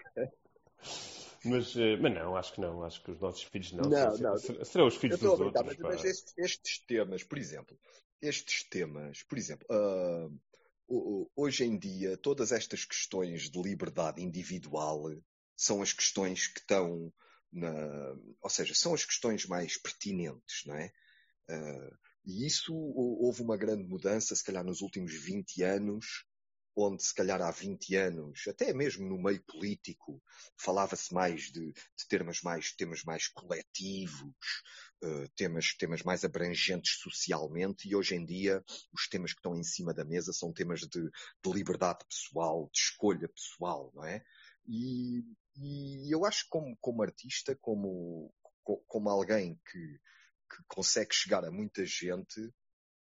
Mas, 1.43 1.75
eh, 1.75 1.97
mas 1.97 2.13
não, 2.13 2.35
acho 2.35 2.53
que 2.53 2.61
não. 2.61 2.83
Acho 2.83 3.03
que 3.03 3.11
os 3.11 3.19
nossos 3.19 3.43
filhos 3.43 3.71
não. 3.71 3.89
não, 3.89 4.17
não. 4.17 4.37
Serão 4.37 4.87
os 4.87 4.95
filhos 4.95 5.19
dos 5.19 5.39
outros. 5.39 5.65
Mas, 5.65 5.77
mas 5.77 6.05
estes, 6.05 6.33
estes, 6.37 6.79
temas, 6.85 7.23
por 7.23 7.37
exemplo, 7.37 7.77
estes 8.21 8.63
temas, 8.69 9.23
por 9.23 9.37
exemplo, 9.37 9.67
uh, 9.71 11.29
hoje 11.35 11.63
em 11.63 11.77
dia, 11.77 12.17
todas 12.17 12.51
estas 12.51 12.85
questões 12.85 13.49
de 13.49 13.61
liberdade 13.61 14.21
individual 14.21 15.03
são 15.55 15.81
as 15.81 15.93
questões 15.93 16.47
que 16.47 16.59
estão 16.59 17.11
na, 17.51 18.15
ou 18.41 18.49
seja, 18.49 18.73
são 18.73 18.93
as 18.93 19.03
questões 19.03 19.45
mais 19.45 19.77
pertinentes, 19.77 20.63
não 20.65 20.75
é? 20.75 20.91
Uh, 21.49 21.97
e 22.25 22.45
isso 22.45 22.73
houve 22.73 23.41
uma 23.41 23.57
grande 23.57 23.83
mudança, 23.83 24.35
se 24.35 24.43
calhar 24.43 24.63
nos 24.63 24.81
últimos 24.81 25.11
20 25.13 25.63
anos, 25.63 26.25
onde 26.75 27.03
se 27.03 27.13
calhar 27.13 27.41
há 27.41 27.51
20 27.51 27.95
anos, 27.95 28.47
até 28.47 28.73
mesmo 28.73 29.07
no 29.07 29.21
meio 29.21 29.43
político, 29.43 30.21
falava-se 30.57 31.13
mais 31.13 31.51
de, 31.51 31.71
de, 31.73 32.07
temas 32.07 32.41
mais, 32.41 32.73
temas 32.73 33.03
mais 33.03 33.27
coletivos, 33.27 34.63
uh, 35.03 35.27
temas, 35.35 35.73
temas 35.73 36.03
mais 36.03 36.23
abrangentes 36.23 36.99
socialmente, 36.99 37.89
e 37.89 37.95
hoje 37.95 38.15
em 38.15 38.25
dia 38.25 38.63
os 38.93 39.07
temas 39.07 39.33
que 39.33 39.39
estão 39.39 39.55
em 39.55 39.63
cima 39.63 39.93
da 39.93 40.05
mesa 40.05 40.31
são 40.31 40.53
temas 40.53 40.81
de, 40.81 41.01
de 41.01 41.51
liberdade 41.51 42.05
pessoal, 42.07 42.69
de 42.71 42.79
escolha 42.79 43.27
pessoal, 43.27 43.91
não 43.93 44.05
é? 44.05 44.23
E, 44.67 45.23
e 45.57 46.13
eu 46.13 46.25
acho 46.25 46.43
que 46.45 46.49
como, 46.49 46.77
como 46.79 47.03
artista, 47.03 47.55
como, 47.59 48.33
como 48.63 49.09
alguém 49.09 49.59
que, 49.69 49.99
que 50.49 50.63
consegue 50.67 51.13
chegar 51.13 51.43
a 51.43 51.51
muita 51.51 51.85
gente, 51.85 52.53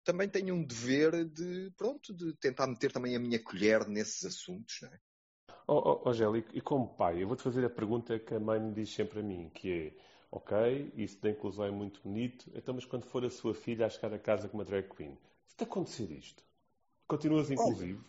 também 0.05 0.29
tenho 0.29 0.55
um 0.55 0.65
dever 0.65 1.25
de, 1.25 1.71
pronto, 1.77 2.15
de 2.15 2.35
tentar 2.37 2.67
meter 2.67 2.93
também 2.93 3.17
a 3.17 3.21
minha 3.21 3.43
colher 3.43 3.87
nesses 3.89 4.25
assuntos, 4.25 4.79
não 4.83 4.89
é? 4.89 5.01
Oh, 5.67 6.03
oh, 6.05 6.13
Gel, 6.13 6.37
e 6.37 6.61
como 6.61 6.97
pai, 6.97 7.23
eu 7.23 7.29
vou-te 7.29 7.43
fazer 7.43 7.65
a 7.65 7.71
pergunta 7.71 8.19
que 8.19 8.35
a 8.35 8.41
mãe 8.41 8.59
me 8.59 8.73
diz 8.73 8.93
sempre 8.93 9.21
a 9.21 9.23
mim, 9.23 9.49
que 9.51 9.71
é, 9.73 9.93
ok, 10.31 10.93
isso 10.97 11.21
da 11.21 11.31
inclusão 11.31 11.65
é 11.65 11.71
muito 11.71 12.03
bonito, 12.03 12.51
então 12.55 12.75
mas 12.75 12.85
quando 12.85 13.07
for 13.07 13.25
a 13.25 13.31
sua 13.31 13.55
filha 13.55 13.87
a 13.87 13.91
chegar 13.91 14.13
a 14.13 14.19
casa 14.19 14.49
com 14.49 14.57
uma 14.59 14.65
drag 14.65 14.89
queen, 14.89 15.17
se 15.47 15.57
te 15.57 15.65
acontecer 15.65 16.11
isto, 16.11 16.43
continuas 17.07 17.51
inclusivo? 17.51 18.05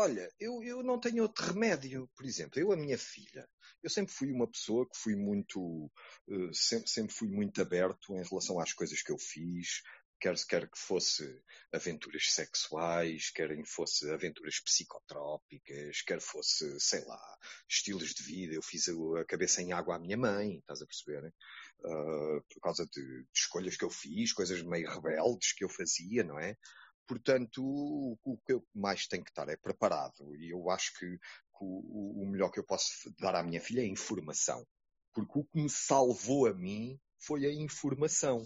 Olha, 0.00 0.30
eu, 0.38 0.62
eu 0.62 0.80
não 0.80 1.00
tenho 1.00 1.24
outro 1.24 1.44
remédio. 1.44 2.08
Por 2.14 2.24
exemplo, 2.24 2.60
eu, 2.60 2.70
a 2.70 2.76
minha 2.76 2.96
filha, 2.96 3.48
eu 3.82 3.90
sempre 3.90 4.12
fui 4.12 4.30
uma 4.30 4.46
pessoa 4.46 4.88
que 4.88 4.96
fui 4.96 5.16
muito, 5.16 5.60
uh, 5.60 6.54
sempre, 6.54 6.88
sempre 6.88 7.12
fui 7.12 7.26
muito 7.26 7.60
aberto 7.60 8.14
em 8.14 8.22
relação 8.22 8.60
às 8.60 8.72
coisas 8.72 9.02
que 9.02 9.10
eu 9.10 9.18
fiz, 9.18 9.82
quer, 10.20 10.34
quer 10.46 10.68
que 10.68 10.78
fosse 10.78 11.24
aventuras 11.72 12.32
sexuais, 12.32 13.30
quer 13.30 13.48
que 13.48 13.66
fosse 13.66 14.10
aventuras 14.10 14.60
psicotrópicas, 14.60 16.02
quer 16.02 16.20
fosse, 16.20 16.78
sei 16.80 17.04
lá, 17.04 17.38
estilos 17.68 18.14
de 18.14 18.22
vida. 18.22 18.54
Eu 18.54 18.62
fiz 18.62 18.88
a, 18.88 19.20
a 19.20 19.24
cabeça 19.24 19.62
em 19.62 19.72
água 19.72 19.96
à 19.96 19.98
minha 19.98 20.16
mãe, 20.16 20.58
estás 20.58 20.82
a 20.82 20.86
perceber? 20.86 21.32
Uh, 21.80 22.42
por 22.52 22.60
causa 22.60 22.84
de, 22.86 23.02
de, 23.02 23.26
escolhas 23.34 23.76
que 23.76 23.84
eu 23.84 23.90
fiz, 23.90 24.32
coisas 24.32 24.62
meio 24.62 24.88
rebeldes 24.88 25.52
que 25.52 25.64
eu 25.64 25.68
fazia, 25.68 26.24
não 26.24 26.38
é? 26.38 26.56
Portanto, 27.06 27.62
o, 27.64 28.18
o 28.22 28.38
que 28.38 28.52
eu 28.52 28.66
mais 28.74 29.06
tenho 29.06 29.24
que 29.24 29.30
estar 29.30 29.48
é 29.48 29.56
preparado. 29.56 30.36
E 30.36 30.52
eu 30.52 30.70
acho 30.70 30.92
que, 30.98 31.06
que 31.06 31.62
o, 31.62 32.22
o 32.22 32.26
melhor 32.26 32.50
que 32.50 32.60
eu 32.60 32.64
posso 32.64 32.92
dar 33.18 33.34
à 33.34 33.42
minha 33.42 33.60
filha 33.60 33.80
é 33.80 33.86
informação. 33.86 34.66
Porque 35.14 35.38
o 35.38 35.44
que 35.44 35.62
me 35.62 35.70
salvou 35.70 36.46
a 36.46 36.52
mim 36.52 37.00
foi 37.18 37.46
a 37.46 37.52
informação. 37.52 38.44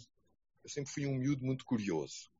Eu 0.64 0.70
sempre 0.70 0.92
fui 0.92 1.06
um 1.06 1.14
miúdo 1.14 1.44
muito 1.44 1.64
curioso. 1.64 2.30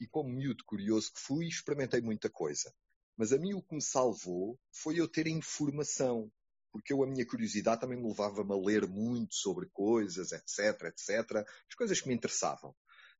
E 0.00 0.06
como 0.06 0.28
miúdo 0.28 0.64
curioso 0.64 1.12
que 1.12 1.20
fui, 1.20 1.46
experimentei 1.46 2.00
muita 2.00 2.30
coisa. 2.30 2.72
Mas 3.16 3.32
a 3.32 3.38
mim 3.38 3.54
o 3.54 3.62
que 3.62 3.74
me 3.74 3.82
salvou 3.82 4.58
foi 4.72 5.00
eu 5.00 5.08
ter 5.08 5.26
informação. 5.26 6.30
Porque 6.70 6.92
eu, 6.92 7.02
a 7.02 7.06
minha 7.06 7.26
curiosidade 7.26 7.80
também 7.80 7.98
me 7.98 8.06
levava-me 8.06 8.52
a 8.52 8.56
ler 8.56 8.86
muito 8.86 9.34
sobre 9.34 9.68
coisas, 9.72 10.32
etc, 10.32 10.82
etc. 10.84 11.44
As 11.68 11.74
coisas 11.76 12.00
que 12.00 12.08
me 12.08 12.14
interessavam. 12.14 12.74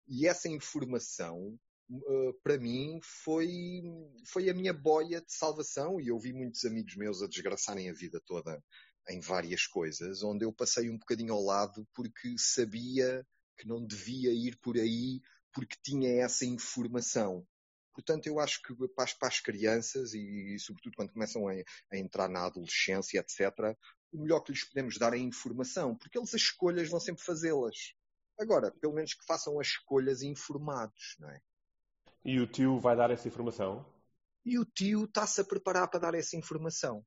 E 0.06 0.26
essa 0.26 0.48
informação 0.48 1.58
Uh, 1.90 2.34
para 2.42 2.58
mim 2.58 3.00
foi, 3.02 3.82
foi 4.26 4.50
a 4.50 4.54
minha 4.54 4.74
boia 4.74 5.22
de 5.22 5.32
salvação 5.32 5.98
e 5.98 6.08
eu 6.08 6.18
vi 6.18 6.34
muitos 6.34 6.62
amigos 6.66 6.94
meus 6.96 7.22
a 7.22 7.26
desgraçarem 7.26 7.88
a 7.88 7.94
vida 7.94 8.20
toda 8.26 8.62
em 9.08 9.20
várias 9.20 9.66
coisas, 9.66 10.22
onde 10.22 10.44
eu 10.44 10.52
passei 10.52 10.90
um 10.90 10.98
bocadinho 10.98 11.32
ao 11.32 11.42
lado 11.42 11.88
porque 11.94 12.34
sabia 12.36 13.26
que 13.58 13.66
não 13.66 13.84
devia 13.84 14.32
ir 14.32 14.56
por 14.58 14.76
aí 14.76 15.20
porque 15.52 15.76
tinha 15.82 16.22
essa 16.22 16.44
informação. 16.44 17.46
Portanto, 17.92 18.28
eu 18.28 18.38
acho 18.38 18.62
que 18.62 18.72
para 18.94 19.04
as, 19.04 19.12
para 19.12 19.28
as 19.28 19.40
crianças 19.40 20.14
e, 20.14 20.54
e, 20.54 20.58
sobretudo 20.60 20.94
quando 20.94 21.12
começam 21.12 21.48
a, 21.48 21.52
a, 21.92 21.96
entrar 21.96 22.28
na 22.28 22.46
adolescência, 22.46 23.18
etc., 23.18 23.76
o 24.12 24.22
melhor 24.22 24.40
que 24.40 24.52
lhes 24.52 24.62
podemos 24.62 24.96
dar 24.96 25.14
é 25.14 25.18
informação, 25.18 25.96
porque 25.96 26.16
eles 26.16 26.32
as 26.32 26.40
escolhas 26.40 26.88
vão 26.88 27.00
sempre 27.00 27.24
fazê-las. 27.24 27.94
Agora, 28.38 28.70
pelo 28.70 28.94
menos 28.94 29.14
que 29.14 29.26
façam 29.26 29.58
as 29.58 29.66
escolhas 29.66 30.22
informados, 30.22 31.16
não 31.18 31.28
é? 31.28 31.40
E 32.24 32.38
o 32.38 32.46
tio 32.46 32.78
vai 32.78 32.96
dar 32.96 33.10
essa 33.10 33.26
informação? 33.26 33.84
E 34.44 34.58
o 34.58 34.64
tio 34.64 35.04
está-se 35.04 35.40
a 35.40 35.44
preparar 35.44 35.88
para 35.90 35.98
dar 35.98 36.14
essa 36.14 36.36
informação. 36.36 37.04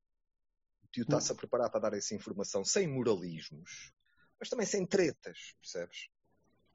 O 0.83 0.87
tio 0.91 1.03
está-se 1.03 1.31
a 1.31 1.35
preparar 1.35 1.69
para 1.71 1.79
dar 1.79 1.93
essa 1.93 2.13
informação 2.13 2.65
sem 2.65 2.85
moralismos, 2.87 3.93
mas 4.37 4.49
também 4.49 4.65
sem 4.65 4.85
tretas, 4.85 5.55
percebes? 5.61 6.09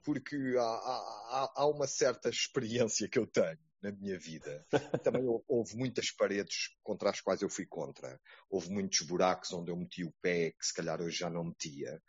Porque 0.06 0.36
há, 0.56 0.62
há, 0.62 1.52
há 1.56 1.66
uma 1.66 1.88
certa 1.88 2.28
experiência 2.28 3.08
que 3.08 3.18
eu 3.18 3.26
tenho 3.26 3.58
na 3.82 3.90
minha 3.90 4.16
vida. 4.16 4.64
Também 5.04 5.22
houve 5.48 5.76
muitas 5.76 6.12
paredes 6.12 6.76
contra 6.82 7.10
as 7.10 7.20
quais 7.20 7.42
eu 7.42 7.50
fui 7.50 7.66
contra. 7.66 8.20
Houve 8.48 8.70
muitos 8.70 9.00
buracos 9.00 9.52
onde 9.52 9.72
eu 9.72 9.76
meti 9.76 10.04
o 10.04 10.14
pé 10.22 10.52
que 10.52 10.64
se 10.64 10.72
calhar 10.72 11.02
hoje 11.02 11.18
já 11.18 11.28
não 11.28 11.44
metia 11.44 12.00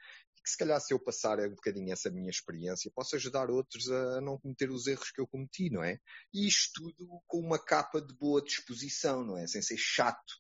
que 0.48 0.52
se 0.52 0.58
calhar 0.58 0.80
se 0.80 0.94
eu 0.94 1.00
passar 1.00 1.40
um 1.42 1.50
bocadinho 1.50 1.92
essa 1.92 2.10
minha 2.10 2.30
experiência, 2.30 2.90
posso 2.96 3.18
ajudar 3.18 3.50
outros 3.50 3.92
a 3.92 4.22
não 4.22 4.40
cometer 4.40 4.72
os 4.72 4.88
erros 4.88 5.12
que 5.12 5.20
eu 5.20 5.28
cometi, 5.28 5.70
não 5.70 5.84
é? 5.84 6.00
E 6.34 6.48
isto 6.48 6.82
tudo 6.96 7.22
com 7.28 7.40
uma 7.40 7.60
capa 7.60 8.02
de 8.02 8.16
boa 8.16 8.42
disposição, 8.42 9.26
não 9.26 9.38
é? 9.38 9.46
Sem 9.46 9.62
ser 9.62 9.76
chato. 9.78 10.34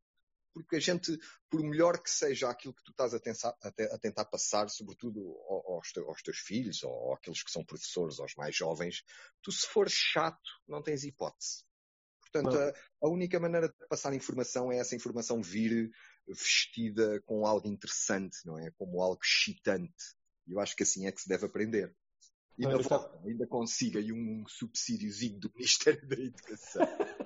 Porque 0.63 0.77
a 0.77 0.79
gente, 0.79 1.17
por 1.49 1.61
melhor 1.61 2.01
que 2.01 2.09
seja 2.09 2.49
aquilo 2.49 2.73
que 2.73 2.83
tu 2.83 2.91
estás 2.91 3.13
a, 3.13 3.19
tentar, 3.19 3.55
a 3.61 3.97
tentar 3.97 4.25
passar, 4.25 4.69
sobretudo 4.69 5.19
aos, 5.67 5.91
te, 5.91 5.99
aos 5.99 6.21
teus 6.21 6.37
filhos 6.37 6.83
ou 6.83 7.13
àqueles 7.13 7.43
que 7.43 7.51
são 7.51 7.63
professores, 7.63 8.19
aos 8.19 8.35
mais 8.35 8.55
jovens, 8.55 9.03
tu 9.41 9.51
se 9.51 9.67
fores 9.67 9.93
chato, 9.93 10.49
não 10.67 10.81
tens 10.81 11.03
hipótese. 11.03 11.65
Portanto, 12.19 12.57
a, 12.57 13.05
a, 13.05 13.09
única 13.09 13.39
maneira 13.39 13.69
de 13.69 13.87
passar 13.87 14.13
informação 14.13 14.71
é 14.71 14.77
essa 14.77 14.95
informação 14.95 15.41
vir 15.41 15.89
vestida 16.27 17.21
com 17.25 17.45
algo 17.45 17.67
interessante, 17.67 18.37
não 18.45 18.59
é? 18.59 18.69
Como 18.71 19.01
algo 19.01 19.19
excitante. 19.23 20.15
E 20.45 20.51
eu 20.51 20.59
acho 20.59 20.75
que 20.75 20.83
assim 20.83 21.07
é 21.07 21.11
que 21.11 21.21
se 21.21 21.29
deve 21.29 21.45
aprender. 21.45 21.95
E 22.57 22.65
ainda, 22.65 22.81
volta, 22.81 23.19
ainda 23.25 23.45
consiga 23.45 23.99
aí 23.99 24.11
um 24.11 24.43
subsídiozinho 24.47 25.39
do 25.39 25.51
Ministério 25.53 26.07
da 26.07 26.15
Educação. 26.15 26.81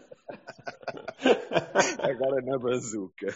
Agora 2.00 2.42
na 2.42 2.58
bazuca. 2.58 3.28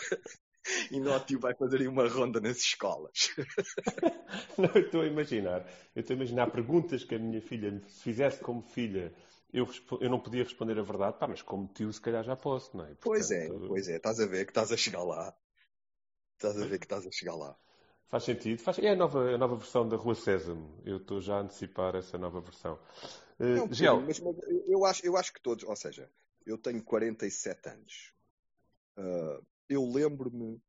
E 0.92 1.00
Nótio 1.00 1.40
vai 1.40 1.54
fazer 1.54 1.82
aí 1.82 1.88
uma 1.88 2.08
ronda 2.08 2.40
nas 2.40 2.58
escolas. 2.58 3.36
Não, 4.58 4.72
eu 4.74 4.82
estou 4.82 5.02
a 5.02 5.06
imaginar. 5.06 5.66
Eu 5.96 6.02
estou 6.02 6.16
a 6.16 6.18
imaginar 6.18 6.52
perguntas 6.52 7.04
que 7.04 7.16
a 7.16 7.20
minha 7.20 7.42
filha 7.42 7.72
me 7.72 7.82
fizesse 7.82 8.40
como 8.40 8.62
filha 8.62 9.14
eu, 9.56 9.66
eu 10.02 10.10
não 10.10 10.20
podia 10.20 10.44
responder 10.44 10.78
a 10.78 10.84
verdade, 10.84 11.18
pá, 11.18 11.28
mas 11.28 11.42
como 11.42 11.66
tio 11.68 11.92
se 11.92 12.02
calhar 12.02 12.22
já 12.26 12.36
posso, 12.36 12.76
não 12.76 12.84
é? 12.84 12.88
Portanto, 12.88 13.06
pois 13.06 13.32
é, 13.32 13.48
pois 13.48 13.88
é, 13.88 13.96
estás 13.96 14.20
a 14.20 14.26
ver 14.26 14.44
que 14.44 14.52
estás 14.52 14.70
a 14.70 14.76
chegar 14.76 15.04
lá. 15.04 15.34
Estás 16.34 16.62
a 16.62 16.66
ver 16.66 16.78
que 16.78 16.86
estás 16.86 17.08
a 17.08 17.12
chegar 17.12 17.36
lá. 17.36 17.58
Faz 18.10 18.24
sentido. 18.26 18.62
Faz... 18.62 18.78
É 18.80 18.90
a 18.90 18.96
nova, 18.98 19.34
a 19.34 19.38
nova 19.38 19.56
versão 19.56 19.88
da 19.88 19.96
Rua 19.96 20.14
Sésamo. 20.14 20.82
Eu 20.86 20.98
estou 20.98 21.22
já 21.22 21.38
a 21.38 21.40
antecipar 21.40 21.96
essa 21.96 22.18
nova 22.18 22.42
versão. 22.42 22.78
Uh, 23.40 23.56
não, 23.56 23.74
Gel... 23.74 24.02
mas, 24.02 24.20
mas, 24.20 24.36
eu, 24.68 24.86
acho, 24.86 25.06
eu 25.06 25.16
acho 25.16 25.34
que 25.34 25.42
todos, 25.42 25.64
ou 25.64 25.76
seja, 25.76 26.12
eu 26.46 26.58
tenho 26.58 26.84
47 26.84 27.70
anos. 27.70 28.14
Uh, 28.98 29.46
eu 29.68 29.86
lembro-me 29.86 30.62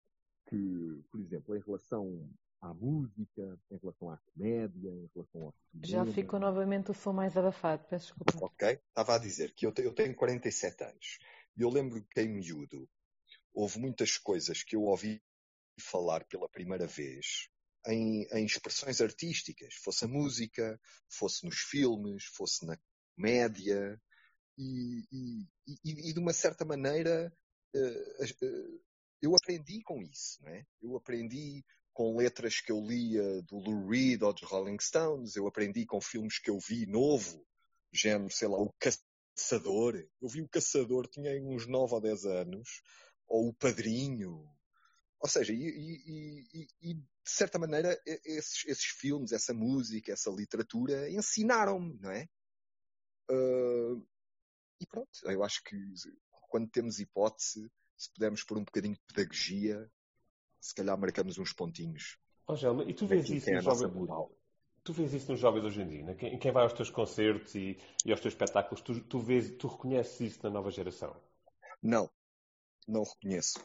que, 0.49 1.05
por 1.11 1.21
exemplo, 1.21 1.57
em 1.57 1.61
relação 1.61 2.29
à 2.61 2.73
música, 2.73 3.61
em 3.71 3.77
relação 3.77 4.11
à 4.11 4.19
comédia, 4.19 4.91
em 4.91 5.11
relação 5.15 5.43
ao 5.43 5.55
cinema. 5.71 5.87
Já 5.87 6.07
ficou 6.07 6.41
novamente 6.41 6.91
o 6.91 6.95
som 6.95 7.13
mais 7.13 7.37
abafado, 7.37 7.85
peço 7.89 8.07
desculpa. 8.07 8.47
Ok, 8.47 8.81
estava 8.89 9.17
a 9.17 9.19
dizer 9.19 9.53
que 9.55 9.67
eu, 9.67 9.73
tenho, 9.73 9.89
eu 9.89 9.95
tenho 9.95 10.15
47 10.15 10.85
anos 10.85 11.19
e 11.57 11.63
eu 11.63 11.69
lembro 11.69 12.03
que 12.05 12.21
em 12.21 12.29
miúdo 12.29 12.89
houve 13.53 13.79
muitas 13.79 14.17
coisas 14.17 14.63
que 14.63 14.77
eu 14.77 14.83
ouvi 14.83 15.23
falar 15.79 16.25
pela 16.25 16.49
primeira 16.49 16.87
vez 16.87 17.49
em, 17.87 18.27
em 18.33 18.45
expressões 18.45 19.01
artísticas, 19.01 19.75
fosse 19.75 20.05
a 20.05 20.09
música, 20.09 20.81
fosse 21.09 21.45
nos 21.45 21.59
filmes, 21.59 22.25
fosse 22.25 22.67
na 22.67 22.79
comédia 23.15 24.01
e, 24.59 25.05
e, 25.13 25.47
e, 25.85 26.11
e 26.11 26.13
de 26.13 26.19
uma 26.19 26.33
certa 26.33 26.65
maneira 26.65 27.33
uh, 27.75 28.25
uh, 28.45 28.81
eu 29.23 29.35
aprendi 29.35 29.83
com 29.83 30.03
isso, 30.03 30.43
não 30.43 30.51
é? 30.51 30.65
Eu 30.83 30.97
aprendi 30.97 31.65
com 31.93 32.17
letras 32.17 32.61
que 32.61 32.71
eu 32.71 32.81
lia 32.81 33.43
do 33.43 33.57
Lou 33.57 33.89
Reed 33.89 34.23
ou 34.23 34.33
dos 34.33 34.43
Rolling 34.43 34.79
Stones, 34.81 35.35
eu 35.35 35.47
aprendi 35.47 35.87
com 35.87 36.01
filmes 36.01 36.39
que 36.39 36.51
eu 36.51 36.59
vi 36.59 36.85
novo, 36.87 37.43
género, 37.91 38.31
sei 38.31 38.49
lá, 38.49 38.59
O 38.59 38.73
Caçador. 38.79 39.97
Eu 40.21 40.29
vi 40.29 40.43
O 40.43 40.49
Caçador, 40.49 41.09
tinha 41.09 41.33
uns 41.43 41.67
9 41.67 41.95
ou 41.95 42.01
10 42.01 42.27
anos, 42.27 42.83
ou 43.27 43.49
O 43.49 43.55
Padrinho. 43.55 44.47
Ou 45.19 45.29
seja, 45.29 45.55
e, 45.55 45.57
e, 45.57 46.47
e, 46.53 46.69
e 46.83 46.95
de 46.95 47.05
certa 47.25 47.59
maneira 47.59 47.99
esses, 48.07 48.67
esses, 48.67 48.85
filmes, 48.85 49.33
essa 49.33 49.55
música, 49.55 50.13
essa 50.13 50.31
literatura 50.31 51.11
ensinaram-me, 51.11 51.99
não 51.99 52.11
é? 52.11 52.29
Uh, 53.31 54.07
e 54.81 54.87
pronto, 54.87 55.11
eu 55.25 55.43
acho 55.43 55.63
que 55.63 55.77
quando 56.49 56.69
temos 56.69 56.99
hipótese, 56.99 57.71
se 57.97 58.13
pudermos 58.13 58.43
pôr 58.45 58.59
um 58.59 58.65
bocadinho 58.65 58.95
de 58.95 59.01
pedagogia, 59.07 59.91
se 60.61 60.75
calhar 60.75 60.99
marcamos 60.99 61.39
uns 61.39 61.53
pontinhos. 61.53 62.19
Oh, 62.47 62.57
Gelma, 62.57 62.85
e 62.85 62.95
tu 62.95 63.07
vês 63.07 63.29
isso 63.29 63.51
nos 63.51 63.65
jovens... 63.65 63.93
Tu 64.85 64.93
vês 64.93 65.13
isso 65.13 65.33
nos 65.33 65.41
jovens 65.41 65.65
hoje 65.65 65.83
em 65.83 65.89
dia, 65.89 66.05
né? 66.05 66.15
quem, 66.15 66.39
quem 66.39 66.53
vai 66.53 66.63
aos 66.63 66.73
teus 66.73 66.91
concertos 66.91 67.57
e, 67.57 67.77
e 68.05 68.13
aos 68.13 68.21
teus 68.21 68.35
espetáculos, 68.35 68.81
tu, 68.81 69.01
tu, 69.01 69.19
vês, 69.19 69.51
tu 69.57 69.67
reconheces 69.67 70.21
isso 70.21 70.41
na 70.45 70.51
nova 70.51 70.71
geração? 70.71 71.21
Não, 71.83 72.09
não 72.87 73.03
reconheço. 73.03 73.59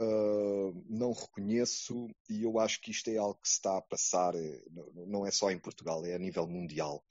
Uh, 0.00 0.84
não 0.88 1.12
reconheço 1.12 2.08
e 2.30 2.44
eu 2.44 2.60
acho 2.60 2.80
que 2.80 2.92
isto 2.92 3.10
é 3.10 3.16
algo 3.16 3.40
que 3.40 3.48
se 3.48 3.54
está 3.54 3.76
a 3.76 3.82
passar, 3.82 4.36
eh, 4.36 4.62
não 4.94 5.26
é 5.26 5.32
só 5.32 5.50
em 5.50 5.58
Portugal, 5.58 6.06
é 6.06 6.14
a 6.14 6.18
nível 6.18 6.46
mundial. 6.46 7.04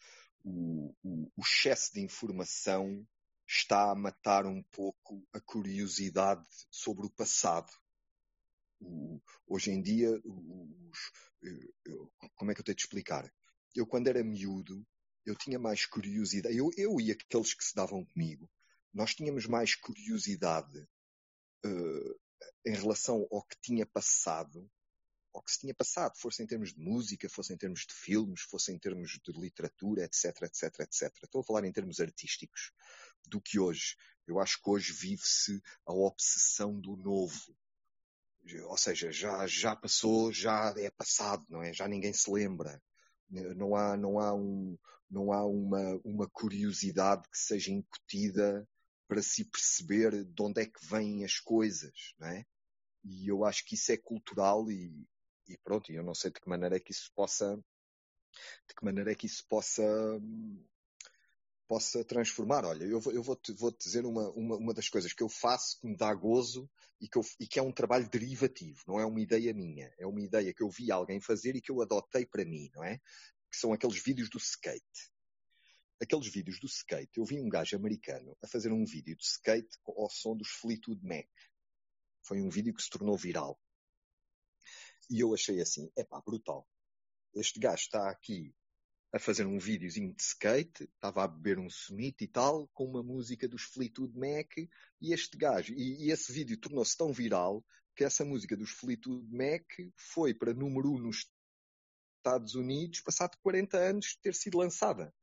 O, 0.46 0.96
o, 1.04 1.30
o 1.36 1.42
excesso 1.42 1.94
de 1.94 2.00
informação 2.00 3.06
está 3.48 3.92
a 3.92 3.96
matar 3.96 4.46
um 4.46 4.62
pouco 4.72 5.26
a 5.34 5.40
curiosidade 5.40 6.46
sobre 6.70 7.06
o 7.06 7.10
passado 7.10 7.72
o, 8.80 9.20
hoje 9.48 9.72
em 9.72 9.82
dia, 9.82 10.12
os, 10.24 11.12
eu, 11.86 12.12
como 12.36 12.52
é 12.52 12.54
que 12.54 12.62
eu 12.62 12.66
tenho 12.66 12.76
de 12.76 12.82
explicar? 12.82 13.32
Eu, 13.76 13.86
quando 13.86 14.08
era 14.08 14.24
miúdo, 14.24 14.86
eu 15.26 15.36
tinha 15.36 15.60
mais 15.60 15.86
curiosidade. 15.86 16.56
Eu, 16.56 16.70
eu 16.78 17.00
e 17.00 17.12
aqueles 17.12 17.54
que 17.54 17.64
se 17.64 17.76
davam 17.76 18.06
comigo, 18.06 18.50
nós 18.94 19.14
tínhamos 19.14 19.46
mais 19.46 19.76
curiosidade 19.76 20.80
uh, 21.66 22.20
em 22.66 22.74
relação 22.74 23.28
ao 23.32 23.44
que 23.44 23.58
tinha 23.62 23.86
passado, 23.86 24.70
ao 25.34 25.44
que 25.44 25.52
se 25.52 25.60
tinha 25.60 25.76
passado, 25.76 26.18
fosse 26.18 26.42
em 26.42 26.48
termos 26.48 26.74
de 26.74 26.80
música, 26.80 27.30
fosse 27.30 27.54
em 27.54 27.58
termos 27.58 27.86
de 27.86 27.94
filmes, 27.94 28.42
fosse 28.42 28.72
em 28.72 28.80
termos 28.80 29.20
de 29.24 29.32
literatura, 29.34 30.04
etc, 30.04 30.44
etc, 30.44 30.80
etc. 30.80 31.14
Estou 31.24 31.42
a 31.42 31.44
falar 31.44 31.66
em 31.66 31.72
termos 31.72 32.00
artísticos, 32.00 32.72
do 33.28 33.42
que 33.42 33.60
hoje. 33.60 33.96
Eu 34.26 34.40
acho 34.40 34.62
que 34.62 34.70
hoje 34.70 34.92
vive-se 34.94 35.62
a 35.86 35.94
obsessão 35.94 36.80
do 36.80 36.96
novo. 36.98 37.56
Ou 38.66 38.78
seja, 38.78 39.12
já, 39.12 39.46
já 39.48 39.76
passou, 39.76 40.32
já 40.32 40.74
é 40.78 40.90
passado, 40.90 41.46
não 41.50 41.62
é? 41.62 41.74
Já 41.74 41.88
ninguém 41.88 42.14
se 42.14 42.32
lembra. 42.32 42.82
Não 43.30 43.76
há, 43.76 43.98
não 43.98 44.20
há, 44.20 44.34
um, 44.34 44.78
não 45.10 45.34
há 45.34 45.46
uma, 45.46 46.00
uma 46.04 46.30
curiosidade 46.30 47.24
que 47.30 47.38
seja 47.38 47.72
incutida 47.72 48.68
para 49.08 49.22
se 49.22 49.46
perceber 49.46 50.24
de 50.24 50.42
onde 50.42 50.62
é 50.62 50.66
que 50.66 50.86
vêm 50.86 51.24
as 51.24 51.40
coisas, 51.40 52.14
não 52.20 52.28
é? 52.28 52.46
E 53.04 53.28
eu 53.28 53.46
acho 53.46 53.66
que 53.66 53.76
isso 53.76 53.92
é 53.92 53.98
cultural 53.98 54.70
e, 54.70 55.08
e 55.48 55.58
pronto, 55.64 55.92
eu 55.92 56.04
não 56.04 56.14
sei 56.14 56.32
de 56.32 56.42
que 56.42 56.50
maneira 56.50 56.76
é 56.76 56.80
que 56.80 56.92
isso 56.92 57.10
possa, 57.16 57.56
de 58.68 58.76
que 58.76 58.84
maneira 58.84 59.12
é 59.12 59.16
que 59.16 59.26
isso 59.26 59.46
possa, 59.48 59.84
possa 61.68 62.04
transformar. 62.04 62.66
Olha, 62.66 62.86
eu, 62.86 63.00
vou, 63.00 63.14
eu 63.14 63.22
vou, 63.22 63.36
-te, 63.36 63.54
vou 63.54 63.72
-te 63.72 63.84
dizer 63.84 64.06
uma, 64.06 64.30
uma, 64.32 64.56
uma 64.56 64.74
das 64.74 64.90
coisas 64.90 65.14
que 65.14 65.22
eu 65.22 65.30
faço 65.30 65.80
que 65.80 65.88
me 65.88 65.96
dá 65.96 66.14
gozo 66.14 66.70
e 67.00 67.08
que, 67.08 67.18
eu, 67.18 67.24
e 67.40 67.48
que 67.48 67.60
é 67.60 67.62
um 67.62 67.72
trabalho 67.72 68.10
derivativo, 68.10 68.82
não 68.88 69.00
é 69.00 69.06
uma 69.06 69.22
ideia 69.22 69.54
minha, 69.54 69.94
é 70.00 70.08
uma 70.08 70.22
ideia 70.22 70.54
que 70.54 70.64
eu 70.64 70.70
vi 70.70 70.92
alguém 70.92 71.20
fazer 71.20 71.56
e 71.56 71.62
que 71.62 71.72
eu 71.72 71.82
adotei 71.82 72.26
para 72.26 72.46
mim, 72.46 72.70
não 72.74 72.84
é? 72.84 72.98
Que 73.52 73.58
são 73.58 73.74
aqueles 73.74 74.02
vídeos 74.02 74.30
do 74.30 74.38
skate. 74.38 75.12
Aqueles 76.02 76.28
vídeos 76.28 76.60
do 76.60 76.68
skate, 76.68 77.18
eu 77.18 77.26
vi 77.26 77.40
um 77.40 77.50
gajo 77.50 77.76
americano 77.76 78.38
a 78.44 78.48
fazer 78.48 78.72
um 78.72 78.86
vídeo 78.86 79.16
de 79.16 79.24
skate 79.24 79.78
ao 79.86 80.10
som 80.10 80.36
dos 80.36 80.50
Fleetwood 80.50 81.04
Mac. 81.04 81.28
Foi 82.24 82.42
um 82.42 82.50
vídeo 82.50 82.74
que 82.74 82.84
se 82.84 82.90
tornou 82.90 83.18
viral. 83.18 83.60
E 85.10 85.22
eu 85.22 85.34
achei 85.34 85.62
assim, 85.62 85.92
é 85.96 86.04
pá, 86.04 86.22
brutal. 86.22 86.68
Este 87.34 87.60
gajo 87.60 87.84
está 87.84 88.10
aqui 88.10 88.54
a 89.14 89.20
fazer 89.20 89.46
um 89.46 89.58
videozinho 89.58 90.14
de 90.14 90.22
skate, 90.22 90.84
estava 90.84 91.24
a 91.24 91.28
beber 91.28 91.60
um 91.60 91.70
summit 91.70 92.22
e 92.22 92.28
tal, 92.28 92.68
com 92.74 92.86
uma 92.86 93.02
música 93.02 93.48
dos 93.48 93.64
Fleetwood 93.64 94.18
Mac, 94.18 94.58
e 95.02 95.14
este 95.14 95.38
gajo, 95.38 95.74
e, 95.74 96.06
e 96.06 96.12
esse 96.12 96.32
vídeo 96.32 96.58
tornou-se 96.58 96.96
tão 96.98 97.14
viral 97.14 97.66
que 97.96 98.04
essa 98.04 98.26
música 98.26 98.56
dos 98.56 98.70
Fleetwood 98.72 99.28
Mac 99.32 99.66
foi 99.96 100.34
para 100.34 100.54
número 100.54 100.92
1 100.92 100.96
um 100.96 101.00
nos 101.00 101.26
Estados 102.18 102.56
Unidos, 102.56 103.02
passado 103.02 103.38
40 103.42 103.78
anos 103.78 104.06
de 104.08 104.20
ter 104.22 104.36
sido 104.36 104.58
lançada. 104.58 105.14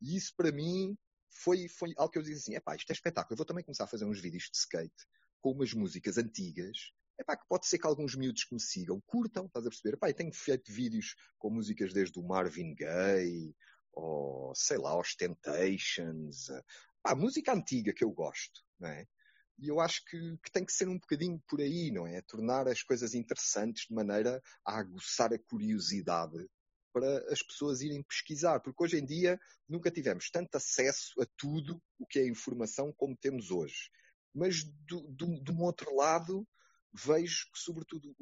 E 0.00 0.16
isso 0.16 0.34
para 0.36 0.52
mim 0.52 0.96
foi, 1.30 1.68
foi 1.68 1.94
algo 1.96 2.12
que 2.12 2.18
eu 2.18 2.22
disse 2.22 2.42
assim, 2.42 2.54
epá, 2.54 2.76
isto 2.76 2.90
é 2.90 2.92
espetáculo, 2.92 3.32
eu 3.32 3.36
vou 3.38 3.46
também 3.46 3.64
começar 3.64 3.84
a 3.84 3.88
fazer 3.88 4.04
uns 4.04 4.20
vídeos 4.20 4.44
de 4.44 4.58
skate 4.58 5.06
com 5.40 5.52
umas 5.52 5.72
músicas 5.72 6.18
antigas, 6.18 6.92
epá, 7.20 7.36
que 7.36 7.46
pode 7.48 7.66
ser 7.66 7.78
que 7.78 7.86
alguns 7.86 8.14
miúdos 8.14 8.44
que 8.44 8.54
me 8.54 8.60
sigam 8.60 9.00
curtam, 9.06 9.46
estás 9.46 9.66
a 9.66 9.70
perceber? 9.70 9.94
Epá, 9.94 10.08
eu 10.10 10.14
tenho 10.14 10.32
feito 10.32 10.72
vídeos 10.72 11.14
com 11.38 11.50
músicas 11.50 11.92
desde 11.92 12.18
o 12.18 12.22
Marvin 12.22 12.74
Gaye, 12.74 13.54
ou 13.92 14.54
sei 14.54 14.78
lá, 14.78 14.98
os 14.98 15.14
Temptations, 15.14 16.48
epá, 16.48 17.14
música 17.14 17.52
antiga 17.52 17.92
que 17.92 18.04
eu 18.04 18.10
gosto, 18.10 18.62
não 18.78 18.88
é? 18.88 19.06
E 19.58 19.68
eu 19.68 19.78
acho 19.78 20.02
que, 20.06 20.38
que, 20.38 20.50
tem 20.50 20.64
que 20.64 20.72
ser 20.72 20.88
um 20.88 20.98
bocadinho 20.98 21.38
por 21.46 21.60
aí, 21.60 21.90
não 21.90 22.06
é? 22.06 22.22
Tornar 22.22 22.66
as 22.66 22.82
coisas 22.82 23.14
interessantes 23.14 23.86
de 23.86 23.94
maneira 23.94 24.42
a 24.64 24.78
aguçar 24.78 25.34
a 25.34 25.38
curiosidade 25.38 26.48
para 26.92 27.30
as 27.30 27.42
pessoas 27.42 27.82
irem 27.82 28.02
pesquisar, 28.02 28.60
porque 28.60 28.82
hoje 28.82 28.98
em 28.98 29.04
dia 29.04 29.38
nunca 29.68 29.90
tivemos 29.90 30.30
tanto 30.30 30.56
acesso 30.56 31.20
a 31.20 31.26
tudo 31.36 31.80
o 31.98 32.06
que 32.06 32.18
é 32.18 32.26
informação 32.26 32.92
como 32.92 33.16
temos 33.16 33.50
hoje. 33.50 33.90
Mas 34.34 34.64
do, 34.64 35.02
do, 35.08 35.42
de 35.42 35.52
um 35.52 35.62
outro 35.62 35.94
lado, 35.94 36.46
vejo 36.92 37.50
que, 37.52 37.58
sobretudo, 37.58 38.14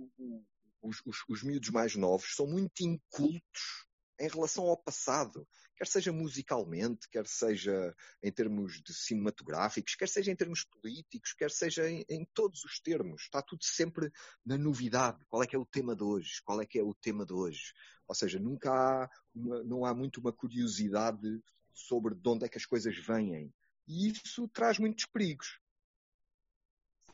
os, 0.83 1.03
os, 1.05 1.25
os 1.29 1.43
miúdos 1.43 1.71
mais 1.71 1.97
novos 1.97 2.35
são 2.35 2.47
muito 2.47 2.81
incultos 2.83 3.89
em 4.21 4.29
relação 4.29 4.65
ao 4.65 4.77
passado, 4.77 5.47
quer 5.77 5.87
seja 5.87 6.13
musicalmente, 6.13 7.09
quer 7.09 7.27
seja 7.27 7.95
em 8.21 8.33
termos 8.33 8.83
de 8.83 8.93
cinematográficos, 8.93 9.95
quer 9.95 10.09
seja 10.09 10.33
em 10.33 10.37
termos 10.37 10.65
políticos, 10.65 11.33
quer 11.35 11.51
seja 11.51 11.89
em, 11.89 12.05
em, 12.09 12.27
todos 12.35 12.65
os 12.65 12.81
termos. 12.81 13.23
Está 13.23 13.41
tudo 13.41 13.65
sempre 13.65 14.11
na 14.45 14.59
novidade. 14.59 15.25
Qual 15.29 15.43
é 15.43 15.47
que 15.47 15.55
é 15.55 15.59
o 15.59 15.67
tema 15.67 15.95
de 15.95 16.03
hoje? 16.03 16.43
Qual 16.45 16.61
é 16.61 16.67
que 16.67 16.79
é 16.79 16.83
o 16.83 16.95
tema 16.95 17.25
de 17.25 17.33
hoje? 17.33 17.73
Ou 18.09 18.15
seja, 18.15 18.41
nunca 18.41 18.73
há 18.73 19.11
uma, 19.33 19.63
não 19.63 19.85
há 19.85 19.95
muito 19.95 20.19
uma 20.19 20.33
curiosidade 20.33 21.41
sobre 21.73 22.17
de 22.17 22.29
onde 22.29 22.45
é 22.45 22.49
que 22.49 22.59
as 22.59 22.67
coisas 22.67 22.97
vêm. 22.97 23.55
E 23.87 24.11
isso 24.11 24.49
traz 24.49 24.79
muitos 24.81 25.07
perigos. 25.07 25.61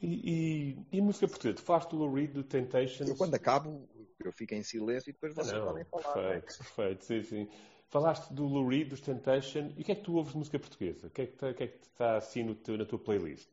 E, 0.01 0.77
e, 0.91 0.99
e 0.99 1.01
música 1.01 1.29
portuguesa? 1.29 1.57
Tu 1.57 1.63
falaste 1.63 1.91
do 1.91 1.97
Lou 1.97 2.13
Reed, 2.13 2.33
do 2.33 2.43
Temptations? 2.43 3.09
Eu 3.09 3.17
quando 3.17 3.35
acabo, 3.35 3.89
eu 4.23 4.33
fico 4.33 4.55
em 4.55 4.63
silêncio 4.63 5.11
e 5.11 5.13
depois 5.13 5.35
vocês 5.35 5.53
não, 5.53 5.67
podem 5.67 5.85
falar. 5.85 6.15
Perfeito, 6.15 6.47
né? 6.47 6.57
perfeito, 6.59 7.05
sim, 7.05 7.23
sim. 7.23 7.49
Falaste 7.89 8.33
do 8.33 8.45
Lou 8.47 8.67
Reed, 8.67 8.89
dos 8.89 9.01
Temptation. 9.01 9.73
E 9.77 9.83
o 9.83 9.85
que 9.85 9.93
é 9.93 9.95
que 9.95 10.03
tu 10.03 10.15
ouves 10.15 10.33
de 10.33 10.39
música 10.39 10.59
portuguesa? 10.59 11.07
O 11.07 11.11
que 11.11 11.23
é 11.23 11.27
que 11.27 11.35
está, 11.35 11.55
que 11.55 11.63
é 11.63 11.67
está 11.67 12.17
assim 12.17 12.43
no 12.43 12.55
teu, 12.55 12.77
na 12.77 12.85
tua 12.85 12.99
playlist? 12.99 13.49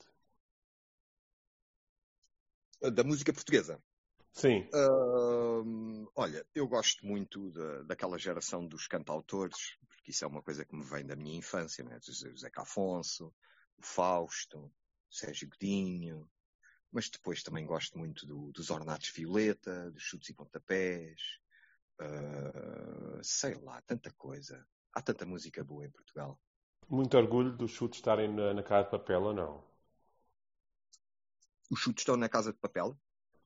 Da 2.93 3.03
música 3.03 3.31
portuguesa? 3.31 3.79
Sim. 4.33 4.67
Uh, 4.73 6.09
olha, 6.15 6.45
eu 6.55 6.67
gosto 6.67 7.05
muito 7.05 7.51
da, 7.51 7.83
daquela 7.83 8.17
geração 8.17 8.65
dos 8.65 8.87
cantautores, 8.87 9.77
porque 9.87 10.11
isso 10.11 10.23
é 10.23 10.27
uma 10.27 10.41
coisa 10.41 10.65
que 10.65 10.75
me 10.75 10.83
vem 10.83 11.05
da 11.05 11.15
minha 11.15 11.37
infância, 11.37 11.83
né? 11.83 11.99
Zeca 12.01 12.61
Afonso, 12.61 13.31
o 13.77 13.85
Fausto, 13.85 14.71
Sérgio 15.11 15.49
Godinho, 15.49 16.29
mas 16.91 17.09
depois 17.09 17.43
também 17.43 17.65
gosto 17.65 17.97
muito 17.97 18.25
do, 18.25 18.51
dos 18.51 18.69
Ornatos 18.69 19.09
Violeta, 19.09 19.91
dos 19.91 20.03
Chutes 20.03 20.29
e 20.29 20.33
Pontapés, 20.33 21.21
uh, 22.01 23.23
sei 23.23 23.55
lá, 23.55 23.81
tanta 23.81 24.11
coisa. 24.13 24.65
Há 24.93 25.01
tanta 25.01 25.25
música 25.25 25.63
boa 25.63 25.85
em 25.85 25.91
Portugal. 25.91 26.39
Muito 26.89 27.15
orgulho 27.17 27.51
dos 27.55 27.71
chutes 27.71 27.99
estarem 27.99 28.33
na, 28.33 28.53
na 28.53 28.63
Casa 28.63 28.85
de 28.85 28.91
Papel 28.91 29.21
ou 29.21 29.33
não? 29.33 29.63
Os 31.69 31.79
chutes 31.79 32.01
estão 32.01 32.17
na 32.17 32.27
Casa 32.27 32.51
de 32.51 32.59
Papel? 32.59 32.97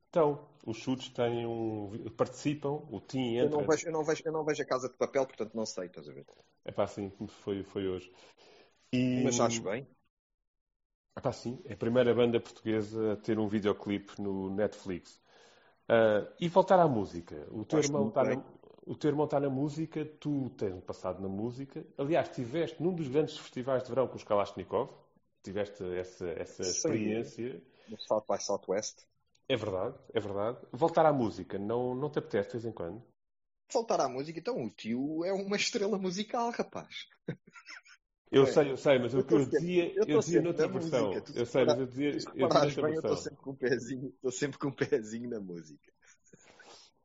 Então, 0.10 0.50
os 0.66 0.78
chutes 0.78 1.10
têm 1.10 1.46
um, 1.46 2.10
participam, 2.16 2.82
o 2.90 3.02
Tim 3.02 3.36
entra. 3.36 3.46
Eu 3.46 3.50
não, 3.50 3.68
vejo, 3.68 3.88
eu, 3.88 3.92
não 3.92 4.04
vejo, 4.04 4.22
eu 4.26 4.32
não 4.32 4.46
vejo 4.46 4.64
a 4.64 4.66
Casa 4.66 4.90
de 4.90 4.96
Papel, 4.96 5.26
portanto 5.28 5.54
não 5.54 5.66
sei, 5.66 5.88
estás 5.88 6.08
a 6.08 6.14
ver? 6.14 6.26
É 6.64 6.72
pá, 6.72 6.86
assim, 6.86 7.12
foi, 7.28 7.64
foi 7.64 7.88
hoje. 7.88 8.12
E... 8.92 9.22
Mas 9.24 9.40
acho 9.40 9.62
bem. 9.62 9.86
Ah, 11.16 11.32
sim, 11.32 11.60
é 11.66 11.74
a 11.74 11.78
primeira 11.78 12.14
banda 12.14 12.40
portuguesa 12.40 13.14
a 13.14 13.16
ter 13.16 13.40
um 13.40 13.48
videoclipe 13.48 14.22
no 14.22 14.50
Netflix. 14.50 15.20
Uh, 15.90 16.28
e 16.40 16.50
voltar 16.50 16.80
à 16.80 16.88
música. 16.88 17.48
O 17.52 17.64
teu, 17.64 17.80
irmão 17.80 18.10
está 18.10 18.24
na, 18.24 18.44
o 18.86 18.96
teu 18.96 19.10
irmão 19.10 19.26
está 19.26 19.40
na 19.40 19.50
música, 19.50 20.06
tu 20.20 20.50
tens 20.52 20.84
passado 20.84 21.22
na 21.22 21.30
música. 21.30 21.86
Aliás, 21.98 22.30
estiveste 22.30 22.82
num 22.84 22.94
dos 22.94 23.08
grandes 23.08 23.38
festivais 23.38 23.84
de 23.84 23.90
verão 23.90 24.08
com 24.08 24.16
os 24.16 24.24
Kalashnikov. 24.24 24.90
Tiveste 25.42 25.84
essa, 25.96 26.28
essa 26.28 26.64
experiência. 26.64 27.62
No 27.88 28.00
South 28.00 28.26
by 28.30 28.42
Southwest. 28.42 29.06
É 29.48 29.56
verdade, 29.56 29.96
é 30.14 30.20
verdade. 30.20 30.58
Voltar 30.72 31.06
à 31.06 31.14
música, 31.14 31.58
não, 31.58 31.94
não 31.94 32.10
te 32.10 32.20
apetece 32.20 32.50
de 32.50 32.54
vez 32.54 32.66
em 32.66 32.72
quando? 32.72 33.02
Voltar 33.72 34.02
à 34.02 34.10
música, 34.10 34.40
então 34.40 34.64
o 34.64 34.70
tio 34.70 35.24
é 35.24 35.32
uma 35.32 35.56
estrela 35.56 35.98
musical, 35.98 36.50
rapaz. 36.52 37.08
Eu 38.32 38.44
é. 38.44 38.46
sei, 38.48 38.72
eu 38.72 38.78
sei, 38.78 39.00
mas 39.00 39.14
eu, 39.14 39.20
o 39.20 39.24
que 39.24 39.34
eu 39.34 39.46
dizia, 39.46 39.94
eu, 39.96 40.06
eu 40.08 40.20
dizia 40.20 40.42
noutra 40.42 40.68
versão. 40.68 41.14
Eu 41.34 41.46
sei, 41.46 41.66
mas 41.66 41.80
eu 41.80 41.86
dizia, 41.86 42.10
eu 42.10 42.18
dizia 42.18 42.34
noutra 42.36 42.82
bem, 42.82 42.94
Eu 42.94 43.00
estou 43.00 43.18
sempre 43.18 43.42
com 43.42 43.52
um 43.52 43.56
pezinho, 43.56 44.08
estou 44.10 44.32
sempre 44.32 44.58
com 44.58 44.68
um 44.68 44.72
pezinho 44.72 45.30
na 45.30 45.40
música. 45.40 45.94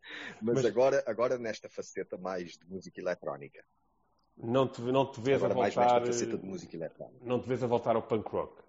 Mas, 0.43 0.57
mas, 0.57 0.65
agora, 0.65 1.05
agora 1.07 1.39
nesta 1.39 1.69
faceta 1.69 2.19
mais 2.19 2.53
de 2.59 2.67
música 2.67 3.01
eletrónica. 3.01 3.65
Não 4.37 4.67
te, 4.67 4.81
não 4.81 5.11
te 5.11 5.21
vês 5.21 5.37
agora 5.37 5.53
a 5.53 5.55
voltar. 5.55 5.81
Mais 5.81 5.93
nesta 5.93 6.13
faceta 6.13 6.39
de 6.39 6.47
música 6.47 6.77
eletrónica. 6.77 7.25
Não 7.25 7.41
te 7.41 7.49
vês 7.49 7.63
a 7.63 7.67
voltar 7.67 7.95
ao 7.95 8.03
punk 8.03 8.29
rock? 8.29 8.63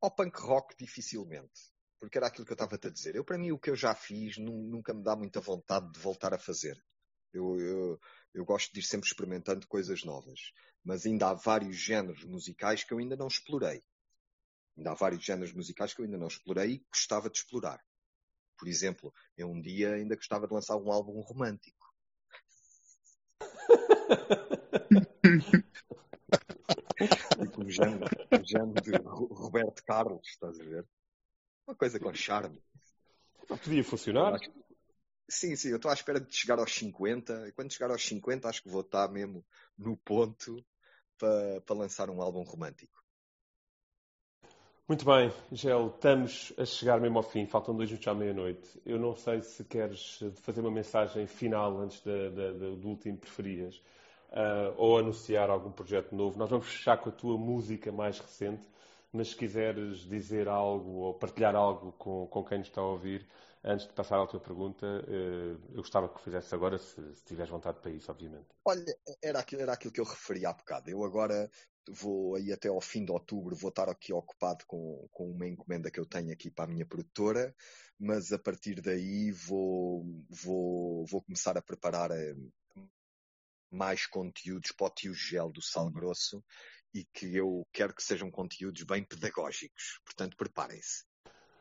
Ao 0.00 0.10
punk 0.10 0.36
rock, 0.40 0.74
dificilmente. 0.76 1.70
Porque 1.98 2.18
era 2.18 2.26
aquilo 2.26 2.44
que 2.44 2.52
eu 2.52 2.54
estava 2.54 2.76
a 2.76 2.90
dizer. 2.90 3.14
Eu, 3.14 3.24
para 3.24 3.38
mim, 3.38 3.52
o 3.52 3.58
que 3.58 3.70
eu 3.70 3.76
já 3.76 3.94
fiz 3.94 4.36
nunca 4.38 4.92
me 4.92 5.02
dá 5.02 5.14
muita 5.14 5.40
vontade 5.40 5.90
de 5.92 5.98
voltar 5.98 6.34
a 6.34 6.38
fazer. 6.38 6.82
Eu, 7.32 7.60
eu, 7.60 8.00
eu 8.36 8.44
gosto 8.44 8.72
de 8.72 8.78
ir 8.80 8.82
sempre 8.82 9.08
experimentando 9.08 9.66
coisas 9.66 10.04
novas. 10.04 10.52
Mas 10.84 11.06
ainda 11.06 11.30
há 11.30 11.34
vários 11.34 11.76
géneros 11.76 12.22
musicais 12.22 12.84
que 12.84 12.92
eu 12.92 12.98
ainda 12.98 13.16
não 13.16 13.28
explorei. 13.28 13.82
Ainda 14.76 14.90
há 14.90 14.94
vários 14.94 15.24
géneros 15.24 15.54
musicais 15.54 15.94
que 15.94 16.02
eu 16.02 16.04
ainda 16.04 16.18
não 16.18 16.26
explorei 16.26 16.72
e 16.72 16.84
gostava 16.92 17.30
de 17.30 17.38
explorar. 17.38 17.82
Por 18.58 18.68
exemplo, 18.68 19.10
eu 19.38 19.50
um 19.50 19.58
dia 19.58 19.94
ainda 19.94 20.14
gostava 20.14 20.46
de 20.46 20.52
lançar 20.52 20.76
um 20.76 20.92
álbum 20.92 21.18
romântico. 21.20 21.90
o 27.56 27.70
género, 27.70 28.04
o 28.38 28.44
género 28.44 28.82
de 28.82 28.90
Roberto 29.02 29.82
Carlos, 29.82 30.28
estás 30.28 30.60
a 30.60 30.62
ver? 30.62 30.86
Uma 31.66 31.74
coisa 31.74 31.98
com 31.98 32.12
charme. 32.12 32.62
Podia 33.48 33.82
funcionar? 33.82 34.38
Sim, 35.28 35.56
sim, 35.56 35.70
eu 35.70 35.76
estou 35.76 35.90
à 35.90 35.94
espera 35.94 36.20
de 36.20 36.34
chegar 36.34 36.58
aos 36.58 36.72
50. 36.72 37.48
E 37.48 37.52
quando 37.52 37.72
chegar 37.72 37.90
aos 37.90 38.04
50, 38.06 38.48
acho 38.48 38.62
que 38.62 38.68
vou 38.68 38.82
estar 38.82 39.08
mesmo 39.08 39.44
no 39.76 39.96
ponto 39.96 40.64
para, 41.18 41.74
lançar 41.74 42.10
um 42.10 42.22
álbum 42.22 42.42
romântico. 42.42 43.02
Muito 44.88 45.04
bem, 45.04 45.32
Gel, 45.50 45.88
estamos 45.88 46.52
a 46.56 46.64
chegar 46.64 47.00
mesmo 47.00 47.18
ao 47.18 47.24
fim, 47.24 47.44
faltam 47.44 47.74
dois 47.74 47.90
minutos 47.90 48.06
à 48.06 48.14
meia-noite. 48.14 48.80
Eu 48.86 49.00
não 49.00 49.16
sei 49.16 49.42
se 49.42 49.64
queres 49.64 50.20
fazer 50.42 50.60
uma 50.60 50.70
mensagem 50.70 51.26
final 51.26 51.76
antes 51.80 52.00
do 52.02 52.86
último 52.86 53.18
preferias 53.18 53.82
uh, 54.30 54.74
ou 54.76 54.96
anunciar 54.96 55.50
algum 55.50 55.72
projeto 55.72 56.14
novo. 56.14 56.38
Nós 56.38 56.48
vamos 56.48 56.68
fechar 56.68 56.98
com 56.98 57.08
a 57.08 57.12
tua 57.12 57.36
música 57.36 57.90
mais 57.90 58.20
recente, 58.20 58.64
mas 59.12 59.30
se 59.30 59.36
quiseres 59.36 60.08
dizer 60.08 60.46
algo 60.46 60.90
ou 60.90 61.14
partilhar 61.14 61.56
algo 61.56 61.90
com, 61.98 62.28
com 62.28 62.44
quem 62.44 62.58
nos 62.58 62.68
está 62.68 62.80
a 62.80 62.86
ouvir, 62.86 63.26
antes 63.66 63.86
de 63.86 63.92
passar 63.92 64.22
à 64.22 64.26
tua 64.26 64.40
pergunta, 64.40 64.86
uh, 64.86 65.74
eu 65.74 65.82
gostava 65.82 66.08
que 66.08 66.22
fizesse 66.22 66.54
agora, 66.54 66.78
se, 66.78 67.14
se 67.14 67.24
tiveres 67.24 67.50
vontade 67.50 67.80
para 67.80 67.90
isso, 67.90 68.10
obviamente. 68.10 68.48
Olha, 68.64 68.96
era 69.22 69.40
aquilo, 69.40 69.62
era 69.62 69.72
aquilo 69.72 69.92
que 69.92 70.00
eu 70.00 70.04
referi 70.04 70.46
há 70.46 70.52
bocado. 70.52 70.88
Eu 70.88 71.04
agora 71.04 71.50
vou 71.88 72.34
aí 72.34 72.52
até 72.52 72.68
ao 72.68 72.80
fim 72.80 73.04
de 73.04 73.12
outubro, 73.12 73.54
vou 73.54 73.70
estar 73.70 73.88
aqui 73.88 74.12
ocupado 74.12 74.64
com, 74.66 75.08
com 75.12 75.30
uma 75.30 75.46
encomenda 75.46 75.90
que 75.90 76.00
eu 76.00 76.06
tenho 76.06 76.32
aqui 76.32 76.50
para 76.50 76.64
a 76.64 76.68
minha 76.68 76.86
produtora, 76.86 77.54
mas 77.98 78.32
a 78.32 78.38
partir 78.38 78.80
daí 78.80 79.30
vou, 79.30 80.04
vou, 80.28 81.04
vou 81.06 81.22
começar 81.22 81.56
a 81.56 81.62
preparar 81.62 82.10
eh, 82.10 82.34
mais 83.70 84.06
conteúdos 84.06 84.72
para 84.72 84.86
o 84.86 84.90
tio 84.90 85.14
gel 85.14 85.50
do 85.50 85.62
Sal 85.62 85.90
Grosso 85.90 86.42
e 86.92 87.04
que 87.04 87.36
eu 87.36 87.66
quero 87.72 87.94
que 87.94 88.02
sejam 88.02 88.30
conteúdos 88.30 88.82
bem 88.84 89.04
pedagógicos. 89.04 90.00
Portanto, 90.04 90.36
preparem-se. 90.36 91.04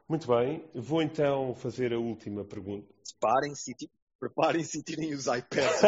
Muito 0.07 0.27
bem, 0.27 0.63
vou 0.75 1.01
então 1.01 1.55
fazer 1.55 1.91
a 1.91 1.97
última 1.97 2.43
pergunta. 2.43 2.87
Preparem-se 3.19 3.71
e, 3.71 3.89
preparem-se 4.19 4.77
e 4.77 4.83
tirem 4.83 5.13
os 5.15 5.25
iPads. 5.25 5.81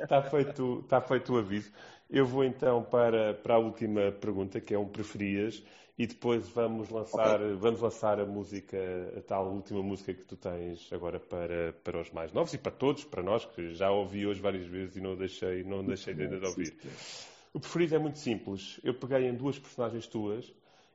Está 0.00 0.22
feito, 0.30 0.80
está 0.80 1.00
feito 1.00 1.32
o 1.32 1.38
aviso. 1.38 1.72
Eu 2.10 2.26
vou 2.26 2.44
então 2.44 2.82
para, 2.84 3.32
para 3.32 3.54
a 3.54 3.58
última 3.58 4.12
pergunta, 4.12 4.60
que 4.60 4.74
é 4.74 4.78
um 4.78 4.86
preferias, 4.86 5.62
e 5.96 6.06
depois 6.06 6.46
vamos 6.48 6.90
lançar, 6.90 7.40
okay. 7.40 7.54
vamos 7.54 7.80
lançar 7.80 8.20
a 8.20 8.26
música, 8.26 8.76
a 9.16 9.22
tal 9.22 9.50
última 9.50 9.82
música 9.82 10.12
que 10.12 10.24
tu 10.24 10.36
tens 10.36 10.92
agora 10.92 11.18
para, 11.18 11.72
para 11.84 12.02
os 12.02 12.10
mais 12.10 12.34
novos 12.34 12.52
e 12.52 12.58
para 12.58 12.72
todos, 12.72 13.04
para 13.04 13.22
nós, 13.22 13.46
que 13.46 13.72
já 13.72 13.90
ouvi 13.90 14.26
hoje 14.26 14.42
várias 14.42 14.66
vezes 14.66 14.96
e 14.96 15.00
não 15.00 15.16
deixei, 15.16 15.64
não 15.64 15.82
deixei 15.82 16.12
de, 16.12 16.28
de 16.28 16.46
ouvir. 16.46 16.76
O 17.52 17.60
preferido 17.60 17.96
é 17.96 17.98
muito 17.98 18.18
simples. 18.18 18.80
Eu 18.82 18.94
peguei 18.94 19.28
em 19.28 19.34
duas 19.34 19.58
personagens 19.58 20.06
tuas 20.06 20.52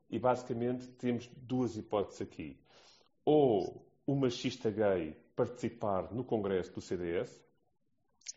e 0.09 0.17
basicamente 0.17 0.87
temos 0.87 1.27
duas 1.35 1.77
hipóteses 1.77 2.21
aqui. 2.21 2.59
Ou 3.23 3.85
o 4.05 4.15
machista 4.15 4.71
gay 4.71 5.15
participar 5.35 6.11
no 6.13 6.23
congresso 6.23 6.73
do 6.73 6.81
CDS, 6.81 7.29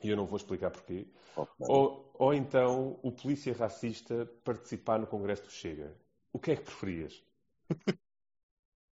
e 0.02 0.08
eu 0.08 0.16
não 0.16 0.26
vou 0.26 0.36
explicar 0.36 0.70
porquê. 0.70 1.06
Okay. 1.36 1.66
Ou, 1.68 2.10
ou 2.14 2.34
então 2.34 2.98
o 3.02 3.12
polícia 3.12 3.52
racista 3.52 4.26
participar 4.44 4.98
no 4.98 5.06
Congresso 5.06 5.44
do 5.44 5.50
Chega. 5.50 5.96
O 6.32 6.38
que 6.38 6.52
é 6.52 6.56
que 6.56 6.62
preferias? 6.62 7.22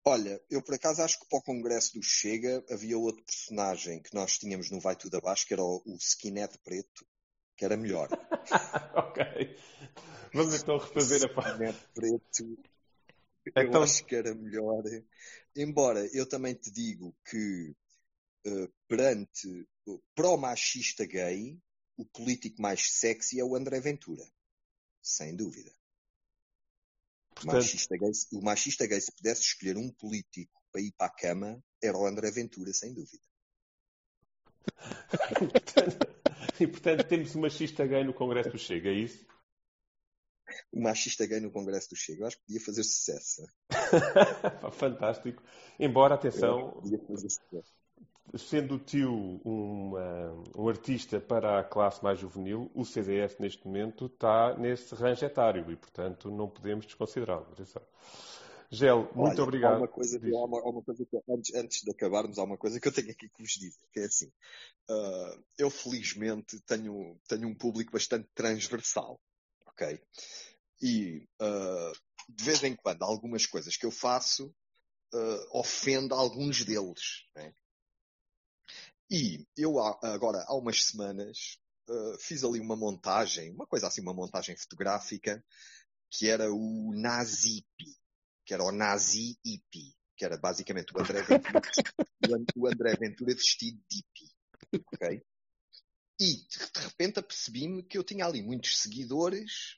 Olha, 0.04 0.40
eu 0.48 0.62
por 0.62 0.74
acaso 0.74 1.02
acho 1.02 1.18
que 1.18 1.28
para 1.28 1.38
o 1.38 1.42
Congresso 1.42 1.94
do 1.94 2.02
Chega 2.02 2.64
havia 2.70 2.96
outro 2.96 3.24
personagem 3.24 4.00
que 4.00 4.14
nós 4.14 4.38
tínhamos 4.38 4.70
no 4.70 4.80
Vai 4.80 4.94
Tudo 4.94 5.16
Abaixo, 5.16 5.46
que 5.46 5.52
era 5.52 5.62
o, 5.62 5.82
o 5.84 5.96
Skinhead 5.96 6.56
Preto, 6.58 7.04
que 7.56 7.64
era 7.64 7.76
melhor. 7.76 8.08
ok. 8.94 9.56
Vamos 10.32 10.54
então 10.54 10.78
refazer 10.78 11.24
a 11.24 11.28
parte. 11.28 11.58
Preto, 11.94 12.58
eu 13.46 13.62
então... 13.62 13.82
acho 13.82 14.04
que 14.04 14.14
era 14.14 14.34
melhor. 14.34 14.82
Embora 15.54 16.06
eu 16.12 16.28
também 16.28 16.54
te 16.54 16.70
digo 16.70 17.16
que 17.24 17.74
uh, 18.46 18.72
perante 18.86 19.66
pró-machista 20.14 21.06
gay, 21.06 21.58
o 21.96 22.04
político 22.04 22.60
mais 22.60 22.90
sexy 22.92 23.40
é 23.40 23.44
o 23.44 23.56
André 23.56 23.80
Ventura. 23.80 24.24
Sem 25.00 25.34
dúvida. 25.34 25.72
Portanto... 27.34 27.52
O, 27.52 27.56
machista 27.56 27.96
gay, 27.96 28.10
o 28.32 28.42
machista 28.42 28.86
gay, 28.86 29.00
se 29.00 29.12
pudesse 29.12 29.42
escolher 29.42 29.76
um 29.76 29.90
político 29.90 30.60
para 30.72 30.80
ir 30.82 30.92
para 30.92 31.06
a 31.06 31.14
cama, 31.14 31.64
era 31.82 31.96
o 31.96 32.06
André 32.06 32.30
Ventura, 32.30 32.72
sem 32.72 32.92
dúvida. 32.92 33.22
E 36.60 36.66
portanto 36.66 37.04
temos 37.04 37.34
o 37.34 37.40
machista 37.40 37.86
gay 37.86 38.04
no 38.04 38.14
Congresso 38.14 38.50
do 38.50 38.58
Chega, 38.58 38.90
é 38.90 38.94
isso? 38.94 39.26
O 40.72 40.80
machista 40.80 41.26
gay 41.26 41.40
no 41.40 41.50
Congresso 41.50 41.90
do 41.90 41.96
Chega. 41.96 42.22
Eu 42.22 42.26
acho 42.26 42.36
que 42.38 42.44
podia 42.46 42.60
fazer 42.60 42.84
sucesso. 42.84 43.46
Fantástico. 44.72 45.42
Embora, 45.78 46.14
atenção, 46.14 46.80
sendo 48.36 48.76
o 48.76 48.78
tio 48.78 49.12
um, 49.44 49.92
um, 50.56 50.68
artista 50.68 51.20
para 51.20 51.60
a 51.60 51.64
classe 51.64 52.02
mais 52.02 52.18
juvenil, 52.18 52.70
o 52.74 52.84
CDF 52.84 53.40
neste 53.40 53.66
momento 53.66 54.06
está 54.06 54.56
nesse 54.56 54.94
range 54.94 55.24
etário 55.24 55.70
e, 55.70 55.76
portanto, 55.76 56.30
não 56.30 56.48
podemos 56.48 56.86
desconsiderá-lo. 56.86 57.46
Gel, 58.70 59.10
muito 59.14 59.34
Olha, 59.34 59.42
obrigado. 59.42 59.74
Há 59.74 59.78
uma 59.78 59.88
coisa, 59.88 60.18
há 60.18 60.44
uma, 60.44 60.58
há 60.58 60.70
uma 60.70 60.82
coisa 60.82 61.06
que, 61.06 61.16
antes, 61.28 61.54
antes, 61.54 61.82
de 61.82 61.90
acabarmos, 61.90 62.38
há 62.38 62.42
uma 62.42 62.58
coisa 62.58 62.80
que 62.80 62.88
eu 62.88 62.92
tenho 62.92 63.10
aqui 63.10 63.28
que 63.28 63.42
vos 63.42 63.52
dizer, 63.52 63.86
que 63.92 64.00
é 64.00 64.04
assim, 64.04 64.26
uh, 64.90 65.44
eu 65.56 65.70
felizmente 65.70 66.60
tenho, 66.62 67.18
tenho 67.28 67.48
um 67.48 67.54
público 67.54 67.92
bastante 67.92 68.28
transversal, 68.34 69.20
ok? 69.66 70.00
E 70.82 71.26
uh, 71.40 71.92
de 72.28 72.44
vez 72.44 72.62
em 72.64 72.74
quando 72.74 73.02
algumas 73.02 73.46
coisas 73.46 73.76
que 73.76 73.86
eu 73.86 73.90
faço 73.90 74.52
uh, 75.14 75.58
ofende 75.58 76.12
alguns 76.12 76.64
deles, 76.64 77.24
né? 77.34 77.54
E 79.08 79.46
eu, 79.56 79.78
agora, 79.78 80.44
há 80.48 80.56
umas 80.56 80.82
semanas, 80.82 81.60
uh, 81.88 82.18
fiz 82.18 82.42
ali 82.42 82.58
uma 82.58 82.74
montagem, 82.74 83.52
uma 83.52 83.66
coisa 83.66 83.86
assim, 83.86 84.00
uma 84.00 84.12
montagem 84.12 84.56
fotográfica, 84.56 85.44
que 86.10 86.28
era 86.28 86.52
o 86.52 86.92
Nazipi, 86.92 87.96
que 88.46 88.54
era 88.54 88.62
o 88.62 88.72
Nazi 88.72 89.36
Ipi, 89.44 89.94
que 90.16 90.24
era 90.24 90.38
basicamente 90.38 90.94
o 90.94 91.00
André 91.00 91.20
Ventura, 91.26 92.44
o 92.56 92.66
André 92.66 92.94
Ventura 92.96 93.34
vestido 93.34 93.82
de 93.90 93.96
hippie. 93.96 94.86
Ok? 94.94 95.22
E 96.18 96.46
de 96.46 96.80
repente 96.80 97.18
apercebi-me 97.18 97.82
que 97.82 97.98
eu 97.98 98.04
tinha 98.04 98.24
ali 98.24 98.42
muitos 98.42 98.78
seguidores, 98.78 99.76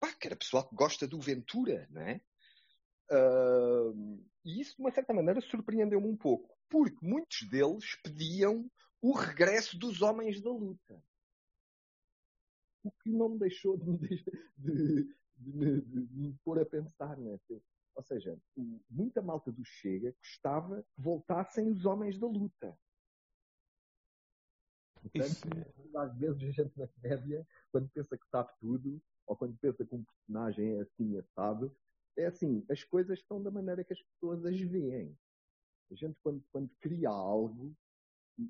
pá, 0.00 0.14
que 0.14 0.26
era 0.26 0.36
pessoal 0.36 0.66
que 0.66 0.74
gosta 0.74 1.06
do 1.06 1.20
Ventura, 1.20 1.86
não 1.90 2.02
é? 2.02 2.20
Uh, 3.10 4.24
e 4.44 4.60
isso, 4.60 4.76
de 4.76 4.82
uma 4.82 4.90
certa 4.90 5.12
maneira, 5.12 5.40
surpreendeu-me 5.40 6.08
um 6.08 6.16
pouco 6.16 6.56
porque 6.68 7.04
muitos 7.04 7.48
deles 7.48 7.96
pediam 8.02 8.68
o 9.00 9.12
regresso 9.12 9.78
dos 9.78 10.02
homens 10.02 10.40
da 10.40 10.50
luta. 10.50 11.02
O 12.82 12.90
que 12.90 13.10
não 13.10 13.30
me 13.30 13.38
deixou 13.38 13.76
de 13.76 13.84
me, 13.84 13.98
de, 14.56 15.14
de, 15.36 15.80
de 15.80 16.16
me 16.16 16.32
pôr 16.44 16.60
a 16.60 16.66
pensar, 16.66 17.16
né? 17.16 17.38
Ou 17.96 18.02
seja, 18.02 18.38
muita 18.90 19.22
malta 19.22 19.50
do 19.50 19.64
Chega 19.64 20.14
gostava 20.18 20.82
que 20.82 21.00
voltassem 21.00 21.70
os 21.70 21.86
homens 21.86 22.18
da 22.18 22.26
luta. 22.26 22.78
Portanto, 25.00 25.48
é... 25.94 25.98
às 25.98 26.16
vezes 26.18 26.42
a 26.42 26.50
gente 26.50 26.78
na 26.78 26.86
comédia, 26.88 27.46
quando 27.72 27.88
pensa 27.88 28.18
que 28.18 28.26
sabe 28.28 28.52
tudo, 28.60 29.02
ou 29.26 29.36
quando 29.36 29.56
pensa 29.58 29.84
que 29.84 29.94
um 29.94 30.04
personagem 30.04 30.76
é 30.76 30.80
assim 30.82 31.16
assado, 31.18 31.74
é 32.16 32.26
assim, 32.26 32.64
as 32.70 32.84
coisas 32.84 33.18
estão 33.18 33.42
da 33.42 33.50
maneira 33.50 33.82
que 33.82 33.92
as 33.92 34.02
pessoas 34.02 34.44
as 34.44 34.60
veem. 34.60 35.16
A 35.90 35.94
gente, 35.94 36.18
quando, 36.22 36.44
quando 36.50 36.70
cria 36.80 37.08
algo, 37.08 37.74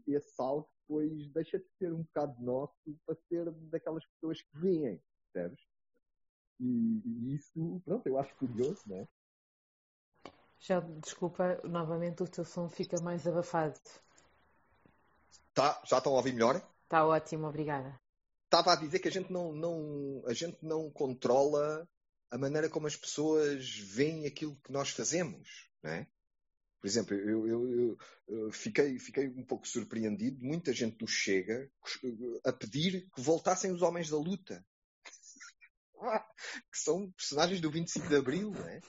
esse 0.06 0.40
algo 0.40 0.68
depois 0.81 1.28
deixa 1.31 1.59
de 1.59 1.68
ser 1.78 1.93
um 1.93 2.02
bocado 2.02 2.40
nosso 2.43 2.74
para 3.05 3.14
ser 3.28 3.51
daquelas 3.70 4.05
pessoas 4.06 4.40
que 4.40 4.59
veem, 4.59 5.02
percebes? 5.32 5.60
E, 6.60 7.02
e, 7.05 7.35
isso, 7.35 7.81
pronto, 7.85 8.06
eu 8.06 8.18
acho 8.18 8.35
curioso, 8.36 8.82
não 8.86 8.97
é? 8.97 9.09
Já, 10.66 10.80
desculpa, 10.80 11.60
novamente 11.62 12.24
o 12.24 12.26
teu 12.26 12.44
som 12.44 12.68
fica 12.68 13.01
mais 13.01 13.24
abafado. 13.24 13.78
Tá, 15.55 15.80
já 15.86 15.98
estão 15.98 16.12
a 16.12 16.16
ouvir 16.16 16.32
melhor? 16.32 16.56
Está 16.82 17.06
ótimo, 17.06 17.47
obrigada. 17.47 17.97
Estava 18.47 18.72
a 18.72 18.76
dizer 18.76 18.98
que 18.98 19.06
a 19.06 19.12
gente 19.12 19.32
não, 19.32 19.52
não, 19.52 20.24
a 20.26 20.34
gente 20.34 20.59
não 20.62 20.90
controla 20.90 21.88
a 22.32 22.36
maneira 22.36 22.68
como 22.68 22.88
as 22.88 22.97
pessoas 22.97 23.78
veem 23.78 24.26
aquilo 24.26 24.56
que 24.56 24.72
nós 24.72 24.90
fazemos, 24.90 25.70
não 25.80 25.93
é? 25.93 26.09
Por 26.80 26.88
exemplo, 26.88 27.14
eu, 27.14 27.47
eu, 27.47 27.98
eu, 28.26 28.51
fiquei, 28.51 28.98
fiquei 28.98 29.28
um 29.28 29.44
pouco 29.44 29.68
surpreendido, 29.68 30.44
muita 30.44 30.72
gente 30.72 30.97
do 30.97 31.06
Chega 31.06 31.70
a 32.44 32.52
pedir 32.52 33.09
que 33.14 33.20
voltassem 33.20 33.70
os 33.70 33.82
homens 33.82 34.10
da 34.10 34.16
luta. 34.16 34.66
que 36.72 36.78
são 36.78 37.09
personagens 37.12 37.60
do 37.60 37.70
25 37.70 38.09
de 38.09 38.16
Abril, 38.16 38.51
não 38.51 38.68
é? 38.68 38.80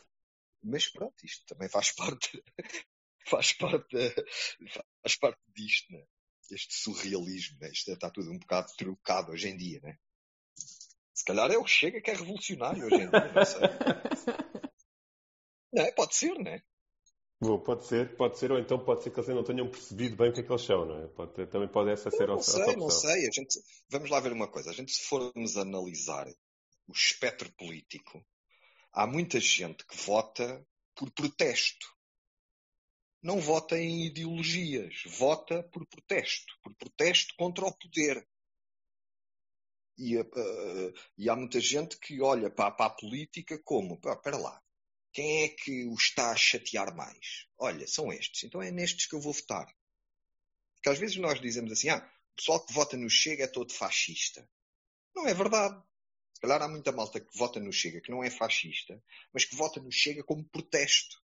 Mas 0.64 0.90
pronto, 0.90 1.16
isto 1.24 1.46
também 1.46 1.70
faz 1.70 1.92
parte, 1.92 2.44
faz 3.28 3.54
parte, 3.54 4.16
faz 5.02 5.16
parte 5.18 5.42
disto, 5.56 5.92
né? 5.92 6.04
Este 6.52 6.76
surrealismo, 6.76 7.58
né? 7.60 7.70
Isto 7.72 7.92
está 7.92 8.10
tudo 8.10 8.32
um 8.32 8.40
bocado 8.40 8.72
trocado 8.78 9.32
hoje 9.32 9.50
em 9.50 9.58
dia, 9.58 9.80
né? 9.82 9.98
Se 11.14 11.26
calhar 11.26 11.52
é 11.52 11.58
o 11.58 11.66
Chega 11.66 12.02
que 12.02 12.12
é 12.12 12.14
revolucionário 12.14 12.86
hoje 12.86 12.96
em 12.96 13.10
dia, 13.10 13.34
não 13.34 13.46
sei. 13.46 13.62
Não 15.74 15.84
é? 15.84 15.92
Pode 15.92 16.16
ser, 16.16 16.34
não 16.34 16.50
é? 16.50 16.64
Bom, 17.40 17.60
pode 17.60 17.86
ser, 17.86 18.16
pode 18.16 18.40
ser, 18.40 18.52
ou 18.52 18.58
então 18.58 18.84
pode 18.84 19.04
ser 19.04 19.12
que 19.12 19.20
eles 19.20 19.30
não 19.30 19.44
tenham 19.44 19.70
percebido 19.70 20.16
bem 20.16 20.30
o 20.30 20.34
que 20.34 20.40
é 20.40 20.44
que 20.44 20.52
eles 20.52 20.64
são, 20.64 20.86
não 20.86 21.04
é? 21.04 21.08
Pode 21.10 21.34
ter, 21.34 21.48
também 21.48 21.68
pode 21.68 21.92
essa 21.92 22.10
ser 22.10 22.26
não, 22.28 22.34
a, 22.34 22.38
não 22.38 22.44
sei, 22.44 22.76
não 22.76 22.90
sei. 22.90 23.28
A 23.28 23.32
gente, 23.32 23.62
vamos 23.90 24.10
lá 24.10 24.20
ver 24.20 24.32
uma 24.32 24.48
coisa. 24.48 24.72
A 24.72 24.74
gente, 24.74 24.92
se 24.92 25.04
formos 25.04 25.56
analisar 25.56 26.28
o 26.88 26.92
espectro 26.92 27.52
político, 27.54 28.26
há 28.98 29.06
muita 29.06 29.40
gente 29.40 29.86
que 29.86 29.96
vota 29.96 30.66
por 30.96 31.12
protesto. 31.12 31.88
Não 33.22 33.40
vota 33.40 33.78
em 33.78 34.08
ideologias, 34.08 35.04
vota 35.06 35.62
por 35.72 35.86
protesto, 35.86 36.52
por 36.64 36.74
protesto 36.76 37.36
contra 37.38 37.66
o 37.66 37.78
poder. 37.78 38.28
E, 40.00 40.18
uh, 40.18 40.94
e 41.16 41.30
há 41.30 41.36
muita 41.36 41.60
gente 41.60 42.00
que 42.00 42.22
olha 42.22 42.50
para, 42.50 42.72
para 42.72 42.88
a 42.88 42.96
política 42.96 43.62
como, 43.64 44.00
espera 44.04 44.38
lá, 44.38 44.60
quem 45.14 45.44
é 45.44 45.50
que 45.50 45.86
o 45.86 45.94
está 45.94 46.32
a 46.32 46.36
chatear 46.36 46.96
mais? 46.96 47.48
Olha, 47.60 47.88
são 47.88 48.12
estes, 48.12 48.44
então 48.44 48.62
é 48.64 48.72
nestes 48.72 49.06
que 49.06 49.16
eu 49.16 49.22
vou 49.22 49.34
votar. 49.34 49.68
Porque 50.76 50.90
às 50.90 50.98
vezes 50.98 51.18
nós 51.18 51.40
dizemos 51.40 51.72
assim, 51.72 51.90
ah, 51.90 51.98
o 52.34 52.36
pessoal 52.36 52.66
que 52.66 52.74
vota 52.74 52.98
no 52.98 53.10
Chega 53.10 53.44
é 53.44 53.48
todo 53.48 53.74
fascista. 53.74 54.48
Não 55.16 55.28
é 55.28 55.36
verdade. 55.36 55.84
Se 56.38 56.42
calhar 56.42 56.62
há 56.62 56.68
muita 56.68 56.92
malta 56.92 57.20
que 57.20 57.36
vota 57.36 57.60
no 57.60 57.74
Chega 57.74 58.00
que 58.00 58.12
não 58.12 58.24
é 58.24 58.30
fascista, 58.30 59.04
mas 59.34 59.44
que 59.44 59.56
vota 59.56 59.82
no 59.82 59.92
Chega 59.92 60.24
como 60.24 60.48
protesto. 60.48 61.18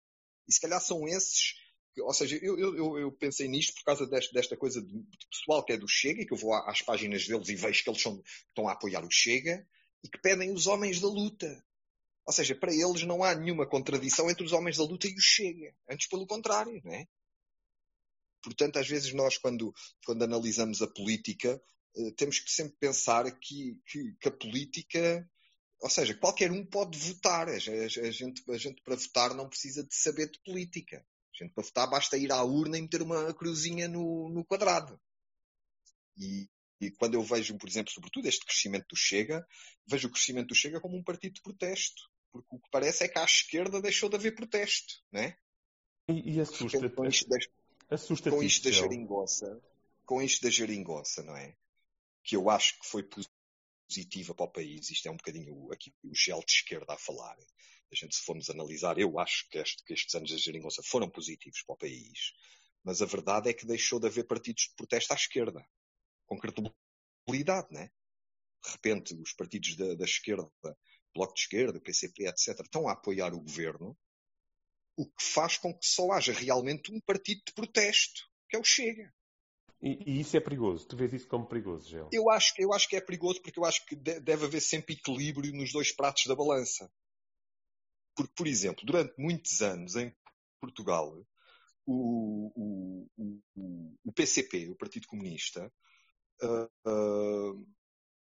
E 0.48 0.52
se 0.52 0.60
calhar 0.60 0.82
são 0.82 1.08
esses 1.08 1.54
ou 2.02 2.12
seja, 2.12 2.40
eu, 2.42 2.58
eu, 2.58 2.98
eu, 2.98 3.12
pensei 3.12 3.48
nisto 3.48 3.76
por 3.76 3.84
causa 3.84 4.08
desta, 4.08 4.34
desta 4.34 4.58
coisa 4.58 4.82
de, 4.82 4.92
de, 4.92 5.28
pessoal 5.30 5.64
que 5.64 5.74
é 5.74 5.78
do 5.78 5.88
Chega, 5.88 6.24
e 6.24 6.26
que 6.26 6.34
eu 6.34 6.38
vou 6.38 6.56
às 6.56 6.82
páginas 6.82 7.28
deles 7.28 7.48
e 7.48 7.56
vejo 7.56 7.84
que 7.84 7.90
eles 7.92 8.02
são, 8.02 8.20
estão 8.48 8.68
a 8.68 8.72
apoiar 8.72 9.06
o 9.06 9.12
Chega, 9.12 9.64
e 10.04 10.10
que 10.10 10.18
pedem 10.18 10.52
os 10.52 10.66
homens 10.66 11.00
da 11.00 11.08
luta. 11.08 11.64
Ou 12.26 12.34
seja, 12.34 12.56
para 12.56 12.74
eles 12.74 13.04
não 13.04 13.24
há 13.24 13.36
nenhuma 13.36 13.68
contradição 13.68 14.32
entre 14.32 14.44
os 14.44 14.52
homens 14.52 14.78
da 14.78 14.84
luta 14.84 15.08
e 15.08 15.14
o 15.14 15.22
Chega. 15.22 15.76
Antes 15.88 16.08
pelo 16.08 16.26
contrário, 16.26 16.82
não 16.84 16.92
é? 16.92 17.08
Portanto, 18.42 18.80
às 18.80 18.88
vezes 18.88 19.14
nós, 19.14 19.38
quando, 19.38 19.72
quando 20.04 20.24
analisamos 20.24 20.82
a 20.82 20.88
política, 20.88 21.62
temos 22.16 22.40
que 22.40 22.52
sempre 22.52 22.76
pensar 22.80 23.30
que, 23.40 23.80
que, 23.86 24.14
que, 24.20 24.28
a 24.28 24.32
política, 24.32 25.30
ou 25.80 25.90
seja, 25.90 26.16
qualquer 26.16 26.52
um 26.52 26.66
pode 26.66 26.98
votar. 26.98 27.48
A, 27.50 27.60
gente, 27.60 28.00
a 28.50 28.58
gente 28.58 28.82
para 28.82 28.96
votar 28.96 29.34
não 29.36 29.50
precisa 29.50 29.84
de 29.84 29.96
saber 29.96 30.32
de 30.32 30.40
política. 30.44 31.06
A 31.34 31.44
gente 31.44 31.54
para 31.54 31.64
votar 31.64 31.90
basta 31.90 32.18
ir 32.18 32.32
à 32.32 32.44
urna 32.44 32.78
e 32.78 32.82
meter 32.82 33.02
uma 33.02 33.34
cruzinha 33.34 33.88
no, 33.88 34.30
no 34.30 34.46
quadrado. 34.46 35.00
E, 36.18 36.48
e, 36.80 36.92
quando 36.92 37.16
eu 37.16 37.24
vejo, 37.24 37.58
por 37.58 37.68
exemplo, 37.68 37.92
sobretudo 37.92 38.28
este 38.28 38.46
crescimento 38.46 38.88
do 38.90 38.96
Chega, 38.96 39.46
vejo 39.88 40.08
o 40.08 40.12
crescimento 40.12 40.50
do 40.50 40.56
Chega 40.56 40.80
como 40.80 40.98
um 40.98 41.04
partido 41.04 41.34
de 41.34 41.42
protesto. 41.42 42.02
Porque 42.32 42.56
o 42.56 42.60
que 42.60 42.70
parece 42.72 43.04
é 43.04 43.08
que 43.08 43.20
à 43.20 43.24
esquerda 43.24 43.82
deixou 43.82 44.10
de 44.10 44.16
haver 44.16 44.34
protesto, 44.34 44.96
não 45.12 45.22
é? 45.22 45.38
E, 46.10 46.36
e 46.36 46.40
assusta 46.40 46.90
com 46.90 47.06
isto, 47.06 47.30
da, 47.30 47.38
assusta 47.92 48.30
com 48.32 48.44
isto 48.44 48.64
da 48.64 48.72
geringonça, 48.72 49.62
com 50.06 50.22
isto 50.22 50.42
da 50.42 50.50
não 51.24 51.38
é? 51.38 51.56
Que 52.24 52.36
eu 52.36 52.50
acho 52.50 52.80
que 52.80 52.88
foi 52.88 53.04
positiva 53.04 54.34
para 54.34 54.46
o 54.46 54.52
país. 54.52 54.90
Isto 54.90 55.08
é 55.08 55.12
um 55.12 55.18
bocadinho 55.18 55.72
aqui 55.72 55.94
o 56.04 56.16
gel 56.16 56.40
de 56.40 56.52
esquerda 56.52 56.94
a 56.94 56.98
falar 56.98 57.38
a 57.94 57.96
gente 57.96 58.16
se 58.16 58.24
formos 58.24 58.50
analisar, 58.50 58.98
eu 58.98 59.20
acho 59.20 59.48
que, 59.50 59.58
este, 59.60 59.84
que 59.84 59.94
estes 59.94 60.14
anos 60.16 60.32
da 60.32 60.38
geringonça 60.38 60.82
foram 60.84 61.10
positivos 61.10 61.62
para 61.64 61.74
o 61.74 61.78
país, 61.78 62.34
mas 62.84 63.02
a 63.02 63.06
verdade 63.06 63.50
é 63.50 63.54
que 63.54 63.66
deixou 63.66 64.00
de 64.00 64.08
haver 64.08 64.26
partidos 64.26 64.64
de 64.64 64.76
protesto 64.76 65.14
à 65.14 65.16
esquerda, 65.16 65.66
com 66.26 66.38
credibilidade, 66.38 67.68
né? 67.72 67.92
De 68.64 68.72
repente, 68.72 69.14
os 69.14 69.34
partidos 69.34 69.76
da, 69.76 69.94
da 69.94 70.06
esquerda, 70.06 70.50
Bloco 71.14 71.34
de 71.34 71.42
Esquerda, 71.42 71.80
PCP, 71.80 72.28
etc., 72.28 72.62
estão 72.62 72.88
a 72.88 72.94
apoiar 72.94 73.34
o 73.34 73.42
governo, 73.42 73.98
o 74.98 75.06
que 75.06 75.24
faz 75.24 75.58
com 75.58 75.78
que 75.78 75.86
só 75.86 76.12
haja 76.12 76.34
realmente 76.34 76.92
um 76.92 77.00
partido 77.02 77.42
de 77.46 77.54
protesto, 77.54 78.22
que 78.50 78.56
é 78.56 78.60
o 78.60 78.64
Chega. 78.64 79.14
E, 79.84 80.00
e, 80.08 80.22
isso 80.22 80.38
é 80.38 80.40
perigoso? 80.40 80.88
Tu 80.88 80.96
vês 80.96 81.12
isso 81.12 81.28
como 81.28 81.46
perigoso, 81.46 81.90
Gel? 81.90 82.10
Eu 82.14 82.30
acho, 82.30 82.54
eu 82.58 82.72
acho 82.72 82.88
que 82.88 82.96
é 82.96 83.02
perigoso 83.02 83.42
porque 83.42 83.60
eu 83.60 83.66
acho 83.66 83.86
que 83.86 83.98
deve 83.98 84.46
haver 84.46 84.62
sempre 84.62 84.94
equilíbrio 84.94 85.52
nos 85.54 85.74
dois 85.74 85.94
pratos 85.94 86.26
da 86.26 86.34
balança. 86.34 86.90
Porque, 88.16 88.32
por 88.34 88.48
exemplo, 88.48 88.86
durante 88.86 89.14
muitos 89.18 89.62
anos 89.62 89.98
em 89.98 90.16
Portugal, 90.62 91.14
o, 91.86 92.52
o, 92.56 93.42
o, 93.56 93.96
o 94.06 94.14
PCP, 94.14 94.70
o 94.70 94.76
Partido 94.78 95.06
Comunista, 95.06 95.70
uh, 96.42 96.90
uh, 96.90 97.68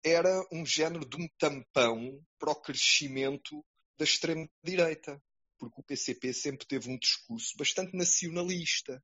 era 0.03 0.47
um 0.51 0.63
género 0.63 1.09
de 1.09 1.17
um 1.17 1.27
tampão 1.39 2.23
para 2.37 2.51
o 2.51 2.61
crescimento 2.61 3.65
da 3.97 4.05
extrema-direita. 4.05 5.19
Porque 5.57 5.81
o 5.81 5.83
PCP 5.83 6.33
sempre 6.33 6.67
teve 6.67 6.87
um 6.87 6.99
discurso 6.99 7.57
bastante 7.57 7.97
nacionalista. 7.97 9.03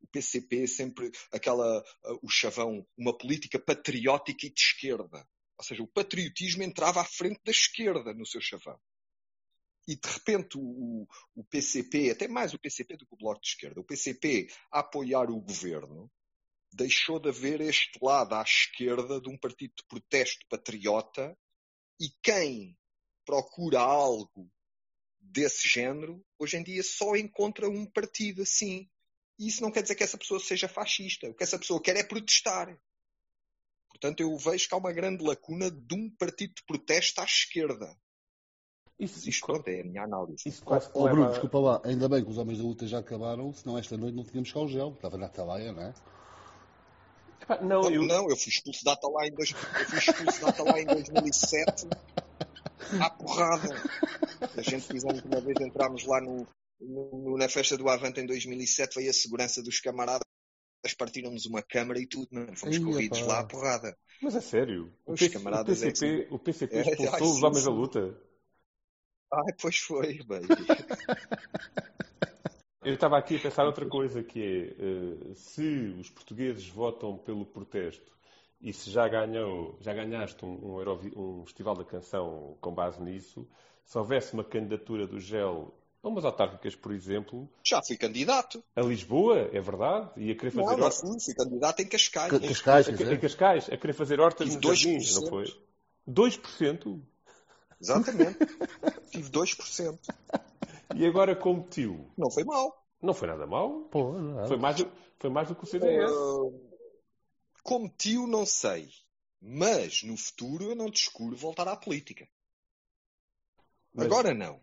O 0.00 0.06
PCP 0.06 0.66
sempre, 0.66 1.10
aquela, 1.32 1.80
uh, 1.80 2.18
o 2.22 2.28
chavão, 2.28 2.86
uma 2.96 3.16
política 3.16 3.58
patriótica 3.58 4.46
e 4.46 4.50
de 4.50 4.60
esquerda. 4.60 5.26
Ou 5.58 5.64
seja, 5.64 5.82
o 5.82 5.88
patriotismo 5.88 6.62
entrava 6.62 7.00
à 7.00 7.04
frente 7.04 7.40
da 7.44 7.50
esquerda 7.50 8.14
no 8.14 8.26
seu 8.26 8.40
chavão 8.40 8.78
e 9.90 9.96
de 9.96 10.08
repente 10.08 10.56
o, 10.56 11.06
o, 11.34 11.44
PCP, 11.44 12.10
até 12.10 12.28
mais 12.28 12.54
o 12.54 12.58
PCP 12.58 12.96
do 12.96 13.06
que 13.06 13.14
o 13.14 13.18
Bloco 13.18 13.40
de 13.40 13.48
Esquerda, 13.48 13.80
o 13.80 13.84
PCP 13.84 14.48
a 14.70 14.80
apoiar 14.80 15.28
o 15.30 15.40
governo, 15.40 16.08
deixou 16.72 17.18
de 17.18 17.28
haver 17.28 17.60
este 17.60 17.98
lado 18.00 18.34
à 18.34 18.42
esquerda 18.42 19.20
de 19.20 19.28
um 19.28 19.36
partido 19.36 19.74
de 19.76 19.84
protesto 19.88 20.46
patriota 20.48 21.36
e 22.00 22.08
quem 22.22 22.78
procura 23.24 23.80
algo 23.80 24.48
desse 25.18 25.68
género, 25.68 26.24
hoje 26.38 26.56
em 26.56 26.62
dia 26.62 26.82
só 26.82 27.16
encontra 27.16 27.68
um 27.68 27.84
partido 27.84 28.42
assim. 28.42 28.88
E 29.40 29.48
isso 29.48 29.62
não 29.62 29.70
quer 29.70 29.80
dizer 29.80 29.94
que 29.94 30.04
essa 30.04 30.18
pessoa 30.18 30.38
seja 30.38 30.68
fascista. 30.68 31.26
O 31.26 31.34
que 31.34 31.42
essa 31.42 31.58
pessoa 31.58 31.80
quer 31.80 31.96
é 31.96 32.04
protestar. 32.04 32.78
Portanto, 33.88 34.20
eu 34.20 34.36
vejo 34.36 34.68
que 34.68 34.74
há 34.74 34.76
uma 34.76 34.92
grande 34.92 35.24
lacuna 35.24 35.70
de 35.70 35.94
um 35.94 36.10
partido 36.10 36.52
de 36.56 36.62
protesto 36.64 37.22
à 37.22 37.24
esquerda. 37.24 37.96
Isso, 38.98 39.26
Isto 39.26 39.46
pronto, 39.46 39.66
é 39.68 39.80
a 39.80 39.84
minha 39.84 40.02
análise. 40.02 40.46
Isso 40.46 40.62
quase 40.62 40.90
oh, 40.92 41.08
Bruno, 41.08 41.30
desculpa 41.30 41.58
lá, 41.58 41.80
ainda 41.84 42.06
bem 42.06 42.22
que 42.22 42.30
os 42.30 42.36
homens 42.36 42.58
da 42.58 42.64
luta 42.64 42.86
já 42.86 42.98
acabaram, 42.98 43.50
senão 43.54 43.78
esta 43.78 43.96
noite 43.96 44.14
não 44.14 44.24
tínhamos 44.24 44.52
cá 44.52 44.60
o 44.60 44.68
gel, 44.68 44.92
estava 44.92 45.16
na 45.16 45.24
Atalaia, 45.24 45.72
não 45.72 45.84
é? 45.84 45.94
Não, 47.62 47.80
não, 47.80 47.90
eu... 47.90 48.02
não, 48.02 48.28
eu 48.28 48.36
fui 48.36 48.50
expulso 48.52 48.84
da 48.84 48.92
Atalaia 48.92 49.28
em, 49.30 49.34
dois... 49.34 49.52
eu 49.52 49.56
fui 49.56 49.98
expulso 49.98 50.42
da 50.42 50.48
Atalaia 50.50 50.82
em 50.82 50.86
2007 50.86 51.88
à 53.00 53.08
porrada. 53.08 53.74
A 54.54 54.60
gente 54.60 54.86
fizemos 54.86 55.22
uma 55.22 55.40
vez, 55.40 55.58
entrámos 55.62 56.04
lá 56.04 56.20
no, 56.20 56.46
no, 56.80 57.36
na 57.36 57.48
festa 57.48 57.76
do 57.76 57.88
Avante 57.88 58.20
em 58.20 58.26
2007, 58.26 58.96
veio 58.96 59.10
a 59.10 59.12
segurança 59.12 59.62
dos 59.62 59.80
camaradas, 59.80 60.24
partiram-nos 60.98 61.46
uma 61.46 61.62
câmara 61.62 62.00
e 62.00 62.06
tudo, 62.06 62.28
mano. 62.32 62.56
Fomos 62.56 62.76
Ia, 62.76 62.84
corridos 62.84 63.20
pá. 63.20 63.26
lá 63.26 63.40
à 63.40 63.44
porrada. 63.44 63.96
Mas 64.22 64.34
é 64.34 64.40
sério? 64.40 64.92
Os 65.06 65.20
o, 65.20 65.24
PC, 65.24 65.30
camaradas 65.30 65.78
o 65.78 65.84
PCP, 65.84 66.06
é 66.06 66.22
assim. 66.22 66.34
o 66.34 66.38
PCP 66.38 66.80
expulsou 66.80 67.18
é, 67.18 67.22
os 67.22 67.42
homens 67.42 67.64
da 67.64 67.70
luta? 67.70 68.20
Ah, 69.32 69.42
pois 69.60 69.78
foi, 69.78 70.22
bem. 70.24 70.42
Eu 72.82 72.94
estava 72.94 73.18
aqui 73.18 73.36
a 73.36 73.40
pensar 73.40 73.66
outra 73.66 73.86
coisa, 73.86 74.22
que 74.22 74.42
é, 74.42 74.68
eh, 74.68 75.34
se 75.34 75.94
os 75.98 76.08
portugueses 76.08 76.66
votam 76.66 77.18
pelo 77.18 77.44
protesto 77.44 78.10
e 78.58 78.72
se 78.72 78.90
já 78.90 79.06
ganhou, 79.06 79.76
já 79.80 79.92
ganhaste 79.92 80.42
um, 80.46 80.78
um, 80.78 81.40
um 81.40 81.44
festival 81.44 81.76
da 81.76 81.84
canção 81.84 82.56
com 82.58 82.74
base 82.74 83.02
nisso, 83.02 83.46
se 83.84 83.98
houvesse 83.98 84.32
uma 84.32 84.42
candidatura 84.42 85.06
do 85.06 85.20
GEL 85.20 85.74
a 86.02 86.08
umas 86.08 86.24
autárquicas, 86.24 86.74
por 86.74 86.92
exemplo. 86.92 87.48
Já 87.64 87.80
fui 87.82 87.96
candidato. 87.96 88.64
A 88.74 88.80
Lisboa, 88.80 89.50
é 89.52 89.60
verdade? 89.60 90.10
E 90.16 90.30
a 90.30 90.34
querer 90.34 90.50
fazer 90.50 90.76
não, 90.76 90.84
hortas. 90.84 91.00
Fui, 91.00 91.20
fui 91.20 91.34
candidato 91.34 91.80
em 91.80 91.86
Cascais. 91.86 92.32
Cascais, 92.48 92.88
em, 92.88 92.92
em, 92.92 93.20
Cascais, 93.20 93.68
a 93.70 93.76
querer 93.76 93.92
fazer 93.92 94.20
hortas 94.20 94.54
nos 94.54 94.62
jardins, 94.62 95.14
não 95.16 95.28
foi? 95.28 95.44
2%? 96.08 97.02
Exatamente. 97.80 98.38
Tive 99.10 99.30
2%. 99.30 99.98
E 100.96 101.06
agora 101.06 101.36
competiu? 101.36 102.10
Não 102.16 102.30
foi 102.30 102.44
mal. 102.44 102.84
Não 103.00 103.14
foi 103.14 103.28
nada 103.28 103.46
mal. 103.46 103.82
Pô, 103.90 104.12
foi, 104.46 104.56
mais, 104.56 104.84
foi 105.18 105.30
mais 105.30 105.48
do 105.48 105.54
que 105.54 105.64
o 105.64 105.66
CDS. 105.66 106.10
Uh, 106.10 106.52
competiu, 107.62 108.26
não 108.26 108.44
sei. 108.44 108.90
Mas 109.40 110.02
no 110.02 110.16
futuro 110.16 110.64
eu 110.64 110.74
não 110.74 110.90
descuro 110.90 111.36
voltar 111.36 111.66
à 111.68 111.76
política. 111.76 112.28
Mas... 113.94 114.06
Agora 114.06 114.34
não. 114.34 114.60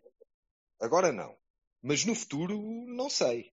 Agora 0.80 1.12
não. 1.12 1.38
Mas 1.82 2.06
no 2.06 2.16
futuro 2.16 2.60
não 2.88 3.10
sei. 3.10 3.52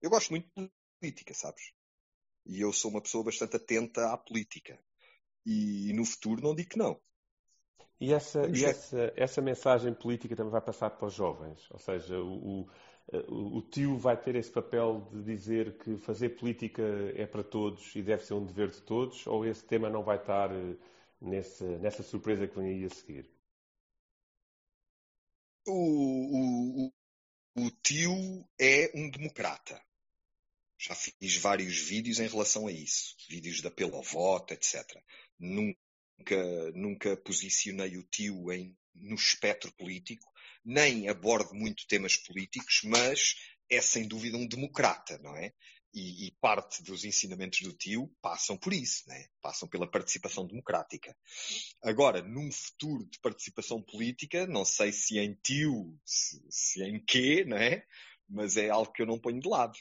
Eu 0.00 0.10
gosto 0.10 0.30
muito 0.30 0.48
de 0.56 0.70
política, 1.00 1.34
sabes? 1.34 1.72
E 2.46 2.60
eu 2.60 2.72
sou 2.72 2.90
uma 2.90 3.02
pessoa 3.02 3.24
bastante 3.24 3.56
atenta 3.56 4.12
à 4.12 4.16
política. 4.16 4.78
E 5.44 5.92
no 5.94 6.04
futuro 6.04 6.42
não 6.42 6.54
digo 6.54 6.70
que 6.70 6.78
não. 6.78 7.00
E, 8.00 8.12
essa, 8.12 8.46
e 8.46 8.64
essa, 8.64 9.12
essa 9.16 9.42
mensagem 9.42 9.92
política 9.92 10.36
também 10.36 10.52
vai 10.52 10.60
passar 10.60 10.90
para 10.90 11.06
os 11.06 11.14
jovens? 11.14 11.68
Ou 11.70 11.78
seja, 11.78 12.18
o, 12.20 12.68
o, 13.28 13.58
o 13.58 13.62
tio 13.62 13.96
vai 13.96 14.16
ter 14.16 14.36
esse 14.36 14.50
papel 14.50 15.08
de 15.10 15.22
dizer 15.22 15.78
que 15.78 15.96
fazer 15.96 16.30
política 16.30 16.82
é 17.16 17.26
para 17.26 17.42
todos 17.42 17.94
e 17.96 18.02
deve 18.02 18.24
ser 18.24 18.34
um 18.34 18.44
dever 18.44 18.70
de 18.70 18.82
todos? 18.82 19.26
Ou 19.26 19.44
esse 19.44 19.64
tema 19.64 19.90
não 19.90 20.04
vai 20.04 20.16
estar 20.16 20.52
eh, 20.52 20.76
nessa, 21.20 21.64
nessa 21.78 22.02
surpresa 22.02 22.46
que 22.46 22.56
vem 22.56 22.68
aí 22.68 22.84
a 22.84 22.90
seguir? 22.90 23.28
O, 25.70 26.86
o, 26.86 26.92
o 27.56 27.70
tio 27.82 28.48
é 28.58 28.90
um 28.94 29.10
democrata. 29.10 29.78
Já 30.80 30.94
fiz 30.94 31.36
vários 31.36 31.76
vídeos 31.76 32.20
em 32.20 32.26
relação 32.26 32.66
a 32.66 32.72
isso, 32.72 33.14
vídeos 33.28 33.60
de 33.60 33.66
apelo 33.66 33.96
ao 33.96 34.02
voto, 34.02 34.54
etc. 34.54 34.82
Nunca, 35.38 36.72
nunca 36.74 37.16
posicionei 37.18 37.98
o 37.98 38.04
tio 38.04 38.50
em, 38.50 38.74
no 38.94 39.14
espectro 39.14 39.70
político, 39.72 40.24
nem 40.64 41.08
abordo 41.08 41.54
muito 41.54 41.86
temas 41.86 42.16
políticos, 42.16 42.80
mas 42.84 43.34
é 43.68 43.80
sem 43.82 44.08
dúvida 44.08 44.38
um 44.38 44.46
democrata, 44.46 45.18
não 45.18 45.36
é? 45.36 45.52
E, 45.94 46.26
e, 46.26 46.30
parte 46.32 46.82
dos 46.82 47.04
ensinamentos 47.04 47.60
do 47.62 47.72
tio 47.72 48.14
passam 48.20 48.58
por 48.58 48.74
isso, 48.74 49.08
né? 49.08 49.26
passam 49.40 49.66
pela 49.66 49.90
participação 49.90 50.46
democrática. 50.46 51.16
Agora, 51.82 52.22
num 52.22 52.52
futuro 52.52 53.06
de 53.06 53.18
participação 53.20 53.82
política, 53.82 54.46
não 54.46 54.66
sei 54.66 54.92
se 54.92 55.18
em 55.18 55.34
tio, 55.34 55.98
se, 56.04 56.44
se 56.50 56.82
em 56.82 57.02
quê, 57.02 57.44
né? 57.44 57.84
mas 58.28 58.58
é 58.58 58.68
algo 58.68 58.92
que 58.92 59.00
eu 59.00 59.06
não 59.06 59.18
ponho 59.18 59.40
de 59.40 59.48
lado. 59.48 59.78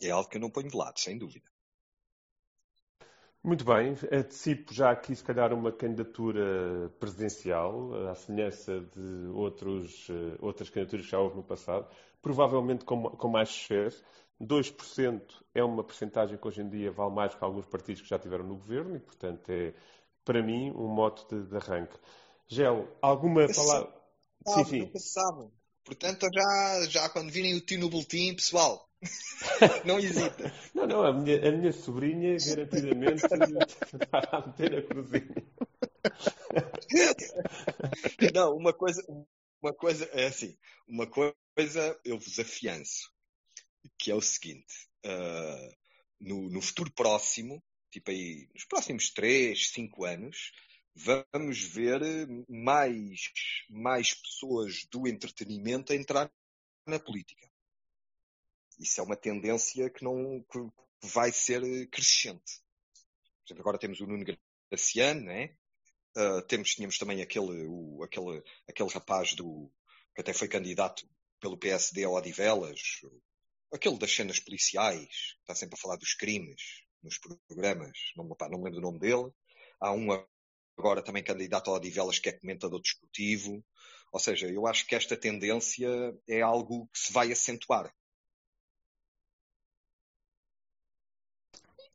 É 0.00 0.10
algo 0.10 0.28
que 0.28 0.38
eu 0.38 0.40
não 0.40 0.50
ponho 0.50 0.70
de 0.70 0.76
lado, 0.76 0.98
sem 0.98 1.18
dúvida. 1.18 1.51
Muito 3.44 3.64
bem, 3.64 3.96
antecipo 4.12 4.72
já 4.72 4.92
aqui 4.92 5.16
se 5.16 5.24
calhar 5.24 5.52
uma 5.52 5.72
candidatura 5.72 6.88
presidencial, 7.00 8.08
à 8.08 8.14
semelhança 8.14 8.80
de 8.94 9.26
outros, 9.34 10.06
eh, 10.08 10.36
outras 10.38 10.70
candidaturas 10.70 11.06
que 11.06 11.10
já 11.10 11.18
houve 11.18 11.36
no 11.36 11.42
passado, 11.42 11.88
provavelmente 12.22 12.84
com, 12.84 13.02
com 13.02 13.28
mais 13.28 13.48
sucesso. 13.48 14.00
2% 14.40 15.20
é 15.54 15.62
uma 15.62 15.82
percentagem 15.82 16.38
que 16.38 16.46
hoje 16.46 16.62
em 16.62 16.68
dia 16.68 16.92
vale 16.92 17.12
mais 17.12 17.34
que 17.34 17.42
alguns 17.42 17.66
partidos 17.66 18.02
que 18.02 18.08
já 18.08 18.18
tiveram 18.18 18.44
no 18.44 18.54
governo 18.54 18.94
e, 18.94 19.00
portanto, 19.00 19.50
é, 19.50 19.74
para 20.24 20.40
mim, 20.40 20.70
um 20.70 20.86
mote 20.86 21.26
de, 21.28 21.44
de 21.44 21.56
arranque. 21.56 21.96
Gel, 22.46 22.88
alguma 23.00 23.46
palavra? 23.46 23.92
Sim, 24.46 24.64
sim. 24.64 24.92
Portanto, 25.84 26.28
já, 26.32 26.86
já 26.88 27.08
quando 27.08 27.30
virem 27.30 27.56
o 27.56 27.60
tio 27.60 27.80
no 27.80 27.90
boletim, 27.90 28.34
pessoal, 28.34 28.88
não 29.84 29.98
hesita. 29.98 30.52
Não, 30.74 30.86
não, 30.86 31.04
a 31.04 31.12
minha, 31.12 31.48
a 31.48 31.52
minha 31.52 31.72
sobrinha 31.72 32.36
garantidamente 32.36 33.22
vai 34.10 34.22
a 34.30 34.46
meter 34.46 34.78
a 34.78 34.82
cruzinha. 34.82 35.46
Não, 38.32 38.56
uma 38.56 38.72
coisa, 38.72 39.02
uma 39.60 39.72
coisa 39.72 40.04
é 40.12 40.26
assim, 40.26 40.56
uma 40.86 41.06
coisa 41.06 42.00
eu 42.04 42.18
vos 42.18 42.38
afianço, 42.38 43.10
que 43.98 44.10
é 44.10 44.14
o 44.14 44.20
seguinte, 44.20 44.88
uh, 45.04 45.76
no, 46.20 46.48
no 46.48 46.60
futuro 46.60 46.90
próximo, 46.92 47.62
tipo 47.90 48.10
aí, 48.10 48.48
nos 48.54 48.64
próximos 48.64 49.10
3, 49.10 49.70
5 49.70 50.04
anos, 50.04 50.52
vamos 50.94 51.62
ver 51.62 52.00
mais, 52.48 53.32
mais 53.68 54.14
pessoas 54.14 54.84
do 54.90 55.08
entretenimento 55.08 55.92
a 55.92 55.96
entrar 55.96 56.30
na 56.86 56.98
política. 56.98 57.51
Isso 58.82 59.00
é 59.00 59.04
uma 59.04 59.16
tendência 59.16 59.88
que 59.90 60.02
não 60.02 60.44
que 60.50 60.58
vai 61.04 61.32
ser 61.32 61.62
crescente. 61.88 62.60
Por 63.40 63.46
exemplo, 63.46 63.62
agora 63.62 63.78
temos 63.78 64.00
o 64.00 64.06
Nuno 64.06 64.24
Graciano, 64.70 65.22
né? 65.22 65.56
Uh, 66.16 66.42
temos, 66.46 66.74
tínhamos 66.74 66.98
também 66.98 67.22
aquele, 67.22 67.64
o, 67.66 68.02
aquele, 68.02 68.42
aquele 68.68 68.88
rapaz 68.90 69.34
do, 69.34 69.72
que 70.14 70.20
até 70.20 70.32
foi 70.32 70.48
candidato 70.48 71.08
pelo 71.40 71.56
PSD 71.56 72.04
ao 72.04 72.14
Odivelas, 72.14 73.00
aquele 73.72 73.98
das 73.98 74.14
cenas 74.14 74.38
policiais, 74.38 75.36
está 75.40 75.54
sempre 75.54 75.76
a 75.78 75.80
falar 75.80 75.96
dos 75.96 76.14
crimes 76.14 76.60
nos 77.02 77.18
programas, 77.18 77.98
não, 78.14 78.24
não 78.24 78.58
me 78.58 78.64
lembro 78.64 78.72
do 78.72 78.80
nome 78.80 78.98
dele. 78.98 79.30
Há 79.80 79.92
um 79.92 80.08
agora 80.76 81.02
também 81.02 81.24
candidato 81.24 81.70
ao 81.70 81.76
Odivelas 81.76 82.18
que 82.18 82.28
é 82.28 82.32
comentador 82.32 82.80
desportivo. 82.80 83.64
Ou 84.12 84.20
seja, 84.20 84.46
eu 84.48 84.66
acho 84.66 84.86
que 84.86 84.94
esta 84.94 85.16
tendência 85.16 85.88
é 86.28 86.42
algo 86.42 86.88
que 86.92 86.98
se 86.98 87.12
vai 87.12 87.32
acentuar. 87.32 87.92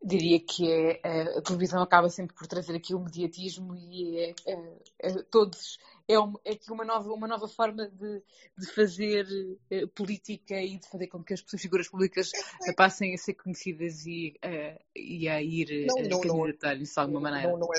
Diria 0.03 0.39
que 0.39 0.71
é, 0.71 1.37
a 1.37 1.41
televisão 1.41 1.81
acaba 1.81 2.09
sempre 2.09 2.35
por 2.35 2.47
trazer 2.47 2.75
aqui 2.75 2.93
o 2.93 2.99
mediatismo 2.99 3.75
e 3.75 4.17
é, 4.19 4.35
é, 4.45 4.77
é 4.99 5.23
todos 5.23 5.77
é, 6.07 6.19
um, 6.19 6.33
é 6.45 6.53
aqui 6.53 6.71
uma 6.71 6.85
nova, 6.85 7.11
uma 7.11 7.27
nova 7.27 7.47
forma 7.47 7.89
de, 7.89 8.21
de 8.57 8.67
fazer 8.73 9.27
é, 9.69 9.85
política 9.87 10.61
e 10.61 10.77
de 10.77 10.87
fazer 10.87 11.07
com 11.07 11.23
que 11.23 11.33
as 11.33 11.41
figuras 11.41 11.89
públicas 11.89 12.31
passem 12.77 13.13
a 13.13 13.17
ser 13.17 13.33
conhecidas 13.33 14.05
e, 14.05 14.39
uh, 14.45 14.79
e 14.95 15.27
a 15.27 15.41
ir 15.41 15.87
candidatar-se 15.87 16.93
de 16.93 16.99
alguma 16.99 17.19
maneira. 17.19 17.51
Não, 17.51 17.59
não 17.59 17.73
é, 17.73 17.77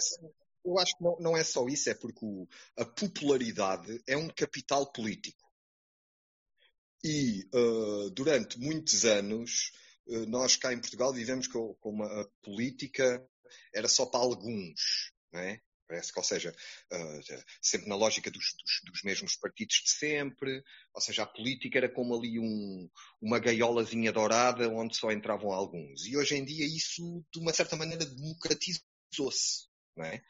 eu 0.65 0.79
acho 0.79 0.97
que 0.97 1.03
não, 1.03 1.17
não 1.19 1.37
é 1.37 1.43
só 1.43 1.67
isso, 1.67 1.89
é 1.89 1.95
porque 1.95 2.25
o, 2.25 2.47
a 2.77 2.85
popularidade 2.85 4.03
é 4.07 4.17
um 4.17 4.29
capital 4.29 4.93
político. 4.93 5.49
E 7.03 7.49
uh, 7.55 8.11
durante 8.11 8.59
muitos 8.59 9.05
anos 9.05 9.73
eh, 9.73 9.88
nós 10.29 10.57
cá 10.57 10.73
em 10.73 10.81
Portugal 10.81 11.13
vivemos 11.13 11.47
com, 11.47 11.75
com 11.75 11.91
uma 11.91 12.31
política 12.43 13.27
era 13.75 13.89
só 13.89 14.07
para 14.07 14.21
alguns, 14.21 15.13
não 15.33 15.41
é? 15.41 15.61
Parece 15.89 16.13
que, 16.13 16.19
ou 16.19 16.25
seja, 16.25 16.55
uh, 16.93 17.45
sempre 17.63 17.89
na 17.89 17.97
lógica 17.97 18.31
dos, 18.31 18.55
dos, 18.59 18.81
dos, 18.85 19.03
mesmos 19.03 19.37
partidos 19.37 19.77
de 19.85 19.91
sempre, 19.91 20.63
ou 20.93 21.01
seja, 21.01 21.23
a 21.23 21.27
política 21.27 21.79
era 21.79 21.89
como 21.89 22.15
ali 22.15 22.39
um, 22.39 22.91
uma 23.23 23.39
gaiolazinha 23.39 24.13
dourada 24.13 24.69
onde 24.69 24.95
só 24.95 25.11
entravam 25.11 25.51
alguns. 25.51 26.05
E 26.05 26.15
hoje 26.15 26.37
em 26.37 26.45
dia 26.45 26.67
isso, 26.67 27.25
de 27.33 27.41
uma 27.41 27.55
certa 27.55 27.75
maneira, 27.75 28.05
democratizou-se, 28.05 29.67
é? 30.01 30.21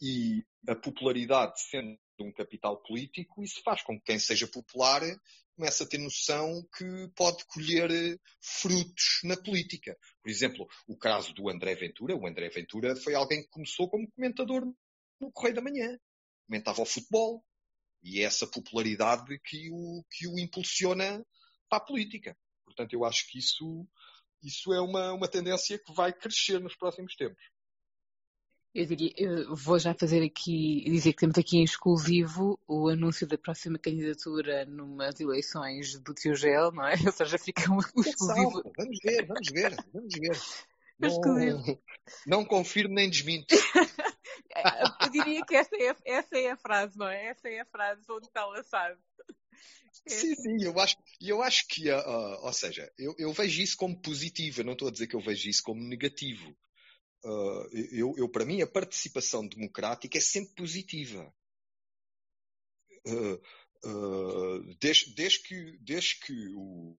E 0.00 0.44
a 0.68 0.76
popularidade 0.76 1.60
sendo 1.60 1.98
um 2.22 2.32
capital 2.32 2.82
político, 2.82 3.42
isso 3.42 3.62
faz 3.62 3.82
com 3.82 3.98
que 3.98 4.04
quem 4.04 4.18
seja 4.18 4.46
popular 4.46 5.02
começa 5.60 5.84
a 5.84 5.86
ter 5.86 5.98
noção 5.98 6.66
que 6.76 6.84
pode 7.14 7.44
colher 7.44 8.18
frutos 8.40 9.20
na 9.24 9.36
política. 9.36 9.94
Por 10.22 10.30
exemplo, 10.30 10.66
o 10.86 10.96
caso 10.96 11.34
do 11.34 11.50
André 11.50 11.74
Ventura. 11.74 12.16
O 12.16 12.26
André 12.26 12.48
Ventura 12.48 12.96
foi 12.96 13.14
alguém 13.14 13.42
que 13.42 13.50
começou 13.50 13.88
como 13.90 14.10
comentador 14.10 14.64
no 15.20 15.30
Correio 15.32 15.56
da 15.56 15.60
Manhã. 15.60 15.98
Comentava 16.46 16.80
o 16.80 16.86
futebol. 16.86 17.44
E 18.02 18.20
é 18.20 18.22
essa 18.22 18.46
popularidade 18.46 19.38
que 19.44 19.68
o, 19.70 20.02
que 20.10 20.26
o 20.26 20.38
impulsiona 20.38 21.22
para 21.68 21.78
a 21.78 21.84
política. 21.84 22.34
Portanto, 22.64 22.94
eu 22.94 23.04
acho 23.04 23.30
que 23.30 23.38
isso, 23.38 23.86
isso 24.42 24.72
é 24.72 24.80
uma, 24.80 25.12
uma 25.12 25.28
tendência 25.28 25.78
que 25.78 25.92
vai 25.92 26.10
crescer 26.10 26.58
nos 26.58 26.74
próximos 26.74 27.14
tempos. 27.16 27.42
Eu 28.72 28.86
diria, 28.86 29.12
eu 29.16 29.56
vou 29.56 29.80
já 29.80 29.92
fazer 29.92 30.22
aqui, 30.22 30.84
dizer 30.84 31.12
que 31.12 31.18
temos 31.18 31.36
aqui 31.36 31.58
em 31.58 31.64
exclusivo 31.64 32.58
o 32.68 32.88
anúncio 32.88 33.26
da 33.26 33.36
próxima 33.36 33.78
candidatura 33.78 34.64
numas 34.64 35.18
eleições 35.18 35.98
do 35.98 36.14
Tio 36.14 36.36
Gel, 36.36 36.70
não 36.70 36.86
é? 36.86 36.94
Ou 37.04 37.12
seja, 37.12 37.36
fica 37.36 37.70
um 37.70 37.80
exclusivo. 37.80 38.62
Vamos 38.76 38.98
ver, 39.02 39.26
vamos 39.26 39.48
ver, 39.52 39.76
vamos 39.92 40.14
ver. 40.14 40.36
Não, 41.00 41.78
não 42.26 42.44
confirmo 42.44 42.94
nem 42.94 43.08
desminto. 43.08 43.54
eu 45.00 45.10
diria 45.10 45.42
que 45.46 45.54
essa 45.56 45.74
é, 45.74 45.96
essa 46.04 46.38
é 46.38 46.50
a 46.50 46.58
frase, 46.58 46.98
não 46.98 47.08
é? 47.08 47.28
Essa 47.28 47.48
é 47.48 47.60
a 47.60 47.64
frase 47.64 48.02
onde 48.10 48.26
está 48.26 48.44
lançado. 48.44 48.98
Sim, 50.06 50.34
sim, 50.34 50.62
eu 50.62 50.78
acho, 50.78 50.96
eu 51.18 51.42
acho 51.42 51.66
que, 51.68 51.90
uh, 51.90 52.44
ou 52.44 52.52
seja, 52.52 52.92
eu, 52.98 53.14
eu 53.16 53.32
vejo 53.32 53.62
isso 53.62 53.78
como 53.78 53.98
positivo, 53.98 54.60
eu 54.60 54.64
não 54.66 54.74
estou 54.74 54.88
a 54.88 54.90
dizer 54.90 55.06
que 55.06 55.16
eu 55.16 55.20
vejo 55.20 55.48
isso 55.48 55.62
como 55.62 55.82
negativo. 55.82 56.54
Uh, 57.22 57.68
eu, 57.92 58.14
eu, 58.16 58.28
para 58.28 58.44
mim, 58.44 58.62
a 58.62 58.66
participação 58.66 59.46
democrática 59.46 60.16
é 60.16 60.20
sempre 60.20 60.54
positiva. 60.54 61.34
Uh, 63.06 63.34
uh, 63.88 64.74
desde, 64.78 65.14
desde, 65.14 65.42
que, 65.42 65.78
desde, 65.80 66.20
que 66.20 66.48
o, 66.54 66.98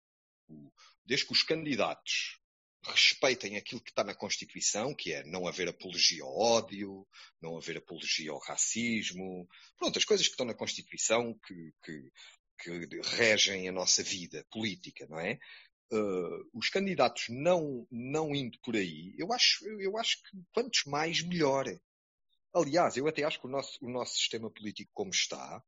o, 0.48 0.72
desde 1.04 1.26
que 1.26 1.32
os 1.32 1.42
candidatos 1.42 2.38
respeitem 2.84 3.56
aquilo 3.56 3.80
que 3.80 3.90
está 3.90 4.02
na 4.02 4.14
Constituição, 4.14 4.94
que 4.94 5.12
é 5.12 5.24
não 5.24 5.46
haver 5.46 5.68
apologia 5.68 6.22
ao 6.22 6.34
ódio, 6.34 7.06
não 7.40 7.56
haver 7.56 7.78
apologia 7.78 8.30
ao 8.30 8.38
racismo, 8.38 9.48
pronto, 9.78 9.98
as 9.98 10.04
coisas 10.04 10.26
que 10.26 10.32
estão 10.32 10.46
na 10.46 10.54
Constituição 10.54 11.38
que, 11.46 11.74
que, 11.82 12.10
que 12.58 13.00
regem 13.16 13.68
a 13.68 13.72
nossa 13.72 14.02
vida 14.02 14.46
política, 14.50 15.06
não 15.08 15.18
é? 15.18 15.38
Uh, 15.92 16.50
os 16.54 16.68
candidatos 16.68 17.26
não, 17.28 17.86
não 17.90 18.34
indo 18.34 18.58
por 18.60 18.76
aí, 18.76 19.14
eu 19.18 19.32
acho, 19.32 19.64
eu 19.80 19.96
acho 19.98 20.22
que 20.22 20.38
quantos 20.52 20.84
mais, 20.84 21.22
melhor. 21.22 21.66
Aliás, 22.54 22.96
eu 22.96 23.06
até 23.06 23.22
acho 23.22 23.40
que 23.40 23.46
o 23.46 23.50
nosso, 23.50 23.78
o 23.80 23.90
nosso 23.90 24.14
sistema 24.14 24.50
político 24.50 24.90
como 24.92 25.10
está 25.10 25.62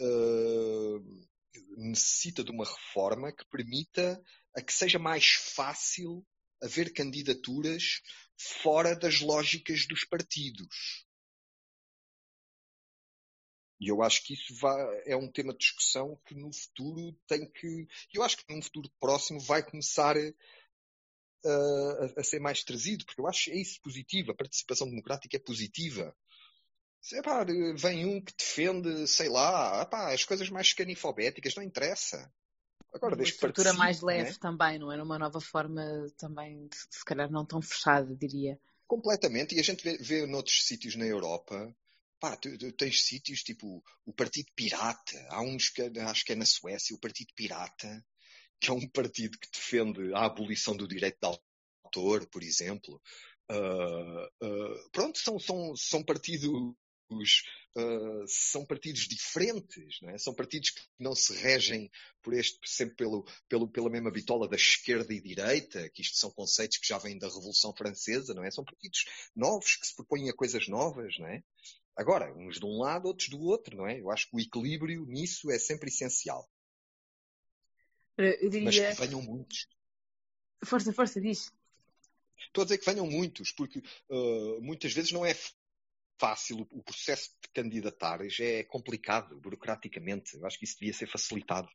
uh, 0.00 1.24
necessita 1.76 2.42
de 2.44 2.50
uma 2.50 2.64
reforma 2.64 3.32
que 3.32 3.44
permita 3.50 4.22
a 4.56 4.62
que 4.62 4.72
seja 4.72 4.98
mais 4.98 5.30
fácil 5.54 6.24
haver 6.62 6.92
candidaturas 6.92 8.00
fora 8.36 8.94
das 8.94 9.20
lógicas 9.20 9.86
dos 9.86 10.04
partidos. 10.04 11.04
E 13.84 13.88
eu 13.88 14.02
acho 14.02 14.24
que 14.24 14.32
isso 14.32 14.54
vai, 14.54 15.02
é 15.04 15.14
um 15.14 15.30
tema 15.30 15.52
de 15.52 15.58
discussão 15.58 16.18
que 16.24 16.34
no 16.34 16.50
futuro 16.50 17.14
tem 17.26 17.46
que. 17.46 17.86
Eu 18.14 18.22
acho 18.22 18.38
que 18.38 18.54
num 18.54 18.62
futuro 18.62 18.90
próximo 18.98 19.38
vai 19.38 19.62
começar 19.62 20.16
a, 20.16 20.20
a, 21.44 22.20
a 22.20 22.24
ser 22.24 22.40
mais 22.40 22.64
trazido, 22.64 23.04
porque 23.04 23.20
eu 23.20 23.26
acho 23.26 23.44
que 23.44 23.50
é 23.50 23.60
isso 23.60 23.78
positivo. 23.82 24.30
A 24.30 24.34
participação 24.34 24.88
democrática 24.88 25.36
é 25.36 25.38
positiva. 25.38 26.16
Epá, 27.12 27.44
vem 27.76 28.06
um 28.06 28.22
que 28.22 28.32
defende, 28.34 29.06
sei 29.06 29.28
lá, 29.28 29.82
epá, 29.82 30.14
as 30.14 30.24
coisas 30.24 30.48
mais 30.48 30.72
canifobéticas, 30.72 31.54
não 31.54 31.62
interessa. 31.62 32.32
Agora, 32.90 33.14
Uma 33.16 33.24
estrutura 33.24 33.74
mais 33.74 34.02
é? 34.02 34.06
leve 34.06 34.38
também, 34.38 34.78
não 34.78 34.90
é? 34.90 35.02
Uma 35.02 35.18
nova 35.18 35.42
forma 35.42 35.82
também, 36.16 36.68
de- 36.68 36.76
se 36.88 37.04
calhar 37.04 37.30
não 37.30 37.44
tão 37.44 37.60
fechada, 37.60 38.16
diria. 38.16 38.58
Completamente. 38.86 39.54
E 39.54 39.60
a 39.60 39.62
gente 39.62 39.84
vê, 39.84 39.98
vê 39.98 40.26
noutros 40.26 40.64
sítios 40.64 40.96
na 40.96 41.04
Europa, 41.04 41.76
pá, 42.24 42.36
tu, 42.36 42.56
tu 42.56 42.72
tens 42.72 43.04
sítios 43.04 43.42
tipo 43.42 43.84
o 44.06 44.12
Partido 44.14 44.50
Pirata. 44.56 45.26
Há 45.28 45.42
uns 45.42 45.68
que 45.68 45.82
acho 45.82 46.24
que 46.24 46.32
é 46.32 46.34
na 46.34 46.46
Suécia, 46.46 46.96
o 46.96 46.98
Partido 46.98 47.34
Pirata, 47.36 48.02
que 48.58 48.70
é 48.70 48.72
um 48.72 48.88
partido 48.88 49.38
que 49.38 49.50
defende 49.52 50.14
a 50.14 50.24
abolição 50.24 50.74
do 50.74 50.88
direito 50.88 51.18
de 51.20 51.38
autor, 51.84 52.26
por 52.30 52.42
exemplo. 52.42 52.98
Ah, 53.50 54.28
ah, 54.42 54.88
pronto, 54.90 55.18
são, 55.18 55.38
são, 55.38 55.76
são 55.76 56.02
partidos. 56.02 56.48
ah, 57.76 58.24
são 58.26 58.64
partidos 58.64 59.02
diferentes, 59.06 59.98
é? 60.04 60.16
são 60.16 60.34
partidos 60.34 60.70
que 60.70 60.80
não 60.98 61.14
se 61.14 61.34
regem 61.34 61.90
por 62.22 62.32
este, 62.32 62.58
sempre 62.64 62.96
pelo, 62.96 63.26
pelo, 63.48 63.68
pela 63.68 63.90
mesma 63.90 64.10
bitola 64.10 64.48
da 64.48 64.56
esquerda 64.56 65.12
e 65.12 65.20
direita, 65.20 65.90
que 65.90 66.00
isto 66.00 66.16
são 66.16 66.30
conceitos 66.30 66.78
que 66.78 66.88
já 66.88 66.96
vêm 66.96 67.18
da 67.18 67.26
Revolução 67.28 67.74
Francesa, 67.76 68.32
não 68.32 68.44
é? 68.44 68.50
São 68.50 68.64
partidos 68.64 69.04
novos 69.36 69.76
que 69.76 69.86
se 69.86 69.94
propõem 69.94 70.30
a 70.30 70.34
coisas 70.34 70.66
novas, 70.68 71.18
não 71.18 71.28
é? 71.28 71.42
Agora, 71.96 72.32
uns 72.36 72.58
de 72.58 72.66
um 72.66 72.78
lado, 72.78 73.06
outros 73.06 73.28
do 73.28 73.40
outro, 73.40 73.76
não 73.76 73.86
é? 73.86 74.00
Eu 74.00 74.10
acho 74.10 74.28
que 74.28 74.36
o 74.36 74.40
equilíbrio 74.40 75.06
nisso 75.06 75.50
é 75.50 75.58
sempre 75.58 75.88
essencial. 75.88 76.48
Eu 78.16 78.36
Mas 78.62 78.74
diria. 78.74 78.94
que 78.94 79.06
venham 79.06 79.22
muitos. 79.22 79.68
Força, 80.64 80.92
força, 80.92 81.20
diz. 81.20 81.52
Estou 82.38 82.62
a 82.62 82.64
dizer 82.64 82.78
que 82.78 82.90
venham 82.90 83.06
muitos, 83.06 83.52
porque 83.52 83.80
uh, 84.08 84.60
muitas 84.60 84.92
vezes 84.92 85.12
não 85.12 85.24
é 85.24 85.36
fácil. 86.18 86.66
O, 86.70 86.82
processo 86.82 87.30
de 87.42 87.48
candidatares 87.48 88.38
é 88.40 88.64
complicado, 88.64 89.38
burocraticamente. 89.40 90.36
Eu 90.36 90.46
acho 90.46 90.58
que 90.58 90.64
isso 90.64 90.78
devia 90.78 90.92
ser 90.92 91.06
facilitado. 91.06 91.68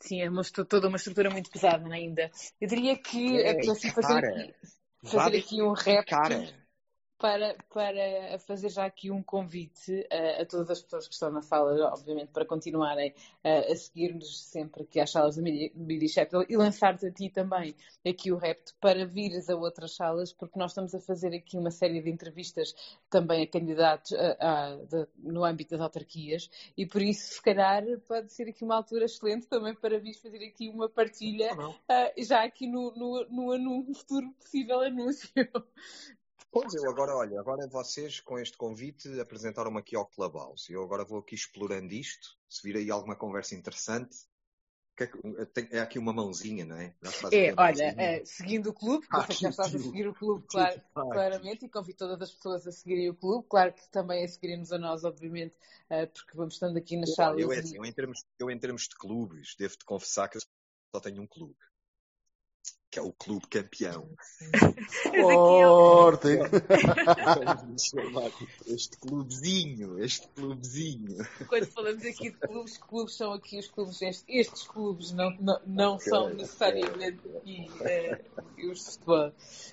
Sim, 0.00 0.20
é 0.20 0.30
uma, 0.30 0.42
toda 0.44 0.88
uma 0.88 0.96
estrutura 0.96 1.30
muito 1.30 1.50
pesada 1.50 1.92
ainda. 1.92 2.30
Eu 2.60 2.68
diria 2.68 2.96
que 2.96 3.36
É, 3.38 3.56
é 3.56 3.70
assim, 3.70 3.90
fazer 3.90 4.24
aqui, 4.24 4.54
fazer 5.04 5.38
aqui 5.38 5.62
um 5.62 5.72
repto 5.72 6.10
cara. 6.10 6.67
Para, 7.18 7.56
para 7.68 8.38
fazer 8.38 8.68
já 8.68 8.84
aqui 8.86 9.10
um 9.10 9.22
convite 9.22 10.06
a, 10.10 10.42
a 10.42 10.46
todas 10.46 10.70
as 10.70 10.80
pessoas 10.82 11.08
que 11.08 11.14
estão 11.14 11.30
na 11.30 11.42
sala, 11.42 11.74
obviamente, 11.92 12.28
para 12.28 12.44
continuarem 12.46 13.12
a, 13.42 13.72
a 13.72 13.76
seguir-nos 13.76 14.44
sempre 14.44 14.84
aqui 14.84 15.00
às 15.00 15.10
salas 15.10 15.36
do 15.36 15.42
Midi 15.42 16.08
Chapel 16.08 16.44
e 16.48 16.56
lançar-te 16.56 17.06
a 17.06 17.10
ti 17.10 17.28
também 17.28 17.74
aqui 18.06 18.30
o 18.30 18.36
repto 18.36 18.74
para 18.80 19.04
vires 19.04 19.50
a 19.50 19.56
outras 19.56 19.96
salas, 19.96 20.32
porque 20.32 20.58
nós 20.58 20.70
estamos 20.70 20.94
a 20.94 21.00
fazer 21.00 21.34
aqui 21.34 21.56
uma 21.58 21.70
série 21.72 22.00
de 22.00 22.08
entrevistas 22.08 22.72
também 23.10 23.42
a 23.42 23.46
candidatos 23.46 24.12
a- 24.12 24.36
a- 24.40 24.76
de- 24.76 25.08
no 25.18 25.44
âmbito 25.44 25.72
das 25.72 25.80
autarquias 25.80 26.48
e 26.76 26.86
por 26.86 27.02
isso, 27.02 27.34
se 27.34 27.42
calhar, 27.42 27.82
pode 28.06 28.32
ser 28.32 28.48
aqui 28.48 28.64
uma 28.64 28.76
altura 28.76 29.06
excelente 29.06 29.46
também 29.48 29.74
para 29.74 29.98
vires 29.98 30.20
fazer 30.20 30.44
aqui 30.46 30.68
uma 30.68 30.88
partilha 30.88 31.50
ah, 31.88 32.12
já 32.18 32.44
aqui 32.44 32.66
no, 32.66 32.92
no, 32.94 33.26
no, 33.28 33.52
anu- 33.52 33.82
no 33.88 33.94
futuro 33.94 34.30
possível 34.38 34.80
anúncio. 34.80 35.28
Pois 36.50 36.74
eu 36.74 36.88
agora, 36.90 37.14
olha, 37.14 37.38
agora 37.38 37.68
vocês 37.68 38.20
com 38.20 38.38
este 38.38 38.56
convite 38.56 39.20
apresentaram-me 39.20 39.78
aqui 39.78 39.94
ao 39.94 40.06
Clubhouse. 40.06 40.72
Eu 40.72 40.82
agora 40.82 41.04
vou 41.04 41.18
aqui 41.18 41.34
explorando 41.34 41.92
isto. 41.92 42.36
Se 42.48 42.62
vir 42.62 42.76
aí 42.76 42.90
alguma 42.90 43.14
conversa 43.16 43.54
interessante, 43.54 44.16
é, 45.00 45.76
é 45.76 45.80
aqui 45.80 45.98
uma 45.98 46.12
mãozinha, 46.12 46.64
não 46.64 46.76
é? 46.76 46.94
É, 47.32 47.54
olha, 47.56 47.94
eh, 47.98 48.24
seguindo 48.24 48.70
o 48.70 48.72
clube, 48.72 49.06
eu 49.12 49.20
Ah, 49.20 49.26
que 49.26 49.34
já 49.34 49.50
estás 49.50 49.74
a 49.74 49.78
seguir 49.78 50.08
o 50.08 50.14
clube 50.14 50.42
que 50.42 50.48
clar- 50.48 50.72
simpático. 50.72 51.12
claramente 51.12 51.66
e 51.66 51.68
convido 51.68 51.98
todas 51.98 52.20
as 52.22 52.32
pessoas 52.32 52.66
a 52.66 52.72
seguirem 52.72 53.10
o 53.10 53.14
clube, 53.14 53.46
claro 53.48 53.72
que 53.72 53.88
também 53.90 54.24
a 54.24 54.28
seguirem-nos 54.28 54.72
a 54.72 54.78
nós, 54.78 55.04
obviamente, 55.04 55.54
eh, 55.90 56.06
porque 56.06 56.36
vamos 56.36 56.54
estando 56.54 56.76
aqui 56.78 56.96
nas 56.96 57.10
Eu, 57.10 57.14
salas 57.14 57.40
eu, 57.42 57.52
é 57.52 57.56
e- 57.56 57.58
assim, 57.60 57.76
eu, 57.76 57.84
em 57.84 57.92
termos, 57.92 58.24
eu 58.38 58.50
em 58.50 58.58
termos 58.58 58.82
de 58.88 58.96
clubes, 58.96 59.54
devo-te 59.56 59.84
confessar 59.84 60.28
que 60.28 60.38
eu 60.38 60.40
só 60.94 61.00
tenho 61.00 61.22
um 61.22 61.26
clube. 61.26 61.56
Que 62.90 62.98
é 62.98 63.02
o 63.02 63.12
Clube 63.12 63.46
Campeão. 63.48 64.08
Forte! 65.02 66.36
Vamos 66.36 67.82
chamar 67.84 68.30
este 68.66 68.96
clubezinho, 68.96 70.02
este 70.02 70.26
clubezinho. 70.28 71.18
Quando 71.48 71.66
falamos 71.66 72.02
aqui 72.06 72.30
de 72.30 72.38
clubes, 72.38 72.78
clubes 72.78 73.14
são 73.14 73.34
aqui 73.34 73.58
os 73.58 73.68
clubes, 73.68 74.00
estes, 74.00 74.24
estes 74.26 74.66
clubes 74.66 75.12
não, 75.12 75.30
não, 75.38 75.60
não 75.66 75.94
Ok, 75.96 76.08
são 76.08 76.30
necessariamente 76.32 77.20
aqui 77.36 77.66
eh, 77.82 78.24
os 78.70 78.78
de 78.78 78.84
futebol. 78.92 79.32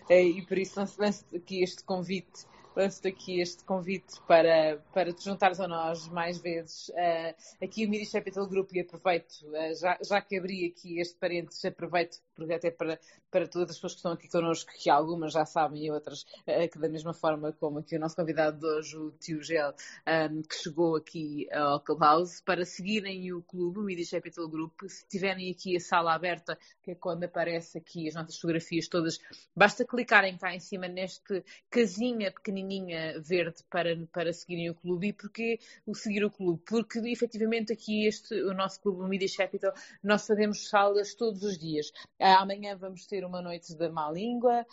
Eh, 0.09 0.23
e 0.23 0.45
por 0.45 0.57
isso 0.57 0.77
lanço- 0.77 1.01
lanço-te 1.01 1.37
aqui 1.37 1.63
este 1.63 1.83
convite, 1.85 2.45
lanço-te 2.75 3.07
aqui 3.07 3.39
este 3.39 3.63
convite 3.63 4.19
para, 4.27 4.83
para 4.93 5.13
te 5.13 5.23
juntares 5.23 5.61
a 5.61 5.67
nós 5.69 6.05
mais 6.09 6.37
vezes. 6.39 6.91
Eh, 6.95 7.33
aqui 7.63 7.85
o 7.85 7.89
Midi 7.89 8.11
Capital 8.11 8.45
Group 8.45 8.73
e 8.73 8.81
aproveito, 8.81 9.35
eh, 9.53 9.73
já, 9.73 9.97
já 10.03 10.19
que 10.21 10.37
abri 10.37 10.65
aqui 10.65 10.99
este 10.99 11.15
parênteses, 11.17 11.63
aproveito 11.63 12.17
porque 12.35 12.53
até 12.53 12.71
para, 12.71 12.99
para 13.31 13.47
todas 13.47 13.71
as 13.71 13.75
pessoas 13.77 13.93
que 13.93 13.99
estão 13.99 14.11
aqui 14.11 14.29
connosco, 14.29 14.71
que 14.77 14.89
algumas 14.89 15.33
já 15.33 15.45
sabem 15.45 15.85
e 15.85 15.91
outras 15.91 16.25
eh, 16.45 16.67
que 16.67 16.77
da 16.77 16.89
mesma 16.89 17.13
forma 17.13 17.51
como 17.53 17.79
aqui 17.79 17.95
o 17.95 17.99
nosso 17.99 18.15
convidado 18.15 18.59
de 18.59 18.65
hoje, 18.65 18.97
o 18.97 19.11
Tio 19.11 19.41
Gel, 19.41 19.73
um, 20.07 20.41
que 20.41 20.55
chegou 20.55 20.95
aqui 20.95 21.47
ao 21.51 21.79
Clubhouse, 21.79 22.41
para 22.43 22.65
seguirem 22.65 23.31
o 23.33 23.41
clube, 23.41 23.79
o 23.79 23.83
Media 23.83 24.05
Capital 24.09 24.47
Group. 24.47 24.81
Se 24.87 25.07
tiverem 25.07 25.51
aqui 25.51 25.75
a 25.75 25.79
sala 25.79 26.13
aberta, 26.13 26.57
que 26.83 26.91
é 26.91 26.95
quando 26.95 27.23
aparece 27.23 27.77
aqui 27.77 28.07
as 28.07 28.15
nossas 28.15 28.35
fotografias 28.35 28.87
todas, 28.87 29.19
basta 29.55 29.85
clicarem 29.85 30.37
cá 30.37 30.53
em 30.53 30.59
cima 30.59 30.87
neste 30.87 31.43
casinha 31.69 32.31
pequenininha 32.31 33.19
verde 33.21 33.63
para, 33.69 33.95
para 34.11 34.33
seguirem 34.33 34.69
o 34.69 34.75
clube. 34.75 35.07
E 35.07 35.13
porquê 35.13 35.59
o 35.85 35.93
seguir 35.95 36.23
o 36.23 36.31
clube? 36.31 36.61
Porque 36.65 36.99
efetivamente 36.99 37.71
aqui 37.73 38.07
este, 38.07 38.33
o 38.43 38.53
nosso 38.53 38.81
clube, 38.81 39.01
o 39.01 39.07
Media 39.07 39.27
Capital, 39.37 39.73
nós 40.03 40.25
fazemos 40.25 40.69
salas 40.69 41.13
todos 41.15 41.43
os 41.43 41.57
dias. 41.57 41.91
Ah, 42.27 42.41
Amanhã 42.41 42.75
vamos 42.75 43.05
ter 43.05 43.23
uma 43.23 43.39
noite 43.39 43.75
da 43.75 43.87
má 43.87 44.09
língua, 44.09 44.65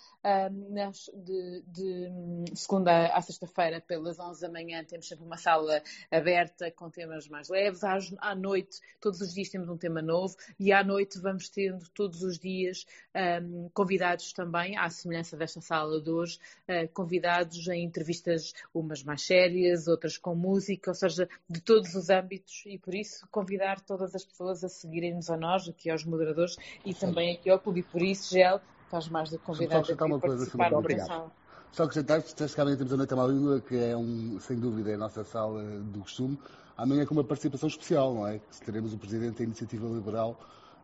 nas- 0.70 1.10
de, 1.12 1.62
de 1.66 2.10
segunda 2.56 3.08
à 3.08 3.20
sexta-feira, 3.20 3.78
pelas 3.78 4.18
11 4.18 4.40
da 4.40 4.48
manhã, 4.48 4.82
temos 4.82 5.06
sempre 5.06 5.26
uma 5.26 5.36
sala 5.36 5.82
aberta 6.10 6.70
com 6.70 6.88
temas 6.88 7.28
mais 7.28 7.50
leves. 7.50 7.84
À, 7.84 7.98
à 8.20 8.34
noite, 8.34 8.80
todos 8.98 9.20
os 9.20 9.34
dias 9.34 9.50
temos 9.50 9.68
um 9.68 9.76
tema 9.76 10.00
novo 10.00 10.34
e 10.58 10.72
à 10.72 10.82
noite 10.82 11.18
vamos 11.20 11.50
tendo 11.50 11.86
todos 11.90 12.22
os 12.22 12.38
dias 12.38 12.86
ahm, 13.14 13.68
convidados 13.74 14.32
também, 14.32 14.78
à 14.78 14.88
semelhança 14.88 15.36
desta 15.36 15.60
sala 15.60 16.00
de 16.00 16.08
hoje, 16.08 16.38
ah, 16.66 16.88
convidados 16.94 17.68
em 17.68 17.84
entrevistas, 17.84 18.54
umas 18.72 19.04
mais 19.04 19.20
sérias, 19.26 19.88
outras 19.88 20.16
com 20.16 20.34
música, 20.34 20.90
ou 20.90 20.94
seja, 20.94 21.28
de 21.50 21.60
todos 21.60 21.94
os 21.94 22.08
âmbitos 22.08 22.62
e 22.64 22.78
por 22.78 22.94
isso 22.94 23.28
convidar 23.30 23.78
todas 23.82 24.14
as 24.14 24.24
pessoas 24.24 24.64
a 24.64 24.70
seguirem-nos 24.70 25.28
a 25.28 25.36
nós, 25.36 25.68
aqui 25.68 25.90
aos 25.90 26.02
moderadores 26.06 26.56
e 26.82 26.94
também 26.94 27.41
clube. 27.58 27.80
E 27.80 27.82
por 27.82 28.02
isso, 28.02 28.30
Gel, 28.32 28.60
estás 28.84 29.08
mais 29.08 29.30
do 29.30 29.38
que 29.38 29.46
Deixa-me 29.46 29.68
só 29.68 29.74
convidado 29.80 30.04
a 30.04 30.06
uma 30.06 30.20
coisa 30.20 30.36
participar 30.36 30.64
sobre 30.64 30.70
da 30.70 30.76
o 30.76 30.78
Obrigado. 30.78 31.06
conversação. 31.08 31.42
Só 31.72 31.82
acrescentar 31.84 32.22
que 32.22 32.60
amanhã 32.60 32.76
temos 32.76 32.92
a 32.92 32.96
Noite 32.98 33.12
à 33.14 33.16
Má 33.16 33.26
Língua, 33.26 33.60
que 33.60 33.76
é, 33.76 33.96
um, 33.96 34.38
sem 34.40 34.58
dúvida, 34.58 34.90
é 34.90 34.94
a 34.94 34.98
nossa 34.98 35.24
sala 35.24 35.62
do 35.62 36.00
costume. 36.00 36.38
Amanhã 36.76 37.06
com 37.06 37.14
uma 37.14 37.24
participação 37.24 37.66
especial, 37.68 38.12
não 38.14 38.26
é? 38.26 38.38
Que 38.38 38.60
teremos 38.66 38.92
o 38.92 38.98
Presidente 38.98 39.38
da 39.38 39.44
Iniciativa 39.44 39.86
Liberal, 39.88 40.38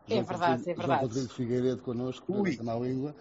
É 0.07 0.13
João 0.15 0.23
verdade, 0.25 0.53
Coutinho- 0.63 0.73
é 0.73 0.77
verdade. 0.77 1.01
Rodrigo 1.03 1.29
Figueiredo, 1.29 1.81
connosco, 1.83 2.31
na 2.31 2.37
Ui. 2.39 2.43
Noite 2.43 2.61
à 2.61 2.63
Má 2.63 2.75
Língua. 2.75 3.15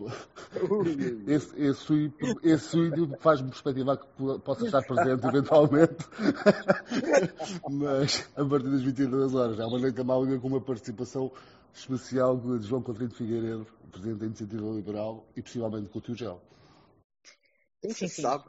Ui. 0.00 1.24
Esse, 1.26 1.60
esse, 1.60 1.80
suído- 1.80 2.14
esse 2.44 2.68
suído 2.68 3.16
faz-me 3.18 3.48
perspectivar 3.48 3.96
que 3.96 4.06
po- 4.16 4.38
possa 4.38 4.64
estar 4.66 4.82
presente 4.86 5.26
eventualmente, 5.26 5.96
mas 7.70 8.28
a 8.36 8.44
partir 8.44 8.70
das 8.70 8.82
22 8.82 9.34
horas. 9.34 9.58
Há 9.60 9.66
uma 9.66 9.78
noite 9.78 10.00
à 10.00 10.04
má 10.04 10.16
língua 10.18 10.38
com 10.38 10.46
uma 10.48 10.60
participação 10.60 11.32
especial 11.74 12.36
de 12.36 12.66
João 12.66 12.82
Coutinho 12.82 13.08
de 13.08 13.16
Figueiredo, 13.16 13.66
Presidente 13.90 14.18
da 14.18 14.26
Iniciativa 14.26 14.66
Liberal, 14.70 15.26
e 15.36 15.42
possivelmente 15.42 15.88
com 15.88 15.98
o 15.98 16.02
Tio 16.02 16.14
Gel. 16.14 16.42
Sim, 17.82 18.08
sim. 18.08 18.22
sabe. 18.22 18.44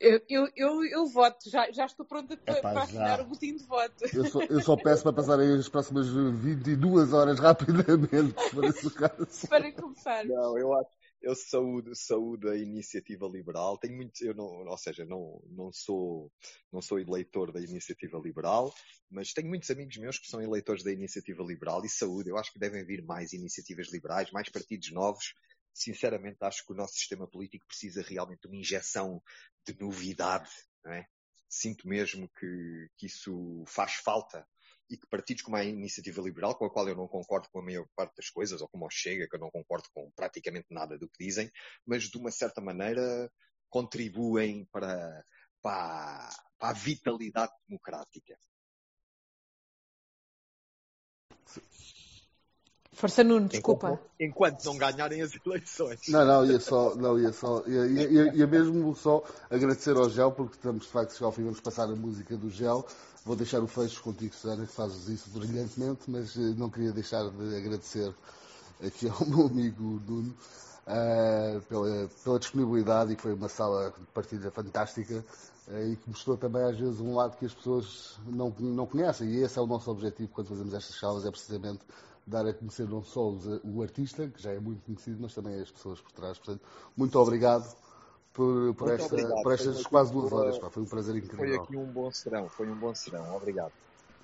Eu, 0.00 0.20
eu, 0.28 0.48
eu, 0.56 0.84
eu 0.84 1.06
voto, 1.06 1.48
já, 1.48 1.70
já 1.70 1.86
estou 1.86 2.04
pronta 2.06 2.36
para, 2.36 2.58
Epá, 2.58 2.72
para 2.72 2.82
assinar 2.82 3.20
o 3.20 3.24
boletim 3.24 3.56
de 3.56 3.64
voto. 3.64 4.04
Eu 4.12 4.26
só, 4.26 4.42
eu 4.42 4.60
só 4.60 4.76
peço 4.76 5.02
para 5.02 5.12
passarem 5.12 5.54
as 5.54 5.68
próximas 5.68 6.08
22 6.08 7.12
horas 7.12 7.38
rapidamente, 7.38 8.40
se 8.42 8.50
for 8.50 8.64
esse 8.64 8.86
o 8.86 8.90
caso. 8.90 9.28
para 9.48 9.72
começar. 9.72 10.24
Não, 10.24 10.58
eu 10.58 10.74
acho, 10.74 10.90
eu 11.24 11.34
saúdo, 11.34 11.94
saúdo 11.94 12.50
a 12.50 12.56
iniciativa 12.56 13.26
liberal. 13.26 13.78
Tenho 13.78 13.96
muito, 13.96 14.22
eu 14.22 14.34
não, 14.34 14.44
ou 14.44 14.78
seja, 14.78 15.04
não, 15.04 15.42
não 15.50 15.72
sou, 15.72 16.30
não 16.70 16.82
sou 16.82 17.00
eleitor 17.00 17.50
da 17.50 17.60
iniciativa 17.60 18.18
liberal, 18.18 18.72
mas 19.10 19.32
tenho 19.32 19.48
muitos 19.48 19.70
amigos 19.70 19.96
meus 19.96 20.18
que 20.18 20.28
são 20.28 20.42
eleitores 20.42 20.84
da 20.84 20.92
iniciativa 20.92 21.42
liberal 21.42 21.84
e 21.84 21.88
saúde. 21.88 22.28
Eu 22.28 22.36
acho 22.36 22.52
que 22.52 22.58
devem 22.58 22.84
vir 22.84 23.02
mais 23.02 23.32
iniciativas 23.32 23.90
liberais, 23.90 24.30
mais 24.30 24.48
partidos 24.50 24.92
novos. 24.92 25.34
Sinceramente, 25.72 26.38
acho 26.42 26.64
que 26.64 26.72
o 26.72 26.76
nosso 26.76 26.94
sistema 26.94 27.26
político 27.26 27.66
precisa 27.66 28.02
realmente 28.02 28.42
de 28.42 28.48
uma 28.48 28.56
injeção 28.56 29.22
de 29.66 29.76
novidade, 29.80 30.50
não 30.84 30.92
é? 30.92 31.06
Sinto 31.48 31.88
mesmo 31.88 32.28
que, 32.28 32.88
que 32.96 33.06
isso 33.06 33.64
faz 33.66 33.94
falta 33.94 34.46
e 34.90 34.96
que 34.96 35.06
partidos 35.06 35.42
como 35.42 35.56
a 35.56 35.64
Iniciativa 35.64 36.20
Liberal, 36.20 36.56
com 36.56 36.66
a 36.66 36.70
qual 36.70 36.88
eu 36.88 36.96
não 36.96 37.08
concordo 37.08 37.48
com 37.50 37.60
a 37.60 37.62
maior 37.62 37.86
parte 37.96 38.16
das 38.16 38.28
coisas, 38.28 38.60
ou 38.60 38.68
como 38.68 38.86
o 38.86 38.90
Chega, 38.90 39.28
que 39.28 39.36
eu 39.36 39.40
não 39.40 39.50
concordo 39.50 39.88
com 39.94 40.10
praticamente 40.14 40.66
nada 40.70 40.98
do 40.98 41.08
que 41.08 41.24
dizem, 41.24 41.50
mas 41.86 42.04
de 42.04 42.18
uma 42.18 42.30
certa 42.30 42.60
maneira 42.60 43.30
contribuem 43.70 44.66
para, 44.70 45.24
para, 45.62 46.28
para 46.58 46.68
a 46.68 46.72
vitalidade 46.72 47.52
democrática. 47.66 48.36
Força 52.94 53.24
Nuno, 53.24 53.48
desculpa. 53.48 53.88
Enquanto, 53.88 54.10
enquanto, 54.20 54.64
não 54.64 54.78
ganharem 54.78 55.20
as 55.20 55.32
eleições. 55.44 56.00
Não, 56.08 56.24
não, 56.24 56.46
ia 56.46 56.60
só, 56.60 56.94
não, 56.94 57.18
ia 57.18 57.32
só, 57.32 57.62
ia, 57.66 57.86
ia, 57.86 58.34
ia 58.34 58.46
mesmo 58.46 58.94
só 58.94 59.22
agradecer 59.50 59.96
ao 59.96 60.08
Gel, 60.08 60.32
porque 60.32 60.56
estamos 60.56 60.84
de 60.84 60.90
facto 60.90 61.18
já 61.18 61.26
ao 61.26 61.32
fim, 61.32 61.42
vamos 61.42 61.60
passar 61.60 61.84
a 61.84 61.96
música 61.96 62.36
do 62.36 62.48
Gel. 62.50 62.86
Vou 63.24 63.34
deixar 63.34 63.60
o 63.60 63.66
fecho 63.66 64.02
contigo, 64.02 64.34
Susana, 64.34 64.66
que 64.66 64.72
fazes 64.72 65.08
isso 65.08 65.30
brilhantemente, 65.30 66.02
mas 66.08 66.36
eh, 66.36 66.40
não 66.58 66.68
queria 66.68 66.92
deixar 66.92 67.28
de 67.30 67.56
agradecer 67.56 68.12
aqui 68.86 69.08
ao 69.08 69.26
meu 69.26 69.46
amigo 69.46 70.02
Nuno 70.06 70.34
uh, 70.86 71.60
pela, 71.62 72.08
pela 72.22 72.38
disponibilidade 72.38 73.12
e 73.12 73.16
que 73.16 73.22
foi 73.22 73.32
uma 73.32 73.48
sala 73.48 73.92
de 73.98 74.06
partida 74.06 74.50
fantástica 74.50 75.24
uh, 75.68 75.92
e 75.92 75.96
que 75.96 76.08
mostrou 76.08 76.36
também 76.36 76.62
às 76.62 76.78
vezes 76.78 77.00
um 77.00 77.14
lado 77.14 77.36
que 77.36 77.46
as 77.46 77.54
pessoas 77.54 78.18
não, 78.26 78.54
não 78.58 78.86
conhecem 78.86 79.28
e 79.28 79.42
esse 79.42 79.58
é 79.58 79.62
o 79.62 79.66
nosso 79.66 79.90
objetivo 79.90 80.28
quando 80.32 80.48
fazemos 80.48 80.74
estas 80.74 80.98
salas, 80.98 81.24
é 81.24 81.30
precisamente 81.30 81.80
dar 82.26 82.46
a 82.46 82.54
conhecer 82.54 82.88
não 82.88 83.02
só 83.02 83.32
o 83.64 83.82
artista, 83.82 84.28
que 84.28 84.42
já 84.42 84.52
é 84.52 84.58
muito 84.58 84.82
conhecido, 84.84 85.18
mas 85.20 85.34
também 85.34 85.60
as 85.60 85.70
pessoas 85.70 86.00
por 86.00 86.12
trás. 86.12 86.38
Portanto, 86.38 86.62
muito 86.96 87.18
obrigado 87.18 87.76
por, 88.32 88.74
por, 88.74 88.90
esta, 88.90 89.14
obrigado. 89.14 89.42
por 89.42 89.52
estas 89.52 89.86
quase 89.86 90.12
duas 90.12 90.32
horas. 90.32 90.58
Pá. 90.58 90.70
Foi 90.70 90.82
um 90.82 90.86
prazer 90.86 91.16
incrível. 91.16 91.38
Foi 91.38 91.56
aqui 91.56 91.76
um 91.76 91.86
bom 91.86 92.10
serão, 92.10 92.48
foi 92.48 92.68
um 92.68 92.76
bom 92.76 92.94
serão. 92.94 93.36
Obrigado. 93.36 93.72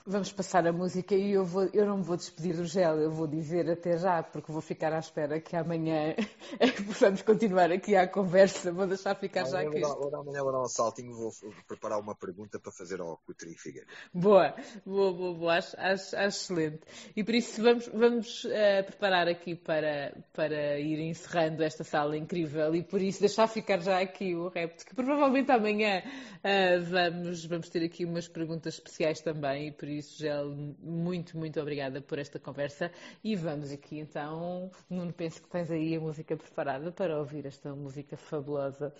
Vamos 0.06 0.32
passar 0.32 0.66
a 0.66 0.72
música 0.72 1.14
e 1.14 1.32
eu, 1.32 1.44
vou, 1.44 1.68
eu 1.74 1.84
não 1.84 1.98
me 1.98 2.02
vou 2.02 2.16
despedir 2.16 2.56
do 2.56 2.64
gel, 2.64 2.98
eu 2.98 3.10
vou 3.10 3.26
dizer 3.26 3.68
até 3.70 3.98
já, 3.98 4.22
porque 4.22 4.50
vou 4.50 4.62
ficar 4.62 4.92
à 4.94 4.98
espera 4.98 5.38
que 5.38 5.54
amanhã 5.54 6.14
possamos 6.86 7.20
continuar 7.20 7.70
aqui 7.70 7.94
à 7.94 8.08
conversa. 8.08 8.72
Vou 8.72 8.86
deixar 8.86 9.14
ficar 9.16 9.44
já 9.44 9.60
aqui. 9.60 9.82
Amanhã 9.84 10.42
vou 10.42 10.52
dar 10.52 10.62
um 10.62 10.68
saltinho, 10.68 11.14
vou 11.14 11.30
preparar 11.68 12.00
uma 12.00 12.14
pergunta 12.14 12.58
para 12.58 12.72
fazer 12.72 13.00
ao 13.00 13.18
Coutrinho 13.18 13.58
Figueiredo. 13.58 13.92
Boa, 14.14 14.54
boa, 14.86 15.12
boa, 15.12 15.34
boa, 15.34 15.58
acho, 15.58 15.78
acho, 15.78 16.16
acho, 16.16 16.52
excelente. 16.52 16.80
E 17.14 17.22
por 17.22 17.34
isso 17.34 17.62
vamos, 17.62 17.88
vamos 17.88 18.44
uh, 18.44 18.84
preparar 18.86 19.28
aqui 19.28 19.54
para, 19.54 20.16
para 20.32 20.80
ir 20.80 20.98
encerrando 21.00 21.62
esta 21.62 21.84
sala 21.84 22.16
incrível 22.16 22.74
e 22.74 22.82
por 22.82 23.02
isso 23.02 23.20
deixar 23.20 23.46
ficar 23.48 23.80
já 23.80 24.00
aqui 24.00 24.34
o 24.34 24.48
repto, 24.48 24.86
que 24.86 24.94
provavelmente 24.94 25.52
amanhã 25.52 26.02
uh, 26.02 26.84
vamos, 26.84 27.44
vamos 27.44 27.68
ter 27.68 27.84
aqui 27.84 28.06
umas 28.06 28.26
perguntas 28.26 28.74
especiais 28.74 29.20
também 29.20 29.68
e 29.68 29.72
por 29.72 29.89
isso, 29.90 30.18
Gel, 30.18 30.50
muito, 30.80 31.36
muito 31.36 31.60
obrigada 31.60 32.00
por 32.00 32.18
esta 32.18 32.38
conversa. 32.38 32.90
E 33.22 33.36
vamos 33.36 33.70
aqui 33.70 33.98
então, 33.98 34.70
Nuno, 34.88 35.12
penso 35.12 35.42
que 35.42 35.48
tens 35.48 35.70
aí 35.70 35.96
a 35.96 36.00
música 36.00 36.36
preparada 36.36 36.90
para 36.92 37.18
ouvir 37.18 37.46
esta 37.46 37.74
música 37.74 38.16
fabulosa. 38.16 38.94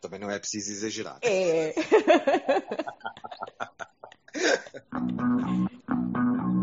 Também 0.00 0.18
não 0.18 0.30
é 0.30 0.38
preciso 0.38 0.72
exagerar. 0.72 1.18
É. 1.22 1.74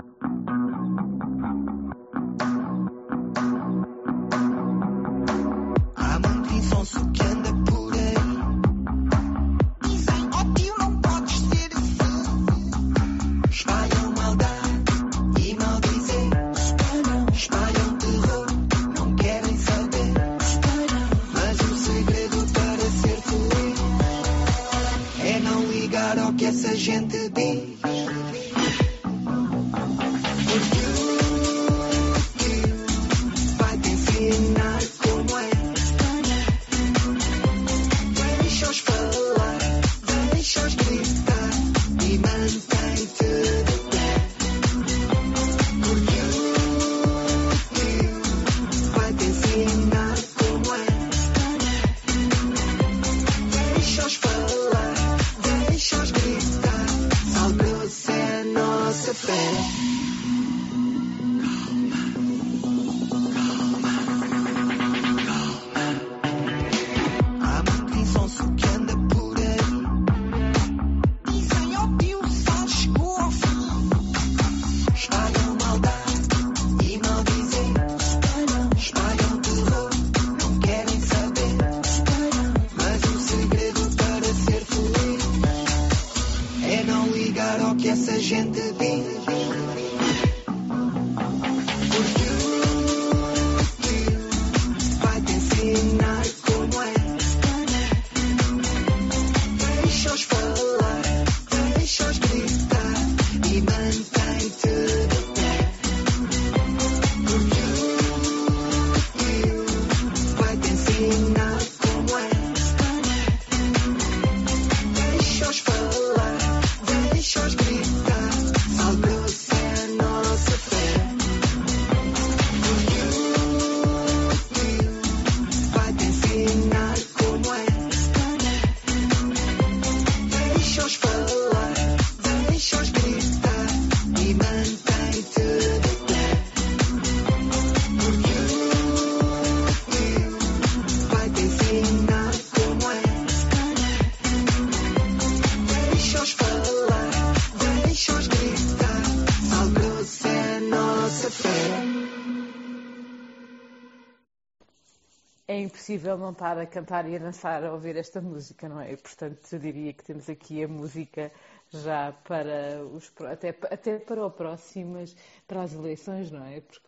impossível 155.97 156.17
não 156.17 156.31
estar 156.31 156.57
a 156.57 156.65
cantar 156.65 157.09
e 157.09 157.15
a 157.15 157.19
dançar 157.19 157.63
a 157.63 157.73
ouvir 157.73 157.97
esta 157.97 158.21
música, 158.21 158.69
não 158.69 158.79
é? 158.79 158.93
E, 158.93 158.97
portanto, 158.97 159.39
eu 159.51 159.59
diria 159.59 159.93
que 159.93 160.03
temos 160.03 160.29
aqui 160.29 160.63
a 160.63 160.67
música 160.67 161.31
já 161.69 162.11
para 162.23 162.85
os 162.85 163.11
até, 163.21 163.49
até 163.49 163.99
para 163.99 164.25
o 164.25 164.31
próximas 164.31 165.15
para 165.47 165.63
as 165.63 165.73
eleições, 165.73 166.31
não 166.31 166.45
é? 166.45 166.61
Porque 166.61 166.87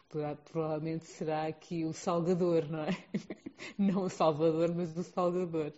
provavelmente 0.52 1.06
será 1.06 1.48
aqui 1.48 1.84
o 1.86 1.94
Salgador, 1.94 2.70
não 2.70 2.84
é? 2.84 2.90
Não 3.78 4.04
o 4.04 4.10
Salvador, 4.10 4.74
mas 4.74 4.96
o 4.96 5.04
Salgador. 5.04 5.74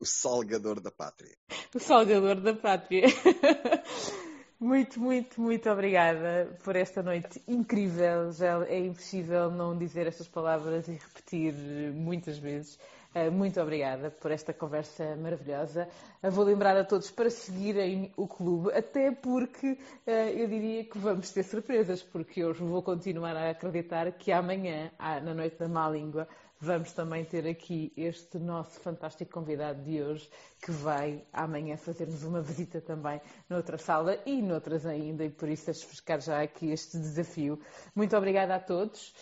O 0.00 0.06
Salgador 0.06 0.80
da 0.80 0.90
Pátria. 0.90 1.36
O 1.74 1.78
Salgador 1.78 2.40
da 2.40 2.54
Pátria. 2.54 3.06
Muito, 4.62 5.00
muito, 5.00 5.40
muito 5.40 5.68
obrigada 5.68 6.56
por 6.62 6.76
esta 6.76 7.02
noite 7.02 7.42
incrível. 7.48 8.30
Já 8.30 8.64
é 8.66 8.78
impossível 8.78 9.50
não 9.50 9.76
dizer 9.76 10.06
estas 10.06 10.28
palavras 10.28 10.86
e 10.86 10.92
repetir 10.92 11.52
muitas 11.92 12.38
vezes. 12.38 12.78
Eh, 13.12 13.28
muito 13.28 13.60
obrigada 13.60 14.12
por 14.12 14.30
esta 14.30 14.54
conversa 14.54 15.16
maravilhosa. 15.16 15.88
Eh, 16.22 16.30
vou 16.30 16.44
lembrar 16.44 16.76
a 16.76 16.84
todos 16.84 17.10
para 17.10 17.28
seguirem 17.28 18.12
o 18.16 18.28
clube, 18.28 18.72
até 18.72 19.10
porque 19.10 19.76
eh, 20.06 20.40
eu 20.40 20.46
diria 20.46 20.84
que 20.84 20.96
vamos 20.96 21.32
ter 21.32 21.42
surpresas, 21.42 22.00
porque 22.00 22.38
eu 22.40 22.54
vou 22.54 22.84
continuar 22.84 23.36
a 23.36 23.50
acreditar 23.50 24.12
que 24.12 24.30
amanhã, 24.30 24.92
na 25.24 25.34
Noite 25.34 25.56
da 25.58 25.66
Má 25.66 25.90
Língua, 25.90 26.28
vamos 26.62 26.92
também 26.92 27.24
ter 27.24 27.44
aqui 27.48 27.92
este 27.96 28.38
nosso 28.38 28.78
fantástico 28.78 29.32
convidado 29.32 29.82
de 29.82 30.00
hoje, 30.00 30.30
que 30.62 30.70
vai 30.70 31.26
amanhã 31.32 31.76
fazer-nos 31.76 32.22
uma 32.22 32.40
visita 32.40 32.80
também 32.80 33.20
noutra 33.50 33.76
sala 33.76 34.16
e 34.24 34.40
noutras 34.40 34.86
ainda, 34.86 35.24
e 35.24 35.30
por 35.30 35.48
isso 35.48 35.66
deixo 35.66 35.86
ficar 35.88 36.20
já 36.20 36.40
aqui 36.40 36.70
este 36.70 36.96
desafio. 36.98 37.60
Muito 37.96 38.16
obrigada 38.16 38.54
a 38.54 38.60
todos 38.60 39.12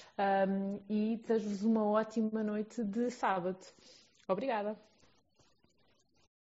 um, 0.49 0.81
e 0.89 1.17
desejo-vos 1.17 1.63
uma 1.63 1.85
ótima 1.85 2.43
noite 2.43 2.85
de 2.85 3.11
sábado. 3.11 3.59
Obrigada. 4.29 4.90